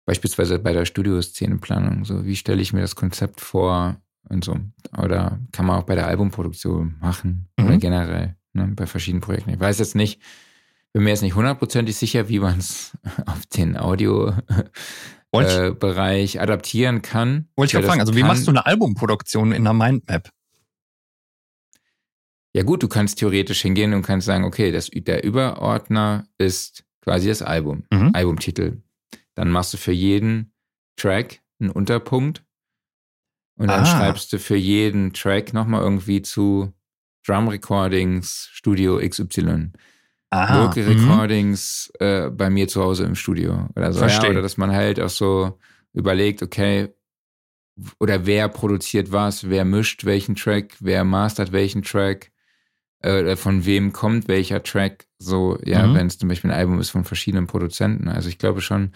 beispielsweise 0.07 0.57
bei 0.57 0.73
der 0.73 0.85
Studioszenenplanung. 0.85 2.03
So, 2.05 2.25
wie 2.25 2.35
stelle 2.35 2.61
ich 2.63 2.73
mir 2.73 2.81
das 2.81 2.95
Konzept 2.95 3.39
vor 3.41 3.97
und 4.29 4.43
so. 4.43 4.57
Oder 4.97 5.39
kann 5.51 5.65
man 5.67 5.77
auch 5.79 5.83
bei 5.83 5.93
der 5.95 6.07
Albumproduktion 6.07 6.95
machen 6.99 7.47
oder 7.59 7.73
Mhm. 7.75 7.79
generell 7.79 8.35
ne, 8.53 8.67
bei 8.75 8.87
verschiedenen 8.87 9.21
Projekten. 9.21 9.51
Ich 9.51 9.59
weiß 9.59 9.77
jetzt 9.79 9.93
nicht, 9.95 10.19
bin 10.93 11.03
mir 11.03 11.11
jetzt 11.11 11.21
nicht 11.21 11.35
hundertprozentig 11.35 11.95
sicher, 11.95 12.27
wie 12.29 12.39
man 12.39 12.57
es 12.57 12.97
auf 13.27 13.45
den 13.45 13.77
Audio-Bereich 13.77 14.35
äh, 16.35 16.39
adaptieren 16.39 17.01
kann. 17.01 17.47
wollte 17.55 17.67
ich 17.69 17.73
gerade 17.73 17.87
fragen, 17.87 17.99
also 18.01 18.15
wie 18.15 18.19
kann- 18.21 18.27
machst 18.29 18.47
du 18.47 18.51
eine 18.51 18.65
Albumproduktion 18.65 19.51
in 19.51 19.67
einer 19.67 19.73
Mindmap? 19.73 20.29
Ja 22.53 22.63
gut, 22.63 22.81
du 22.81 22.87
kannst 22.87 23.19
theoretisch 23.19 23.61
hingehen 23.61 23.93
und 23.93 24.01
kannst 24.01 24.25
sagen, 24.25 24.43
okay, 24.43 24.71
das, 24.71 24.89
der 24.91 25.23
Überordner 25.23 26.25
ist 26.37 26.83
quasi 27.01 27.27
das 27.27 27.41
Album, 27.43 27.83
Mhm. 27.91 28.11
Albumtitel. 28.13 28.77
Dann 29.37 29.51
machst 29.51 29.71
du 29.73 29.77
für 29.77 29.91
jeden 29.91 30.51
Track 30.95 31.41
einen 31.59 31.69
Unterpunkt 31.69 32.43
und 33.59 33.67
dann 33.67 33.81
Ah. 33.81 33.85
schreibst 33.85 34.33
du 34.33 34.39
für 34.39 34.55
jeden 34.55 35.13
Track 35.13 35.53
nochmal 35.53 35.81
irgendwie 35.83 36.23
zu 36.23 36.73
Drum 37.25 37.47
Recordings, 37.47 38.49
Studio 38.51 38.97
XY, 38.99 39.71
Aha. 40.31 40.63
Vocal 40.65 40.83
mhm. 40.83 40.89
Recordings 40.89 41.91
äh, 41.99 42.29
bei 42.31 42.49
mir 42.49 42.67
zu 42.67 42.81
Hause 42.81 43.03
im 43.05 43.13
Studio 43.15 43.67
oder 43.75 43.93
so. 43.93 44.03
Ja, 44.03 44.27
oder 44.29 44.41
dass 44.41 44.57
man 44.57 44.71
halt 44.71 44.99
auch 44.99 45.09
so 45.09 45.59
überlegt, 45.93 46.41
okay, 46.41 46.89
oder 47.99 48.25
wer 48.25 48.49
produziert 48.49 49.11
was, 49.11 49.49
wer 49.49 49.65
mischt 49.65 50.03
welchen 50.05 50.35
Track, 50.35 50.75
wer 50.79 51.03
mastert 51.03 51.51
welchen 51.51 51.83
Track, 51.83 52.31
äh, 53.01 53.35
von 53.35 53.65
wem 53.67 53.93
kommt 53.93 54.27
welcher 54.27 54.63
Track, 54.63 55.05
so, 55.19 55.59
ja, 55.63 55.85
Mhm. 55.85 55.93
wenn 55.93 56.07
es 56.07 56.17
zum 56.17 56.27
Beispiel 56.29 56.49
ein 56.49 56.57
Album 56.57 56.79
ist 56.79 56.89
von 56.89 57.03
verschiedenen 57.03 57.45
Produzenten. 57.45 58.07
Also 58.07 58.29
ich 58.29 58.39
glaube 58.39 58.61
schon, 58.61 58.93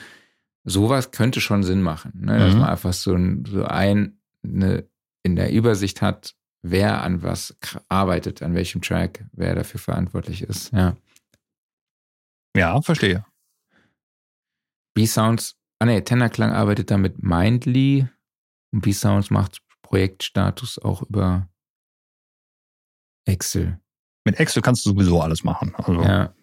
sowas 0.64 1.12
könnte 1.12 1.42
schon 1.42 1.64
Sinn 1.64 1.82
machen, 1.82 2.12
ne? 2.16 2.38
dass 2.40 2.54
Mhm. 2.54 2.60
man 2.60 2.70
einfach 2.70 2.94
so, 2.94 3.14
ein, 3.14 3.46
so 3.46 3.64
ein, 3.66 4.20
eine, 4.44 4.88
in 5.24 5.36
der 5.36 5.52
Übersicht 5.52 6.02
hat, 6.02 6.36
wer 6.64 7.02
an 7.04 7.24
was 7.24 7.58
arbeitet, 7.90 8.42
an 8.44 8.54
welchem 8.54 8.82
Track, 8.82 9.26
wer 9.32 9.56
dafür 9.56 9.80
verantwortlich 9.80 10.42
ist, 10.44 10.72
ja. 10.72 10.96
Ja, 12.56 12.82
verstehe. 12.82 13.26
B-Sounds, 14.94 15.56
ah 15.80 15.86
ne, 15.86 16.04
Tenderklang 16.04 16.52
arbeitet 16.52 16.92
da 16.92 16.98
mit 16.98 17.24
Mindly 17.24 18.08
und 18.74 18.82
B-Sounds 18.82 19.30
macht 19.30 19.62
Projektstatus 19.84 20.80
auch 20.80 21.02
über 21.04 21.50
Excel. 23.26 23.80
Mit 24.26 24.40
Excel 24.40 24.62
kannst 24.62 24.86
du 24.86 24.92
sowieso 24.92 25.22
alles 25.22 25.44
machen. 25.44 25.74
Also 25.76 26.02
Ja. 26.02 26.34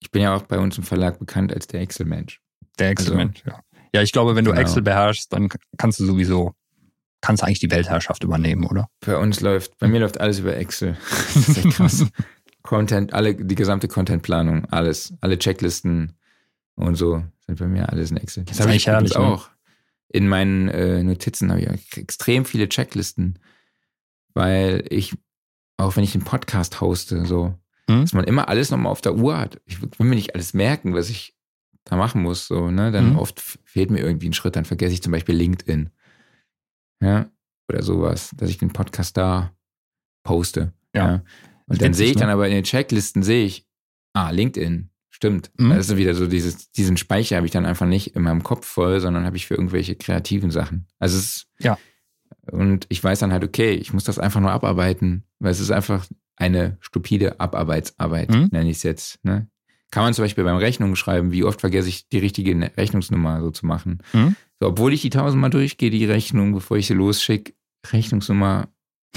Ich 0.00 0.10
bin 0.10 0.20
ja 0.22 0.34
auch 0.34 0.42
bei 0.42 0.58
uns 0.58 0.76
im 0.76 0.84
Verlag 0.84 1.18
bekannt 1.18 1.52
als 1.52 1.66
der 1.66 1.80
Excel-Mensch. 1.80 2.42
Der 2.78 2.90
Excel-Mensch, 2.90 3.42
ja. 3.46 3.60
Ja, 3.94 4.02
ich 4.02 4.12
glaube, 4.12 4.34
wenn 4.34 4.44
du 4.44 4.50
Genau. 4.50 4.60
Excel 4.62 4.82
beherrschst, 4.82 5.32
dann 5.32 5.48
kannst 5.78 6.00
du 6.00 6.04
sowieso, 6.06 6.52
kannst 7.20 7.42
du 7.42 7.46
eigentlich 7.46 7.60
die 7.60 7.70
Weltherrschaft 7.70 8.24
übernehmen, 8.24 8.66
oder? 8.66 8.88
Bei 9.00 9.16
uns 9.16 9.40
läuft, 9.40 9.78
bei 9.78 9.86
mir 9.86 10.00
läuft 10.00 10.20
alles 10.20 10.40
über 10.40 10.56
Excel. 10.56 10.96
Das 11.34 11.48
ist 11.48 11.58
echt 11.58 11.70
krass. 11.76 12.04
Content, 12.62 13.12
alle, 13.12 13.34
die 13.34 13.54
gesamte 13.54 13.86
Contentplanung, 13.88 14.64
alles, 14.66 15.12
alle 15.20 15.38
Checklisten 15.38 16.12
und 16.76 16.96
so 16.96 17.22
sind 17.46 17.58
bei 17.58 17.68
mir 17.68 17.88
alles 17.90 18.10
in 18.10 18.16
Excel. 18.16 18.44
Das 18.44 18.58
ist 18.58 18.64
habe 18.64 18.74
ich 18.74 18.86
herrlich, 18.86 19.14
ne? 19.14 19.20
auch. 19.20 19.50
In 20.08 20.28
meinen 20.28 20.68
äh, 20.68 21.02
Notizen 21.02 21.50
habe 21.50 21.60
ich 21.60 21.96
extrem 21.98 22.44
viele 22.46 22.68
Checklisten, 22.68 23.38
weil 24.32 24.84
ich, 24.88 25.14
auch 25.76 25.96
wenn 25.96 26.04
ich 26.04 26.12
den 26.12 26.24
Podcast 26.24 26.80
hoste, 26.80 27.26
so, 27.26 27.54
Mhm. 27.86 28.00
dass 28.00 28.14
man 28.14 28.24
immer 28.24 28.48
alles 28.48 28.70
nochmal 28.70 28.90
auf 28.92 29.02
der 29.02 29.14
Uhr 29.14 29.36
hat. 29.38 29.60
Ich 29.66 29.82
will 29.82 29.90
mir 29.98 30.14
nicht 30.14 30.34
alles 30.34 30.54
merken, 30.54 30.94
was 30.94 31.10
ich 31.10 31.34
da 31.84 31.96
machen 31.96 32.22
muss, 32.22 32.46
so, 32.46 32.70
ne? 32.70 32.90
Dann 32.92 33.10
Mhm. 33.10 33.18
oft 33.18 33.40
fehlt 33.64 33.90
mir 33.90 34.00
irgendwie 34.00 34.28
ein 34.28 34.32
Schritt, 34.32 34.56
dann 34.56 34.64
vergesse 34.64 34.94
ich 34.94 35.02
zum 35.02 35.12
Beispiel 35.12 35.34
LinkedIn. 35.34 35.90
Ja, 37.02 37.30
oder 37.70 37.82
sowas, 37.82 38.30
dass 38.36 38.50
ich 38.50 38.58
den 38.58 38.72
Podcast 38.72 39.16
da 39.16 39.52
poste. 40.22 40.72
Ja. 40.94 41.22
Und 41.66 41.80
dann 41.82 41.94
sehe 41.94 42.08
ich 42.08 42.14
ne? 42.14 42.20
dann 42.20 42.30
aber 42.30 42.46
in 42.48 42.54
den 42.54 42.64
Checklisten, 42.64 43.22
sehe 43.22 43.44
ich, 43.44 43.66
ah, 44.14 44.30
LinkedIn, 44.30 44.90
stimmt. 45.10 45.50
Mhm. 45.58 45.70
Das 45.70 45.88
ist 45.88 45.96
wieder 45.96 46.14
so 46.14 46.26
dieses, 46.26 46.70
diesen 46.72 46.96
Speicher 46.96 47.36
habe 47.36 47.46
ich 47.46 47.52
dann 47.52 47.66
einfach 47.66 47.86
nicht 47.86 48.14
in 48.16 48.22
meinem 48.22 48.42
Kopf 48.42 48.66
voll, 48.66 49.00
sondern 49.00 49.24
habe 49.24 49.36
ich 49.36 49.46
für 49.46 49.54
irgendwelche 49.54 49.96
kreativen 49.96 50.50
Sachen. 50.50 50.86
Also 50.98 51.18
es 51.18 51.24
ist, 51.24 51.46
Ja. 51.58 51.78
Und 52.50 52.84
ich 52.90 53.02
weiß 53.02 53.20
dann 53.20 53.32
halt, 53.32 53.42
okay, 53.44 53.72
ich 53.72 53.94
muss 53.94 54.04
das 54.04 54.18
einfach 54.18 54.40
nur 54.40 54.50
abarbeiten, 54.50 55.24
weil 55.38 55.50
es 55.50 55.60
ist 55.60 55.70
einfach 55.70 56.06
eine 56.36 56.76
stupide 56.80 57.40
Abarbeitsarbeit, 57.40 58.30
Mhm. 58.30 58.48
nenne 58.52 58.68
ich 58.70 58.78
es 58.78 58.82
jetzt. 58.82 59.24
Ne? 59.24 59.48
Kann 59.94 60.02
man 60.02 60.12
zum 60.14 60.24
Beispiel 60.24 60.42
beim 60.42 60.56
Rechnungen 60.56 60.96
schreiben, 60.96 61.30
wie 61.30 61.44
oft 61.44 61.60
vergesse 61.60 61.88
ich 61.88 62.08
die 62.08 62.18
richtige 62.18 62.56
Ne- 62.56 62.72
Rechnungsnummer 62.76 63.40
so 63.42 63.50
zu 63.52 63.64
machen. 63.64 64.02
Mhm. 64.12 64.34
So, 64.58 64.66
obwohl 64.68 64.92
ich 64.92 65.02
die 65.02 65.10
tausendmal 65.10 65.50
durchgehe, 65.50 65.90
die 65.90 66.04
Rechnung, 66.04 66.52
bevor 66.52 66.76
ich 66.76 66.88
sie 66.88 66.94
losschicke, 66.94 67.52
Rechnungsnummer 67.92 68.66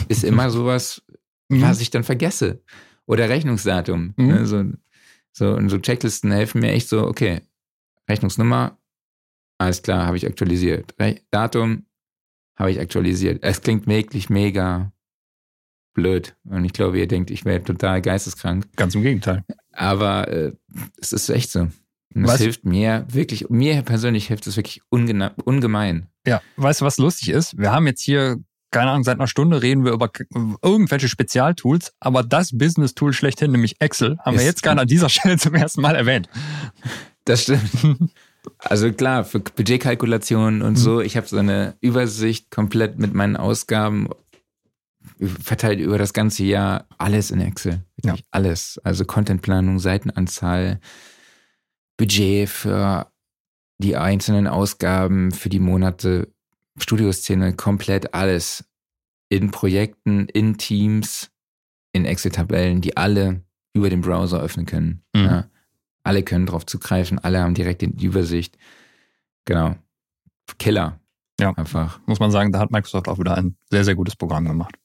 ist 0.08 0.24
immer 0.24 0.50
sowas, 0.52 1.02
Mhm. 1.50 1.62
was 1.64 1.82
ich 1.82 1.90
dann 1.90 2.04
vergesse. 2.04 2.62
Oder 3.08 3.28
Rechnungsdatum. 3.30 4.14
Mhm. 4.18 4.28
Ne? 4.28 4.46
So, 4.46 4.64
so, 5.32 5.56
und 5.56 5.70
so 5.70 5.80
Checklisten 5.80 6.30
helfen 6.32 6.60
mir 6.62 6.74
echt 6.74 6.90
so, 6.90 7.08
okay, 7.08 7.42
Rechnungsnummer, 8.10 8.78
alles 9.58 9.82
klar, 9.82 10.06
habe 10.06 10.18
ich 10.18 10.28
aktualisiert. 10.28 10.94
Re 11.00 11.22
Datum 11.32 11.86
habe 12.56 12.70
ich 12.72 12.80
aktualisiert. 12.80 13.44
Es 13.44 13.62
klingt 13.62 13.88
wirklich 13.88 14.30
mega 14.30 14.92
blöd. 15.98 16.36
Und 16.46 16.64
ich 16.64 16.72
glaube, 16.74 16.98
ihr 17.00 17.08
denkt, 17.08 17.32
ich 17.32 17.44
wäre 17.44 17.62
total 17.62 18.02
geisteskrank. 18.02 18.68
Ganz 18.78 18.96
im 18.96 19.02
Gegenteil. 19.02 19.44
Aber 19.74 20.28
äh, 20.30 20.54
es 21.02 21.12
ist 21.12 21.28
echt 21.30 21.52
so. 21.52 21.68
Und 22.16 22.24
es 22.26 22.38
hilft 22.38 22.64
mir 22.66 23.06
wirklich, 23.12 23.50
mir 23.50 23.82
persönlich 23.82 24.28
hilft 24.28 24.48
es 24.48 24.56
wirklich 24.56 24.82
ungemein. 24.90 26.08
Ja, 26.26 26.42
weißt 26.56 26.82
du, 26.82 26.86
was 26.86 26.98
lustig 26.98 27.30
ist? 27.30 27.58
Wir 27.58 27.72
haben 27.72 27.86
jetzt 27.88 28.02
hier, 28.02 28.38
keine 28.72 28.92
Ahnung, 28.92 29.04
seit 29.04 29.18
einer 29.18 29.28
Stunde 29.28 29.62
reden 29.62 29.84
wir 29.86 29.92
über 29.92 30.10
irgendwelche 30.62 31.10
Spezialtools, 31.10 31.94
aber 32.00 32.24
das 32.24 32.58
Business-Tool 32.58 33.14
schlechthin, 33.14 33.52
nämlich 33.52 33.76
Excel, 33.80 34.18
haben 34.20 34.36
wir 34.36 34.42
Ist- 34.42 34.48
jetzt 34.48 34.64
gerade 34.64 34.82
an 34.82 34.88
dieser 34.88 35.10
Stelle 35.10 35.38
zum 35.38 35.54
ersten 35.56 35.82
Mal 35.82 35.96
erwähnt. 35.96 36.30
Das 37.26 37.44
stimmt. 37.44 38.12
Also 38.60 38.92
klar, 38.94 39.26
für 39.26 39.40
Budgetkalkulationen 39.40 40.62
und 40.62 40.78
so, 40.78 41.02
ich 41.02 41.18
habe 41.18 41.28
so 41.28 41.38
eine 41.38 41.76
Übersicht 41.82 42.50
komplett 42.50 42.98
mit 42.98 43.14
meinen 43.14 43.36
Ausgaben 43.36 44.08
verteilt 45.20 45.80
über 45.80 45.98
das 45.98 46.14
ganze 46.14 46.44
Jahr. 46.44 46.86
Alles 46.98 47.32
in 47.32 47.42
Excel. 47.42 47.84
Wirklich 47.96 48.26
alles. 48.32 48.80
Also 48.84 49.06
Contentplanung, 49.06 49.80
Seitenanzahl, 49.80 50.80
Budget 51.98 52.50
für 52.50 53.12
die 53.80 53.96
einzelnen 53.96 54.48
Ausgaben, 54.48 55.32
für 55.32 55.50
die 55.50 55.60
Monate, 55.60 56.32
Studioszene, 56.78 57.54
komplett 57.54 58.14
alles. 58.14 58.66
In 59.30 59.52
Projekten, 59.52 60.28
in 60.30 60.58
Teams, 60.58 61.30
in 61.92 62.06
Excel-Tabellen, 62.06 62.80
die 62.82 62.96
alle 62.96 63.42
über 63.74 63.90
den 63.90 64.02
Browser 64.02 64.40
öffnen 64.42 64.66
können. 64.66 65.04
Mhm. 65.14 65.26
Ja. 65.26 65.50
Alle 66.04 66.24
können 66.24 66.46
drauf 66.46 66.66
zugreifen, 66.66 67.20
alle 67.20 67.42
haben 67.42 67.54
direkt 67.54 67.82
die 67.82 68.06
Übersicht. 68.06 68.58
Genau. 69.44 69.76
Killer. 70.60 71.00
Ja. 71.40 71.52
Einfach. 71.54 72.00
Muss 72.06 72.20
man 72.20 72.32
sagen, 72.32 72.52
da 72.52 72.60
hat 72.60 72.72
Microsoft 72.72 73.10
auch 73.10 73.20
wieder 73.20 73.38
ein 73.38 73.58
sehr, 73.70 73.84
sehr 73.84 73.96
gutes 73.96 74.16
Programm 74.16 74.46
gemacht. 74.46 74.76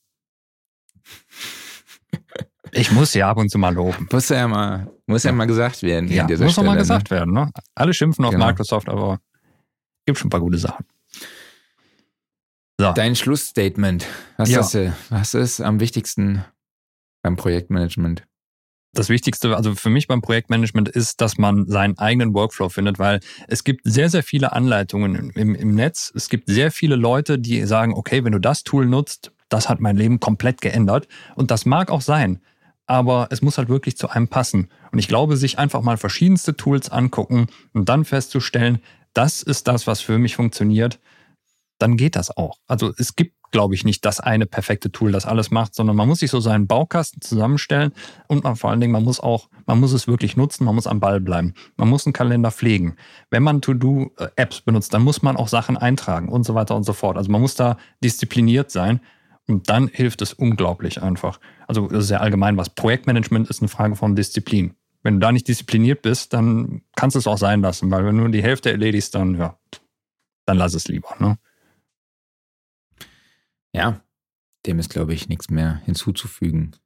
Ich 2.74 2.90
muss 2.90 3.12
ja 3.14 3.28
ab 3.28 3.36
und 3.36 3.50
zu 3.50 3.58
mal 3.58 3.74
loben. 3.74 4.08
Muss 4.10 4.28
ja 4.30 4.48
mal, 4.48 4.90
muss 5.06 5.24
ja, 5.24 5.30
Ja. 5.30 5.36
mal 5.36 5.46
gesagt 5.46 5.82
werden 5.82 6.10
Ja, 6.10 6.26
muss 6.26 6.52
Stelle. 6.52 6.66
mal 6.66 6.76
gesagt 6.76 7.10
werden. 7.10 7.34
Ne? 7.34 7.50
Alle 7.74 7.92
schimpfen 7.92 8.24
auf 8.24 8.30
Genau. 8.32 8.46
Microsoft, 8.46 8.88
aber 8.88 9.20
gibt 10.06 10.18
schon 10.18 10.28
ein 10.28 10.30
paar 10.30 10.40
gute 10.40 10.58
Sachen. 10.58 10.86
So, 12.80 12.86
Ne? 12.88 12.94
Dein 12.94 13.14
Schlussstatement. 13.14 14.06
Was, 14.38 14.48
Ja. 14.50 14.60
ist, 14.60 14.76
was 15.10 15.34
ist 15.34 15.60
am 15.60 15.80
wichtigsten 15.80 16.44
beim 17.22 17.36
Projektmanagement? 17.36 18.24
das 18.94 19.08
Wichtigste, 19.08 19.56
also 19.56 19.74
für 19.74 19.88
mich 19.88 20.06
beim 20.06 20.20
Projektmanagement 20.20 20.86
ist, 20.86 21.22
dass 21.22 21.38
man 21.38 21.66
seinen 21.66 21.96
eigenen 21.96 22.34
Workflow 22.34 22.68
findet, 22.68 22.98
weil 22.98 23.20
es 23.48 23.64
gibt 23.64 23.80
sehr, 23.84 24.10
sehr 24.10 24.22
viele 24.22 24.52
Anleitungen 24.52 25.30
im, 25.30 25.54
im 25.54 25.74
Netz. 25.74 26.12
Es 26.14 26.28
gibt 26.28 26.46
sehr 26.50 26.70
viele 26.70 26.96
Leute, 26.96 27.38
die 27.38 27.64
sagen, 27.64 27.94
okay, 27.94 28.22
wenn 28.22 28.32
du 28.32 28.38
das 28.38 28.64
Tool 28.64 28.84
nutzt, 28.84 29.32
das 29.52 29.68
hat 29.68 29.80
mein 29.80 29.96
Leben 29.96 30.20
komplett 30.20 30.60
geändert. 30.60 31.08
Und 31.34 31.50
das 31.50 31.66
mag 31.66 31.90
auch 31.90 32.00
sein, 32.00 32.40
aber 32.86 33.28
es 33.30 33.42
muss 33.42 33.58
halt 33.58 33.68
wirklich 33.68 33.96
zu 33.96 34.08
einem 34.08 34.28
passen. 34.28 34.68
Und 34.90 34.98
ich 34.98 35.08
glaube, 35.08 35.36
sich 35.36 35.58
einfach 35.58 35.82
mal 35.82 35.96
verschiedenste 35.96 36.56
Tools 36.56 36.90
angucken 36.90 37.46
und 37.72 37.88
dann 37.88 38.04
festzustellen, 38.04 38.80
das 39.14 39.42
ist 39.42 39.68
das, 39.68 39.86
was 39.86 40.00
für 40.00 40.18
mich 40.18 40.36
funktioniert, 40.36 41.00
dann 41.78 41.96
geht 41.96 42.16
das 42.16 42.36
auch. 42.36 42.58
Also 42.66 42.92
es 42.96 43.16
gibt 43.16 43.34
glaube 43.52 43.74
ich, 43.74 43.84
nicht 43.84 44.04
das 44.04 44.18
eine 44.18 44.46
perfekte 44.46 44.90
Tool, 44.90 45.12
das 45.12 45.26
alles 45.26 45.52
macht, 45.52 45.74
sondern 45.74 45.94
man 45.94 46.08
muss 46.08 46.18
sich 46.18 46.30
so 46.30 46.40
seinen 46.40 46.66
Baukasten 46.66 47.20
zusammenstellen 47.20 47.92
und 48.26 48.42
man 48.42 48.56
vor 48.56 48.70
allen 48.70 48.80
Dingen, 48.80 48.92
man 48.92 49.04
muss 49.04 49.20
auch, 49.20 49.48
man 49.66 49.78
muss 49.78 49.92
es 49.92 50.08
wirklich 50.08 50.36
nutzen, 50.36 50.64
man 50.64 50.74
muss 50.74 50.88
am 50.88 50.98
Ball 50.98 51.20
bleiben. 51.20 51.54
Man 51.76 51.88
muss 51.88 52.06
einen 52.06 52.14
Kalender 52.14 52.50
pflegen. 52.50 52.96
Wenn 53.30 53.44
man 53.44 53.60
To-Do-Apps 53.60 54.62
benutzt, 54.62 54.92
dann 54.92 55.02
muss 55.02 55.22
man 55.22 55.36
auch 55.36 55.48
Sachen 55.48 55.76
eintragen 55.76 56.28
und 56.28 56.44
so 56.44 56.54
weiter 56.54 56.74
und 56.74 56.84
so 56.84 56.94
fort. 56.94 57.16
Also 57.16 57.30
man 57.30 57.42
muss 57.42 57.54
da 57.54 57.76
diszipliniert 58.02 58.70
sein. 58.70 59.00
Und 59.52 59.68
dann 59.68 59.88
hilft 59.88 60.22
es 60.22 60.32
unglaublich 60.32 61.02
einfach. 61.02 61.38
Also 61.68 61.86
das 61.86 62.04
ist 62.04 62.08
sehr 62.08 62.22
allgemein 62.22 62.56
was. 62.56 62.70
Projektmanagement 62.70 63.50
ist 63.50 63.60
eine 63.60 63.68
Frage 63.68 63.96
von 63.96 64.16
Disziplin. 64.16 64.74
Wenn 65.02 65.14
du 65.14 65.20
da 65.20 65.30
nicht 65.30 65.46
diszipliniert 65.46 66.00
bist, 66.00 66.32
dann 66.32 66.80
kannst 66.96 67.16
du 67.16 67.18
es 67.18 67.26
auch 67.26 67.36
sein 67.36 67.60
lassen, 67.60 67.90
weil 67.90 68.06
wenn 68.06 68.16
du 68.16 68.22
nur 68.22 68.30
die 68.30 68.42
Hälfte 68.42 68.70
erledigst, 68.70 69.14
dann 69.14 69.34
ja, 69.34 69.58
dann 70.46 70.56
lass 70.56 70.72
es 70.72 70.88
lieber. 70.88 71.14
Ne? 71.18 71.36
Ja, 73.74 74.00
dem 74.64 74.78
ist, 74.78 74.88
glaube 74.88 75.12
ich, 75.12 75.28
nichts 75.28 75.50
mehr 75.50 75.82
hinzuzufügen. 75.84 76.76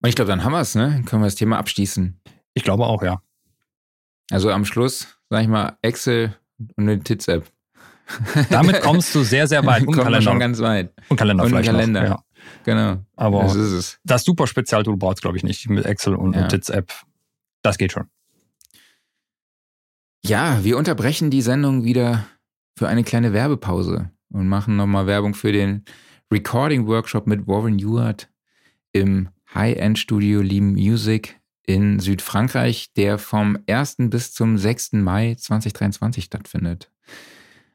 Und 0.00 0.08
ich 0.08 0.14
glaube, 0.14 0.30
dann 0.30 0.42
haben 0.42 0.52
wir 0.52 0.60
es, 0.60 0.74
ne? 0.74 0.88
Dann 0.88 1.04
können 1.04 1.20
wir 1.20 1.26
das 1.26 1.34
Thema 1.34 1.58
abschließen. 1.58 2.18
Ich 2.54 2.64
glaube 2.64 2.86
auch, 2.86 3.02
ja. 3.02 3.22
Also 4.30 4.50
am 4.50 4.64
Schluss, 4.64 5.18
sag 5.28 5.42
ich 5.42 5.48
mal, 5.48 5.76
Excel 5.82 6.34
und 6.58 6.72
eine 6.78 6.98
Tits-App. 6.98 7.52
Damit 8.50 8.80
kommst 8.82 9.14
du 9.14 9.22
sehr, 9.22 9.46
sehr 9.46 9.64
weit. 9.66 9.82
Und 9.86 9.94
Kalender. 9.94 10.22
schon 10.22 10.38
ganz 10.38 10.60
weit. 10.60 10.92
Und 11.08 11.16
Kalender 11.16 11.44
und 11.44 11.50
vielleicht 11.50 11.66
Kalender. 11.70 12.02
noch. 12.02 12.08
Ja. 12.08 12.24
Genau. 12.64 13.04
Aber 13.16 13.42
das 13.42 13.54
ist 13.54 13.72
es. 13.72 13.98
das 14.04 14.24
super 14.24 14.46
Spezialtool 14.46 14.96
brauchst 14.96 15.22
glaube 15.22 15.36
ich, 15.36 15.42
nicht 15.44 15.68
mit 15.68 15.84
Excel 15.84 16.14
und 16.14 16.34
Ja. 16.34 16.48
Tits-App. 16.48 16.92
Das 17.62 17.76
geht 17.78 17.92
schon. 17.92 18.06
Ja, 20.24 20.62
wir 20.64 20.76
unterbrechen 20.76 21.30
die 21.30 21.42
Sendung 21.42 21.84
wieder 21.84 22.26
für 22.76 22.88
eine 22.88 23.04
kleine 23.04 23.32
Werbepause 23.32 24.10
und 24.30 24.48
machen 24.48 24.76
nochmal 24.76 25.06
Werbung 25.06 25.34
für 25.34 25.52
den 25.52 25.84
Recording-Workshop 26.32 27.26
mit 27.26 27.46
Warren 27.46 27.78
Ewart 27.78 28.28
im 28.92 29.28
High-End-Studio 29.54 30.40
Lee 30.42 30.60
Music 30.60 31.40
in 31.66 31.98
Südfrankreich, 32.00 32.92
der 32.96 33.18
vom 33.18 33.58
1. 33.68 33.96
bis 34.10 34.32
zum 34.32 34.58
6. 34.58 34.92
Mai 34.94 35.34
2023 35.36 36.24
stattfindet. 36.24 36.90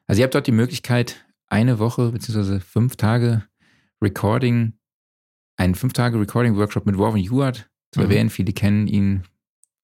Also 0.06 0.20
ihr 0.20 0.24
habt 0.24 0.34
dort 0.34 0.46
die 0.46 0.52
Möglichkeit, 0.52 1.24
eine 1.48 1.78
Woche 1.78 2.10
bzw. 2.12 2.60
fünf 2.60 2.96
Tage 2.96 3.44
Recording, 4.02 4.74
einen 5.56 5.74
fünf 5.74 5.92
Tage 5.92 6.20
Recording-Workshop 6.20 6.86
mit 6.86 6.98
Warren 6.98 7.16
Ewart 7.18 7.68
zu 7.92 8.00
Mhm. 8.00 8.04
erwähnen. 8.06 8.30
Viele 8.30 8.52
kennen 8.52 8.86
ihn 8.86 9.24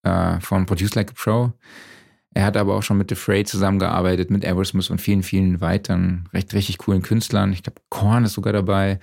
äh, 0.04 0.40
von 0.40 0.66
Produce 0.66 0.94
Like 0.96 1.10
a 1.10 1.14
Pro. 1.14 1.52
Er 2.34 2.44
hat 2.44 2.56
aber 2.56 2.74
auch 2.74 2.82
schon 2.82 2.98
mit 2.98 3.08
The 3.10 3.14
Fray 3.14 3.44
zusammengearbeitet, 3.44 4.30
mit 4.30 4.44
Aerosmith 4.44 4.90
und 4.90 5.00
vielen, 5.00 5.22
vielen 5.22 5.60
weiteren 5.60 6.28
recht 6.32 6.52
richtig 6.54 6.78
coolen 6.78 7.02
Künstlern. 7.02 7.52
Ich 7.52 7.62
glaube, 7.62 7.80
Korn 7.90 8.24
ist 8.24 8.32
sogar 8.32 8.52
dabei. 8.52 8.98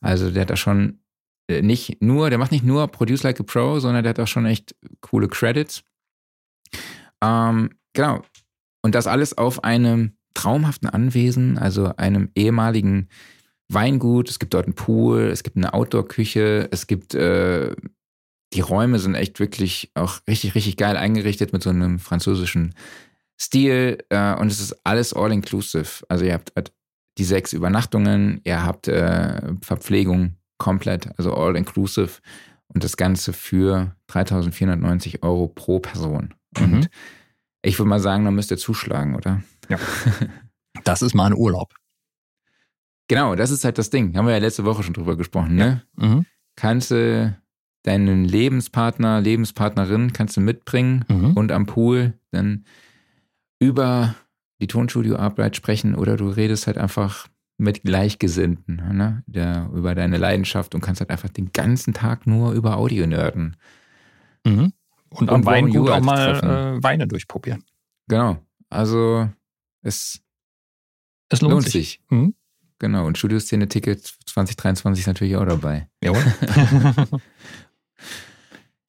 Also 0.00 0.30
der 0.30 0.42
hat 0.42 0.50
da 0.50 0.56
schon 0.56 1.00
äh, 1.48 1.62
nicht 1.62 2.02
nur, 2.02 2.28
der 2.28 2.38
macht 2.38 2.52
nicht 2.52 2.64
nur 2.64 2.86
Produce 2.88 3.22
Like 3.22 3.40
a 3.40 3.44
Pro, 3.44 3.78
sondern 3.80 4.02
der 4.02 4.10
hat 4.10 4.20
auch 4.20 4.26
schon 4.26 4.46
echt 4.46 4.74
coole 5.00 5.28
Credits. 5.28 5.84
Ähm, 7.22 7.70
genau. 7.92 8.22
Und 8.82 8.94
das 8.94 9.06
alles 9.06 9.38
auf 9.38 9.62
einem 9.64 10.16
traumhaften 10.34 10.88
Anwesen, 10.88 11.58
also 11.58 11.94
einem 11.96 12.30
ehemaligen 12.34 13.08
Weingut. 13.68 14.28
Es 14.28 14.38
gibt 14.38 14.54
dort 14.54 14.66
einen 14.66 14.74
Pool, 14.74 15.22
es 15.22 15.42
gibt 15.42 15.56
eine 15.56 15.72
Outdoor-Küche, 15.74 16.68
es 16.70 16.86
gibt 16.86 17.14
äh, 17.14 17.74
die 18.52 18.60
Räume 18.60 18.98
sind 18.98 19.14
echt 19.14 19.40
wirklich 19.40 19.90
auch 19.94 20.20
richtig, 20.28 20.54
richtig 20.54 20.76
geil 20.76 20.96
eingerichtet 20.98 21.52
mit 21.54 21.62
so 21.62 21.70
einem 21.70 21.98
französischen 21.98 22.74
Stil. 23.40 23.98
Äh, 24.10 24.34
und 24.34 24.52
es 24.52 24.60
ist 24.60 24.76
alles 24.84 25.14
all-inclusive. 25.14 26.04
Also 26.08 26.24
ihr 26.26 26.34
habt 26.34 26.52
halt 26.54 26.72
die 27.18 27.24
sechs 27.24 27.52
Übernachtungen, 27.54 28.40
ihr 28.44 28.64
habt 28.64 28.88
äh, 28.88 29.54
Verpflegung 29.62 30.36
komplett, 30.58 31.08
also 31.18 31.34
all-inclusive. 31.34 32.20
Und 32.68 32.84
das 32.84 32.96
Ganze 32.96 33.32
für 33.32 33.96
3.490 34.10 35.22
Euro 35.22 35.48
pro 35.48 35.80
Person. 35.80 36.34
Und 36.58 36.70
Mhm. 36.72 36.86
ich 37.62 37.78
würde 37.78 37.88
mal 37.88 38.00
sagen, 38.00 38.24
da 38.24 38.30
müsst 38.30 38.50
ihr 38.50 38.56
zuschlagen, 38.58 39.14
oder? 39.14 39.42
Das 40.84 41.02
ist 41.02 41.14
mal 41.14 41.26
ein 41.26 41.34
Urlaub. 41.36 41.74
Genau, 43.08 43.34
das 43.36 43.50
ist 43.50 43.64
halt 43.64 43.78
das 43.78 43.90
Ding. 43.90 44.16
Haben 44.16 44.26
wir 44.26 44.32
ja 44.32 44.38
letzte 44.40 44.64
Woche 44.64 44.82
schon 44.82 44.94
drüber 44.94 45.16
gesprochen, 45.16 45.54
ne? 45.54 45.82
Mhm. 45.96 46.24
Kannst 46.56 46.90
du 46.90 47.36
deinen 47.82 48.24
Lebenspartner, 48.24 49.20
Lebenspartnerin 49.20 50.12
kannst 50.12 50.36
du 50.36 50.40
mitbringen 50.40 51.04
Mhm. 51.08 51.32
und 51.34 51.52
am 51.52 51.66
Pool 51.66 52.14
dann 52.30 52.64
über 53.60 54.14
die 54.60 54.66
Tonstudioarbeit 54.66 55.56
sprechen 55.56 55.94
oder 55.94 56.16
du 56.16 56.28
redest 56.28 56.66
halt 56.66 56.78
einfach 56.78 57.28
mit 57.58 57.82
Gleichgesinnten, 57.82 58.76
ne? 58.96 59.22
Der, 59.26 59.68
über 59.74 59.94
deine 59.94 60.16
Leidenschaft 60.16 60.74
und 60.74 60.80
kannst 60.80 61.00
halt 61.00 61.10
einfach 61.10 61.28
den 61.28 61.52
ganzen 61.52 61.92
Tag 61.92 62.26
nur 62.26 62.52
über 62.52 62.76
Audio 62.76 63.06
nerden. 63.06 63.56
Mhm. 64.46 64.72
Und 65.10 65.20
Und 65.20 65.30
am 65.30 65.44
Weingut 65.46 65.90
auch 65.90 66.00
mal 66.00 66.76
äh, 66.78 66.82
Weine 66.82 67.06
durchprobieren. 67.06 67.62
Genau. 68.08 68.38
Also 68.70 69.28
es 69.82 70.20
Es 71.28 71.40
lohnt, 71.40 71.52
lohnt, 71.52 71.64
sich. 71.64 71.72
sich. 71.72 72.00
Mhm. 72.08 72.34
Genau. 72.78 73.06
Und 73.06 73.18
Studioszene-Ticket 73.18 74.02
2023 74.26 75.02
ist 75.02 75.06
natürlich 75.06 75.36
auch 75.36 75.46
dabei. 75.46 75.88
Jawohl. 76.02 76.24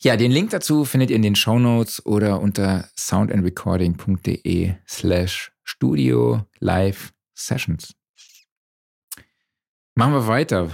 Ja, 0.03 0.17
den 0.17 0.33
Link 0.33 0.49
dazu 0.49 0.83
findet 0.83 1.11
ihr 1.11 1.15
in 1.15 1.21
den 1.21 1.35
Shownotes 1.35 2.05
oder 2.05 2.41
unter 2.41 2.89
soundandrecording.de 2.97 4.75
slash 4.85 5.53
studio 5.63 6.45
live 6.59 7.13
sessions. 7.33 7.95
Machen 9.95 10.11
wir 10.11 10.27
weiter. 10.27 10.69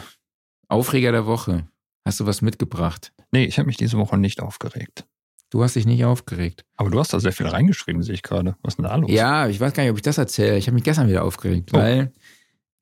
Aufreger 0.67 1.11
der 1.11 1.27
Woche. 1.27 1.67
Hast 2.05 2.19
du 2.19 2.25
was 2.25 2.41
mitgebracht? 2.41 3.13
nee, 3.31 3.45
ich 3.45 3.59
habe 3.59 3.67
mich 3.67 3.77
diese 3.77 3.99
Woche 3.99 4.17
nicht 4.17 4.41
aufgeregt. 4.41 5.05
Du 5.51 5.63
hast 5.63 5.75
dich 5.75 5.85
nicht 5.87 6.05
aufgeregt. 6.05 6.63
Aber 6.75 6.89
du 6.91 6.99
hast 6.99 7.11
da 7.13 7.19
sehr 7.19 7.31
viel 7.31 7.47
reingeschrieben, 7.47 8.03
sehe 8.03 8.13
ich 8.13 8.21
gerade. 8.23 8.55
Was 8.61 8.73
ist 8.73 8.77
denn 8.77 8.85
da 8.85 8.95
los? 8.95 9.09
Ja, 9.11 9.47
ich 9.47 9.59
weiß 9.59 9.73
gar 9.73 9.83
nicht, 9.83 9.91
ob 9.91 9.97
ich 9.97 10.03
das 10.03 10.17
erzähle. 10.19 10.57
Ich 10.57 10.67
habe 10.67 10.75
mich 10.75 10.83
gestern 10.83 11.07
wieder 11.07 11.23
aufgeregt, 11.23 11.71
Oh. 11.73 11.77
weil 11.77 12.13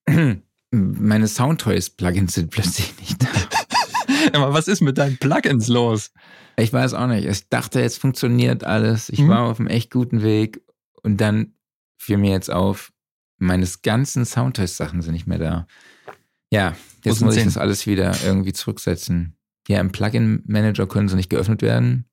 meine 0.72 1.28
Soundtoys-Plugins 1.28 2.34
sind 2.34 2.52
plötzlich 2.52 2.94
nicht 3.00 3.24
da. 3.24 3.28
Aber 4.34 4.54
was 4.54 4.68
ist 4.68 4.82
mit 4.82 4.98
deinen 4.98 5.18
Plugins 5.18 5.68
los? 5.68 6.12
Ich 6.58 6.74
weiß 6.74 6.94
auch 6.94 7.08
nicht. 7.08 7.26
Ich 7.26 7.48
dachte, 7.50 7.80
jetzt 7.80 8.00
funktioniert 8.00 8.64
alles. 8.64 9.10
Ich 9.10 9.20
Mhm. 9.20 9.30
war 9.30 9.42
auf 9.44 9.60
einem 9.60 9.68
echt 9.68 9.92
guten 9.92 10.22
Weg 10.24 10.62
und 11.04 11.22
dann 11.22 11.54
fiel 11.98 12.18
mir 12.18 12.32
jetzt 12.32 12.52
auf, 12.52 12.92
meine 13.38 13.68
ganzen 13.84 14.26
Soundtest-Sachen 14.26 15.02
sind 15.02 15.14
nicht 15.14 15.28
mehr 15.28 15.38
da. 15.40 15.68
Ja, 16.52 16.76
jetzt 17.04 17.22
muss 17.22 17.36
ich 17.36 17.42
hin? 17.42 17.48
das 17.50 17.58
alles 17.58 17.86
wieder 17.86 18.16
irgendwie 18.26 18.54
zurücksetzen. 18.54 19.38
Ja, 19.68 19.80
im 19.80 19.92
Plugin-Manager 19.92 20.88
können 20.88 21.08
sie 21.10 21.16
nicht 21.16 21.30
geöffnet 21.30 21.62
werden. 21.62 22.06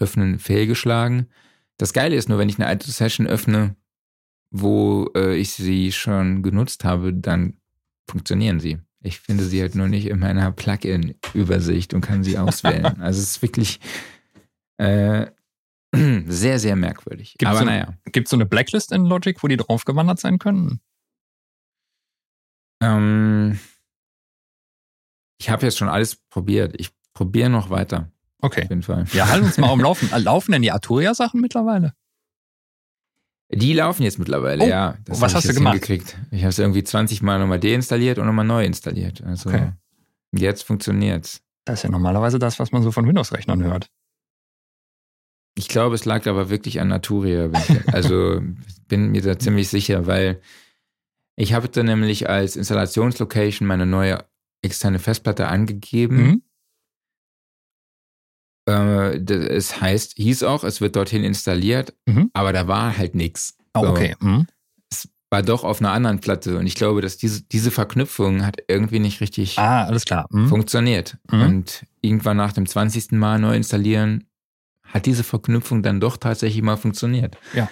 Öffnen 0.00 0.38
fehlgeschlagen. 0.38 1.28
Das 1.76 1.92
Geile 1.92 2.16
ist 2.16 2.28
nur, 2.28 2.38
wenn 2.38 2.48
ich 2.48 2.58
eine 2.58 2.66
alte 2.66 2.90
Session 2.90 3.26
öffne, 3.26 3.76
wo 4.50 5.10
äh, 5.14 5.36
ich 5.36 5.52
sie 5.52 5.92
schon 5.92 6.42
genutzt 6.42 6.84
habe, 6.84 7.12
dann 7.12 7.58
funktionieren 8.10 8.60
sie. 8.60 8.78
Ich 9.00 9.20
finde 9.20 9.44
sie 9.44 9.60
halt 9.60 9.74
nur 9.74 9.86
nicht 9.88 10.06
in 10.06 10.18
meiner 10.18 10.50
Plugin-Übersicht 10.50 11.94
und 11.94 12.00
kann 12.00 12.24
sie 12.24 12.38
auswählen. 12.38 12.84
also 13.00 13.20
es 13.20 13.30
ist 13.30 13.42
wirklich 13.42 13.78
äh, 14.78 15.26
sehr, 15.94 16.58
sehr 16.58 16.76
merkwürdig. 16.76 17.36
Gibt's 17.38 17.46
Aber 17.50 17.58
so- 17.60 17.64
naja. 17.64 17.94
Gibt 18.06 18.26
es 18.26 18.30
so 18.30 18.36
eine 18.36 18.46
Blacklist 18.46 18.92
in 18.92 19.04
Logic, 19.04 19.40
wo 19.42 19.46
die 19.48 19.56
draufgewandert 19.56 20.18
sein 20.18 20.38
können? 20.38 20.80
Ähm, 22.82 23.58
ich 25.40 25.50
habe 25.50 25.66
jetzt 25.66 25.78
schon 25.78 25.88
alles 25.88 26.16
probiert. 26.16 26.74
Ich 26.78 26.90
probiere 27.12 27.50
noch 27.50 27.70
weiter, 27.70 28.10
Okay. 28.40 28.62
auf 28.64 28.68
jeden 28.70 28.82
Fall. 28.82 29.04
Ja, 29.12 29.28
halt 29.28 29.42
uns 29.42 29.58
mal 29.58 29.70
am 29.70 29.80
Laufen. 29.80 30.08
Laufen 30.22 30.52
denn 30.52 30.62
die 30.62 30.70
Arturia-Sachen 30.70 31.40
mittlerweile? 31.40 31.92
Die 33.50 33.72
laufen 33.72 34.02
jetzt 34.02 34.18
mittlerweile, 34.18 34.62
Oh, 34.64 34.68
ja. 34.68 34.96
Das 35.06 35.20
was 35.20 35.34
hast 35.34 35.48
du 35.48 35.54
gemacht? 35.54 35.88
Ich 36.30 36.42
habe 36.42 36.48
es 36.50 36.58
irgendwie 36.58 36.84
20 36.84 37.22
Mal 37.22 37.38
nochmal 37.38 37.58
deinstalliert 37.58 38.18
und 38.18 38.26
nochmal 38.26 38.44
neu 38.44 38.64
installiert. 38.64 39.22
Also 39.24 39.48
Okay. 39.48 39.72
jetzt 40.32 40.64
funktioniert's. 40.64 41.40
Das 41.64 41.80
ist 41.80 41.82
ja 41.84 41.90
normalerweise 41.90 42.38
das, 42.38 42.58
was 42.58 42.72
man 42.72 42.82
so 42.82 42.92
von 42.92 43.06
Windows-Rechnern 43.06 43.62
hört. 43.64 43.90
Ich 45.54 45.68
glaube, 45.68 45.94
es 45.94 46.04
lag 46.04 46.26
aber 46.26 46.50
wirklich 46.50 46.80
an 46.80 46.88
Naturia. 46.88 47.50
Also 47.92 48.40
bin 48.86 49.10
mir 49.10 49.22
da 49.22 49.38
ziemlich 49.38 49.68
sicher, 49.68 50.06
weil 50.06 50.40
ich 51.36 51.52
habe 51.54 51.68
da 51.68 51.82
nämlich 51.82 52.28
als 52.28 52.54
Installationslocation 52.56 53.66
meine 53.66 53.86
neue 53.86 54.24
externe 54.62 54.98
Festplatte 54.98 55.48
angegeben 55.48 56.16
Mhm. 56.16 56.42
Äh, 58.68 59.16
es 59.32 59.80
heißt, 59.80 60.14
hieß 60.16 60.42
auch, 60.42 60.62
es 60.64 60.80
wird 60.80 60.96
dorthin 60.96 61.24
installiert, 61.24 61.94
Mhm. 62.06 62.30
aber 62.34 62.52
da 62.52 62.66
war 62.68 62.96
halt 62.96 63.14
nichts. 63.14 63.56
Oh, 63.74 63.82
So. 63.84 63.90
okay. 63.90 64.14
Mhm. 64.20 64.46
Es 64.90 65.08
war 65.30 65.42
doch 65.42 65.64
auf 65.64 65.80
einer 65.80 65.92
anderen 65.92 66.20
Platte 66.20 66.58
und 66.58 66.66
ich 66.66 66.74
glaube, 66.74 67.00
dass 67.00 67.16
diese, 67.16 67.42
diese 67.42 67.70
Verknüpfung 67.70 68.44
hat 68.44 68.56
irgendwie 68.68 68.98
nicht 68.98 69.20
richtig 69.20 69.58
Ah, 69.58 69.84
alles 69.84 70.04
klar. 70.04 70.26
Mhm. 70.30 70.48
funktioniert. 70.48 71.16
Mhm. 71.30 71.42
Und 71.42 71.86
irgendwann 72.02 72.36
nach 72.36 72.52
dem 72.52 72.66
20. 72.66 73.12
Mal 73.18 73.38
neu 73.38 73.56
installieren, 73.56 74.24
hat 74.84 75.06
diese 75.06 75.24
Verknüpfung 75.24 75.82
dann 75.82 76.00
doch 76.00 76.16
tatsächlich 76.16 76.62
mal 76.62 76.76
funktioniert. 76.76 77.36
Ja. 77.54 77.68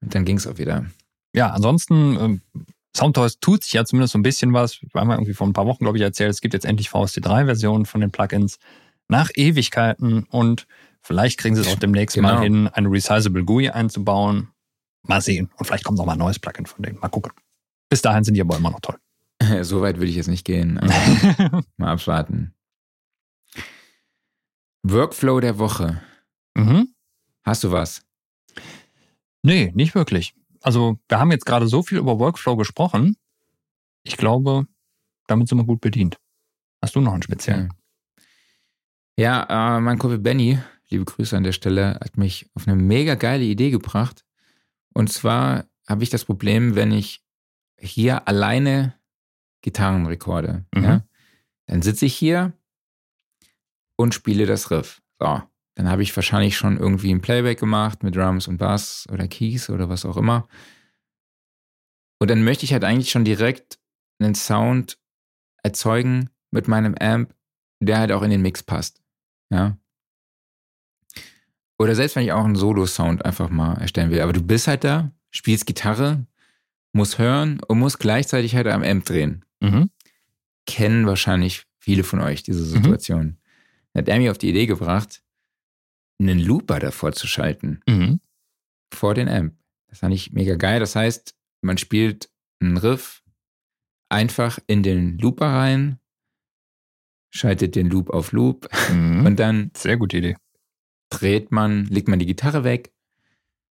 Und 0.00 0.14
dann 0.14 0.24
ging 0.24 0.36
es 0.36 0.46
auch 0.46 0.58
wieder. 0.58 0.86
Ja, 1.34 1.50
ansonsten, 1.50 2.16
ähm, 2.20 2.40
Soundtoys 2.96 3.38
tut 3.40 3.62
sich 3.64 3.72
ja 3.74 3.84
zumindest 3.84 4.12
so 4.12 4.18
ein 4.18 4.22
bisschen 4.22 4.52
was. 4.52 4.80
Wir 4.80 5.00
haben 5.00 5.08
ja 5.10 5.16
irgendwie 5.16 5.34
vor 5.34 5.46
ein 5.46 5.52
paar 5.52 5.66
Wochen, 5.66 5.84
glaube 5.84 5.98
ich, 5.98 6.02
erzählt, 6.02 6.30
es 6.30 6.40
gibt 6.40 6.54
jetzt 6.54 6.64
endlich 6.64 6.88
VST3-Versionen 6.90 7.86
von 7.86 8.00
den 8.00 8.10
Plugins 8.10 8.58
nach 9.08 9.30
Ewigkeiten 9.34 10.24
und 10.24 10.66
vielleicht 11.02 11.38
kriegen 11.38 11.54
sie 11.56 11.62
es 11.62 11.68
auch 11.68 11.78
demnächst 11.78 12.14
Genau. 12.16 12.34
mal 12.34 12.42
hin, 12.42 12.68
eine 12.68 12.90
Resizable 12.90 13.44
GUI 13.44 13.70
einzubauen. 13.70 14.48
Mal 15.02 15.20
sehen. 15.22 15.50
Und 15.56 15.64
vielleicht 15.66 15.84
kommt 15.84 15.96
noch 15.98 16.04
mal 16.06 16.12
ein 16.12 16.18
neues 16.18 16.38
Plugin 16.38 16.66
von 16.66 16.82
denen. 16.82 16.98
Mal 16.98 17.08
gucken. 17.08 17.32
Bis 17.88 18.02
dahin 18.02 18.24
sind 18.24 18.34
die 18.34 18.40
aber 18.42 18.56
immer 18.56 18.70
noch 18.70 18.80
toll. 18.80 18.98
so 19.64 19.80
weit 19.80 19.96
würde 19.96 20.10
ich 20.10 20.16
jetzt 20.16 20.26
nicht 20.28 20.44
gehen. 20.44 20.78
aber 20.78 21.62
mal 21.78 21.92
abwarten. 21.92 22.54
Workflow 24.82 25.40
der 25.40 25.58
Woche. 25.58 26.00
mhm. 26.56 26.94
Hast 27.44 27.64
du 27.64 27.72
was? 27.72 28.02
Nee, 29.42 29.72
nicht 29.74 29.94
wirklich. 29.94 30.34
Also, 30.60 30.98
wir 31.08 31.18
haben 31.18 31.30
jetzt 31.30 31.46
gerade 31.46 31.66
so 31.68 31.82
viel 31.82 31.96
über 31.98 32.18
Workflow 32.18 32.56
gesprochen. 32.56 33.16
Ich 34.02 34.16
glaube, 34.18 34.66
damit 35.28 35.48
sind 35.48 35.56
wir 35.58 35.64
gut 35.64 35.80
bedient. 35.80 36.18
Hast 36.82 36.94
du 36.94 37.00
noch 37.00 37.12
einen 37.14 37.22
speziellen? 37.22 37.72
Ja, 39.18 39.76
äh, 39.78 39.80
mein 39.80 39.98
Kumpel 39.98 40.20
Benny, 40.20 40.60
liebe 40.90 41.04
Grüße 41.04 41.36
an 41.36 41.42
der 41.42 41.50
Stelle, 41.50 41.94
hat 41.94 42.16
mich 42.16 42.48
auf 42.54 42.68
eine 42.68 42.76
mega 42.80 43.16
geile 43.16 43.42
Idee 43.42 43.70
gebracht. 43.70 44.24
Und 44.94 45.12
zwar 45.12 45.66
habe 45.88 46.04
ich 46.04 46.10
das 46.10 46.24
Problem, 46.24 46.76
wenn 46.76 46.92
ich 46.92 47.24
hier 47.80 48.28
alleine 48.28 48.94
Gitarren 49.60 50.06
rekorde, 50.06 50.66
Mhm. 50.72 50.84
ja, 50.84 51.04
dann 51.66 51.82
sitze 51.82 52.06
ich 52.06 52.14
hier 52.14 52.52
und 53.96 54.14
spiele 54.14 54.46
das 54.46 54.70
Riff. 54.70 55.02
So, 55.18 55.42
dann 55.74 55.88
habe 55.88 56.04
ich 56.04 56.14
wahrscheinlich 56.14 56.56
schon 56.56 56.78
irgendwie 56.78 57.10
ein 57.12 57.20
Playback 57.20 57.58
gemacht 57.58 58.04
mit 58.04 58.14
Drums 58.14 58.46
und 58.46 58.58
Bass 58.58 59.04
oder 59.10 59.26
Keys 59.26 59.68
oder 59.68 59.88
was 59.88 60.04
auch 60.04 60.16
immer. 60.16 60.46
Und 62.20 62.30
dann 62.30 62.44
möchte 62.44 62.64
ich 62.64 62.72
halt 62.72 62.84
eigentlich 62.84 63.10
schon 63.10 63.24
direkt 63.24 63.80
einen 64.20 64.36
Sound 64.36 65.00
erzeugen 65.64 66.30
mit 66.52 66.68
meinem 66.68 66.94
Amp, 66.94 67.34
der 67.80 67.98
halt 67.98 68.12
auch 68.12 68.22
in 68.22 68.30
den 68.30 68.42
Mix 68.42 68.62
passt. 68.62 69.02
Ja. 69.50 69.76
Oder 71.78 71.94
selbst 71.94 72.16
wenn 72.16 72.24
ich 72.24 72.32
auch 72.32 72.44
einen 72.44 72.56
Solo-Sound 72.56 73.24
einfach 73.24 73.50
mal 73.50 73.74
erstellen 73.74 74.10
will. 74.10 74.20
Aber 74.20 74.32
du 74.32 74.42
bist 74.42 74.66
halt 74.66 74.84
da, 74.84 75.12
spielst 75.30 75.66
Gitarre, 75.66 76.26
musst 76.92 77.18
hören 77.18 77.60
und 77.68 77.78
musst 77.78 78.00
gleichzeitig 78.00 78.56
halt 78.56 78.66
am 78.66 78.82
Amp 78.82 79.04
drehen. 79.04 79.44
Mhm. 79.60 79.90
Kennen 80.66 81.06
wahrscheinlich 81.06 81.66
viele 81.78 82.02
von 82.04 82.20
euch 82.20 82.42
diese 82.42 82.64
Situation. 82.64 83.38
Dann 83.92 84.02
hat 84.02 84.08
er 84.08 84.18
mir 84.18 84.30
auf 84.32 84.38
die 84.38 84.50
Idee 84.50 84.66
gebracht, 84.66 85.22
einen 86.20 86.40
Looper 86.40 86.80
davor 86.80 87.12
zu 87.12 87.26
schalten, 87.28 87.80
Mhm. 87.88 88.20
vor 88.92 89.14
den 89.14 89.28
Amp. 89.28 89.54
Das 89.88 90.00
fand 90.00 90.12
ich 90.14 90.32
mega 90.32 90.56
geil. 90.56 90.80
Das 90.80 90.96
heißt, 90.96 91.34
man 91.62 91.78
spielt 91.78 92.28
einen 92.60 92.76
Riff 92.76 93.22
einfach 94.10 94.58
in 94.66 94.82
den 94.82 95.16
Looper 95.18 95.46
rein, 95.46 96.00
schaltet 97.30 97.74
den 97.76 97.88
Loop 97.90 98.10
auf 98.10 98.32
Loop 98.32 98.68
Mhm. 98.92 99.26
und 99.26 99.38
dann 99.38 99.70
Sehr 99.76 99.96
gute 99.96 100.18
Idee. 100.18 100.36
dreht 101.10 101.50
man, 101.52 101.84
legt 101.86 102.08
man 102.08 102.18
die 102.18 102.26
Gitarre 102.26 102.64
weg, 102.64 102.92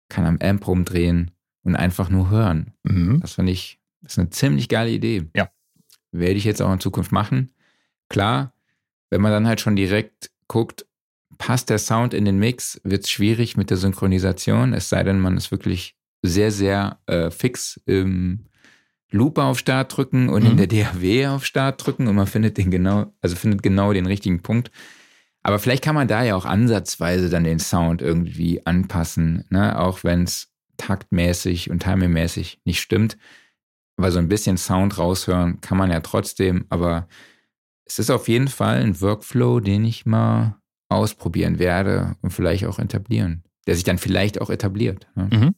kann 0.09 0.24
am 0.26 0.39
Amp 0.40 0.66
rumdrehen 0.66 1.31
und 1.62 1.76
einfach 1.76 2.10
nur 2.10 2.31
hören. 2.31 2.72
Mhm. 2.85 3.20
Das 3.20 3.35
fand 3.35 3.48
ich, 3.48 3.81
das 4.02 4.12
ist 4.14 4.18
eine 4.18 4.31
ziemlich 4.31 4.68
geile 4.68 4.90
Idee. 4.90 5.24
Ja. 5.35 5.51
Werde 6.12 6.35
ich 6.36 6.44
jetzt 6.44 6.62
auch 6.62 6.72
in 6.72 6.81
Zukunft 6.81 7.10
machen. 7.12 7.55
Klar, 8.09 8.52
wenn 9.10 9.20
man 9.20 9.32
dann 9.32 9.47
halt 9.47 9.60
schon 9.60 9.76
direkt 9.76 10.31
guckt, 10.48 10.86
passt 11.39 11.70
der 11.70 11.78
Sound 11.78 12.14
in 12.14 12.24
den 12.24 12.39
Mix, 12.39 12.81
wird 12.85 13.05
es 13.05 13.10
schwierig 13.10 13.56
mit 13.56 13.70
der 13.70 13.76
Synchronisation, 13.76 14.72
es 14.72 14.89
sei 14.89 15.02
denn, 15.02 15.18
man 15.18 15.36
ist 15.36 15.51
wirklich 15.51 15.97
sehr, 16.22 16.51
sehr 16.52 17.01
äh, 17.06 17.31
fix 17.31 17.81
im 17.86 18.44
Looper 19.10 19.44
auf 19.44 19.59
Start 19.59 19.97
drücken 19.97 20.28
und 20.28 20.44
in 20.44 20.52
Mhm. 20.52 20.56
der 20.56 20.66
DAW 20.66 21.26
auf 21.28 21.44
Start 21.47 21.85
drücken 21.85 22.09
und 22.09 22.16
man 22.16 22.26
findet 22.26 22.59
den 22.59 22.70
genau, 22.70 23.12
also 23.20 23.36
findet 23.36 23.62
genau 23.62 23.93
den 23.93 24.06
richtigen 24.06 24.43
Punkt. 24.43 24.70
Aber 25.43 25.59
vielleicht 25.59 25.85
kann 25.85 25.94
man 25.94 26.09
da 26.09 26.22
ja 26.24 26.36
auch 26.36 26.47
ansatzweise 26.47 27.28
dann 27.28 27.44
den 27.44 27.59
Sound 27.59 28.01
irgendwie 28.02 28.64
anpassen, 28.66 29.44
ne? 29.51 29.78
auch 29.78 30.02
wenn 30.02 30.24
es 30.24 30.48
taktmäßig 30.78 31.70
und 31.70 31.81
timingmäßig 31.82 32.60
nicht 32.64 32.81
stimmt. 32.81 33.16
Aber 33.97 34.10
so 34.10 34.18
ein 34.18 34.28
bisschen 34.28 34.56
Sound 34.56 34.98
raushören 34.98 35.60
kann 35.60 35.78
man 35.78 35.90
ja 35.90 36.01
trotzdem. 36.01 36.64
Aber 36.70 37.06
es 37.85 37.98
ist 37.98 38.10
auf 38.10 38.26
jeden 38.26 38.48
Fall 38.48 38.78
ein 38.82 39.01
Workflow, 39.01 39.60
den 39.60 39.85
ich 39.85 40.06
mal 40.06 40.56
ausprobieren 40.89 41.59
werde 41.59 42.16
und 42.22 42.31
vielleicht 42.32 42.64
auch 42.66 42.78
etablieren. 42.78 43.44
Der 43.66 43.74
sich 43.74 43.85
dann 43.85 43.98
vielleicht 43.98 44.40
auch 44.40 44.51
etabliert. 44.51 45.06
Ne? 45.14 45.28
Mhm. 45.32 45.55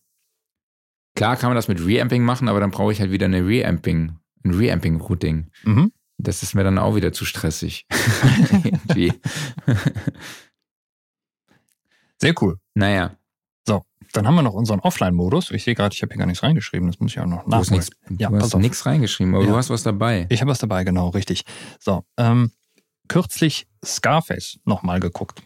Klar 1.17 1.37
kann 1.37 1.51
man 1.51 1.57
das 1.57 1.67
mit 1.67 1.85
Reamping 1.85 2.23
machen, 2.23 2.49
aber 2.49 2.61
dann 2.61 2.71
brauche 2.71 2.93
ich 2.93 3.01
halt 3.01 3.11
wieder 3.11 3.27
eine 3.27 3.45
Reamping, 3.45 4.17
ein 4.45 4.51
Reamping-Routing. 4.55 5.51
Mhm. 5.65 5.93
Das 6.19 6.43
ist 6.45 6.55
mir 6.55 6.63
dann 6.65 6.79
auch 6.79 6.95
wieder 6.95 7.13
zu 7.13 7.25
stressig. 7.25 7.87
Sehr 12.21 12.35
cool. 12.41 12.59
naja, 12.75 13.17
Dann 14.13 14.27
haben 14.27 14.35
wir 14.37 14.43
noch 14.43 14.55
unseren 14.55 14.81
Offline-Modus. 14.81 15.51
Ich 15.51 15.65
sehe 15.65 15.75
gerade, 15.75 15.93
ich 15.93 16.01
habe 16.01 16.13
hier 16.15 16.19
gar 16.21 16.27
nichts 16.27 16.43
reingeschrieben. 16.43 16.87
Das 16.89 16.99
muss 17.01 17.11
ich 17.13 17.21
auch 17.21 17.27
noch 17.27 17.45
du 17.45 17.53
hast 17.53 17.71
nachholen. 17.71 17.81
nichts 17.81 18.21
Ja, 18.21 18.31
du 18.31 18.39
hast 18.41 18.55
nichts 18.57 18.87
reingeschrieben, 18.87 19.35
aber 19.35 19.45
Ja. 19.45 19.51
du 19.51 19.57
hast 19.57 19.69
was 19.69 19.83
dabei. 19.83 20.27
Ich 20.31 20.41
habe 20.41 20.51
was 20.51 20.59
dabei, 20.59 20.85
genau, 20.85 21.09
richtig. 21.11 21.45
So, 21.81 22.05
ähm, 22.17 22.51
kürzlich 23.09 23.67
Scarface 23.85 24.59
nochmal 24.65 25.01
geguckt. 25.01 25.43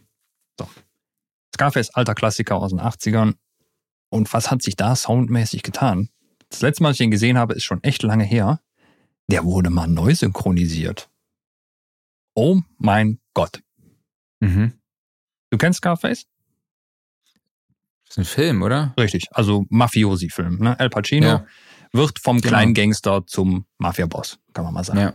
So. 0.59 0.69
Scarface, 1.55 1.91
alter 1.95 2.15
Klassiker 2.15 2.57
aus 2.57 2.71
den 2.71 2.81
80ern. 2.81 3.35
Und 4.11 4.33
was 4.33 4.51
hat 4.51 4.63
sich 4.63 4.77
da 4.77 4.95
soundmäßig 4.95 5.63
getan? 5.63 6.09
Das 6.49 6.61
letzte 6.63 6.83
Mal, 6.83 6.91
als 6.91 7.01
ich 7.01 7.05
ihn 7.05 7.11
gesehen 7.11 7.39
habe, 7.39 7.55
ist 7.55 7.65
schon 7.65 7.83
echt 7.83 8.03
lange 8.03 8.25
her. 8.25 8.61
Der 9.29 9.45
wurde 9.45 9.71
mal 9.71 9.87
neu 9.87 10.15
synchronisiert. 10.15 11.09
Oh 12.35 12.61
mein 12.79 13.21
Gott. 13.35 13.63
Mhm. 14.41 14.73
Du 15.51 15.59
kennst 15.59 15.79
Scarface? 15.79 16.27
Das 18.05 18.17
ist 18.17 18.19
ein 18.19 18.25
Film, 18.25 18.63
oder? 18.63 18.93
Richtig, 18.99 19.29
also 19.31 19.67
Mafiosi-Film. 19.69 20.59
Ne? 20.59 20.79
Al 20.81 20.91
Pacino 20.91 21.27
Ja. 21.27 21.47
wird 21.93 22.19
vom 22.19 22.39
Genau. 22.41 22.49
kleinen 22.49 22.75
Gangster 22.75 23.25
zum 23.27 23.67
Mafia-Boss, 23.79 24.41
kann 24.53 24.65
man 24.65 24.75
mal 24.75 24.85
sagen. 24.85 24.99
Ja. 24.99 25.15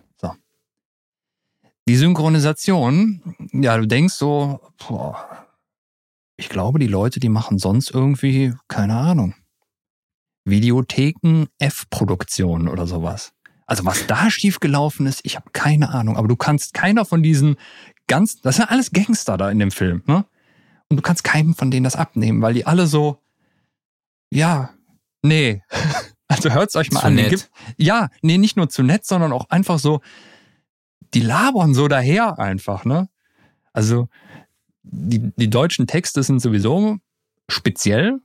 Die 1.87 1.95
Synchronisation, 1.97 3.21
ja, 3.53 3.77
du 3.77 3.85
denkst 3.85 4.15
so, 4.15 4.59
boah, 4.87 5.44
ich 6.37 6.49
glaube, 6.49 6.79
die 6.79 6.87
Leute, 6.87 7.19
die 7.19 7.29
machen 7.29 7.59
sonst 7.59 7.91
irgendwie, 7.91 8.53
keine 8.67 8.95
Ahnung, 8.95 9.35
Videotheken 10.43 11.47
F-Produktionen 11.59 12.67
oder 12.67 12.87
sowas. 12.87 13.33
Also 13.65 13.85
was 13.85 14.05
da 14.05 14.29
schiefgelaufen 14.29 15.07
ist, 15.07 15.21
ich 15.23 15.35
habe 15.35 15.49
keine 15.53 15.89
Ahnung. 15.89 16.17
Aber 16.17 16.27
du 16.27 16.35
kannst 16.35 16.73
keiner 16.73 17.03
von 17.03 17.23
diesen 17.23 17.55
ganz, 18.07 18.41
das 18.41 18.57
sind 18.57 18.69
alles 18.69 18.91
Gangster 18.91 19.37
da 19.37 19.49
in 19.49 19.59
dem 19.59 19.71
Film, 19.71 20.03
ne? 20.05 20.25
Und 20.87 20.97
du 20.97 21.01
kannst 21.01 21.23
keinem 21.23 21.55
von 21.55 21.71
denen 21.71 21.83
das 21.83 21.95
abnehmen, 21.95 22.43
weil 22.43 22.53
die 22.53 22.67
alle 22.67 22.85
so, 22.85 23.19
ja, 24.29 24.71
nee. 25.21 25.63
Also 26.27 26.49
hört's 26.49 26.75
euch 26.75 26.91
mal 26.91 27.01
Zu 27.01 27.05
an. 27.05 27.15
nett. 27.15 27.29
Gibt, 27.29 27.51
ja, 27.77 28.09
nee, 28.23 28.39
nicht 28.39 28.57
nur 28.57 28.67
zu 28.67 28.81
nett, 28.81 29.05
sondern 29.05 29.31
auch 29.31 29.47
einfach 29.51 29.77
so, 29.77 30.01
die 31.13 31.21
labern 31.21 31.75
so 31.75 31.87
daher 31.87 32.39
einfach, 32.39 32.83
ne? 32.83 33.09
Also 33.71 34.09
die, 34.91 35.31
die 35.35 35.49
deutschen 35.49 35.87
Texte 35.87 36.23
sind 36.23 36.39
sowieso 36.39 36.97
speziell. 37.49 38.19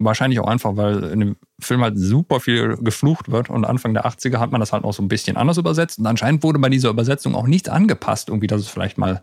Wahrscheinlich 0.00 0.38
auch 0.38 0.46
einfach, 0.46 0.76
weil 0.76 1.02
in 1.04 1.20
dem 1.20 1.36
Film 1.60 1.82
halt 1.82 1.98
super 1.98 2.38
viel 2.38 2.76
geflucht 2.76 3.30
wird 3.30 3.50
und 3.50 3.64
Anfang 3.64 3.94
der 3.94 4.06
80er 4.06 4.38
hat 4.38 4.52
man 4.52 4.60
das 4.60 4.72
halt 4.72 4.84
noch 4.84 4.92
so 4.92 5.02
ein 5.02 5.08
bisschen 5.08 5.36
anders 5.36 5.58
übersetzt 5.58 5.98
und 5.98 6.06
anscheinend 6.06 6.44
wurde 6.44 6.60
bei 6.60 6.68
dieser 6.68 6.90
Übersetzung 6.90 7.34
auch 7.34 7.48
nichts 7.48 7.68
angepasst, 7.68 8.28
irgendwie, 8.28 8.46
dass 8.46 8.60
es 8.60 8.68
vielleicht 8.68 8.96
mal 8.96 9.22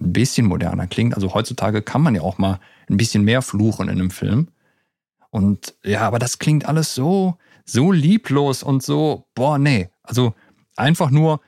ein 0.00 0.12
bisschen 0.12 0.46
moderner 0.46 0.86
klingt. 0.86 1.14
Also 1.14 1.34
heutzutage 1.34 1.82
kann 1.82 2.02
man 2.02 2.14
ja 2.14 2.22
auch 2.22 2.38
mal 2.38 2.60
ein 2.88 2.96
bisschen 2.96 3.24
mehr 3.24 3.42
fluchen 3.42 3.88
in 3.88 3.98
einem 3.98 4.10
Film. 4.10 4.48
Und 5.30 5.74
ja, 5.82 6.02
aber 6.02 6.18
das 6.18 6.38
klingt 6.38 6.66
alles 6.66 6.94
so, 6.94 7.36
so 7.64 7.90
lieblos 7.90 8.62
und 8.62 8.82
so, 8.82 9.26
boah, 9.34 9.58
nee. 9.58 9.88
Also 10.02 10.34
einfach 10.76 11.10
nur, 11.10 11.40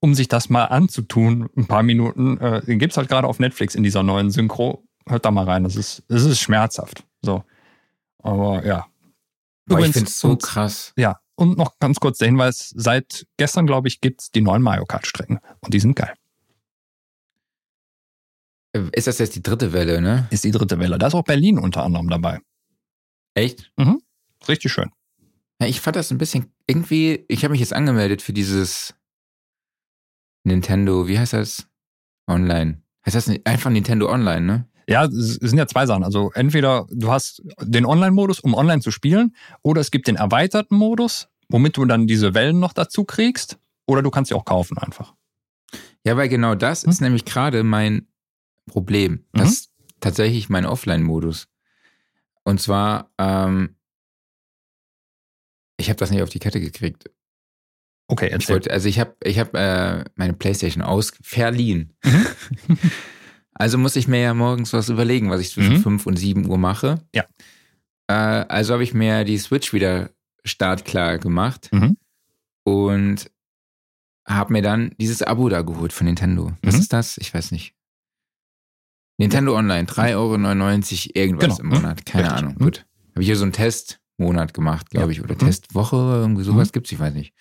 um 0.00 0.14
sich 0.14 0.28
das 0.28 0.48
mal 0.48 0.64
anzutun, 0.66 1.48
ein 1.56 1.66
paar 1.66 1.82
Minuten, 1.82 2.38
äh, 2.38 2.64
den 2.64 2.78
gibt's 2.78 2.96
halt 2.96 3.08
gerade 3.08 3.26
auf 3.28 3.38
Netflix 3.38 3.74
in 3.74 3.82
dieser 3.82 4.02
neuen 4.02 4.30
Synchro. 4.30 4.84
Hört 5.08 5.24
da 5.24 5.30
mal 5.30 5.44
rein, 5.44 5.64
das 5.64 5.76
ist, 5.76 6.02
das 6.08 6.24
ist 6.24 6.40
schmerzhaft. 6.40 7.04
So. 7.22 7.44
Aber 8.18 8.64
ja. 8.64 8.86
Boah, 9.66 9.78
ich 9.78 9.86
Übrigens, 9.86 9.92
finde 9.96 10.08
es 10.10 10.20
so 10.20 10.30
und- 10.30 10.42
krass. 10.42 10.92
Ja, 10.96 11.20
und 11.36 11.56
noch 11.56 11.78
ganz 11.78 12.00
kurz 12.00 12.18
der 12.18 12.28
Hinweis, 12.28 12.72
seit 12.76 13.26
gestern, 13.36 13.66
glaube 13.66 13.88
ich, 13.88 14.00
gibt's 14.00 14.30
die 14.30 14.40
neuen 14.42 14.62
Mario 14.62 14.84
Kart 14.84 15.06
Strecken. 15.06 15.38
Und 15.60 15.72
die 15.74 15.80
sind 15.80 15.96
geil. 15.96 16.14
Ist 18.92 19.06
das 19.08 19.18
jetzt 19.18 19.34
die 19.34 19.42
dritte 19.42 19.72
Welle, 19.72 20.00
ne? 20.00 20.28
Ist 20.30 20.44
die 20.44 20.52
dritte 20.52 20.78
Welle. 20.78 20.98
Da 20.98 21.08
ist 21.08 21.14
auch 21.14 21.24
Berlin 21.24 21.58
unter 21.58 21.82
anderem 21.82 22.08
dabei. 22.08 22.40
Echt? 23.34 23.72
Richtig 24.48 24.70
schön. 24.72 24.90
Ja, 25.60 25.66
ich 25.66 25.80
fand 25.80 25.96
das 25.96 26.10
ein 26.10 26.18
bisschen 26.18 26.52
irgendwie. 26.66 27.24
Ich 27.28 27.42
habe 27.42 27.52
mich 27.52 27.60
jetzt 27.60 27.72
angemeldet 27.72 28.22
für 28.22 28.32
dieses 28.32 28.94
Nintendo, 30.44 31.06
wie 31.08 31.18
heißt 31.18 31.32
das? 31.34 31.66
Online. 32.28 32.82
Heißt 33.04 33.16
das 33.16 33.26
nicht- 33.26 33.46
einfach 33.46 33.70
Nintendo 33.70 34.10
Online, 34.10 34.40
ne? 34.40 34.66
Ja, 34.88 35.04
es 35.04 35.34
sind 35.34 35.58
ja 35.58 35.66
zwei 35.66 35.86
Sachen. 35.86 36.02
Also 36.04 36.30
entweder 36.34 36.86
du 36.90 37.10
hast 37.12 37.42
den 37.60 37.86
Online-Modus, 37.86 38.40
um 38.40 38.54
online 38.54 38.80
zu 38.80 38.90
spielen, 38.90 39.36
oder 39.62 39.80
es 39.80 39.90
gibt 39.90 40.08
den 40.08 40.16
erweiterten 40.16 40.74
Modus, 40.76 41.28
womit 41.48 41.76
du 41.76 41.84
dann 41.84 42.06
diese 42.06 42.34
Wellen 42.34 42.58
noch 42.58 42.72
dazu 42.72 43.04
kriegst, 43.04 43.58
oder 43.86 44.02
du 44.02 44.10
kannst 44.10 44.30
sie 44.30 44.34
auch 44.34 44.44
kaufen 44.44 44.78
einfach. 44.78 45.14
Ja, 46.04 46.16
weil 46.16 46.28
genau 46.28 46.54
das 46.54 46.82
Hm? 46.84 46.90
ist 46.90 47.00
nämlich 47.00 47.24
gerade 47.24 47.62
mein 47.62 48.08
Problem. 48.66 49.24
Das 49.32 49.42
Mhm. 49.42 49.48
ist 49.52 49.72
tatsächlich 50.00 50.48
mein 50.48 50.64
Offline-Modus. 50.66 51.46
Und 52.44 52.60
zwar, 52.60 53.10
ähm, 53.18 53.76
ich 55.76 55.88
habe 55.88 55.98
das 55.98 56.10
nicht 56.10 56.22
auf 56.22 56.30
die 56.30 56.38
Kette 56.38 56.60
gekriegt. 56.60 57.10
Okay, 58.10 58.26
Ich 58.26 58.32
erzähl. 58.32 58.54
wollte, 58.54 58.70
also 58.72 58.88
ich 58.88 58.98
habe 58.98 59.14
ich 59.22 59.38
hab, 59.38 59.54
äh, 59.54 60.04
meine 60.16 60.32
Playstation 60.32 60.82
aus 60.82 61.12
verliehen. 61.22 61.92
Mhm. 62.04 62.26
also 63.54 63.78
muss 63.78 63.96
ich 63.96 64.08
mir 64.08 64.20
ja 64.20 64.34
morgens 64.34 64.72
was 64.72 64.88
überlegen, 64.88 65.30
was 65.30 65.40
ich 65.40 65.50
zwischen 65.50 65.74
Mhm. 65.74 65.82
5 65.82 66.06
und 66.06 66.16
7 66.16 66.46
Uhr 66.46 66.58
mache. 66.58 67.00
Ja. 67.14 67.24
Äh, 68.08 68.12
also 68.48 68.72
habe 68.74 68.82
ich 68.82 68.94
mir 68.94 69.24
die 69.24 69.38
Switch 69.38 69.72
wieder 69.72 70.10
startklar 70.44 71.18
gemacht 71.18 71.68
Mhm. 71.72 71.96
und 72.64 73.30
habe 74.26 74.52
mir 74.52 74.62
dann 74.62 74.92
dieses 75.00 75.22
Abo 75.22 75.48
da 75.48 75.62
geholt 75.62 75.92
von 75.92 76.06
Nintendo. 76.06 76.52
Was 76.62 76.74
Mhm. 76.74 76.80
ist 76.80 76.92
das? 76.92 77.16
Ich 77.18 77.32
weiß 77.32 77.52
nicht. 77.52 77.74
Nintendo 79.18 79.56
Online, 79.56 79.86
3,99 79.86 81.10
Euro 81.14 81.22
irgendwas 81.24 81.58
Genau. 81.58 81.60
im 81.60 81.66
Mhm. 81.66 81.74
Monat. 81.74 82.06
Keine 82.06 82.24
Richtig. 82.24 82.38
Ahnung. 82.38 82.54
Mhm. 82.58 82.64
Gut. 82.64 82.86
Habe 83.10 83.20
ich 83.22 83.26
hier 83.26 83.36
so 83.36 83.42
einen 83.44 83.52
Testmonat 83.52 84.54
gemacht, 84.54 84.90
glaube 84.90 85.12
ich. 85.12 85.20
Oder 85.22 85.34
Mhm. 85.34 85.38
Testwoche, 85.40 85.96
irgendwie 85.96 86.42
sowas 86.42 86.72
gibt's, 86.72 86.90
ich 86.92 86.98
weiß 87.00 87.12
nicht. 87.14 87.34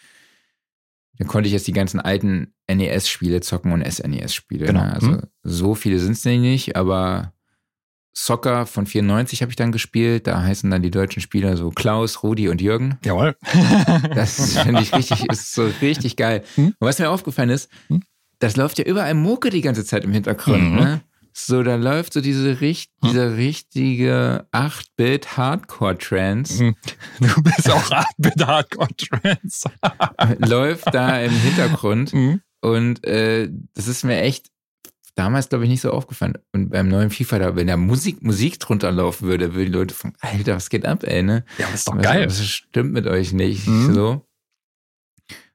Dann 1.19 1.27
konnte 1.27 1.47
ich 1.47 1.53
jetzt 1.53 1.67
die 1.67 1.73
ganzen 1.73 1.99
alten 1.99 2.53
NES-Spiele 2.67 3.41
zocken 3.41 3.71
und 3.73 3.85
SNES-Spiele. 3.85 4.65
Genau. 4.65 4.81
Ne? 4.85 4.93
Also 4.93 5.07
Mhm. 5.11 5.21
so 5.43 5.75
viele 5.75 5.99
sind 5.99 6.13
es 6.13 6.25
nicht, 6.25 6.75
aber 6.75 7.33
Soccer 8.13 8.65
von 8.65 8.85
94 8.85 9.41
habe 9.41 9.51
ich 9.51 9.55
dann 9.55 9.71
gespielt. 9.71 10.27
Da 10.27 10.41
heißen 10.41 10.69
dann 10.71 10.81
die 10.81 10.91
deutschen 10.91 11.21
Spieler 11.21 11.55
so 11.57 11.69
Klaus, 11.69 12.23
Rudi 12.23 12.49
und 12.49 12.59
Jürgen. 12.61 12.97
Jawohl. 13.05 13.35
Das 14.15 14.57
finde 14.59 14.81
ich 14.81 14.93
richtig, 14.95 15.25
ist 15.31 15.53
so 15.53 15.69
richtig 15.81 16.15
geil. 16.15 16.43
Hm? 16.55 16.67
Und 16.79 16.87
was 16.87 16.99
mir 16.99 17.09
aufgefallen 17.09 17.49
ist, 17.49 17.69
Hm? 17.87 18.01
das 18.39 18.55
läuft 18.55 18.77
ja 18.79 18.85
überall 18.85 19.13
Mucke 19.13 19.49
die 19.49 19.61
ganze 19.61 19.85
Zeit 19.85 20.03
im 20.05 20.11
Hintergrund. 20.13 20.63
Mhm. 20.71 20.75
Ne? 20.75 21.01
So, 21.33 21.63
da 21.63 21.75
läuft 21.75 22.13
so 22.13 22.21
diese, 22.21 22.61
richt 22.61 22.91
Hm? 23.01 23.09
dieser 23.09 23.37
richtige 23.37 24.47
8-Bit 24.51 25.37
Hardcore-Trance, 25.37 26.63
Mhm. 26.63 26.75
Du 27.19 27.41
bist 27.43 27.69
auch 27.71 27.89
mit 28.17 28.45
Hardcore-Trends. 28.45 29.63
läuft 30.39 30.93
da 30.93 31.19
im 31.21 31.31
Hintergrund. 31.31 32.13
Mhm. 32.13 32.41
Und 32.61 33.05
äh, 33.05 33.49
das 33.73 33.87
ist 33.87 34.03
mir 34.03 34.21
echt 34.21 34.47
damals, 35.15 35.49
glaube 35.49 35.65
ich, 35.65 35.69
nicht 35.69 35.81
so 35.81 35.91
aufgefallen. 35.91 36.33
Und 36.53 36.69
beim 36.69 36.87
neuen 36.87 37.09
FIFA, 37.09 37.39
da, 37.39 37.55
wenn 37.55 37.67
da 37.67 37.77
Musik, 37.77 38.21
Musik 38.23 38.59
drunter 38.59 38.91
laufen 38.91 39.27
würde, 39.27 39.53
würden 39.53 39.71
die 39.71 39.77
Leute 39.77 39.93
fragen, 39.93 40.15
Alter, 40.21 40.55
was 40.55 40.69
geht 40.69 40.85
ab, 40.85 41.03
ey, 41.03 41.23
ne? 41.23 41.43
Ja, 41.57 41.65
das 41.67 41.75
ist 41.81 41.87
doch 41.87 41.95
was, 41.95 42.03
geil. 42.03 42.25
Was 42.25 42.45
stimmt 42.45 42.93
mit 42.93 43.05
euch 43.07 43.33
nicht? 43.33 43.67
Mhm. 43.67 43.93
So. 43.93 44.25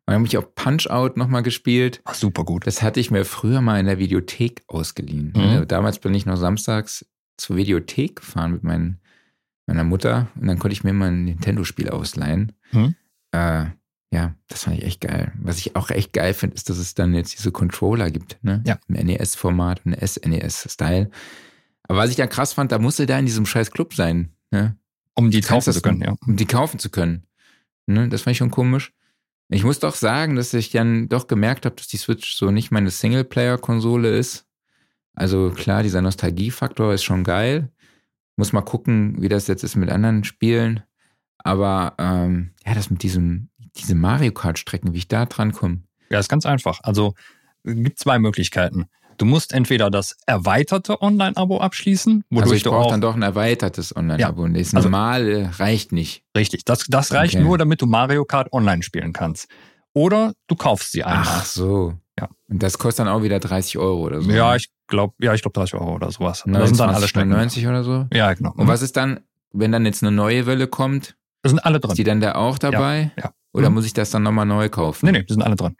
Dann 0.06 0.16
habe 0.16 0.26
ich 0.26 0.36
auch 0.36 0.55
Punch-Out 0.55 1.16
nochmal 1.16 1.43
gespielt. 1.43 2.02
Ach, 2.05 2.14
super 2.14 2.44
gut. 2.44 2.66
Das 2.66 2.82
hatte 2.82 3.01
ich 3.01 3.10
mir 3.10 3.24
früher 3.24 3.60
mal 3.62 3.81
in 3.81 3.86
der 3.86 3.98
Videothek 3.98 4.62
ausgeliehen. 4.66 5.32
Mhm. 5.35 5.62
Äh, 5.62 5.66
Damals 5.66 5.98
bin 5.98 6.14
ich 6.14 6.26
noch 6.26 6.36
samstags 6.36 7.06
zur 7.36 7.56
Videothek 7.56 8.16
gefahren 8.16 8.52
mit 8.52 8.64
meinen, 8.64 9.01
meiner 9.66 9.85
Mutter 9.85 10.28
und 10.39 10.47
dann 10.47 10.59
konnte 10.59 10.74
ich 10.74 10.85
mir 10.85 10.93
mal 10.93 11.10
ein 11.10 11.24
Nintendo-Spiel 11.24 11.89
ausleihen. 11.89 12.52
Mhm. 12.72 12.94
Äh, 13.32 13.66
ja, 14.12 14.35
das 14.47 14.64
fand 14.64 14.78
ich 14.78 14.85
echt 14.85 15.01
geil. 15.01 15.32
Was 15.40 15.59
ich 15.59 15.74
auch 15.74 15.90
echt 15.90 16.12
geil 16.12 16.35
finde, 16.35 16.55
ist, 16.55 16.70
dass 16.70 16.78
es 16.78 16.94
dann 16.94 17.14
jetzt 17.14 17.36
diese 17.36 17.51
Controller 17.51 18.12
gibt, 18.12 18.39
ne? 18.43 18.62
Ja. 18.64 18.78
Im 18.86 18.94
NES-Format 19.06 19.85
und 19.85 19.97
SNES-Style. 19.97 21.10
Aber 21.82 21.98
was 21.98 22.10
ich 22.10 22.16
da 22.16 22.28
krass 22.28 22.52
fand, 22.52 22.70
da 22.70 22.78
musste 22.78 23.06
da 23.06 23.18
in 23.18 23.26
diesem 23.26 23.44
scheiß 23.44 23.72
Club 23.72 23.94
sein, 23.94 24.31
ne? 24.52 24.76
Um 25.14 25.31
die 25.31 25.40
kaufen 25.40 25.72
zu 25.72 25.81
können, 25.81 26.02
ja. 26.02 26.14
um 26.26 26.36
die 26.36 26.47
kaufen 26.47 26.78
zu 26.78 26.90
können. 26.90 27.24
Ne, 27.86 28.09
das 28.09 28.22
fand 28.22 28.32
ich 28.32 28.39
schon 28.39 28.51
komisch. 28.51 28.93
Ich 29.48 29.64
muss 29.64 29.78
doch 29.78 29.94
sagen, 29.94 30.36
dass 30.36 30.54
ich 30.54 30.70
dann 30.70 31.08
doch 31.08 31.26
gemerkt 31.26 31.66
habe, 31.66 31.76
dass 31.76 31.86
die 31.86 31.96
Switch 31.96 32.34
so 32.34 32.50
nicht 32.50 32.70
meine 32.70 32.90
Singleplayer-Konsole 32.90 34.16
ist. 34.16 34.46
Also 35.14 35.50
klar, 35.50 35.82
dieser 35.82 36.02
Nostalgiefaktor 36.02 36.92
ist 36.92 37.04
schon 37.04 37.24
geil. 37.24 37.70
Muss 38.36 38.52
mal 38.52 38.62
gucken, 38.62 39.20
wie 39.22 39.28
das 39.28 39.46
jetzt 39.46 39.62
ist 39.62 39.76
mit 39.76 39.90
anderen 39.90 40.24
Spielen. 40.24 40.82
Aber 41.38 41.94
ähm, 41.98 42.52
ja, 42.66 42.74
das 42.74 42.90
mit 42.90 43.02
diesem, 43.02 43.50
diese 43.76 43.94
Mario 43.94 44.32
Kart-Strecken, 44.32 44.92
wie 44.94 44.98
ich 44.98 45.08
da 45.08 45.26
dran 45.26 45.52
komme. 45.52 45.82
Ja, 46.10 46.18
ist 46.18 46.28
ganz 46.28 46.46
einfach. 46.46 46.80
Also 46.82 47.14
gibt 47.64 47.98
zwei 47.98 48.18
Möglichkeiten. 48.18 48.86
Du 49.19 49.24
musst 49.24 49.53
entweder 49.53 49.91
das 49.91 50.16
erweiterte 50.27 51.01
Online-Abo 51.03 51.59
abschließen, 51.59 52.24
wodurch 52.31 52.43
Also 52.43 52.55
ich 52.55 52.62
du 52.62 52.70
brauche 52.70 52.86
auch 52.86 52.91
dann 52.91 53.01
doch 53.01 53.15
ein 53.15 53.23
erweitertes 53.23 53.95
Online-Abo. 53.97 54.43
und 54.43 54.55
das 54.55 54.74
Also- 54.74 54.89
normale 54.89 55.51
reicht 55.59 55.93
nicht. 55.93 56.24
richtig. 56.36 56.65
Das, 56.65 56.85
das 56.89 57.12
reicht 57.12 57.35
Okay. 57.36 57.45
nur, 57.45 57.59
damit 57.59 57.81
du 57.82 57.86
Mario 57.86 58.24
Kart 58.24 58.53
online 58.53 58.82
spielen 58.82 59.12
kannst. 59.12 59.49
Oder 59.93 60.32
du 60.49 60.57
kaufst 60.57 60.93
sie 60.93 61.05
einmal. 61.05 61.23
Ach 61.27 61.45
so. 61.45 61.95
Ja. 62.19 62.28
Und 62.49 62.62
das 62.62 62.78
kostet 62.78 63.07
dann 63.07 63.12
auch 63.12 63.23
wieder 63.23 63.39
30 63.41 63.78
Euro 63.78 64.01
oder 64.03 64.20
so. 64.20 64.31
Ja, 64.31 64.55
ich 64.57 64.69
glaube, 64.89 65.15
ja, 65.20 65.35
ich 65.35 65.43
glaube 65.43 65.55
30 65.59 65.74
Euro 65.74 65.95
oder 65.95 66.11
sowas. 66.11 66.43
das 66.47 66.69
sind 66.69 66.81
dann 66.81 66.91
alle 66.91 67.09
Strecken. 67.09 67.31
90 67.31 67.66
oder 67.66 67.82
so. 67.85 68.07
Ja, 68.12 68.32
genau. 68.35 68.53
Und 68.57 68.66
was 68.69 68.82
ist 68.82 68.97
dann, 68.97 69.20
wenn 69.53 69.73
dann 69.73 69.85
jetzt 69.86 70.03
eine 70.03 70.12
neue 70.12 70.47
Welle 70.47 70.66
kommt, 70.66 71.16
Das 71.43 71.51
sind 71.51 71.59
alle 71.61 71.77
ist 71.78 71.82
drin. 71.85 71.95
die 71.95 72.05
dann 72.05 72.20
da 72.20 72.35
auch 72.35 72.59
dabei? 72.59 73.12
ja. 73.16 73.32
Oder 73.53 73.69
Mhm. 73.70 73.77
muss 73.77 73.86
ich 73.86 73.93
das 73.93 74.11
dann 74.11 74.24
nochmal 74.24 74.47
neu 74.47 74.69
kaufen? 74.69 75.07
Nee, 75.07 75.12
nee, 75.12 75.23
die 75.23 75.32
sind 75.32 75.43
alle 75.43 75.55
drin. 75.55 75.77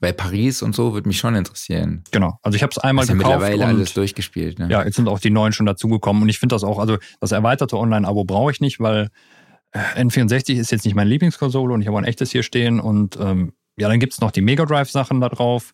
Weil 0.00 0.12
Paris 0.12 0.62
und 0.62 0.74
so 0.74 0.92
würde 0.92 1.08
mich 1.08 1.18
schon 1.18 1.34
interessieren. 1.34 2.04
Genau. 2.10 2.38
Also 2.42 2.56
ich 2.56 2.62
habe 2.62 2.70
es 2.70 2.78
einmal 2.78 3.06
ja 3.06 3.14
gekauft 3.14 3.32
mittlerweile 3.32 3.64
und 3.64 3.76
alles 3.76 3.94
durchgespielt. 3.94 4.58
Ne? 4.58 4.68
ja, 4.70 4.84
jetzt 4.84 4.96
sind 4.96 5.08
auch 5.08 5.18
die 5.18 5.30
neuen 5.30 5.52
schon 5.52 5.66
dazugekommen 5.66 6.22
und 6.22 6.28
ich 6.28 6.38
finde 6.38 6.54
das 6.54 6.64
auch, 6.64 6.78
also 6.78 6.98
das 7.20 7.32
erweiterte 7.32 7.78
Online-Abo 7.78 8.24
brauche 8.24 8.50
ich 8.50 8.60
nicht, 8.60 8.78
weil 8.78 9.08
äh, 9.72 10.02
N64 10.02 10.54
ist 10.54 10.70
jetzt 10.70 10.84
nicht 10.84 10.94
meine 10.94 11.08
Lieblingskonsole 11.08 11.72
und 11.72 11.80
ich 11.80 11.88
habe 11.88 11.98
ein 11.98 12.04
echtes 12.04 12.30
hier 12.30 12.42
stehen 12.42 12.78
und 12.78 13.18
ähm, 13.18 13.52
ja, 13.78 13.88
dann 13.88 14.00
gibt's 14.00 14.20
noch 14.20 14.30
die 14.30 14.42
Mega 14.42 14.66
Drive-Sachen 14.66 15.20
da 15.20 15.28
drauf 15.28 15.72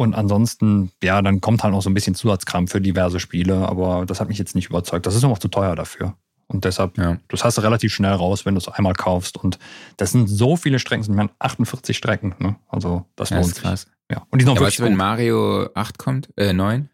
und 0.00 0.14
ansonsten, 0.14 0.92
ja, 1.02 1.20
dann 1.20 1.42
kommt 1.42 1.62
halt 1.62 1.74
noch 1.74 1.82
so 1.82 1.90
ein 1.90 1.94
bisschen 1.94 2.14
Zusatzkram 2.14 2.68
für 2.68 2.80
diverse 2.80 3.20
Spiele, 3.20 3.68
aber 3.68 4.06
das 4.06 4.18
hat 4.18 4.28
mich 4.28 4.38
jetzt 4.38 4.54
nicht 4.54 4.70
überzeugt. 4.70 5.04
Das 5.04 5.14
ist 5.14 5.20
noch 5.20 5.38
zu 5.38 5.48
teuer 5.48 5.76
dafür. 5.76 6.14
Und 6.50 6.64
deshalb, 6.64 6.98
Ja. 6.98 7.16
das 7.28 7.44
hast 7.44 7.58
du 7.58 7.62
relativ 7.62 7.94
schnell 7.94 8.12
raus, 8.12 8.44
wenn 8.44 8.54
du 8.54 8.58
es 8.58 8.66
einmal 8.66 8.94
kaufst. 8.94 9.36
Und 9.36 9.58
das 9.98 10.10
sind 10.10 10.26
so 10.26 10.56
viele 10.56 10.80
Strecken, 10.80 11.04
sind 11.04 11.14
meine 11.14 11.30
48 11.38 11.96
Strecken. 11.96 12.34
Ne? 12.40 12.56
Also 12.66 13.06
das 13.14 13.30
Ja, 13.30 13.36
lohnt 13.36 13.48
ist 13.48 13.54
sich. 13.54 13.62
krass. 13.62 13.86
Ja. 14.10 14.26
Und 14.30 14.40
die 14.40 14.44
sind 14.44 14.50
auch 14.50 14.56
Ja, 14.56 14.62
wirklich 14.62 14.80
was, 14.80 14.86
wenn. 14.86 14.96
Mario 14.96 15.68
8 15.74 15.96
kommt? 15.98 16.28
Äh, 16.36 16.52
9? 16.52 16.90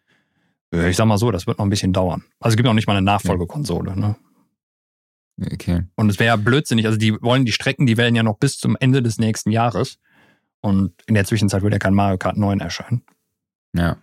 Ja, 0.75 0.87
Ich 0.89 0.97
sag 0.97 1.07
mal 1.07 1.17
so, 1.17 1.31
das 1.31 1.47
wird 1.47 1.57
noch 1.59 1.65
ein 1.65 1.71
bisschen 1.71 1.95
dauern. 1.95 2.23
Also 2.39 2.53
es 2.53 2.57
gibt 2.57 2.67
noch 2.67 2.75
nicht 2.75 2.87
mal 2.87 2.93
eine 2.97 3.03
Nachfolgekonsole. 3.07 3.99
Ne? 3.99 4.15
Okay. 5.53 5.85
Und 5.95 6.11
es 6.11 6.19
wäre 6.19 6.29
ja 6.29 6.37
blödsinnig. 6.37 6.85
Also 6.85 6.99
die 6.99 7.15
wollen 7.23 7.47
die 7.47 7.53
Strecken, 7.53 7.87
die 7.87 7.97
werden 7.97 8.15
ja 8.15 8.23
noch 8.23 8.37
bis 8.37 8.59
zum 8.59 8.77
Ende 8.79 9.03
des 9.03 9.17
nächsten 9.19 9.51
Jahres. 9.53 9.99
Und 10.61 10.93
in 11.07 11.15
der 11.15 11.25
Zwischenzeit 11.25 11.63
wird 11.63 11.73
ja 11.73 11.79
kein 11.79 11.95
Mario 11.95 12.19
Kart 12.19 12.37
9 12.37 12.61
erscheinen. 12.61 13.03
Ja. 13.75 13.97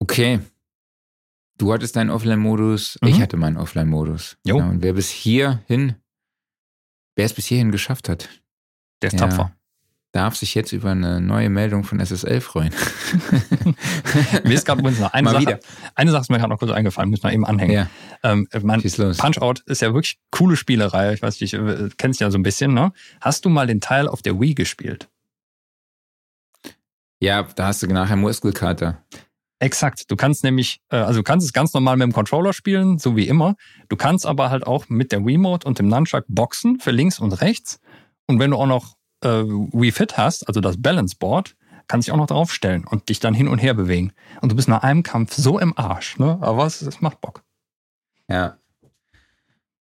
Okay. 0.00 0.40
Du 1.58 1.72
hattest 1.72 1.96
deinen 1.96 2.10
Offline-Modus, 2.10 2.98
Mhm. 3.00 3.08
ich 3.08 3.20
hatte 3.20 3.36
meinen 3.36 3.56
Offline-Modus. 3.56 4.36
Jo. 4.44 4.58
Ja, 4.58 4.66
und 4.68 4.82
wer 4.82 4.92
bis 4.92 5.08
hierhin, 5.10 5.94
wer 7.14 7.24
es 7.24 7.32
bis 7.34 7.46
hierhin 7.46 7.72
geschafft 7.72 8.08
hat, 8.08 8.28
Der 9.02 9.08
ist 9.12 9.20
Ja. 9.20 9.26
tapfer. 9.28 9.52
darf 10.12 10.34
sich 10.36 10.54
jetzt 10.54 10.72
über 10.72 10.90
eine 10.92 11.20
neue 11.20 11.50
Meldung 11.50 11.84
von 11.84 12.00
SSL 12.00 12.40
freuen. 12.40 12.72
Mir 14.44 14.54
ist 14.54 14.64
gerade 14.64 14.80
noch 14.82 15.12
eine 15.12 15.24
Mal 15.24 15.32
Sache, 15.32 15.42
wieder. 15.42 15.60
eine 15.94 16.10
Sache 16.10 16.22
ist 16.22 16.30
mir 16.30 16.38
gerade 16.38 16.48
noch 16.50 16.58
kurz 16.58 16.70
eingefallen, 16.70 17.10
müssen 17.10 17.24
wir 17.24 17.32
eben 17.32 17.44
anhängen. 17.44 17.74
Ja, 17.74 17.90
Ähm, 18.22 18.48
mein 18.62 18.80
schieß 18.80 18.96
los. 18.96 19.18
Punch-Out 19.18 19.60
ist 19.66 19.82
ja 19.82 19.92
wirklich 19.92 20.18
coole 20.30 20.56
Spielerei. 20.56 21.12
Ich 21.12 21.20
weiß 21.20 21.38
nicht, 21.42 21.52
äh, 21.52 21.90
kennst 21.98 22.20
ja 22.20 22.30
so 22.30 22.38
ein 22.38 22.42
bisschen, 22.42 22.72
ne? 22.72 22.92
Hast 23.20 23.44
du 23.44 23.50
mal 23.50 23.66
den 23.66 23.80
Teil 23.82 24.08
auf 24.08 24.22
der 24.22 24.40
Wii 24.40 24.54
gespielt? 24.54 25.08
Ja, 27.20 27.42
da 27.42 27.66
hast 27.66 27.82
du 27.82 27.86
nachher 27.86 28.16
Muskelkater. 28.16 29.02
Exakt. 29.58 30.10
Du 30.10 30.16
kannst 30.16 30.44
nämlich, 30.44 30.80
äh, 30.90 30.96
also 30.96 31.20
du 31.20 31.22
kannst 31.22 31.46
es 31.46 31.52
ganz 31.52 31.72
normal 31.72 31.96
mit 31.96 32.04
dem 32.04 32.12
Controller 32.12 32.52
spielen, 32.52 32.98
so 32.98 33.16
wie 33.16 33.26
immer. 33.26 33.56
Du 33.88 33.96
kannst 33.96 34.26
aber 34.26 34.50
halt 34.50 34.66
auch 34.66 34.88
mit 34.88 35.12
der 35.12 35.24
Wiimote 35.24 35.66
und 35.66 35.78
dem 35.78 35.88
Nunchuck 35.88 36.24
boxen 36.28 36.78
für 36.78 36.90
links 36.90 37.18
und 37.18 37.32
rechts. 37.40 37.80
Und 38.26 38.38
wenn 38.38 38.50
du 38.50 38.58
auch 38.58 38.66
noch 38.66 38.96
äh, 39.22 39.28
Wii 39.44 39.92
Fit 39.92 40.18
hast, 40.18 40.46
also 40.46 40.60
das 40.60 40.80
Balance 40.80 41.16
Board, 41.18 41.56
kannst 41.88 42.06
du 42.06 42.10
dich 42.10 42.14
auch 42.14 42.20
noch 42.20 42.26
draufstellen 42.26 42.84
und 42.84 43.08
dich 43.08 43.18
dann 43.20 43.32
hin 43.32 43.48
und 43.48 43.58
her 43.58 43.72
bewegen. 43.72 44.12
Und 44.42 44.52
du 44.52 44.56
bist 44.56 44.68
nach 44.68 44.82
einem 44.82 45.02
Kampf 45.02 45.32
so 45.34 45.58
im 45.58 45.76
Arsch, 45.78 46.18
ne? 46.18 46.36
Aber 46.42 46.66
es, 46.66 46.82
es 46.82 47.00
macht 47.00 47.20
Bock. 47.22 47.42
Ja. 48.28 48.58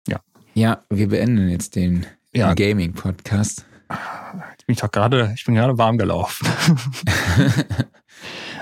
Ja. 0.07 0.21
Ja, 0.53 0.83
wir 0.89 1.09
beenden 1.09 1.49
jetzt 1.49 1.75
den, 1.75 2.05
Ja. 2.33 2.53
den 2.53 2.55
Gaming-Podcast. 2.69 3.65
Ich 4.57 4.65
bin 4.67 4.75
doch 4.75 4.91
gerade, 4.91 5.33
ich 5.35 5.43
bin 5.45 5.55
gerade 5.55 5.77
warm 5.77 5.97
gelaufen. 5.97 6.47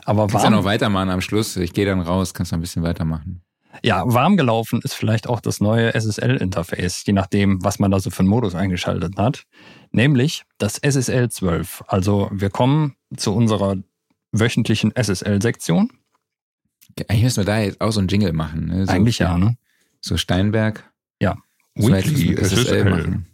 Aber 0.05 0.27
Kannst 0.27 0.35
ja 0.35 0.43
warm, 0.43 0.53
noch 0.53 0.63
weitermachen 0.65 1.09
am 1.09 1.21
Schluss. 1.21 1.55
Ich 1.57 1.73
gehe 1.73 1.85
dann 1.85 2.01
raus, 2.01 2.33
kannst 2.33 2.51
noch 2.51 2.57
ein 2.59 2.61
bisschen 2.61 2.83
weitermachen. 2.83 3.41
ja, 3.83 4.03
warm 4.05 4.37
gelaufen 4.37 4.81
ist 4.83 4.93
vielleicht 4.93 5.27
auch 5.27 5.39
das 5.39 5.61
neue 5.61 5.93
SSL-Interface, 5.93 7.05
je 7.05 7.13
nachdem, 7.13 7.63
was 7.63 7.79
man 7.79 7.91
da 7.91 7.99
so 7.99 8.09
für 8.09 8.19
einen 8.19 8.29
Modus 8.29 8.55
eingeschaltet 8.55 9.17
hat. 9.17 9.43
Nämlich 9.91 10.43
das 10.57 10.77
SSL 10.77 11.29
12. 11.29 11.83
Also 11.87 12.29
wir 12.31 12.49
kommen 12.49 12.95
zu 13.15 13.33
unserer 13.33 13.77
wöchentlichen 14.31 14.93
SSL-Sektion. 14.95 15.91
Eigentlich 17.07 17.23
müssen 17.23 17.37
wir 17.37 17.45
da 17.45 17.59
jetzt 17.59 17.81
auch 17.81 17.91
so 17.91 17.99
einen 17.99 18.07
Jingle 18.09 18.33
machen. 18.33 18.67
Ne? 18.67 18.85
So, 18.85 18.91
Eigentlich 18.91 19.19
ja, 19.19 19.37
ne? 19.37 19.57
So 20.01 20.17
Steinberg. 20.17 20.91
So 21.75 21.89
jetzt 21.89 22.07
Weekly 22.07 22.35
SSL 22.35 22.65
SSL. 22.65 22.89
machen. 22.89 23.27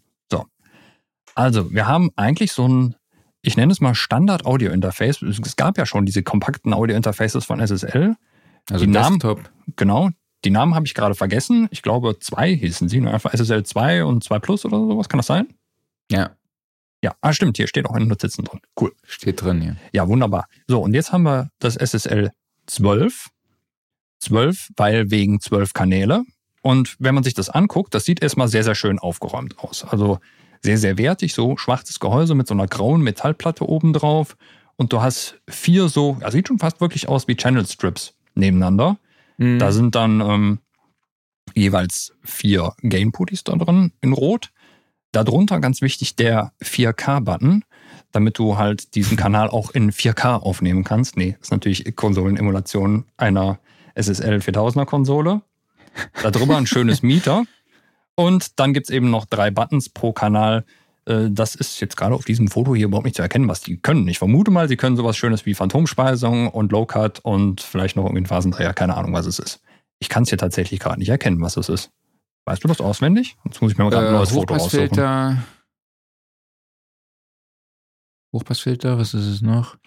Also, 1.35 1.71
wir 1.71 1.87
haben 1.87 2.09
eigentlich 2.17 2.51
so 2.51 2.67
ein, 2.67 2.95
ich 3.41 3.55
nenne 3.57 3.71
es 3.71 3.79
mal 3.81 3.95
Standard-Audio-Interface. 3.95 5.21
Es 5.21 5.55
gab 5.55 5.77
ja 5.77 5.85
schon 5.85 6.05
diese 6.05 6.23
kompakten 6.23 6.73
Audio-Interfaces 6.73 7.45
von 7.45 7.59
SSL. 7.59 8.15
Also 8.69 8.85
Die 8.85 8.91
Namen- 8.91 9.19
Desktop. 9.19 9.49
Genau. 9.75 10.09
Die 10.45 10.51
Namen 10.51 10.75
habe 10.75 10.85
ich 10.85 10.93
gerade 10.93 11.15
vergessen. 11.15 11.67
Ich 11.71 11.81
glaube, 11.81 12.17
zwei 12.19 12.55
hießen 12.55 12.87
sie. 12.89 13.01
ne? 13.01 13.13
Einfach 13.13 13.33
SSL 13.33 13.63
2 13.63 14.05
und 14.05 14.23
2 14.23 14.39
Plus 14.39 14.63
oder 14.65 14.77
sowas. 14.77 15.09
Kann 15.09 15.17
das 15.19 15.27
sein? 15.27 15.47
Ja, 16.11 16.35
Ja, 17.01 17.15
ah, 17.21 17.31
stimmt. 17.33 17.55
Hier 17.57 17.67
steht 17.67 17.85
auch 17.85 17.93
in 17.95 18.01
den 18.01 18.09
Notizen 18.09 18.43
drin. 18.43 18.59
Cool. 18.79 18.93
steht 19.03 19.41
drin 19.41 19.61
hier. 19.61 19.75
Ja, 19.93 20.07
wunderbar. 20.09 20.47
So, 20.67 20.81
und 20.81 20.93
jetzt 20.93 21.11
haben 21.13 21.23
wir 21.23 21.49
das 21.59 21.75
SSL 21.77 22.31
12. 22.67 23.27
12, 24.19 24.69
weil 24.75 25.09
wegen 25.11 25.39
12 25.39 25.73
Kanäle. 25.73 26.23
Und 26.61 26.97
wenn 26.99 27.15
man 27.15 27.23
sich 27.23 27.33
das 27.33 27.49
anguckt, 27.49 27.93
das 27.95 28.03
sieht 28.03 28.21
erstmal 28.21 28.49
sehr, 28.49 28.63
sehr 28.65 28.75
schön 28.75 28.99
aufgeräumt 28.99 29.57
aus. 29.59 29.85
Also 29.85 30.19
sehr, 30.61 30.77
sehr 30.77 30.97
wertig, 30.97 31.33
so 31.33 31.57
schwarzes 31.57 31.99
Gehäuse 31.99 32.35
mit 32.35 32.47
so 32.47 32.53
einer 32.53 32.67
grauen 32.67 33.01
Metallplatte 33.01 33.67
oben 33.67 33.93
drauf. 33.93 34.35
Und 34.75 34.93
du 34.93 35.01
hast 35.01 35.39
vier 35.49 35.89
so, 35.89 36.17
ja, 36.21 36.31
sieht 36.31 36.47
schon 36.47 36.59
fast 36.59 36.79
wirklich 36.81 37.09
aus 37.09 37.27
wie 37.27 37.35
Channel 37.35 37.65
Strips 37.65 38.13
nebeneinander. 38.35 38.97
Mhm. 39.37 39.59
Da 39.59 39.71
sind 39.71 39.95
dann 39.95 40.21
ähm, 40.21 40.59
jeweils 41.53 42.13
vier 42.23 42.73
Gain-Putties 42.83 43.43
da 43.43 43.55
drin 43.55 43.91
in 44.01 44.13
Rot. 44.13 44.51
Darunter 45.11 45.59
ganz 45.59 45.81
wichtig 45.81 46.15
der 46.15 46.53
4K-Button, 46.61 47.63
damit 48.11 48.37
du 48.37 48.57
halt 48.57 48.95
diesen 48.95 49.17
Kanal 49.17 49.49
auch 49.49 49.71
in 49.71 49.91
4K 49.91 50.37
aufnehmen 50.37 50.83
kannst. 50.83 51.17
Nee, 51.17 51.37
ist 51.41 51.51
natürlich 51.51 51.95
Konsolenemulation 51.95 53.05
einer 53.17 53.59
SSL 53.95 54.37
4000er 54.37 54.85
Konsole. 54.85 55.41
Darüber 56.21 56.57
ein 56.57 56.67
schönes 56.67 57.01
Meter. 57.03 57.45
Und 58.19 58.59
dann 58.59 58.73
gibt's 58.73 58.89
eben 58.89 59.09
noch 59.09 59.23
drei 59.23 59.49
Buttons 59.49 59.87
pro 59.87 60.11
Kanal. 60.11 60.65
Äh, 61.05 61.29
Das 61.29 61.55
ist 61.55 61.79
jetzt 61.79 61.95
gerade 61.95 62.13
auf 62.13 62.25
diesem 62.25 62.49
Foto 62.49 62.75
hier 62.75 62.87
überhaupt 62.87 63.05
nicht 63.05 63.15
zu 63.15 63.21
erkennen, 63.21 63.47
was 63.47 63.61
die 63.61 63.77
können. 63.77 64.05
Ich 64.09 64.17
vermute 64.19 64.51
mal, 64.51 64.67
sie 64.67 64.75
können 64.75 64.97
sowas 64.97 65.15
Schönes 65.15 65.45
wie 65.45 65.53
Phantomspeisung 65.53 66.49
und 66.49 66.73
Low 66.73 66.85
Cut 66.85 67.19
und 67.19 67.61
vielleicht 67.61 67.95
noch 67.95 68.03
irgendwie 68.03 68.23
ein 68.23 68.25
Phasendreher. 68.25 68.73
Keine 68.73 68.97
Ahnung, 68.97 69.13
was 69.13 69.25
es 69.25 69.39
ist. 69.39 69.61
Ich 69.99 70.09
kann 70.09 70.23
es 70.23 70.29
hier 70.29 70.37
tatsächlich 70.37 70.81
gerade 70.81 70.99
nicht 70.99 71.07
erkennen, 71.07 71.39
was 71.39 71.55
es 71.55 71.69
ist. 71.69 71.91
Weißt 72.43 72.61
du 72.61 72.67
das 72.67 72.81
auswendig? 72.81 73.37
Jetzt 73.45 73.61
muss 73.61 73.71
ich 73.71 73.77
mir 73.77 73.85
mal 73.85 73.89
gerade 73.89 74.07
ein 74.09 74.13
äh, 74.13 74.17
neues 74.17 74.31
Foto 74.31 74.53
raussuchen. 74.53 74.89
Hochpassfilter. 74.89 75.43
Hochpassfilter, 78.33 78.97
was 78.97 79.13
ist 79.13 79.27
es 79.27 79.41
noch? 79.41 79.77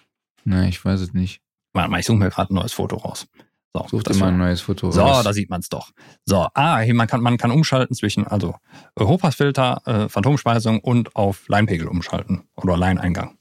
Nein, 0.43 0.69
ich 0.69 0.83
weiß 0.83 1.01
es 1.01 1.13
nicht. 1.13 1.39
Warte 1.73 1.91
mal, 1.91 1.99
ich 1.99 2.07
suche 2.07 2.17
mir 2.17 2.29
gerade 2.29 2.51
ein 2.51 2.55
neues 2.55 2.73
Foto 2.73 2.95
raus. 2.95 3.27
So, 3.75 3.87
Such 3.87 4.03
dir 4.03 4.09
das 4.09 4.17
mal 4.17 4.25
war- 4.27 4.31
ein 4.33 4.37
neues 4.37 4.61
Foto 4.61 4.91
So, 4.91 5.01
raus. 5.01 5.23
da 5.23 5.33
sieht 5.33 5.49
man 5.49 5.59
es 5.61 5.69
doch. 5.69 5.91
So, 6.25 6.47
ah, 6.53 6.79
hier, 6.81 6.93
man 6.93 7.07
kann, 7.07 7.21
man 7.21 7.37
kann 7.37 7.49
umschalten 7.49 7.95
zwischen, 7.95 8.27
also 8.27 8.55
Hochpassfilter, 8.99 9.81
äh, 9.85 10.09
Phantomspeisung 10.09 10.79
und 10.79 11.15
auf 11.15 11.47
Leinpegel 11.47 11.87
umschalten 11.87 12.43
oder 12.55 12.77
Leineingang. 12.77 13.37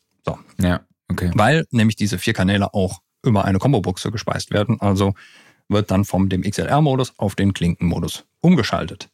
Ja, 0.61 0.81
okay. 1.11 1.31
Weil 1.35 1.67
nämlich 1.71 1.97
diese 1.97 2.19
vier 2.19 2.33
Kanäle 2.33 2.73
auch 2.75 3.01
über 3.25 3.45
eine 3.45 3.59
Combo-Buchse 3.59 4.11
gespeist 4.11 4.51
werden. 4.53 4.81
Also 4.81 5.15
wird 5.69 5.91
dann 5.91 6.05
vom 6.05 6.29
dem 6.29 6.43
XLR-Modus 6.43 7.15
auf 7.19 7.35
den 7.35 7.53
Klinkenmodus 7.53 8.25
umgeschaltet. 8.41 9.09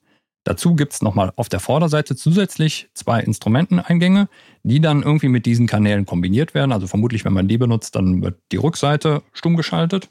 Dazu 0.44 0.74
gibt's 0.74 1.02
nochmal 1.02 1.32
auf 1.36 1.48
der 1.48 1.60
Vorderseite 1.60 2.16
zusätzlich 2.16 2.88
zwei 2.94 3.20
Instrumenteneingänge, 3.20 4.28
die 4.62 4.80
dann 4.80 5.02
irgendwie 5.02 5.28
mit 5.28 5.46
diesen 5.46 5.66
Kanälen 5.66 6.06
kombiniert 6.06 6.54
werden. 6.54 6.72
Also 6.72 6.86
vermutlich, 6.86 7.24
wenn 7.24 7.32
man 7.32 7.48
die 7.48 7.58
benutzt, 7.58 7.94
dann 7.96 8.22
wird 8.22 8.38
die 8.52 8.56
Rückseite 8.56 9.22
stumm 9.32 9.56
geschaltet. 9.56 10.10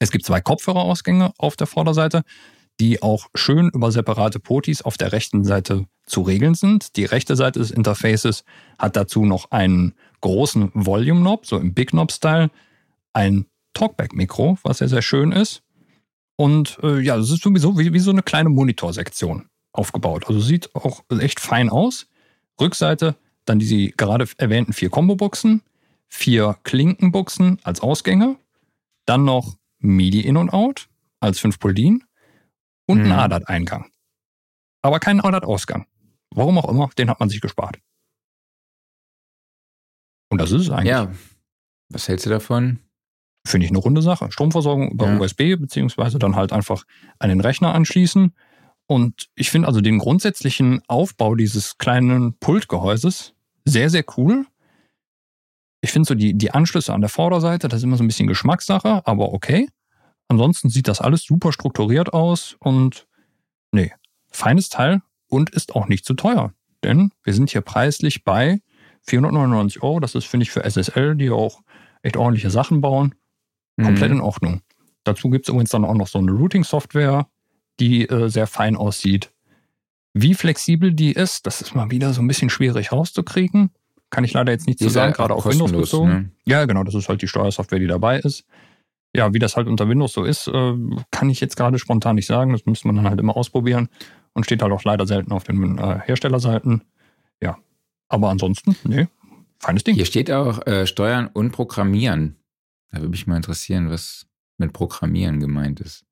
Es 0.00 0.10
gibt 0.10 0.24
zwei 0.24 0.40
Kopfhörerausgänge 0.40 1.32
auf 1.38 1.54
der 1.54 1.68
Vorderseite, 1.68 2.22
die 2.80 3.02
auch 3.02 3.28
schön 3.34 3.68
über 3.68 3.92
separate 3.92 4.40
Potis 4.40 4.82
auf 4.82 4.96
der 4.96 5.12
rechten 5.12 5.44
Seite 5.44 5.84
zu 6.06 6.22
regeln 6.22 6.54
sind. 6.54 6.96
Die 6.96 7.04
rechte 7.04 7.36
Seite 7.36 7.58
des 7.58 7.70
Interfaces 7.70 8.44
hat 8.78 8.96
dazu 8.96 9.24
noch 9.24 9.50
einen 9.50 9.94
großen 10.22 10.70
Volume-Knob, 10.74 11.46
so 11.46 11.58
im 11.58 11.74
Big 11.74 11.90
Knob-Style, 11.90 12.50
ein 13.12 13.46
Talkback-Mikro, 13.74 14.58
was 14.62 14.78
sehr, 14.78 14.88
sehr 14.88 15.02
schön 15.02 15.30
ist. 15.30 15.62
Und 16.36 16.78
äh, 16.82 17.00
ja, 17.00 17.16
das 17.16 17.30
ist 17.30 17.42
sowieso 17.42 17.78
wie, 17.78 17.92
wie 17.92 17.98
so 17.98 18.10
eine 18.10 18.22
kleine 18.22 18.48
Monitorsektion 18.48 19.48
aufgebaut. 19.72 20.24
Also 20.26 20.40
sieht 20.40 20.74
auch 20.74 21.04
echt 21.20 21.38
fein 21.38 21.68
aus. 21.68 22.06
Rückseite 22.58 23.16
dann 23.44 23.58
die 23.58 23.92
gerade 23.96 24.26
erwähnten 24.38 24.72
vier 24.72 24.90
Combo-Buchsen, 24.90 25.62
vier 26.08 26.56
Klinkenbuchsen 26.62 27.58
als 27.62 27.80
Ausgänge, 27.80 28.36
dann 29.06 29.24
noch 29.24 29.56
MIDI 29.80 30.20
In 30.20 30.36
und 30.36 30.50
Out 30.50 30.88
als 31.20 31.38
5 31.40 31.58
Puldin 31.58 32.04
und 32.86 32.98
Mhm. 33.00 33.06
ein 33.06 33.12
ADAT-Eingang. 33.12 33.90
Aber 34.82 35.00
keinen 35.00 35.20
ADAT-Ausgang. 35.20 35.86
Warum 36.30 36.58
auch 36.58 36.68
immer, 36.68 36.88
den 36.96 37.10
hat 37.10 37.20
man 37.20 37.28
sich 37.28 37.40
gespart. 37.40 37.78
Und 40.30 40.40
das 40.40 40.52
ist 40.52 40.62
es 40.62 40.70
eigentlich. 40.70 40.90
Ja. 40.90 41.10
Was 41.88 42.08
hältst 42.08 42.26
du 42.26 42.30
davon? 42.30 42.78
Finde 43.46 43.64
ich 43.64 43.70
eine 43.70 43.78
runde 43.78 44.02
Sache. 44.02 44.30
Stromversorgung 44.30 44.92
über 44.92 45.06
Ja. 45.08 45.18
USB, 45.18 45.56
beziehungsweise 45.56 46.18
dann 46.18 46.36
halt 46.36 46.52
einfach 46.52 46.84
an 47.18 47.30
den 47.30 47.40
Rechner 47.40 47.74
anschließen. 47.74 48.34
Und 48.86 49.28
ich 49.34 49.50
finde 49.50 49.68
also 49.68 49.80
den 49.80 49.98
grundsätzlichen 49.98 50.82
Aufbau 50.88 51.34
dieses 51.34 51.78
kleinen 51.78 52.34
Pultgehäuses 52.38 53.34
sehr, 53.64 53.88
sehr 53.90 54.04
cool. 54.16 54.46
Ich 55.80 55.92
finde 55.92 56.06
so 56.06 56.14
die, 56.14 56.34
die 56.34 56.50
Anschlüsse 56.50 56.92
an 56.92 57.00
der 57.00 57.10
Vorderseite, 57.10 57.68
das 57.68 57.78
ist 57.78 57.84
immer 57.84 57.96
so 57.96 58.04
ein 58.04 58.06
bisschen 58.08 58.26
Geschmackssache, 58.26 59.06
aber 59.06 59.32
okay. 59.32 59.68
Ansonsten 60.28 60.68
sieht 60.68 60.88
das 60.88 61.00
alles 61.00 61.22
super 61.24 61.52
strukturiert 61.52 62.12
aus 62.12 62.56
und 62.60 63.06
nee, 63.72 63.92
feines 64.30 64.68
Teil 64.68 65.02
und 65.28 65.50
ist 65.50 65.74
auch 65.74 65.88
nicht 65.88 66.04
zu 66.04 66.14
teuer. 66.14 66.52
Denn 66.84 67.12
wir 67.24 67.34
sind 67.34 67.50
hier 67.50 67.62
preislich 67.62 68.24
bei 68.24 68.60
499 69.02 69.82
Euro. 69.82 70.00
Das 70.00 70.14
ist, 70.14 70.26
finde 70.26 70.44
ich, 70.44 70.50
für 70.50 70.64
SSL, 70.64 71.16
die 71.16 71.30
auch 71.30 71.60
echt 72.02 72.16
ordentliche 72.16 72.50
Sachen 72.50 72.80
bauen, 72.80 73.14
komplett 73.82 74.10
Mhm. 74.10 74.16
in 74.18 74.22
Ordnung. 74.22 74.60
Dazu 75.04 75.30
gibt 75.30 75.46
es 75.46 75.48
übrigens 75.48 75.70
dann 75.70 75.84
auch 75.84 75.94
noch 75.94 76.08
so 76.08 76.18
eine 76.18 76.32
Routing-Software, 76.32 77.26
die 77.80 78.08
äh, 78.08 78.28
sehr 78.28 78.46
fein 78.46 78.76
aussieht. 78.76 79.32
Wie 80.12 80.34
flexibel 80.34 80.92
die 80.92 81.12
ist, 81.12 81.46
das 81.46 81.60
ist 81.60 81.74
mal 81.74 81.90
wieder 81.90 82.12
so 82.12 82.20
ein 82.20 82.26
bisschen 82.28 82.50
schwierig 82.50 82.92
rauszukriegen. 82.92 83.70
Kann 84.10 84.24
ich 84.24 84.32
leider 84.32 84.52
jetzt 84.52 84.66
nicht 84.66 84.78
zu 84.78 84.86
ist 84.86 84.92
sagen, 84.94 85.12
gerade 85.12 85.34
auf 85.34 85.46
Windows 85.46 85.72
bezogen. 85.72 86.08
ne? 86.08 86.30
Ja, 86.44 86.64
genau, 86.64 86.82
das 86.84 86.94
ist 86.94 87.08
halt 87.08 87.22
die 87.22 87.28
Steuersoftware, 87.28 87.78
die 87.78 87.86
dabei 87.86 88.18
ist. 88.18 88.44
Ja, 89.14 89.32
wie 89.32 89.38
das 89.38 89.56
halt 89.56 89.66
unter 89.66 89.88
Windows 89.88 90.12
so 90.12 90.24
ist, 90.24 90.46
äh, 90.48 90.74
kann 91.10 91.30
ich 91.30 91.40
jetzt 91.40 91.56
gerade 91.56 91.78
spontan 91.78 92.16
nicht 92.16 92.26
sagen. 92.26 92.52
Das 92.52 92.66
müsste 92.66 92.86
man 92.88 92.96
dann 92.96 93.08
halt 93.08 93.18
immer 93.20 93.36
ausprobieren 93.36 93.88
und 94.32 94.44
steht 94.44 94.62
halt 94.62 94.72
auch 94.72 94.84
leider 94.84 95.06
selten 95.06 95.32
auf 95.32 95.44
den 95.44 95.78
äh, 95.78 96.00
Herstellerseiten. 96.04 96.82
Ja, 97.42 97.58
aber 98.08 98.30
ansonsten, 98.30 98.76
nee, 98.84 99.08
feines 99.58 99.84
Ding. 99.84 99.94
Hier 99.96 100.06
steht 100.06 100.30
auch 100.30 100.64
äh, 100.66 100.86
Steuern 100.86 101.28
und 101.32 101.50
Programmieren. 101.52 102.36
Da 102.90 102.98
würde 102.98 103.10
mich 103.10 103.26
mal 103.26 103.36
interessieren, 103.36 103.90
was 103.90 104.26
mit 104.58 104.72
Programmieren 104.72 105.40
gemeint 105.40 105.80
ist. 105.80 106.04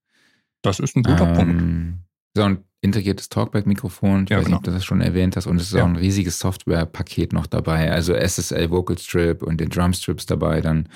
Das 0.62 0.80
ist 0.80 0.96
ein 0.96 1.02
guter 1.02 1.26
Punkt. 1.26 1.60
Ähm, 1.60 1.98
So 2.34 2.42
ein 2.44 2.64
integriertes 2.80 3.28
Talkback-Mikrofon, 3.28 4.24
ich 4.24 4.30
Ja, 4.30 4.38
weiß 4.38 4.44
genau. 4.44 4.56
nicht, 4.56 4.58
ob 4.60 4.64
du 4.64 4.70
das 4.72 4.84
schon 4.84 5.00
erwähnt 5.00 5.36
hast, 5.36 5.46
und 5.46 5.56
es 5.56 5.68
ist 5.68 5.72
Ja. 5.74 5.82
auch 5.84 5.88
ein 5.88 5.96
riesiges 5.96 6.38
Softwarepaket 6.38 7.32
noch 7.32 7.46
dabei, 7.46 7.90
also 7.90 8.14
SSL 8.14 8.70
Vocal 8.70 8.96
Strip 8.98 9.42
und 9.42 9.60
den 9.60 9.68
Drum 9.70 9.92
Strips 9.92 10.26
dabei, 10.26 10.60
dann 10.60 10.88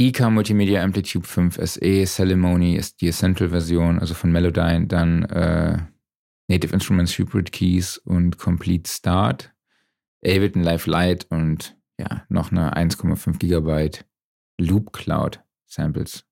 IK 0.00 0.30
Multimedia 0.30 0.82
Amplitude 0.82 1.26
5 1.26 1.58
SE, 1.58 2.04
Ceremony 2.06 2.76
ist 2.76 3.00
die 3.00 3.08
Essential-Version, 3.08 3.98
also 3.98 4.14
von 4.14 4.32
Melodyne, 4.32 4.86
dann 4.86 5.24
äh, 5.24 5.78
Native 6.48 6.72
Instruments 6.74 7.16
Hybrid 7.18 7.52
Keys 7.52 7.98
und 7.98 8.38
Complete 8.38 8.90
Start, 8.90 9.52
Ableton 10.24 10.62
Live 10.62 10.86
Lite 10.86 11.26
und 11.30 11.76
ja, 11.98 12.24
noch 12.28 12.50
eine 12.52 12.76
1,5 12.76 13.38
Gigabyte 13.38 14.04
Loop 14.58 14.92
Cloud 14.92 15.40
Samples. 15.66 16.24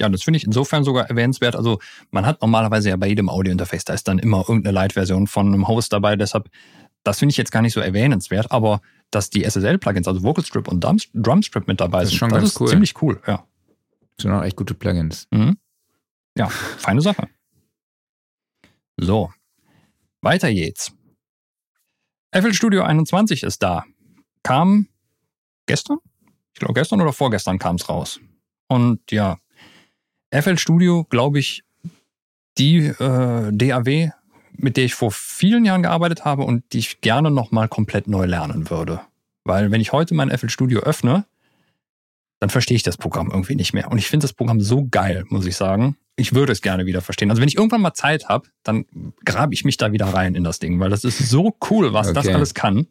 Ja, 0.00 0.08
das 0.08 0.22
finde 0.22 0.38
ich 0.38 0.44
insofern 0.44 0.82
sogar 0.84 1.08
erwähnenswert. 1.10 1.54
Also 1.54 1.78
man 2.10 2.24
hat 2.26 2.40
normalerweise 2.40 2.88
ja 2.88 2.96
bei 2.96 3.06
jedem 3.08 3.28
Audio-Interface, 3.28 3.84
da 3.84 3.92
ist 3.94 4.08
dann 4.08 4.18
immer 4.18 4.38
irgendeine 4.38 4.72
Light-Version 4.74 5.26
von 5.26 5.46
einem 5.48 5.68
Host 5.68 5.92
dabei. 5.92 6.16
Deshalb, 6.16 6.48
das 7.04 7.18
finde 7.18 7.32
ich 7.32 7.36
jetzt 7.36 7.52
gar 7.52 7.60
nicht 7.62 7.74
so 7.74 7.80
erwähnenswert. 7.80 8.50
Aber 8.50 8.80
dass 9.10 9.28
die 9.30 9.44
SSL-Plugins, 9.44 10.08
also 10.08 10.22
Vocal 10.22 10.44
Strip 10.44 10.68
und 10.68 10.80
Drum- 10.82 11.42
Strip 11.42 11.66
mit 11.68 11.80
dabei 11.80 12.00
Das 12.00 12.04
ist 12.08 12.10
sind, 12.12 12.18
schon 12.18 12.28
das 12.30 12.38
ganz 12.38 12.50
ist 12.52 12.60
cool. 12.60 12.68
ziemlich 12.68 13.02
cool. 13.02 13.20
Ja, 13.26 13.44
Das 14.16 14.22
sind 14.22 14.32
auch 14.32 14.42
echt 14.42 14.56
gute 14.56 14.74
Plugins. 14.74 15.26
mhm. 15.30 15.58
ja 16.36 16.48
feine 16.48 17.00
Sache. 17.02 17.28
So, 18.96 19.30
weiter 20.20 20.52
geht's. 20.52 20.92
FL 22.32 22.52
Studio 22.52 22.82
21 22.82 23.42
ist 23.42 23.62
da. 23.62 23.84
Kam 24.42 24.88
gestern? 25.66 25.98
Ich 26.04 26.32
Ich 26.54 26.60
glaube, 26.60 26.74
gestern 26.74 27.00
oder 27.00 27.12
vorgestern 27.12 27.58
kam 27.58 27.76
es 27.76 27.88
raus. 27.88 28.20
Und 28.68 29.10
ja, 29.10 29.38
FL 30.30 30.58
Studio, 30.58 31.04
glaube 31.04 31.38
ich, 31.38 31.64
die 32.58 32.78
äh, 32.78 33.52
DAW, 33.52 34.10
mit 34.56 34.76
der 34.76 34.84
ich 34.84 34.94
vor 34.94 35.10
vielen 35.10 35.64
Jahren 35.64 35.82
gearbeitet 35.82 36.24
habe 36.24 36.42
und 36.42 36.64
die 36.72 36.78
ich 36.78 37.00
gerne 37.00 37.30
nochmal 37.30 37.68
komplett 37.68 38.06
neu 38.08 38.26
lernen 38.26 38.70
würde. 38.70 39.00
Weil 39.44 39.70
wenn 39.70 39.80
ich 39.80 39.92
heute 39.92 40.14
mein 40.14 40.30
FL 40.36 40.50
Studio 40.50 40.80
öffne, 40.80 41.24
dann 42.40 42.50
verstehe 42.50 42.76
ich 42.76 42.82
das 42.82 42.96
Programm 42.96 43.30
irgendwie 43.30 43.54
nicht 43.54 43.72
mehr. 43.72 43.90
Und 43.90 43.98
ich 43.98 44.08
finde 44.08 44.24
das 44.24 44.32
Programm 44.32 44.60
so 44.60 44.86
geil, 44.90 45.24
muss 45.28 45.46
ich 45.46 45.56
sagen. 45.56 45.96
Ich 46.16 46.34
würde 46.34 46.52
es 46.52 46.62
gerne 46.62 46.86
wieder 46.86 47.00
verstehen. 47.00 47.30
Also 47.30 47.40
wenn 47.40 47.48
ich 47.48 47.56
irgendwann 47.56 47.82
mal 47.82 47.94
Zeit 47.94 48.28
habe, 48.28 48.48
dann 48.62 48.86
grabe 49.24 49.54
ich 49.54 49.64
mich 49.64 49.76
da 49.76 49.92
wieder 49.92 50.06
rein 50.06 50.34
in 50.34 50.44
das 50.44 50.58
Ding, 50.58 50.80
weil 50.80 50.90
das 50.90 51.04
ist 51.04 51.18
so 51.18 51.56
cool, 51.70 51.92
was 51.92 52.08
okay. 52.08 52.14
das 52.14 52.28
alles 52.28 52.54
kann. 52.54 52.86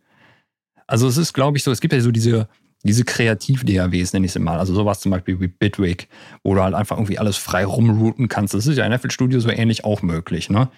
Also 0.88 1.08
es 1.08 1.18
ist, 1.18 1.34
glaube 1.34 1.58
ich, 1.58 1.64
so, 1.64 1.72
es 1.72 1.82
gibt 1.82 1.94
ja 1.94 2.02
so 2.02 2.12
diese, 2.12 2.48
diese 2.84 3.04
Kreativ-DAWs, 3.04 4.14
nenne 4.14 4.26
ich 4.26 4.32
sie 4.32 4.40
mal. 4.40 4.58
Also 4.58 4.74
sowas 4.74 5.00
zum 5.00 5.12
Beispiel 5.12 5.40
wie 5.40 5.48
Bitwig, 5.48 6.08
wo 6.44 6.56
du 6.56 6.62
halt 6.62 6.74
einfach 6.74 6.98
irgendwie 6.98 7.20
alles 7.20 7.38
frei 7.38 7.66
rumrouten 7.66 8.28
kannst. 8.28 8.54
Das 8.54 8.68
ist 8.68 8.78
ja 8.78 8.86
in 8.86 8.98
FL 8.98 9.12
Studio 9.12 9.40
so 9.40 9.50
ähnlich 9.50 9.84
auch 9.84 10.02
möglich, 10.02 10.50
ne? 10.50 10.70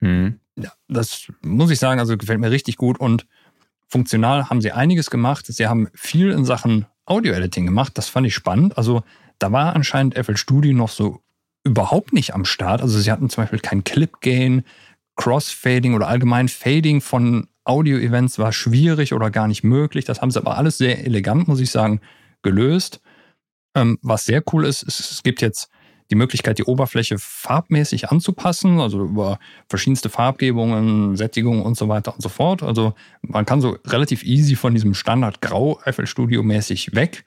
Mhm. 0.00 0.38
Ja, 0.56 0.72
das 0.88 1.32
muss 1.42 1.70
ich 1.70 1.78
sagen, 1.78 2.00
also 2.00 2.16
gefällt 2.16 2.40
mir 2.40 2.50
richtig 2.50 2.76
gut 2.76 3.00
und 3.00 3.26
funktional 3.88 4.50
haben 4.50 4.60
sie 4.60 4.72
einiges 4.72 5.10
gemacht. 5.10 5.46
Sie 5.46 5.66
haben 5.66 5.88
viel 5.94 6.30
in 6.30 6.44
Sachen 6.44 6.86
Audio-Editing 7.06 7.66
gemacht. 7.66 7.96
Das 7.96 8.08
fand 8.08 8.26
ich 8.26 8.34
spannend. 8.34 8.76
Also 8.76 9.02
da 9.38 9.50
war 9.50 9.74
anscheinend 9.74 10.14
FL 10.14 10.36
Studio 10.36 10.74
noch 10.74 10.90
so 10.90 11.22
überhaupt 11.64 12.12
nicht 12.12 12.34
am 12.34 12.44
Start. 12.44 12.82
Also 12.82 12.98
sie 12.98 13.10
hatten 13.10 13.30
zum 13.30 13.44
Beispiel 13.44 13.58
kein 13.58 13.84
Clip-Gain, 13.84 14.64
Crossfading 15.16 15.94
oder 15.94 16.08
allgemein 16.08 16.48
Fading 16.48 17.00
von 17.00 17.48
Audio-Events 17.64 18.38
war 18.38 18.52
schwierig 18.52 19.12
oder 19.12 19.30
gar 19.30 19.48
nicht 19.48 19.64
möglich. 19.64 20.04
Das 20.04 20.20
haben 20.20 20.30
sie 20.30 20.38
aber 20.38 20.56
alles 20.56 20.78
sehr 20.78 21.04
elegant, 21.04 21.48
muss 21.48 21.60
ich 21.60 21.70
sagen, 21.70 22.00
gelöst. 22.42 23.00
Ähm, 23.74 23.98
was 24.02 24.24
sehr 24.24 24.42
cool 24.52 24.64
ist, 24.64 24.82
ist, 24.82 25.00
es 25.00 25.22
gibt 25.22 25.42
jetzt 25.42 25.70
die 26.10 26.16
Möglichkeit, 26.16 26.58
die 26.58 26.64
Oberfläche 26.64 27.16
farbmäßig 27.18 28.10
anzupassen, 28.10 28.80
also 28.80 29.04
über 29.04 29.38
verschiedenste 29.68 30.08
Farbgebungen, 30.08 31.16
Sättigungen 31.16 31.62
und 31.62 31.76
so 31.76 31.88
weiter 31.88 32.14
und 32.14 32.20
so 32.20 32.28
fort. 32.28 32.62
Also 32.62 32.94
man 33.22 33.46
kann 33.46 33.60
so 33.60 33.76
relativ 33.86 34.24
easy 34.24 34.56
von 34.56 34.74
diesem 34.74 34.94
Standard 34.94 35.40
Grau 35.40 35.80
FL 35.84 36.06
Studio 36.06 36.42
mäßig 36.42 36.96
weg. 36.96 37.24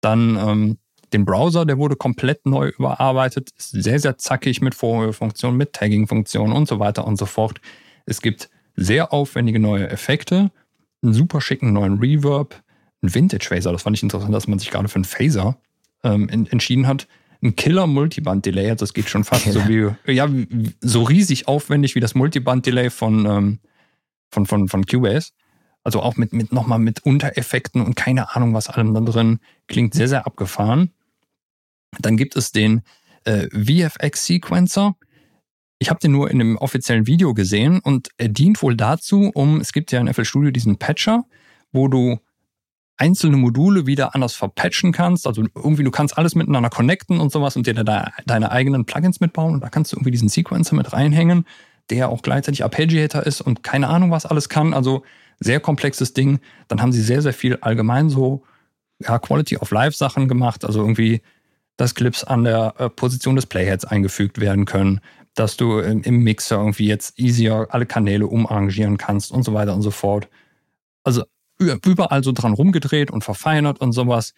Dann 0.00 0.36
ähm, 0.36 0.78
den 1.12 1.24
Browser, 1.24 1.64
der 1.64 1.78
wurde 1.78 1.96
komplett 1.96 2.46
neu 2.46 2.68
überarbeitet, 2.68 3.50
ist 3.56 3.70
sehr, 3.70 3.98
sehr 3.98 4.16
zackig 4.16 4.60
mit 4.60 4.74
Vorhöhefunktionen, 4.74 5.56
mit 5.56 5.72
Tagging-Funktionen 5.72 6.52
und 6.52 6.68
so 6.68 6.78
weiter 6.78 7.06
und 7.06 7.16
so 7.16 7.26
fort. 7.26 7.60
Es 8.06 8.20
gibt 8.20 8.48
sehr 8.76 9.12
aufwendige 9.12 9.58
neue 9.60 9.88
Effekte, 9.88 10.50
einen 11.02 11.12
super 11.12 11.40
schicken 11.40 11.72
neuen 11.72 11.98
Reverb, 11.98 12.62
einen 13.02 13.14
Vintage 13.14 13.46
Phaser. 13.48 13.72
Das 13.72 13.82
fand 13.82 13.96
ich 13.96 14.02
interessant, 14.02 14.34
dass 14.34 14.48
man 14.48 14.58
sich 14.58 14.70
gerade 14.70 14.88
für 14.88 14.96
einen 14.96 15.04
Phaser 15.04 15.58
ähm, 16.02 16.28
entschieden 16.28 16.86
hat. 16.86 17.06
Ein 17.42 17.56
Killer 17.56 17.86
Multiband 17.86 18.46
Delay, 18.46 18.70
also 18.70 18.84
das 18.84 18.94
geht 18.94 19.08
schon 19.08 19.24
fast 19.24 19.44
Killer. 19.44 19.60
so 19.60 19.68
wie, 19.68 20.12
ja, 20.12 20.28
so 20.80 21.02
riesig 21.02 21.46
aufwendig 21.46 21.94
wie 21.94 22.00
das 22.00 22.14
Multiband 22.14 22.64
Delay 22.64 22.90
von, 22.90 23.26
ähm, 23.26 23.58
von, 24.30 24.46
von, 24.46 24.68
von 24.68 24.86
Cubase. 24.86 25.32
Also 25.82 26.00
auch 26.00 26.16
mit, 26.16 26.32
mit 26.32 26.52
nochmal 26.52 26.78
mit 26.78 27.04
Untereffekten 27.04 27.82
und 27.82 27.94
keine 27.94 28.34
Ahnung, 28.34 28.54
was 28.54 28.70
allem 28.70 28.94
da 28.94 29.00
drin. 29.00 29.38
Klingt 29.68 29.92
sehr, 29.92 30.08
sehr 30.08 30.26
abgefahren. 30.26 30.90
Dann 32.00 32.16
gibt 32.16 32.36
es 32.36 32.52
den 32.52 32.82
äh, 33.24 33.48
VFX 33.50 34.24
Sequencer. 34.24 34.96
Ich 35.78 35.90
habe 35.90 36.00
den 36.00 36.12
nur 36.12 36.30
in 36.30 36.40
einem 36.40 36.56
offiziellen 36.56 37.06
Video 37.06 37.34
gesehen 37.34 37.80
und 37.80 38.08
er 38.16 38.28
dient 38.28 38.62
wohl 38.62 38.76
dazu, 38.76 39.30
um, 39.34 39.60
es 39.60 39.72
gibt 39.72 39.92
ja 39.92 40.00
in 40.00 40.12
FL 40.12 40.24
Studio 40.24 40.50
diesen 40.50 40.78
Patcher, 40.78 41.24
wo 41.72 41.88
du 41.88 42.18
einzelne 42.96 43.36
Module 43.36 43.86
wieder 43.86 44.14
anders 44.14 44.34
verpatchen 44.34 44.92
kannst. 44.92 45.26
Also 45.26 45.44
irgendwie, 45.54 45.82
du 45.82 45.90
kannst 45.90 46.16
alles 46.16 46.34
miteinander 46.34 46.70
connecten 46.70 47.20
und 47.20 47.32
sowas 47.32 47.56
und 47.56 47.66
dir 47.66 47.74
da 47.74 48.12
deine 48.24 48.52
eigenen 48.52 48.86
Plugins 48.86 49.20
mitbauen 49.20 49.54
und 49.54 49.60
da 49.62 49.68
kannst 49.68 49.92
du 49.92 49.96
irgendwie 49.96 50.12
diesen 50.12 50.28
Sequencer 50.28 50.76
mit 50.76 50.92
reinhängen, 50.92 51.44
der 51.90 52.08
auch 52.08 52.22
gleichzeitig 52.22 52.62
Arpeggiator 52.62 53.24
ist 53.24 53.40
und 53.40 53.62
keine 53.62 53.88
Ahnung, 53.88 54.10
was 54.10 54.26
alles 54.26 54.48
kann. 54.48 54.74
Also 54.74 55.02
sehr 55.40 55.60
komplexes 55.60 56.14
Ding. 56.14 56.38
Dann 56.68 56.80
haben 56.80 56.92
sie 56.92 57.02
sehr, 57.02 57.20
sehr 57.20 57.34
viel 57.34 57.58
allgemein 57.60 58.10
so 58.10 58.44
ja, 59.00 59.18
Quality 59.18 59.56
of 59.56 59.70
Life 59.72 59.96
Sachen 59.96 60.28
gemacht. 60.28 60.64
Also 60.64 60.80
irgendwie, 60.80 61.20
dass 61.76 61.94
Clips 61.96 62.22
an 62.22 62.44
der 62.44 62.74
äh, 62.78 62.88
Position 62.88 63.34
des 63.34 63.46
Playheads 63.46 63.84
eingefügt 63.84 64.40
werden 64.40 64.64
können, 64.64 65.00
dass 65.34 65.56
du 65.56 65.78
im 65.78 66.18
Mixer 66.22 66.56
irgendwie 66.56 66.86
jetzt 66.86 67.18
easier 67.18 67.66
alle 67.70 67.86
Kanäle 67.86 68.26
umarrangieren 68.26 68.98
kannst 68.98 69.32
und 69.32 69.42
so 69.42 69.52
weiter 69.52 69.74
und 69.74 69.82
so 69.82 69.90
fort. 69.90 70.28
Also 71.02 71.24
überall 71.58 72.22
so 72.24 72.32
dran 72.32 72.52
rumgedreht 72.52 73.10
und 73.10 73.24
verfeinert 73.24 73.80
und 73.80 73.92
sowas. 73.92 74.34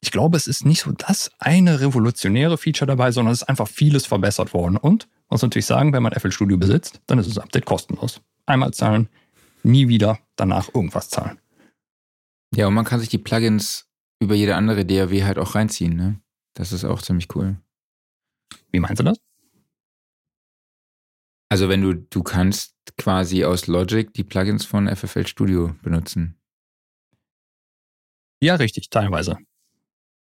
Ich 0.00 0.10
glaube, 0.10 0.36
es 0.36 0.46
ist 0.46 0.64
nicht 0.64 0.80
so 0.80 0.92
das 0.92 1.30
eine 1.38 1.80
revolutionäre 1.80 2.58
Feature 2.58 2.86
dabei, 2.86 3.10
sondern 3.10 3.32
es 3.32 3.42
ist 3.42 3.48
einfach 3.48 3.68
vieles 3.68 4.06
verbessert 4.06 4.54
worden. 4.54 4.76
Und 4.76 5.08
muss 5.30 5.42
natürlich 5.42 5.66
sagen, 5.66 5.92
wenn 5.92 6.02
man 6.02 6.12
FL 6.12 6.30
Studio 6.30 6.56
besitzt, 6.56 7.00
dann 7.06 7.18
ist 7.18 7.28
das 7.28 7.38
Update 7.38 7.66
kostenlos. 7.66 8.20
Einmal 8.46 8.72
zahlen, 8.72 9.08
nie 9.62 9.88
wieder 9.88 10.18
danach 10.36 10.72
irgendwas 10.74 11.08
zahlen. 11.08 11.38
Ja, 12.54 12.68
und 12.68 12.74
man 12.74 12.84
kann 12.84 13.00
sich 13.00 13.08
die 13.08 13.18
Plugins 13.18 13.88
über 14.20 14.34
jede 14.34 14.54
andere 14.54 14.84
DAW 14.84 15.24
halt 15.24 15.38
auch 15.38 15.54
reinziehen, 15.54 15.96
ne? 15.96 16.20
Das 16.54 16.72
ist 16.72 16.84
auch 16.84 17.02
ziemlich 17.02 17.34
cool. 17.34 17.56
Wie 18.70 18.80
meinst 18.80 19.00
du 19.00 19.04
das? 19.04 19.18
Also 21.48 21.68
wenn 21.68 21.80
du, 21.80 21.94
du 21.94 22.22
kannst 22.22 22.74
quasi 22.98 23.44
aus 23.44 23.66
Logic 23.66 24.12
die 24.12 24.24
Plugins 24.24 24.64
von 24.64 24.94
FFL 24.94 25.26
Studio 25.26 25.74
benutzen. 25.82 26.36
Ja, 28.40 28.56
richtig, 28.56 28.90
teilweise. 28.90 29.38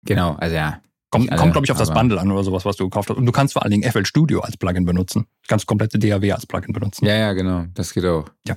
Genau, 0.02 0.34
also 0.34 0.54
ja. 0.54 0.82
Kommt, 1.10 1.28
kommt 1.36 1.52
glaube 1.52 1.64
ich, 1.64 1.72
auf 1.72 1.78
das 1.78 1.92
Bundle 1.92 2.20
an 2.20 2.30
oder 2.30 2.44
sowas, 2.44 2.64
was 2.64 2.76
du 2.76 2.84
gekauft 2.84 3.10
hast. 3.10 3.16
Und 3.16 3.26
du 3.26 3.32
kannst 3.32 3.54
vor 3.54 3.62
allen 3.62 3.72
Dingen 3.72 3.90
FL 3.90 4.06
Studio 4.06 4.40
als 4.40 4.56
Plugin 4.56 4.84
benutzen. 4.84 5.26
Du 5.42 5.48
kannst 5.48 5.66
komplette 5.66 5.98
DAW 5.98 6.32
als 6.32 6.46
Plugin 6.46 6.72
benutzen. 6.72 7.04
Ja, 7.04 7.16
ja, 7.16 7.32
genau. 7.32 7.64
Das 7.74 7.92
geht 7.92 8.04
auch. 8.04 8.28
Ja. 8.46 8.54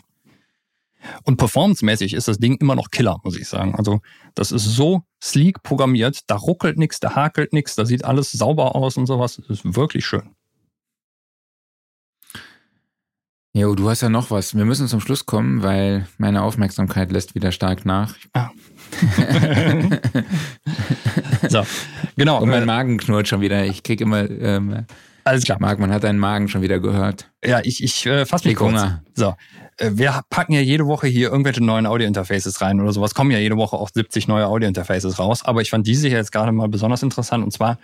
Und 1.24 1.38
performancemäßig 1.38 2.14
ist 2.14 2.28
das 2.28 2.38
Ding 2.38 2.56
immer 2.58 2.76
noch 2.76 2.92
Killer, 2.92 3.20
muss 3.24 3.38
ich 3.38 3.48
sagen. 3.48 3.76
Also 3.76 4.02
das 4.36 4.52
ist 4.52 4.66
so 4.66 5.02
sleek 5.22 5.64
programmiert, 5.64 6.22
da 6.28 6.36
ruckelt 6.36 6.78
nichts, 6.78 7.00
da 7.00 7.16
hakelt 7.16 7.54
nichts, 7.54 7.76
da 7.76 7.86
sieht 7.86 8.06
alles 8.06 8.32
sauber 8.32 8.76
aus 8.76 8.98
und 8.98 9.08
sowas. 9.08 9.42
Das 9.48 9.50
ist 9.50 9.76
wirklich 9.76 10.06
schön. 10.06 10.36
Jo, 13.56 13.76
du 13.76 13.88
hast 13.88 14.02
ja 14.02 14.10
noch 14.10 14.32
was. 14.32 14.58
Wir 14.58 14.66
müssen 14.66 14.88
zum 14.88 15.00
Schluss 15.00 15.28
kommen, 15.28 15.62
weil 15.62 16.08
meine 16.18 16.42
Aufmerksamkeit 16.42 17.12
lässt 17.12 17.36
wieder 17.36 17.52
stark 17.52 17.86
nach. 17.86 18.16
Ah. 18.34 18.50
so, 21.50 21.64
genau. 22.16 22.42
Und 22.42 22.50
mein 22.50 22.66
Magen 22.66 22.98
knurrt 22.98 23.28
schon 23.28 23.42
wieder. 23.42 23.64
Ich 23.64 23.84
krieg 23.84 24.02
immer. 24.02 24.28
Ähm, 24.28 24.88
Alles 25.24 25.44
klar. 25.44 25.60
Marc, 25.60 25.78
man 25.78 25.92
hat 25.92 26.04
deinen 26.04 26.18
Magen 26.18 26.48
schon 26.48 26.64
wieder 26.64 26.80
gehört. 26.80 27.30
Ja, 27.46 27.62
ich, 27.64 27.84
ich 27.84 28.04
äh, 28.08 28.26
fasse 28.26 28.48
mich 28.48 28.58
kurz. 28.58 28.72
Hunger. 28.72 29.04
So, 29.14 29.36
äh, 29.78 29.92
wir 29.94 30.22
packen 30.32 30.54
ja 30.54 30.62
jede 30.62 30.88
Woche 30.88 31.06
hier 31.06 31.30
irgendwelche 31.30 31.64
neuen 31.64 31.86
Audio-Interfaces 31.86 32.60
rein 32.60 32.82
oder 32.82 32.92
sowas. 32.92 33.14
Kommen 33.14 33.30
ja 33.30 33.38
jede 33.38 33.58
Woche 33.58 33.78
auch 33.78 33.92
70 33.94 34.28
neue 34.28 34.48
Audio-Interfaces 34.48 35.20
raus. 35.20 35.46
Aber 35.46 35.62
ich 35.62 35.70
fand 35.70 35.86
diese 35.86 36.08
hier 36.08 36.18
jetzt 36.18 36.32
gerade 36.32 36.52
mal 36.52 36.70
besonders 36.70 37.04
interessant. 37.04 37.44
Und 37.44 37.52
zwar 37.52 37.78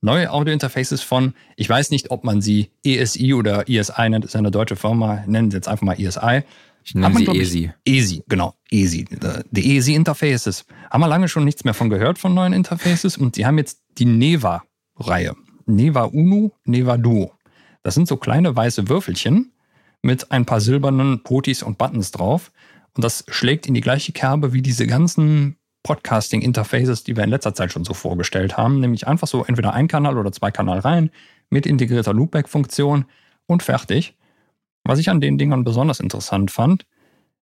neue 0.00 0.30
Audio-Interfaces 0.30 1.02
von, 1.02 1.34
ich 1.56 1.68
weiß 1.68 1.90
nicht, 1.90 2.10
ob 2.10 2.24
man 2.24 2.40
sie 2.40 2.70
ESI 2.84 3.34
oder 3.34 3.68
ESI 3.68 4.08
nennt, 4.08 4.24
ist 4.24 4.36
eine 4.36 4.50
deutsche 4.50 4.76
Firma, 4.76 5.24
nennen 5.26 5.50
sie 5.50 5.56
jetzt 5.56 5.68
einfach 5.68 5.84
mal 5.84 6.00
ESI. 6.00 6.42
Ich 6.84 6.94
nenne 6.94 7.16
sie 7.16 7.26
ESI. 7.26 7.72
ESI, 7.84 8.22
genau, 8.28 8.54
ESI. 8.70 9.06
Die 9.50 9.76
ESI-Interfaces. 9.76 10.66
Haben 10.90 11.00
wir 11.00 11.08
lange 11.08 11.28
schon 11.28 11.44
nichts 11.44 11.64
mehr 11.64 11.74
von 11.74 11.90
gehört 11.90 12.18
von 12.18 12.32
neuen 12.32 12.52
Interfaces 12.52 13.16
und 13.16 13.36
die 13.36 13.44
haben 13.44 13.58
jetzt 13.58 13.82
die 13.98 14.04
Neva-Reihe. 14.04 15.34
Neva 15.66 16.04
Uno, 16.04 16.52
Neva 16.64 16.96
Duo. 16.96 17.32
Das 17.82 17.94
sind 17.94 18.06
so 18.06 18.16
kleine 18.16 18.54
weiße 18.54 18.88
Würfelchen 18.88 19.52
mit 20.02 20.30
ein 20.30 20.46
paar 20.46 20.60
silbernen 20.60 21.24
Potis 21.24 21.62
und 21.62 21.78
Buttons 21.78 22.12
drauf. 22.12 22.52
Und 22.94 23.02
das 23.02 23.24
schlägt 23.28 23.66
in 23.66 23.74
die 23.74 23.80
gleiche 23.80 24.12
Kerbe 24.12 24.52
wie 24.52 24.62
diese 24.62 24.86
ganzen 24.86 25.56
Podcasting-Interfaces, 25.86 27.04
die 27.04 27.16
wir 27.16 27.22
in 27.22 27.30
letzter 27.30 27.54
Zeit 27.54 27.70
schon 27.70 27.84
so 27.84 27.94
vorgestellt 27.94 28.56
haben, 28.56 28.80
nämlich 28.80 29.06
einfach 29.06 29.28
so 29.28 29.44
entweder 29.44 29.72
ein 29.72 29.86
Kanal 29.86 30.18
oder 30.18 30.32
zwei 30.32 30.50
Kanal 30.50 30.80
rein 30.80 31.10
mit 31.48 31.64
integrierter 31.64 32.12
Loopback-Funktion 32.12 33.04
und 33.46 33.62
fertig. 33.62 34.16
Was 34.82 34.98
ich 34.98 35.10
an 35.10 35.20
den 35.20 35.38
Dingern 35.38 35.62
besonders 35.62 36.00
interessant 36.00 36.50
fand, 36.50 36.86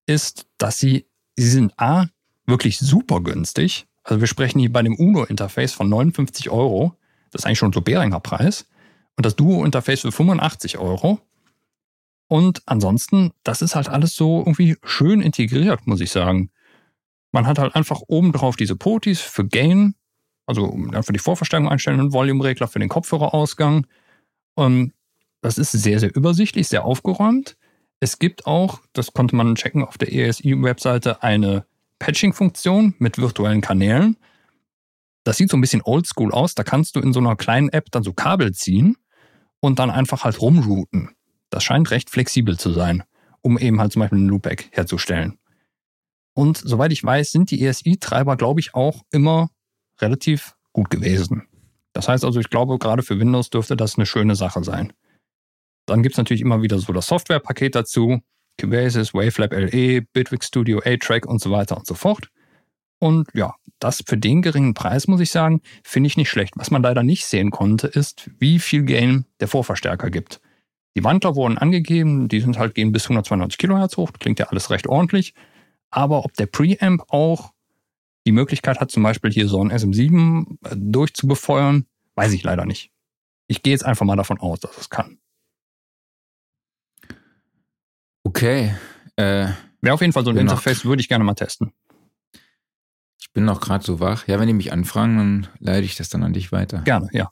ist, 0.08 0.46
dass 0.58 0.78
sie, 0.78 1.06
sie 1.38 1.48
sind 1.48 1.72
A, 1.78 2.08
wirklich 2.46 2.80
super 2.80 3.22
günstig. 3.22 3.88
Also 4.04 4.20
wir 4.20 4.28
sprechen 4.28 4.60
hier 4.60 4.74
bei 4.74 4.82
dem 4.82 4.98
UNO-Interface 4.98 5.72
von 5.72 5.88
59 5.88 6.50
Euro. 6.50 6.98
Das 7.32 7.42
ist 7.42 7.46
eigentlich 7.46 7.60
schon 7.60 7.72
so 7.72 7.80
Beringer 7.80 8.20
Preis. 8.20 8.68
Und 9.16 9.26
das 9.26 9.38
Duo-Interface 9.38 10.02
für 10.02 10.12
85 10.12 10.80
Euro. 10.80 11.22
Und 12.28 12.62
ansonsten, 12.66 13.32
das 13.44 13.62
ist 13.62 13.76
halt 13.76 13.88
alles 13.88 14.18
so 14.18 14.40
irgendwie 14.40 14.76
schön 14.84 15.22
integriert, 15.22 15.88
muss 15.88 16.02
ich 16.02 16.12
sagen. 16.12 16.50
Man 17.34 17.48
hat 17.48 17.60
halt 17.60 17.76
einfach 17.76 18.02
oben 18.08 18.32
drauf 18.32 18.56
diese 18.56 18.78
Potis 18.78 19.20
für 19.20 19.46
Gain, 19.46 19.96
also 20.46 20.78
für 21.02 21.14
die 21.14 21.20
Vorverstärkung 21.20 21.68
einstellen, 21.68 22.00
einen 22.00 22.14
Volume-Regler 22.14 22.68
für 22.68 22.80
den 22.80 22.90
Kopfhörerausgang. 22.90 23.88
Und 24.56 24.94
das 25.42 25.58
ist 25.58 25.72
sehr, 25.72 26.00
sehr 26.00 26.16
übersichtlich, 26.16 26.68
sehr 26.68 26.86
aufgeräumt. 26.86 27.58
Es 28.00 28.20
gibt 28.20 28.46
auch, 28.46 28.82
das 28.94 29.14
konnte 29.14 29.36
man 29.36 29.56
checken 29.56 29.84
auf 29.84 29.98
der 29.98 30.14
ESI-Webseite, 30.14 31.24
eine 31.24 31.66
Patching-Funktion 32.00 32.96
mit 33.00 33.18
virtuellen 33.18 33.62
Kanälen. 33.62 34.16
Das 35.24 35.38
sieht 35.38 35.50
so 35.50 35.58
ein 35.58 35.62
bisschen 35.62 35.82
oldschool 35.84 36.32
aus. 36.32 36.54
Da 36.54 36.64
kannst 36.64 36.96
du 36.96 37.00
in 37.00 37.14
so 37.14 37.20
einer 37.20 37.36
kleinen 37.36 37.70
App 37.70 37.90
dann 37.92 38.04
so 38.04 38.14
Kabel 38.14 38.54
ziehen 38.54 38.98
und 39.60 39.80
dann 39.80 39.90
einfach 39.90 40.24
halt 40.24 40.40
rumrouten. 40.40 41.10
Das 41.50 41.64
scheint 41.64 41.90
recht 41.92 42.10
flexibel 42.10 42.60
zu 42.60 42.72
sein, 42.72 43.04
um 43.42 43.58
eben 43.58 43.80
halt 43.80 43.94
zum 43.94 44.02
Beispiel 44.02 44.20
einen 44.20 44.30
Loopback 44.30 44.70
herzustellen. 44.72 45.40
Und 46.34 46.58
soweit 46.58 46.92
ich 46.92 47.04
weiß, 47.04 47.32
sind 47.32 47.52
die 47.52 47.64
ESI-Treiber, 47.64 48.38
glaube 48.38 48.60
ich, 48.60 48.74
auch 48.74 49.02
immer 49.12 49.50
relativ 50.00 50.56
gut 50.72 50.90
gewesen. 50.90 51.48
Das 51.94 52.08
heißt 52.08 52.26
also, 52.26 52.40
ich 52.40 52.50
glaube, 52.50 52.80
gerade 52.80 53.04
für 53.04 53.20
Windows 53.20 53.50
dürfte 53.50 53.78
das 53.78 53.98
eine 53.98 54.06
schöne 54.06 54.36
Sache 54.36 54.64
sein. 54.64 54.94
Dann 55.86 56.02
gibt 56.02 56.16
es 56.16 56.18
natürlich 56.18 56.42
immer 56.42 56.62
wieder 56.62 56.80
so 56.80 56.92
das 56.94 57.08
Softwarepaket 57.08 57.76
dazu. 57.76 58.22
Cubasis, 58.60 59.14
Wavelab 59.14 59.52
LE, 59.52 60.02
Bitwig 60.14 60.44
Studio, 60.44 60.82
A-Track 60.84 61.26
und 61.26 61.42
so 61.42 61.52
weiter 61.52 61.78
und 61.78 61.86
so 61.86 61.96
fort. 61.96 62.30
Und 63.00 63.28
ja, 63.34 63.56
das 63.80 64.04
für 64.06 64.18
den 64.18 64.42
geringen 64.42 64.74
Preis, 64.74 65.08
muss 65.08 65.20
ich 65.20 65.32
sagen, 65.32 65.62
finde 65.84 66.08
ich 66.08 66.18
nicht 66.18 66.30
schlecht. 66.30 66.54
Was 66.56 66.72
man 66.72 66.84
leider 66.84 67.04
nicht 67.04 67.26
sehen 67.26 67.52
konnte, 67.52 67.88
ist, 67.88 68.30
wie 68.40 68.60
viel 68.60 68.84
Gain 68.84 69.26
der 69.40 69.48
Vorverstärker 69.48 70.10
gibt. 70.10 70.40
Die 70.96 71.04
Wandler 71.04 71.36
wurden 71.36 71.58
angegeben, 71.58 72.30
die 72.30 72.40
sind 72.40 72.58
halt 72.58 72.76
gehen 72.76 72.92
bis 72.92 73.06
192 73.06 73.58
Kilohertz 73.58 73.98
hoch, 73.98 74.12
klingt 74.20 74.40
ja 74.40 74.46
alles 74.48 74.70
recht 74.70 74.88
ordentlich. 74.88 75.34
Aber 75.94 76.26
ob 76.26 76.34
der 76.34 76.48
Preamp 76.48 77.04
auch 77.10 77.54
die 78.26 78.32
Möglichkeit 78.32 78.80
hat, 78.80 78.90
zum 78.90 79.04
Beispiel 79.04 79.32
hier 79.32 79.48
so 79.48 79.64
ein 79.64 79.72
SM7 79.72 80.58
äh, 80.66 80.76
durchzubefeuern, 80.76 81.86
weiß 82.16 82.34
ich 82.34 82.42
leider 82.44 82.66
nicht. 82.66 82.92
Ich 83.48 83.62
gehe 83.62 83.74
jetzt 83.74 83.86
einfach 83.86 84.06
mal 84.06 84.16
davon 84.16 84.40
aus, 84.40 84.60
dass 84.60 84.76
es 84.76 84.90
kann. 84.90 85.20
Okay. 88.24 88.74
Äh, 89.18 89.50
Wäre 89.82 89.94
auf 89.94 90.02
jeden 90.02 90.14
Fall 90.14 90.26
so 90.26 90.32
ein 90.32 90.38
Interface, 90.38 90.84
würde 90.84 91.02
ich 91.02 91.10
gerne 91.10 91.24
mal 91.24 91.36
testen. 91.36 91.74
Ich 93.22 93.32
bin 93.32 93.46
noch 93.46 93.62
gerade 93.62 93.84
so 93.84 94.00
wach. 94.00 94.28
Ja, 94.28 94.40
wenn 94.40 94.48
die 94.48 94.54
mich 94.54 94.72
anfragen, 94.72 95.18
dann 95.18 95.48
leite 95.60 95.86
ich 95.86 95.96
das 95.96 96.10
dann 96.10 96.24
an 96.24 96.34
dich 96.34 96.52
weiter. 96.52 96.80
Gerne, 96.80 97.10
ja. 97.12 97.32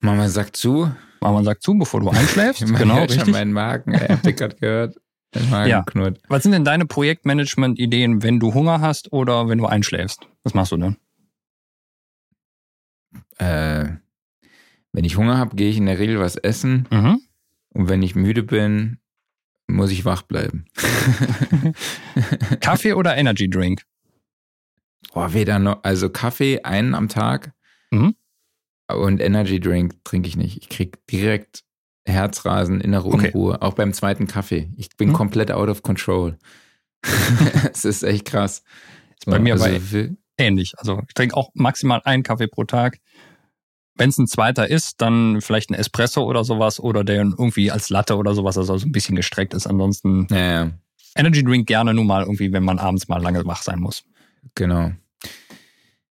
Mama 0.00 0.28
sagt 0.28 0.56
zu. 0.56 0.94
Mama 1.20 1.42
sagt 1.44 1.62
zu, 1.62 1.78
bevor 1.78 2.00
du 2.00 2.10
einschläfst. 2.10 2.66
genau, 2.76 2.98
richtig. 2.98 3.22
Schon 3.22 3.30
meinen 3.30 3.52
Magen, 3.52 3.94
ey, 3.94 4.08
habt 4.08 4.26
ihr 4.26 4.34
gerade 4.34 4.56
gehört? 4.56 4.96
Ja. 5.34 5.84
Was 6.28 6.42
sind 6.42 6.52
denn 6.52 6.64
deine 6.64 6.86
Projektmanagement-Ideen, 6.86 8.22
wenn 8.22 8.40
du 8.40 8.54
Hunger 8.54 8.80
hast 8.80 9.12
oder 9.12 9.48
wenn 9.48 9.58
du 9.58 9.66
einschläfst? 9.66 10.28
Was 10.42 10.54
machst 10.54 10.72
du 10.72 10.76
denn? 10.76 10.96
Äh, 13.38 13.96
wenn 14.92 15.04
ich 15.04 15.16
Hunger 15.16 15.38
habe, 15.38 15.56
gehe 15.56 15.70
ich 15.70 15.76
in 15.76 15.86
der 15.86 15.98
Regel 15.98 16.20
was 16.20 16.36
essen. 16.36 16.86
Mhm. 16.90 17.20
Und 17.70 17.88
wenn 17.88 18.02
ich 18.02 18.14
müde 18.14 18.44
bin, 18.44 18.98
muss 19.66 19.90
ich 19.90 20.04
wach 20.04 20.22
bleiben. 20.22 20.66
Kaffee 22.60 22.92
oder 22.92 23.16
Energy 23.16 23.48
Drink? 23.48 23.82
Boah, 25.12 25.32
weder 25.32 25.58
noch. 25.58 25.82
Also 25.82 26.10
Kaffee 26.10 26.62
einen 26.62 26.94
am 26.94 27.08
Tag 27.08 27.52
mhm. 27.90 28.14
und 28.88 29.20
Energy 29.20 29.58
Drink 29.58 29.96
trinke 30.04 30.28
ich 30.28 30.36
nicht. 30.36 30.58
Ich 30.58 30.68
kriege 30.68 30.98
direkt 31.10 31.64
Herzrasen, 32.06 32.80
innere 32.80 33.08
okay. 33.08 33.30
Unruhe, 33.32 33.62
auch 33.62 33.74
beim 33.74 33.92
zweiten 33.92 34.26
Kaffee. 34.26 34.70
Ich 34.76 34.90
bin 34.96 35.10
mhm. 35.10 35.14
komplett 35.14 35.50
out 35.50 35.68
of 35.68 35.82
control. 35.82 36.38
Es 37.72 37.84
ist 37.84 38.02
echt 38.02 38.24
krass. 38.24 38.62
Ist 39.18 39.26
bei 39.26 39.38
mir 39.38 39.54
also, 39.54 39.66
aber 39.66 40.08
ähnlich. 40.38 40.78
Also 40.78 41.02
ich 41.06 41.14
trinke 41.14 41.36
auch 41.36 41.50
maximal 41.54 42.00
einen 42.04 42.22
Kaffee 42.22 42.46
pro 42.46 42.64
Tag. 42.64 42.98
Wenn 43.96 44.08
es 44.08 44.18
ein 44.18 44.26
zweiter 44.26 44.68
ist, 44.68 45.00
dann 45.00 45.40
vielleicht 45.40 45.70
ein 45.70 45.74
Espresso 45.74 46.24
oder 46.24 46.44
sowas 46.44 46.80
oder 46.80 47.04
der 47.04 47.18
irgendwie 47.18 47.70
als 47.70 47.90
Latte 47.90 48.16
oder 48.16 48.34
sowas, 48.34 48.58
also 48.58 48.76
so 48.76 48.86
ein 48.86 48.92
bisschen 48.92 49.16
gestreckt 49.16 49.54
ist. 49.54 49.66
Ansonsten 49.66 50.26
ja, 50.30 50.36
ja. 50.64 50.70
Energy 51.14 51.44
Drink 51.44 51.66
gerne 51.66 51.94
nur 51.94 52.04
mal 52.04 52.22
irgendwie, 52.22 52.52
wenn 52.52 52.64
man 52.64 52.78
abends 52.78 53.08
mal 53.08 53.22
lange 53.22 53.44
wach 53.44 53.62
sein 53.62 53.78
muss. 53.78 54.04
Genau. 54.54 54.92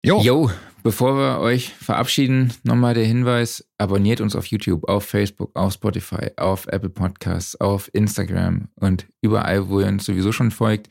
Jo. 0.06 0.22
Jo, 0.22 0.50
bevor 0.84 1.16
wir 1.16 1.40
euch 1.40 1.74
verabschieden, 1.74 2.54
nochmal 2.64 2.94
der 2.94 3.06
Hinweis, 3.06 3.68
abonniert 3.78 4.22
uns 4.22 4.36
auf 4.36 4.46
YouTube, 4.46 4.88
auf 4.88 5.06
Facebook, 5.06 5.56
auf 5.56 5.74
Spotify, 5.74 6.32
auf 6.38 6.68
Apple 6.68 6.90
Podcasts, 6.90 7.60
auf 7.60 7.90
Instagram 7.94 8.68
und 8.76 9.08
überall, 9.22 9.70
wo 9.70 9.80
ihr 9.80 9.88
uns 9.88 10.06
sowieso 10.06 10.32
schon 10.32 10.52
folgt. 10.52 10.90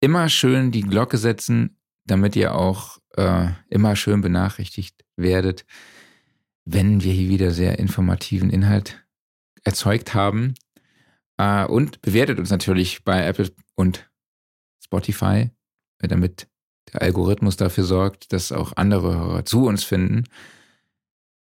Immer 0.00 0.28
schön 0.28 0.72
die 0.72 0.82
Glocke 0.82 1.16
setzen, 1.16 1.76
damit 2.04 2.34
ihr 2.34 2.54
auch 2.54 2.98
äh, 3.16 3.48
immer 3.68 3.96
schön 3.96 4.20
benachrichtigt 4.20 5.04
werdet, 5.16 5.64
wenn 6.64 7.02
wir 7.02 7.12
hier 7.12 7.28
wieder 7.28 7.52
sehr 7.52 7.78
informativen 7.78 8.50
Inhalt 8.50 9.06
erzeugt 9.64 10.14
haben. 10.14 10.54
Äh, 11.38 11.66
und 11.66 12.02
bewertet 12.02 12.38
uns 12.38 12.50
natürlich 12.50 13.04
bei 13.04 13.24
Apple 13.24 13.50
und 13.76 14.10
Spotify, 14.82 15.50
damit 15.98 16.49
der 16.92 17.02
Algorithmus 17.02 17.56
dafür 17.56 17.84
sorgt, 17.84 18.32
dass 18.32 18.52
auch 18.52 18.72
andere 18.76 19.16
Hörer 19.16 19.44
zu 19.44 19.66
uns 19.66 19.84
finden. 19.84 20.24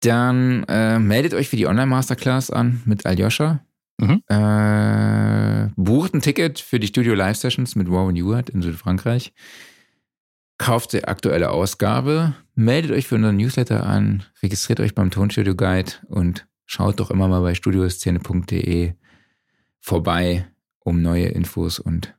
Dann 0.02 0.64
äh, 0.68 1.00
meldet 1.00 1.34
euch 1.34 1.50
für 1.50 1.56
die 1.56 1.68
Online-Masterclass 1.68 2.50
an 2.52 2.82
mit 2.86 3.06
Aljoscha. 3.06 3.62
Mhm. 4.00 4.24
Äh, 4.28 5.70
bucht 5.76 6.14
ein 6.14 6.22
Ticket 6.22 6.60
für 6.60 6.80
die 6.80 6.88
Studio 6.88 7.14
Live 7.14 7.38
Sessions 7.38 7.76
mit 7.76 7.90
Warren 7.90 8.16
Ewart 8.16 8.50
in 8.50 8.62
Südfrankreich 8.62 9.34
kauft 10.64 10.94
die 10.94 11.04
aktuelle 11.04 11.52
Ausgabe, 11.52 12.36
meldet 12.56 12.92
euch 12.92 13.08
für 13.08 13.16
unseren 13.16 13.36
Newsletter 13.36 13.86
an, 13.86 14.24
registriert 14.42 14.80
euch 14.80 14.96
beim 14.96 15.12
Tonstudio 15.12 15.56
Guide 15.56 15.92
und 16.08 16.48
schaut 16.66 17.02
doch 17.02 17.12
immer 17.12 17.28
mal 17.28 17.42
bei 17.42 17.54
studioszene.de 17.54 18.94
vorbei, 19.82 20.48
um 20.80 21.02
neue 21.02 21.28
Infos 21.28 21.80
und 21.80 22.16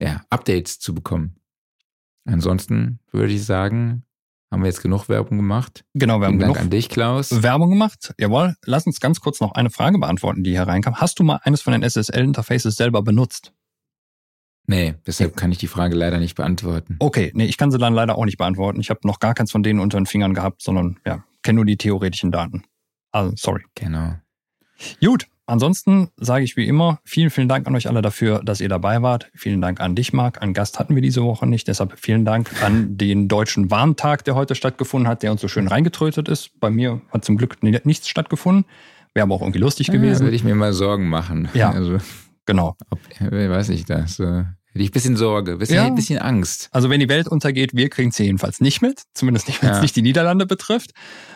ja, 0.00 0.22
Updates 0.30 0.80
zu 0.80 0.94
bekommen. 0.94 1.36
Ansonsten 2.26 2.98
würde 3.12 3.32
ich 3.32 3.44
sagen, 3.44 4.04
haben 4.50 4.62
wir 4.62 4.68
jetzt 4.68 4.82
genug 4.82 5.08
Werbung 5.08 5.38
gemacht. 5.38 5.84
Genau, 5.94 6.20
wir 6.20 6.26
haben 6.26 6.38
Dank 6.38 6.54
genug 6.54 6.60
an 6.60 6.70
dich, 6.70 6.88
Klaus. 6.88 7.42
Werbung 7.42 7.70
gemacht. 7.70 8.14
Jawohl. 8.18 8.54
Lass 8.64 8.86
uns 8.86 9.00
ganz 9.00 9.20
kurz 9.20 9.40
noch 9.40 9.52
eine 9.52 9.70
Frage 9.70 9.98
beantworten, 9.98 10.44
die 10.44 10.50
hier 10.50 10.62
reinkam. 10.62 10.96
Hast 10.96 11.18
du 11.18 11.24
mal 11.24 11.40
eines 11.42 11.62
von 11.62 11.72
den 11.72 11.82
SSL-Interfaces 11.82 12.76
selber 12.76 13.02
benutzt? 13.02 13.52
Nee, 14.68 14.94
deshalb 15.06 15.36
kann 15.36 15.52
ich 15.52 15.58
die 15.58 15.68
Frage 15.68 15.94
leider 15.94 16.18
nicht 16.18 16.34
beantworten. 16.34 16.96
Okay, 16.98 17.30
nee, 17.34 17.44
ich 17.44 17.56
kann 17.56 17.70
sie 17.70 17.78
dann 17.78 17.94
leider 17.94 18.18
auch 18.18 18.24
nicht 18.24 18.38
beantworten. 18.38 18.80
Ich 18.80 18.90
habe 18.90 19.00
noch 19.04 19.20
gar 19.20 19.34
keins 19.34 19.52
von 19.52 19.62
denen 19.62 19.78
unter 19.78 19.98
den 19.98 20.06
Fingern 20.06 20.34
gehabt, 20.34 20.62
sondern 20.62 20.98
ja, 21.06 21.24
kenne 21.42 21.56
nur 21.56 21.64
die 21.64 21.76
theoretischen 21.76 22.32
Daten. 22.32 22.64
Also, 23.12 23.32
sorry. 23.36 23.62
Genau. 23.76 24.14
Gut, 25.00 25.28
ansonsten 25.46 26.08
sage 26.16 26.44
ich 26.44 26.56
wie 26.56 26.66
immer, 26.66 27.00
vielen, 27.04 27.30
vielen 27.30 27.48
Dank 27.48 27.66
an 27.66 27.74
euch 27.74 27.88
alle 27.88 28.02
dafür, 28.02 28.42
dass 28.44 28.60
ihr 28.60 28.68
dabei 28.68 29.02
wart. 29.02 29.30
Vielen 29.34 29.60
Dank 29.60 29.80
an 29.80 29.94
dich, 29.94 30.12
Marc. 30.12 30.42
Einen 30.42 30.54
Gast 30.54 30.78
hatten 30.78 30.94
wir 30.94 31.02
diese 31.02 31.22
Woche 31.22 31.46
nicht, 31.46 31.68
deshalb 31.68 31.98
vielen 31.98 32.24
Dank 32.24 32.62
an 32.62 32.96
den 32.96 33.28
Deutschen 33.28 33.70
Warntag, 33.70 34.24
der 34.24 34.34
heute 34.34 34.54
stattgefunden 34.54 35.08
hat, 35.08 35.22
der 35.22 35.32
uns 35.32 35.40
so 35.40 35.48
schön 35.48 35.68
reingetrötet 35.68 36.28
ist. 36.28 36.58
Bei 36.60 36.70
mir 36.70 37.00
hat 37.10 37.24
zum 37.24 37.36
Glück 37.36 37.62
nichts 37.62 38.08
stattgefunden. 38.08 38.64
Wäre 39.14 39.24
aber 39.24 39.34
auch 39.34 39.40
irgendwie 39.40 39.60
lustig 39.60 39.86
gewesen. 39.86 40.20
Ja, 40.20 40.26
würde 40.26 40.36
ich 40.36 40.44
mir 40.44 40.54
mal 40.54 40.72
Sorgen 40.72 41.08
machen. 41.08 41.48
Ja. 41.54 41.70
Also. 41.70 41.98
Genau. 42.44 42.76
Ob, 42.90 43.00
weiß 43.20 43.70
ich 43.70 43.86
das. 43.86 44.20
Hätte 44.76 44.82
ich 44.82 44.90
ein 44.90 44.92
bisschen 44.92 45.16
Sorge, 45.16 45.56
bisschen, 45.56 45.76
ja. 45.76 45.86
ein 45.86 45.94
bisschen 45.94 46.18
Angst. 46.18 46.68
Also 46.70 46.90
wenn 46.90 47.00
die 47.00 47.08
Welt 47.08 47.28
untergeht, 47.28 47.74
wir 47.74 47.88
kriegen 47.88 48.10
sie 48.10 48.24
jedenfalls 48.24 48.60
nicht 48.60 48.82
mit. 48.82 49.04
Zumindest 49.14 49.48
nicht, 49.48 49.62
wenn 49.62 49.70
es 49.70 49.80
nicht 49.80 49.96
die 49.96 50.02
Niederlande 50.02 50.44
betrifft. 50.44 50.90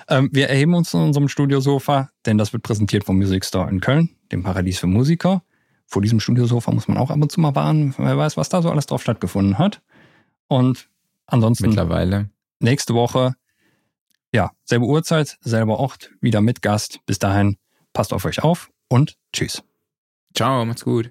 Ähm, 0.09 0.29
wir 0.31 0.51
erheben 0.51 0.75
uns 0.75 0.93
in 0.93 1.01
unserem 1.01 1.27
Studiosofa, 1.29 2.11
denn 2.27 2.37
das 2.37 2.53
wird 2.53 2.62
präsentiert 2.62 3.05
vom 3.05 3.17
Music 3.17 3.47
Store 3.47 3.71
in 3.71 3.81
Köln, 3.81 4.11
dem 4.31 4.43
Paradies 4.43 4.79
für 4.79 4.89
Musiker. 4.89 5.43
Vor 5.87 6.03
diesem 6.03 6.21
Studiosofa 6.21 6.71
muss 6.71 6.87
man 6.87 6.99
auch 6.99 7.11
ab 7.11 7.17
und 7.19 7.33
zu 7.33 7.41
mal 7.41 7.55
warnen. 7.55 7.95
Wer 7.97 8.19
weiß, 8.19 8.37
was 8.37 8.51
da 8.51 8.61
so 8.61 8.71
alles 8.71 8.85
drauf 8.85 9.01
stattgefunden 9.01 9.57
hat. 9.57 9.81
Und 10.47 10.91
ansonsten. 11.27 11.69
Mittlerweile. 11.69 12.29
Nächste 12.59 12.93
Woche, 12.93 13.37
ja, 14.35 14.51
selbe 14.65 14.85
Uhrzeit, 14.85 15.39
selber 15.41 15.79
Ort, 15.79 16.11
wieder 16.21 16.43
mit 16.43 16.61
Gast. 16.61 17.01
Bis 17.07 17.19
dahin, 17.19 17.57
passt 17.95 18.12
auf 18.12 18.27
euch 18.27 18.43
auf 18.43 18.71
und 18.91 19.17
tschüss. 19.33 19.62
Ciao, 20.35 20.67
macht's 20.67 20.85
gut. 20.85 21.11